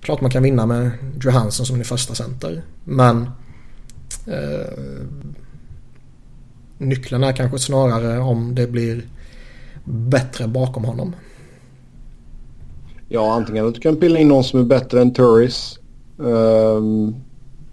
Klart 0.00 0.20
man 0.20 0.30
kan 0.30 0.42
vinna 0.42 0.66
med 0.66 0.90
Johansson 1.20 1.66
som 1.66 1.76
din 1.76 1.84
första 1.84 2.14
center. 2.14 2.62
Men 2.84 3.30
eh, 4.30 5.04
nyckeln 6.78 7.24
är 7.24 7.32
kanske 7.32 7.58
snarare 7.58 8.18
om 8.18 8.54
det 8.54 8.66
blir 8.66 9.02
bättre 9.84 10.48
bakom 10.48 10.84
honom. 10.84 11.14
Ja, 13.08 13.34
antingen 13.34 13.66
att 13.66 13.74
du 13.74 13.80
kan 13.80 13.96
pilla 13.96 14.18
in 14.18 14.28
någon 14.28 14.44
som 14.44 14.60
är 14.60 14.64
bättre 14.64 15.00
än 15.00 15.12
Turris. 15.12 15.78
Um, 16.16 17.14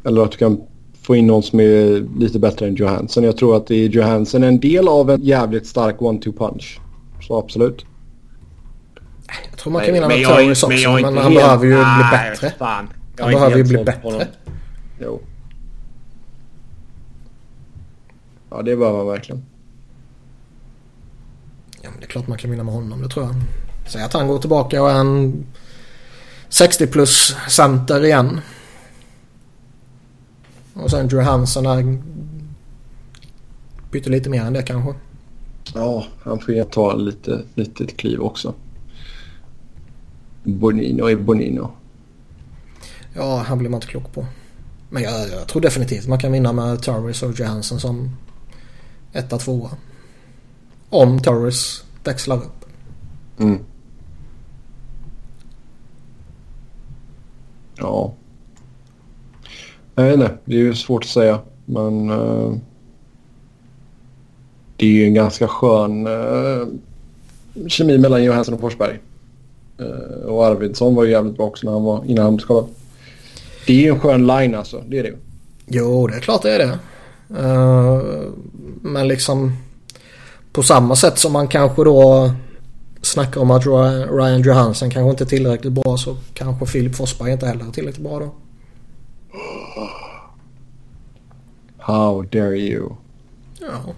eller 0.03 0.23
att 0.23 0.31
du 0.31 0.38
kan 0.38 0.61
få 1.01 1.15
in 1.15 1.27
någon 1.27 1.43
som 1.43 1.59
är 1.59 2.07
lite 2.19 2.39
bättre 2.39 2.67
än 2.67 2.75
Johansson. 2.75 3.23
Jag 3.23 3.38
tror 3.38 3.57
att 3.57 3.67
det 3.67 3.75
är 3.75 3.89
Johansson 3.89 4.43
en 4.43 4.59
del 4.59 4.88
av 4.88 5.09
en 5.09 5.21
jävligt 5.21 5.67
stark 5.67 5.95
one-two 5.99 6.38
punch. 6.38 6.79
Så 7.21 7.38
absolut. 7.38 7.85
Jag 9.49 9.59
tror 9.59 9.73
man 9.73 9.85
kan 9.85 9.93
vinna 9.93 10.07
med 10.07 10.25
Turris 10.25 10.63
också 10.63 10.91
men, 10.91 11.01
men 11.01 11.17
han 11.17 11.34
behöver 11.34 11.65
ju 11.65 11.71
bli 11.71 12.03
bättre. 12.11 12.53
Fan. 12.57 12.89
Han 13.19 13.31
behöver 13.31 13.57
ju 13.57 13.63
bli 13.63 13.84
bättre. 13.84 14.27
Jo. 14.99 15.19
Ja 18.57 18.63
det 18.63 18.75
behöver 18.75 18.97
han 18.97 19.07
verkligen. 19.07 19.45
Ja 21.81 21.89
men 21.91 21.99
det 21.99 22.05
är 22.05 22.07
klart 22.07 22.27
man 22.27 22.38
kan 22.38 22.51
vinna 22.51 22.63
med 22.63 22.73
honom 22.73 23.01
det 23.01 23.09
tror 23.09 23.25
jag. 23.25 23.35
Säg 23.88 24.03
att 24.03 24.13
han 24.13 24.27
går 24.27 24.39
tillbaka 24.39 24.84
och 24.84 24.91
är 24.91 24.99
en 24.99 25.45
60 26.49 26.88
plus 26.88 27.35
center 27.49 28.05
igen. 28.05 28.41
Och 30.73 30.91
sen 30.91 31.07
Drew 31.07 31.23
Hansen 31.23 31.65
är 31.65 31.97
byter 33.91 34.09
lite 34.09 34.29
mer 34.29 34.41
än 34.41 34.53
det 34.53 34.63
kanske. 34.63 34.93
Ja, 35.73 36.05
han 36.23 36.39
får 36.39 36.53
ju 36.53 36.63
ta 36.63 36.93
lite 36.93 37.41
litet 37.55 37.97
kliv 37.97 38.21
också. 38.21 38.53
Bonino 40.43 41.05
är 41.05 41.15
Bonino. 41.15 41.71
Ja, 43.13 43.43
han 43.47 43.57
blir 43.57 43.69
man 43.69 43.77
inte 43.77 43.88
klok 43.88 44.13
på. 44.13 44.25
Men 44.89 45.03
jag, 45.03 45.29
jag 45.29 45.47
tror 45.47 45.61
definitivt 45.61 46.07
man 46.07 46.19
kan 46.19 46.31
vinna 46.31 46.53
med 46.53 46.81
Torres 46.81 47.23
och 47.23 47.39
Johansson 47.39 47.79
som 47.79 48.11
etta, 49.13 49.38
tvåa. 49.38 49.69
Om 50.89 51.19
Torres 51.19 51.84
växlar 52.03 52.38
upp. 52.38 52.65
Mm. 53.39 53.59
Ja. 57.75 58.13
Jag 59.95 60.03
vet 60.03 60.13
inte. 60.13 60.38
Det 60.45 60.55
är 60.55 60.59
ju 60.59 60.75
svårt 60.75 61.03
att 61.03 61.09
säga. 61.09 61.39
Men... 61.65 62.09
Uh 62.09 62.57
det 64.77 64.85
är 64.85 64.89
ju 64.89 65.05
en 65.05 65.13
ganska 65.13 65.47
skön 65.47 66.07
uh, 66.07 66.67
kemi 67.67 67.97
mellan 67.97 68.23
Johansson 68.23 68.53
och 68.53 68.59
Forsberg. 68.61 68.99
Uh, 69.81 70.25
och 70.25 70.45
Arvidsson 70.45 70.95
var 70.95 71.03
ju 71.03 71.11
jävligt 71.11 71.38
bra 71.38 71.45
också 71.45 71.65
när 71.65 71.73
han 71.73 71.84
var, 71.84 72.03
innan 72.05 72.23
han 72.23 72.35
blev 72.35 72.43
skadad. 72.43 72.69
Det 73.67 73.73
är 73.73 73.81
ju 73.81 73.89
en 73.89 73.99
skön 73.99 74.27
line 74.27 74.55
alltså, 74.55 74.84
det 74.88 74.99
är 74.99 75.03
det 75.03 75.09
ju. 75.09 75.17
Jo, 75.65 76.07
det 76.07 76.15
är 76.15 76.19
klart 76.19 76.41
det 76.41 76.51
är 76.51 76.59
det. 76.59 76.79
Uh, 77.31 78.01
men 78.81 79.07
liksom 79.07 79.51
på 80.51 80.63
samma 80.63 80.95
sätt 80.95 81.17
som 81.17 81.33
man 81.33 81.47
kanske 81.47 81.83
då 81.83 82.31
snackar 83.01 83.41
om 83.41 83.51
att 83.51 83.65
Ryan 83.65 84.41
Johansson 84.41 84.89
kanske 84.89 85.09
inte 85.09 85.23
är 85.23 85.37
tillräckligt 85.37 85.73
bra 85.73 85.97
så 85.97 86.17
kanske 86.33 86.65
Filip 86.65 86.95
Forsberg 86.95 87.31
inte 87.31 87.47
heller 87.47 87.65
är 87.65 87.71
tillräckligt 87.71 88.03
bra 88.03 88.19
då. 88.19 88.33
How 91.77 92.21
dare 92.21 92.57
you? 92.57 92.89
Ja. 93.59 93.93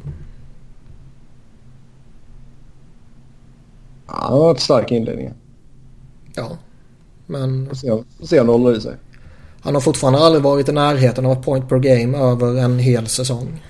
Ja, 4.08 4.14
det 4.14 4.34
har 4.34 4.40
varit 4.40 4.60
starka 4.60 4.96
inledningar. 4.96 5.34
Ja, 6.36 6.58
men... 7.26 7.68
Får 7.68 7.76
se, 7.76 8.04
får 8.20 8.28
se 8.28 8.40
om 8.40 8.48
det 8.48 8.54
håller 8.54 8.78
i 8.78 8.82
sig. 8.82 8.96
Han 9.62 9.74
har 9.74 9.82
fortfarande 9.82 10.20
aldrig 10.20 10.44
varit 10.44 10.70
i 10.70 10.72
närheten 10.72 11.26
av 11.26 11.32
ett 11.32 11.46
point 11.46 11.70
per 11.70 11.80
game 11.80 12.18
över 12.18 12.60
en 12.60 12.80
hel 12.80 13.08
säsong. 13.08 13.62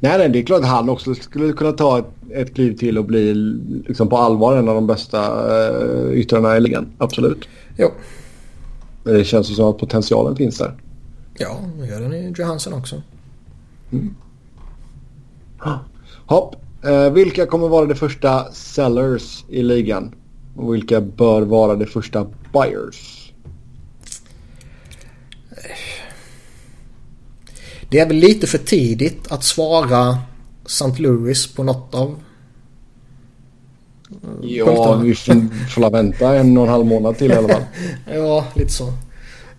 Nej, 0.00 0.18
nej, 0.18 0.28
det 0.28 0.38
är 0.38 0.42
klart 0.42 0.60
att 0.60 0.68
han 0.68 0.88
också 0.88 1.14
skulle 1.14 1.52
kunna 1.52 1.72
ta 1.72 1.98
ett, 1.98 2.06
ett 2.30 2.54
kliv 2.54 2.76
till 2.76 2.98
och 2.98 3.04
bli 3.04 3.34
liksom 3.86 4.08
på 4.08 4.16
allvar 4.16 4.56
en 4.56 4.68
av 4.68 4.74
de 4.74 4.86
bästa 4.86 5.46
uh, 5.50 6.12
yttrarna 6.12 6.56
i 6.56 6.60
ligan. 6.60 6.92
Absolut. 6.98 7.48
Jo. 7.76 7.90
Men 9.04 9.14
det 9.14 9.24
känns 9.24 9.50
ju 9.50 9.54
som 9.54 9.64
att 9.64 9.78
potentialen 9.78 10.36
finns 10.36 10.58
där. 10.58 10.74
Ja, 11.38 11.60
det 11.78 11.86
gör 11.86 12.00
den 12.00 12.12
i 12.12 12.34
Johansson 12.36 12.72
också. 12.72 13.02
Mm. 13.92 14.14
Hopp. 16.26 16.56
Uh, 16.86 17.10
vilka 17.10 17.46
kommer 17.46 17.68
vara 17.68 17.86
de 17.86 17.94
första 17.94 18.52
sellers 18.52 19.44
i 19.48 19.62
ligan? 19.62 20.14
Och 20.56 20.74
vilka 20.74 21.00
bör 21.00 21.42
vara 21.42 21.74
de 21.74 21.86
första 21.86 22.26
buyers? 22.52 23.21
Det 27.88 27.98
är 27.98 28.06
väl 28.06 28.16
lite 28.16 28.46
för 28.46 28.58
tidigt 28.58 29.32
att 29.32 29.44
svara 29.44 30.18
St. 30.66 31.02
Louis 31.02 31.54
på 31.54 31.62
något 31.62 31.94
av 31.94 32.22
Ja, 34.42 34.94
vi 34.96 35.14
får 35.14 35.90
vänta 35.90 36.34
en 36.34 36.56
och 36.56 36.64
en 36.64 36.70
halv 36.70 36.86
månad 36.86 37.18
till 37.18 37.30
i 37.30 37.34
alla 37.34 37.48
fall. 37.48 37.62
ja, 38.14 38.46
lite 38.54 38.72
så. 38.72 38.92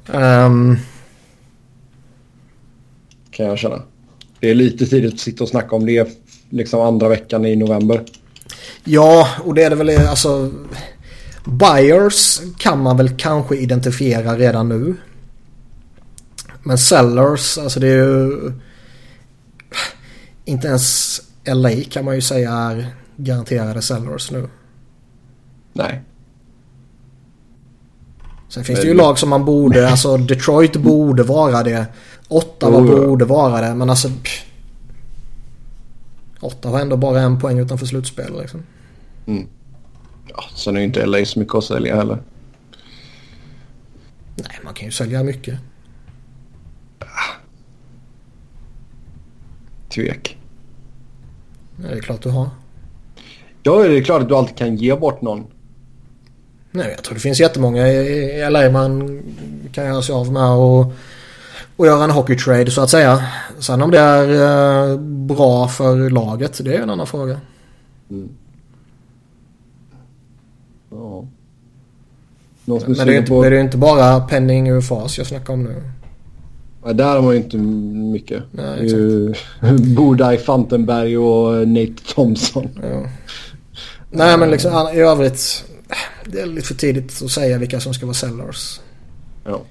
Um... 0.07 0.77
Kan 3.31 3.45
jag 3.45 3.59
känna. 3.59 3.81
Det 4.39 4.49
är 4.49 4.55
lite 4.55 4.85
tidigt 4.85 5.13
att 5.13 5.19
sitta 5.19 5.43
och 5.43 5.49
snacka 5.49 5.75
om 5.75 5.85
det 5.85 6.09
liksom 6.49 6.81
andra 6.81 7.09
veckan 7.09 7.45
i 7.45 7.55
november. 7.55 8.03
Ja, 8.83 9.27
och 9.43 9.53
det 9.53 9.63
är 9.63 9.69
det 9.69 9.75
väl 9.75 9.89
alltså... 9.89 10.51
Buyers 11.45 12.41
kan 12.57 12.79
man 12.79 12.97
väl 12.97 13.09
kanske 13.17 13.55
identifiera 13.55 14.37
redan 14.37 14.69
nu. 14.69 14.95
Men 16.63 16.77
sellers, 16.77 17.57
alltså 17.57 17.79
det 17.79 17.87
är 17.87 17.95
ju... 17.95 18.53
Inte 20.45 20.67
ens 20.67 21.21
LA 21.45 21.69
kan 21.89 22.05
man 22.05 22.15
ju 22.15 22.21
säga 22.21 22.51
är 22.51 22.95
garanterade 23.17 23.81
sellers 23.81 24.31
nu. 24.31 24.49
Nej. 25.73 26.01
Sen 28.49 28.63
finns 28.63 28.81
det 28.81 28.87
ju 28.87 28.93
lag 28.93 29.19
som 29.19 29.29
man 29.29 29.45
borde, 29.45 29.89
alltså 29.89 30.17
Detroit 30.17 30.75
borde 30.75 31.23
vara 31.23 31.63
det. 31.63 31.85
Ottawa 32.27 32.77
oh, 32.77 32.85
borde 32.85 33.25
vara 33.25 33.61
det, 33.61 33.75
men 33.75 33.89
alltså... 33.89 34.07
Pff. 34.07 34.45
Ottawa 36.39 36.77
har 36.77 36.81
ändå 36.81 36.97
bara 36.97 37.21
en 37.21 37.39
poäng 37.39 37.59
utanför 37.59 37.85
slutspel 37.85 38.39
liksom. 38.41 38.63
Mm. 39.25 39.47
Ja, 40.27 40.43
sen 40.55 40.75
är 40.75 40.79
ju 40.79 40.85
inte 40.85 41.05
LA 41.05 41.25
så 41.25 41.39
mycket 41.39 41.55
att 41.55 41.63
sälja 41.63 41.95
heller. 41.95 42.21
Nej, 44.35 44.59
man 44.63 44.73
kan 44.73 44.85
ju 44.85 44.91
sälja 44.91 45.23
mycket. 45.23 45.59
Tvek. 49.89 50.37
Ja, 51.81 51.87
det 51.89 51.97
är 51.97 52.01
klart 52.01 52.21
du 52.21 52.29
har. 52.29 52.49
Ja, 53.63 53.83
det 53.83 53.97
är 53.97 54.03
klart 54.03 54.21
att 54.21 54.29
du 54.29 54.35
alltid 54.35 54.57
kan 54.57 54.75
ge 54.75 54.95
bort 54.95 55.21
någon. 55.21 55.45
Nej, 56.71 56.91
jag 56.95 57.03
tror 57.03 57.13
det 57.13 57.19
finns 57.19 57.39
jättemånga 57.39 57.87
i 57.87 58.49
LA 58.49 58.69
man 58.69 59.21
kan 59.71 59.85
göra 59.85 60.01
sig 60.01 60.15
av 60.15 60.31
med 60.31 60.49
och, 60.51 60.93
och 61.75 61.85
göra 61.85 62.03
en 62.03 62.11
hockeytrade 62.11 62.71
så 62.71 62.81
att 62.81 62.89
säga. 62.89 63.25
Sen 63.59 63.81
om 63.81 63.91
det 63.91 63.99
är 63.99 64.91
eh, 64.91 64.97
bra 64.99 65.67
för 65.67 66.09
laget, 66.09 66.61
det 66.63 66.75
är 66.75 66.81
en 66.81 66.89
annan 66.89 67.07
fråga. 67.07 67.39
Mm. 68.09 68.29
Ja. 70.89 71.25
Men 72.65 72.77
det 72.93 73.01
är, 73.01 73.11
inte, 73.11 73.29
på... 73.29 73.43
det 73.43 73.57
är 73.57 73.61
inte 73.61 73.77
bara 73.77 74.19
penning 74.19 74.71
UFAs 74.71 75.17
jag 75.17 75.27
snackar 75.27 75.53
om 75.53 75.63
nu. 75.63 75.83
Ja, 76.85 76.93
där 76.93 77.15
har 77.15 77.21
man 77.21 77.31
ju 77.31 77.37
inte 77.37 77.57
mycket. 77.57 78.43
Nej, 78.51 78.87
ju 78.87 79.33
Fantenberg 80.45 81.17
och 81.17 81.67
Nate 81.67 82.13
Thompson. 82.15 82.69
Ja. 82.81 83.05
Nej 84.11 84.37
men 84.37 84.51
liksom 84.51 84.89
i 84.93 84.99
övrigt. 84.99 85.65
Det 86.25 86.41
är 86.41 86.45
lite 86.45 86.67
för 86.67 86.75
tidigt 86.75 87.21
att 87.23 87.31
säga 87.31 87.57
vilka 87.57 87.79
som 87.79 87.93
ska 87.93 88.05
vara 88.05 88.13
sellers. 88.13 88.79
Ja. 89.43 89.61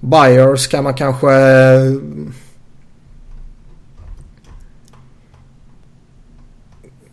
Buyers 0.00 0.66
kan 0.66 0.84
man 0.84 0.94
kanske... 0.94 1.26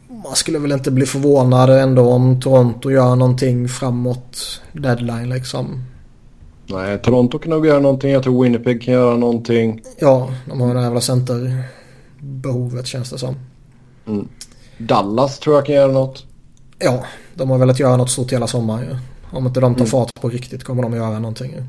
Man 0.07 0.35
skulle 0.35 0.59
väl 0.59 0.71
inte 0.71 0.91
bli 0.91 1.05
förvånad 1.05 1.69
ändå 1.69 2.09
om 2.09 2.41
Toronto 2.41 2.91
gör 2.91 3.15
någonting 3.15 3.69
framåt 3.69 4.61
deadline 4.71 5.29
liksom. 5.29 5.83
Nej, 6.65 6.97
Toronto 6.97 7.39
kan 7.39 7.49
nog 7.49 7.65
göra 7.65 7.79
någonting. 7.79 8.11
Jag 8.11 8.23
tror 8.23 8.43
Winnipeg 8.43 8.81
kan 8.81 8.93
göra 8.93 9.17
någonting. 9.17 9.81
Ja, 9.99 10.29
de 10.45 10.61
har 10.61 10.75
det 10.75 10.81
jävla 10.81 11.01
centerbehovet 11.01 12.87
känns 12.87 13.09
det 13.09 13.17
som. 13.17 13.35
Mm. 14.07 14.27
Dallas 14.77 15.39
tror 15.39 15.55
jag 15.55 15.65
kan 15.65 15.75
göra 15.75 15.91
något. 15.91 16.25
Ja, 16.79 17.03
de 17.35 17.49
har 17.49 17.57
velat 17.57 17.79
göra 17.79 17.97
något 17.97 18.09
stort 18.09 18.33
hela 18.33 18.47
sommaren 18.47 18.83
ju. 18.89 18.97
Om 19.37 19.47
inte 19.47 19.59
de 19.59 19.73
tar 19.73 19.81
mm. 19.81 19.89
fart 19.89 20.21
på 20.21 20.29
riktigt 20.29 20.63
kommer 20.63 20.83
de 20.83 20.93
göra 20.93 21.19
någonting 21.19 21.51
ju. 21.51 21.63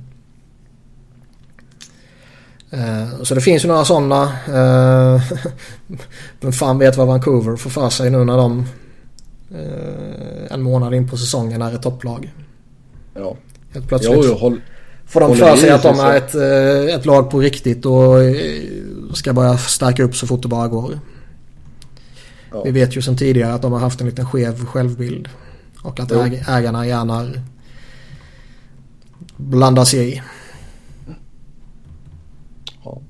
Uh, 2.79 3.23
så 3.23 3.35
det 3.35 3.41
finns 3.41 3.65
ju 3.65 3.69
några 3.69 3.85
sådana. 3.85 4.23
Uh, 4.49 5.23
vem 6.41 6.53
fan 6.53 6.79
vet 6.79 6.97
vad 6.97 7.07
Vancouver 7.07 7.57
får 7.57 7.71
för 7.71 7.91
sig 7.91 8.11
nu 8.11 8.25
när 8.25 8.37
de 8.37 8.59
uh, 9.53 10.47
en 10.51 10.63
månad 10.63 10.95
in 10.95 11.09
på 11.09 11.17
säsongen 11.17 11.63
är 11.63 11.75
ett 11.75 11.83
topplag. 11.83 12.33
Ja. 13.15 13.37
Helt 13.73 13.89
plötsligt. 13.89 14.25
Jo, 14.25 14.35
håll, 14.35 14.61
får 15.07 15.21
de 15.21 15.37
för 15.37 15.57
sig 15.57 15.71
att 15.71 15.83
de 15.83 16.01
är 16.01 16.17
ett, 16.17 16.35
ett 16.99 17.07
lag 17.07 17.31
på 17.31 17.41
riktigt 17.41 17.87
och 17.87 18.17
ska 19.15 19.33
börja 19.33 19.59
stärka 19.59 20.03
upp 20.03 20.17
så 20.17 20.27
fort 20.27 20.43
det 20.43 20.49
bara 20.49 20.69
går. 20.69 20.99
Ja. 22.53 22.63
Vi 22.65 22.71
vet 22.71 22.97
ju 22.97 23.03
sedan 23.03 23.17
tidigare 23.17 23.55
att 23.55 23.63
de 23.63 23.73
har 23.73 23.79
haft 23.79 24.01
en 24.01 24.07
liten 24.07 24.27
skev 24.27 24.67
självbild. 24.67 25.29
Och 25.83 26.01
att 26.01 26.13
äg 26.13 26.45
ägarna 26.49 26.87
gärna 26.87 27.31
blandar 29.37 29.85
sig 29.85 30.15
i. 30.15 30.23
Ja. 32.85 33.01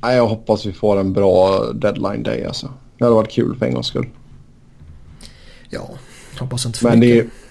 Jag 0.00 0.26
hoppas 0.26 0.66
vi 0.66 0.72
får 0.72 1.00
en 1.00 1.12
bra 1.12 1.64
deadline 1.72 2.22
day 2.22 2.44
alltså. 2.44 2.72
Det 2.98 3.04
hade 3.04 3.14
varit 3.14 3.30
kul 3.30 3.56
för 3.58 3.66
en 3.66 3.74
gångs 3.74 3.86
skull. 3.86 4.08
Ja, 5.70 5.90
hoppas 6.38 6.66
inte 6.66 6.78
för 6.78 6.88
Men 6.88 6.98
mycket. 6.98 7.16
det 7.16 7.20
är 7.20 7.47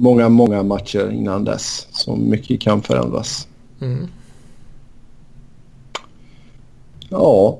många, 0.00 0.28
många 0.28 0.62
matcher 0.62 1.10
innan 1.10 1.44
dess. 1.44 1.86
Så 1.92 2.16
mycket 2.16 2.60
kan 2.60 2.82
förändras. 2.82 3.48
Mm. 3.80 4.08
Ja. 7.08 7.58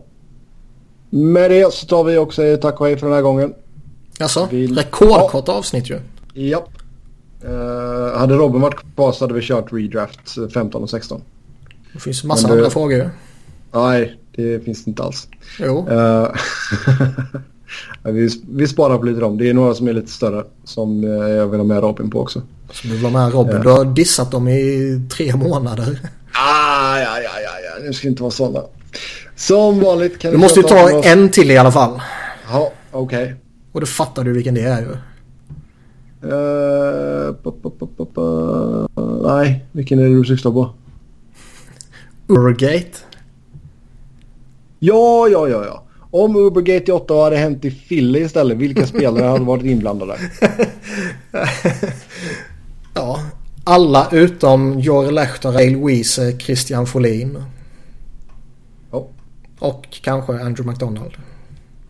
Med 1.10 1.50
det 1.50 1.72
så 1.72 1.86
tar 1.86 2.04
vi 2.04 2.18
också 2.18 2.56
tack 2.62 2.80
och 2.80 2.86
hej 2.86 2.96
för 2.96 3.06
den 3.06 3.14
här 3.14 3.22
gången. 3.22 3.54
Alltså, 4.20 4.48
vi... 4.50 4.66
rekordkort 4.66 5.44
ja. 5.46 5.52
avsnitt 5.52 5.90
ju. 5.90 6.00
Japp. 6.34 6.68
Uh, 7.44 8.18
hade 8.18 8.34
Robin 8.34 8.60
varit 8.60 8.94
kvar 8.94 9.12
så 9.12 9.24
hade 9.24 9.34
vi 9.34 9.42
kört 9.42 9.72
redraft 9.72 10.52
15 10.54 10.82
och 10.82 10.90
16. 10.90 11.22
Det 11.92 12.00
finns 12.00 12.24
massa 12.24 12.48
det... 12.48 12.54
andra 12.54 12.70
frågor 12.70 12.98
ju. 12.98 13.08
Nej, 13.72 14.18
det 14.32 14.64
finns 14.64 14.84
det 14.84 14.88
inte 14.88 15.02
alls. 15.02 15.28
Jo. 15.58 15.88
Uh, 15.88 16.28
vi, 18.02 18.28
vi 18.48 18.68
sparar 18.68 18.98
på 18.98 19.04
lite 19.04 19.20
dem. 19.20 19.38
Det 19.38 19.50
är 19.50 19.54
några 19.54 19.74
som 19.74 19.88
är 19.88 19.92
lite 19.92 20.10
större 20.10 20.44
som 20.64 21.04
uh, 21.04 21.28
jag 21.30 21.46
vill 21.46 21.60
ha 21.60 21.64
med 21.64 21.80
Robin 21.80 22.10
på 22.10 22.20
också. 22.20 22.42
Så 22.72 22.86
du 22.86 22.92
vill 22.92 23.04
ha 23.04 23.10
med 23.10 23.32
Robin? 23.32 23.60
Du 23.60 23.68
har 23.68 23.84
dissat 23.84 24.30
dem 24.30 24.48
i 24.48 25.00
tre 25.16 25.36
månader. 25.36 26.00
Ah, 26.32 26.98
ja, 26.98 27.20
ja, 27.20 27.30
ja, 27.44 27.50
ja. 27.64 27.84
Nu 27.86 27.92
ska 27.92 28.08
inte 28.08 28.22
vara 28.22 28.30
sådana. 28.30 28.66
Som 29.36 29.80
vanligt 29.80 30.18
kan 30.18 30.32
du... 30.32 30.38
Måste 30.38 30.60
ju 30.60 30.66
ta 30.66 31.02
en 31.02 31.30
till 31.30 31.50
i 31.50 31.58
alla 31.58 31.72
fall. 31.72 32.00
Ja, 32.50 32.72
okej. 32.90 33.22
Okay. 33.22 33.34
Och 33.72 33.80
då 33.80 33.86
fattar 33.86 34.24
du 34.24 34.32
vilken 34.32 34.54
det 34.54 34.62
är 34.62 34.80
ju. 34.80 34.96
Uh, 36.22 37.34
pa, 37.34 37.50
pa, 37.50 38.06
pa, 38.14 38.88
Nej, 39.22 39.64
vilken 39.72 39.98
är 39.98 40.02
det 40.02 40.14
du 40.14 40.24
syftar 40.24 40.50
på? 40.50 40.70
Ubergate. 42.26 42.98
Ja, 44.78 45.28
ja, 45.28 45.48
ja, 45.48 45.64
ja. 45.66 45.84
Om 46.10 46.36
Ubergate 46.36 46.90
i 46.90 46.94
8 46.94 47.14
hade 47.14 47.36
hänt 47.36 47.64
i 47.64 47.70
Philly 47.70 48.20
istället, 48.20 48.58
vilka 48.58 48.86
spelare 48.86 49.26
hade 49.26 49.44
varit 49.44 49.64
inblandade? 49.64 50.18
ja, 52.94 53.22
alla 53.64 54.08
utom 54.12 54.80
Jori 54.80 55.12
Lehtonen, 55.12 55.72
Louise, 55.72 56.38
Christian 56.38 56.86
Folin. 56.86 57.44
Och 59.60 59.86
kanske 60.02 60.32
Andrew 60.32 60.70
McDonald. 60.70 61.12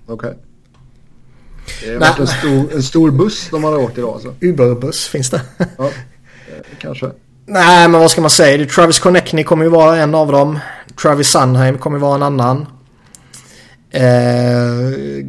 Okej. 0.07 0.15
Okay. 0.15 0.35
Det 1.85 1.93
har 1.93 2.01
varit 2.01 2.19
en 2.19 2.27
stor, 2.27 2.75
en 2.75 2.83
stor 2.83 3.11
buss 3.11 3.49
de 3.51 3.65
hade 3.65 3.77
åkt 3.77 3.99
idag 3.99 4.15
alltså. 4.15 4.35
Uberbuss 4.41 5.07
finns 5.09 5.31
det. 5.31 5.43
ja, 5.79 5.91
kanske. 6.79 7.11
Nej, 7.47 7.89
men 7.89 8.01
vad 8.01 8.11
ska 8.11 8.21
man 8.21 8.31
säga? 8.31 8.67
Travis 8.67 8.99
Connectney 8.99 9.45
kommer 9.45 9.65
ju 9.65 9.71
vara 9.71 9.97
en 9.97 10.15
av 10.15 10.33
dem. 10.33 10.59
Travis 11.03 11.29
Sunheim 11.29 11.79
kommer 11.79 11.97
ju 11.97 12.01
vara 12.01 12.15
en 12.15 12.23
annan. 12.23 12.67
Eh, 13.91 15.25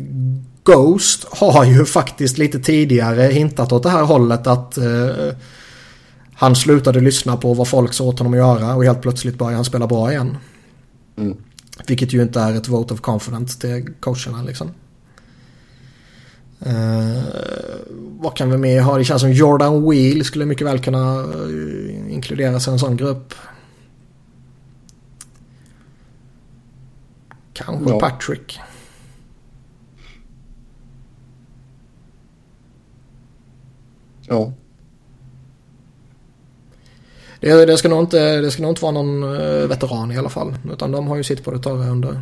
Ghost 0.64 1.26
har 1.32 1.66
ju 1.66 1.86
faktiskt 1.86 2.38
lite 2.38 2.60
tidigare 2.60 3.22
hintat 3.22 3.72
åt 3.72 3.84
det 3.84 3.90
här 3.90 4.04
hållet 4.04 4.48
att 4.48 4.78
eh, 4.78 5.36
Han 6.34 6.56
slutade 6.56 7.00
lyssna 7.00 7.38
på 7.38 7.54
vad 7.54 7.68
folk 7.68 7.94
sa 7.94 8.04
åt 8.04 8.20
honom 8.20 8.34
att 8.34 8.38
göra 8.38 8.76
och 8.76 8.84
helt 8.84 9.02
plötsligt 9.02 9.38
började 9.38 9.56
han 9.56 9.66
spela 9.66 9.88
bra 9.88 10.12
igen. 10.12 10.38
Mm. 11.18 11.38
Vilket 11.88 12.14
ju 12.14 12.22
inte 12.22 12.40
är 12.40 12.54
ett 12.54 12.68
vote 12.68 12.94
of 12.94 13.02
confidence 13.02 13.60
till 13.60 13.94
coacherna 14.00 14.44
liksom. 14.44 14.72
Uh, 16.68 17.24
vad 18.20 18.36
kan 18.36 18.52
vi 18.52 18.58
mer 18.58 18.82
ha? 18.82 18.98
Det 18.98 19.04
känns 19.04 19.22
som 19.22 19.32
Jordan 19.32 19.90
Wheel 19.90 20.26
skulle 20.26 20.46
mycket 20.46 20.68
väl 20.68 20.80
kunna 20.80 21.24
uh, 21.24 22.14
inkluderas 22.14 22.68
i 22.68 22.72
en 22.72 22.80
sån 22.80 22.98
grupp. 22.98 23.34
Kanske 27.66 27.90
ja. 27.90 28.00
Patrick. 28.00 28.60
Ja. 34.28 34.54
Det, 37.40 37.66
det, 37.66 37.78
ska 37.78 37.90
nog 37.90 38.00
inte, 38.00 38.42
det 38.42 38.52
ska 38.52 38.62
nog 38.62 38.72
inte 38.72 38.82
vara 38.82 38.92
någon 38.92 39.24
uh, 39.24 39.68
veteran 39.68 40.12
i 40.12 40.18
alla 40.18 40.30
fall. 40.30 40.56
Utan 40.72 40.92
de 40.92 41.08
har 41.08 41.16
ju 41.16 41.24
sitt 41.24 41.44
på 41.44 41.52
det 41.52 41.60
torra 41.60 41.90
under 41.90 42.22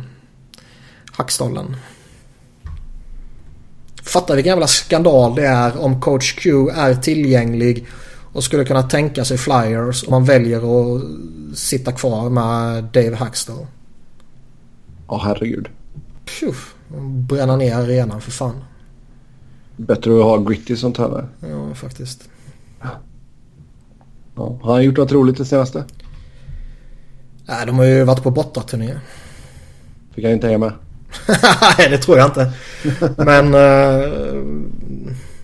hackstollen. 1.12 1.76
Fatta 4.02 4.34
vilken 4.34 4.50
jävla 4.50 4.66
skandal 4.66 5.34
det 5.34 5.46
är 5.46 5.80
om 5.80 6.00
coach 6.00 6.34
Q 6.34 6.68
är 6.68 6.94
tillgänglig 6.94 7.86
och 8.32 8.44
skulle 8.44 8.64
kunna 8.64 8.82
tänka 8.82 9.24
sig 9.24 9.38
flyers 9.38 10.02
och 10.02 10.10
man 10.10 10.24
väljer 10.24 10.58
att 10.58 11.02
sitta 11.58 11.92
kvar 11.92 12.30
med 12.30 12.84
Dave 12.84 13.16
Hackstall. 13.16 13.66
Ja, 15.10 15.16
oh, 15.16 15.24
herregud. 15.24 15.68
Puff, 16.40 16.74
bränna 17.28 17.56
ner 17.56 17.76
arenan 17.76 18.20
för 18.20 18.30
fan. 18.30 18.64
Bättre 19.76 20.18
att 20.18 20.24
ha 20.24 20.36
Gritty 20.36 20.76
som 20.76 20.92
tränare. 20.92 21.28
Ja, 21.40 21.74
faktiskt. 21.74 22.28
Ja, 24.34 24.58
har 24.62 24.72
han 24.72 24.84
gjort 24.84 24.96
något 24.96 25.12
roligt 25.12 25.36
det 25.36 25.44
senaste? 25.44 25.84
Nej, 27.46 27.66
de 27.66 27.78
har 27.78 27.84
ju 27.84 28.04
varit 28.04 28.22
på 28.22 28.30
bortaturné. 28.30 29.00
Fick 30.14 30.24
han 30.24 30.32
inte 30.32 30.46
hänga 30.46 30.58
med? 30.58 30.72
nej, 31.78 31.88
det 31.90 31.98
tror 31.98 32.18
jag 32.18 32.28
inte. 32.28 32.52
Men... 33.16 33.54
Uh, 33.54 34.72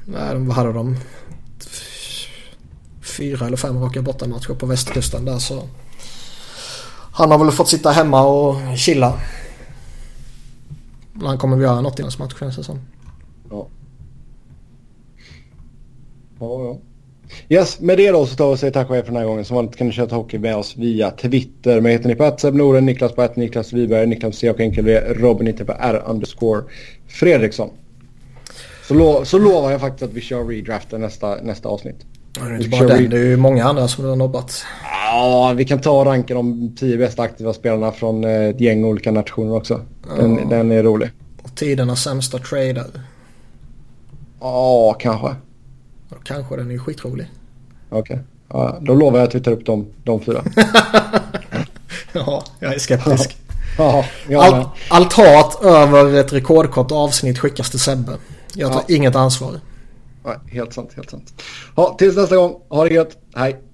nej, 0.04 0.34
vad 0.34 0.56
hade 0.56 0.72
de? 0.72 0.96
Fyra 3.02 3.46
eller 3.46 3.56
fem 3.56 3.82
raka 3.82 4.02
bortamatcher 4.02 4.54
på 4.54 4.66
västkusten 4.66 5.24
där 5.24 5.38
så... 5.38 5.68
Han 7.12 7.30
har 7.30 7.38
väl 7.38 7.50
fått 7.50 7.68
sitta 7.68 7.90
hemma 7.90 8.22
och 8.22 8.78
chilla. 8.78 9.20
Han 11.20 11.38
kommer 11.38 11.56
väl 11.56 11.64
göra 11.64 11.80
något 11.80 11.98
i 11.98 12.02
hans 12.02 12.18
match 12.18 12.34
känns 12.40 12.56
det 12.56 12.64
som. 12.64 12.80
Ja. 13.50 13.68
Ja, 16.40 16.64
ja. 16.64 16.78
Yes, 17.48 17.80
med 17.80 17.98
det 17.98 18.10
då 18.10 18.26
så 18.26 18.36
tar 18.36 18.48
vi 18.48 18.54
och 18.54 18.58
säger 18.58 18.72
tack 18.72 18.88
och 18.88 18.94
hej 18.94 19.04
för 19.04 19.12
den 19.12 19.20
här 19.20 19.28
gången. 19.28 19.44
Som 19.44 19.56
vanligt 19.56 19.76
kan 19.76 19.86
ni 19.86 19.92
köra 19.92 20.14
hockey 20.14 20.38
med 20.38 20.56
oss 20.56 20.76
via 20.76 21.10
Twitter. 21.10 21.80
Mig 21.80 21.92
heter 21.92 22.08
ni 22.08 22.14
på 22.14 22.24
att 22.24 22.42
Noren, 22.42 22.86
Niklas 22.86 23.12
på 23.12 23.22
att 23.22 23.36
Niklas 23.36 23.72
Wiberg, 23.72 24.06
Niklas 24.06 24.36
C 24.36 24.50
och 24.50 24.60
enkel 24.60 24.86
Robin 25.14 25.46
heter 25.46 25.64
på 25.64 25.72
R 25.72 26.02
underscore 26.06 26.62
Fredriksson. 27.06 27.70
Så, 28.88 28.94
lo 28.94 29.24
så 29.24 29.38
lovar 29.38 29.70
jag 29.70 29.80
faktiskt 29.80 30.02
att 30.02 30.12
vi 30.12 30.20
kör 30.20 30.44
redraften 30.44 31.00
nästa, 31.00 31.36
nästa 31.42 31.68
avsnitt. 31.68 32.06
Ja, 32.38 32.44
det 32.44 32.54
är 32.54 32.56
inte 32.56 32.68
bara 32.68 32.88
den, 32.88 33.10
det 33.10 33.18
är 33.18 33.24
ju 33.24 33.36
många 33.36 33.64
andra 33.64 33.88
som 33.88 34.04
har 34.04 34.16
nobbat. 34.16 34.64
Ja, 34.82 35.52
vi 35.56 35.64
kan 35.64 35.80
ta 35.80 36.04
ranken 36.04 36.36
de 36.36 36.76
tio 36.76 36.98
bästa 36.98 37.22
aktiva 37.22 37.52
spelarna 37.52 37.92
från 37.92 38.24
eh, 38.24 38.30
ett 38.30 38.60
gäng 38.60 38.84
olika 38.84 39.10
nationer 39.10 39.54
också. 39.54 39.80
Den, 40.16 40.38
ja. 40.38 40.44
den 40.48 40.72
är 40.72 40.82
rolig. 40.82 41.10
Och 41.42 41.54
tidernas 41.54 42.02
sämsta 42.02 42.38
trader. 42.38 42.86
Ja, 44.40 44.96
kanske. 44.98 45.26
Ja, 46.08 46.16
kanske 46.24 46.56
den 46.56 46.70
är 46.70 46.78
skitrolig. 46.78 47.26
Okej. 47.88 48.00
Okay. 48.00 48.18
Ja, 48.48 48.78
då 48.80 48.94
lovar 48.94 49.18
jag 49.18 49.28
att 49.28 49.34
vi 49.34 49.40
tar 49.40 49.52
upp 49.52 49.66
de, 49.66 49.86
de 50.04 50.20
fyra. 50.20 50.42
ja, 52.12 52.44
jag 52.58 52.74
är 52.74 52.78
skeptisk. 52.78 53.36
ja, 53.78 54.04
allt, 54.36 54.68
allt 54.88 55.12
hat 55.12 55.64
över 55.64 56.14
ett 56.14 56.32
rekordkort 56.32 56.92
avsnitt 56.92 57.38
skickas 57.38 57.70
till 57.70 57.80
Sebbe. 57.80 58.12
Jag 58.54 58.72
tar 58.72 58.84
ja. 58.88 58.94
inget 58.94 59.16
ansvar. 59.16 59.60
Nej, 60.26 60.36
helt 60.46 60.72
sant, 60.72 60.92
helt 60.96 61.10
sant. 61.10 61.42
Ja, 61.76 61.94
tills 61.98 62.16
nästa 62.16 62.36
gång. 62.36 62.60
Ha 62.68 62.84
det 62.84 62.94
gött. 62.94 63.18
Hej. 63.34 63.65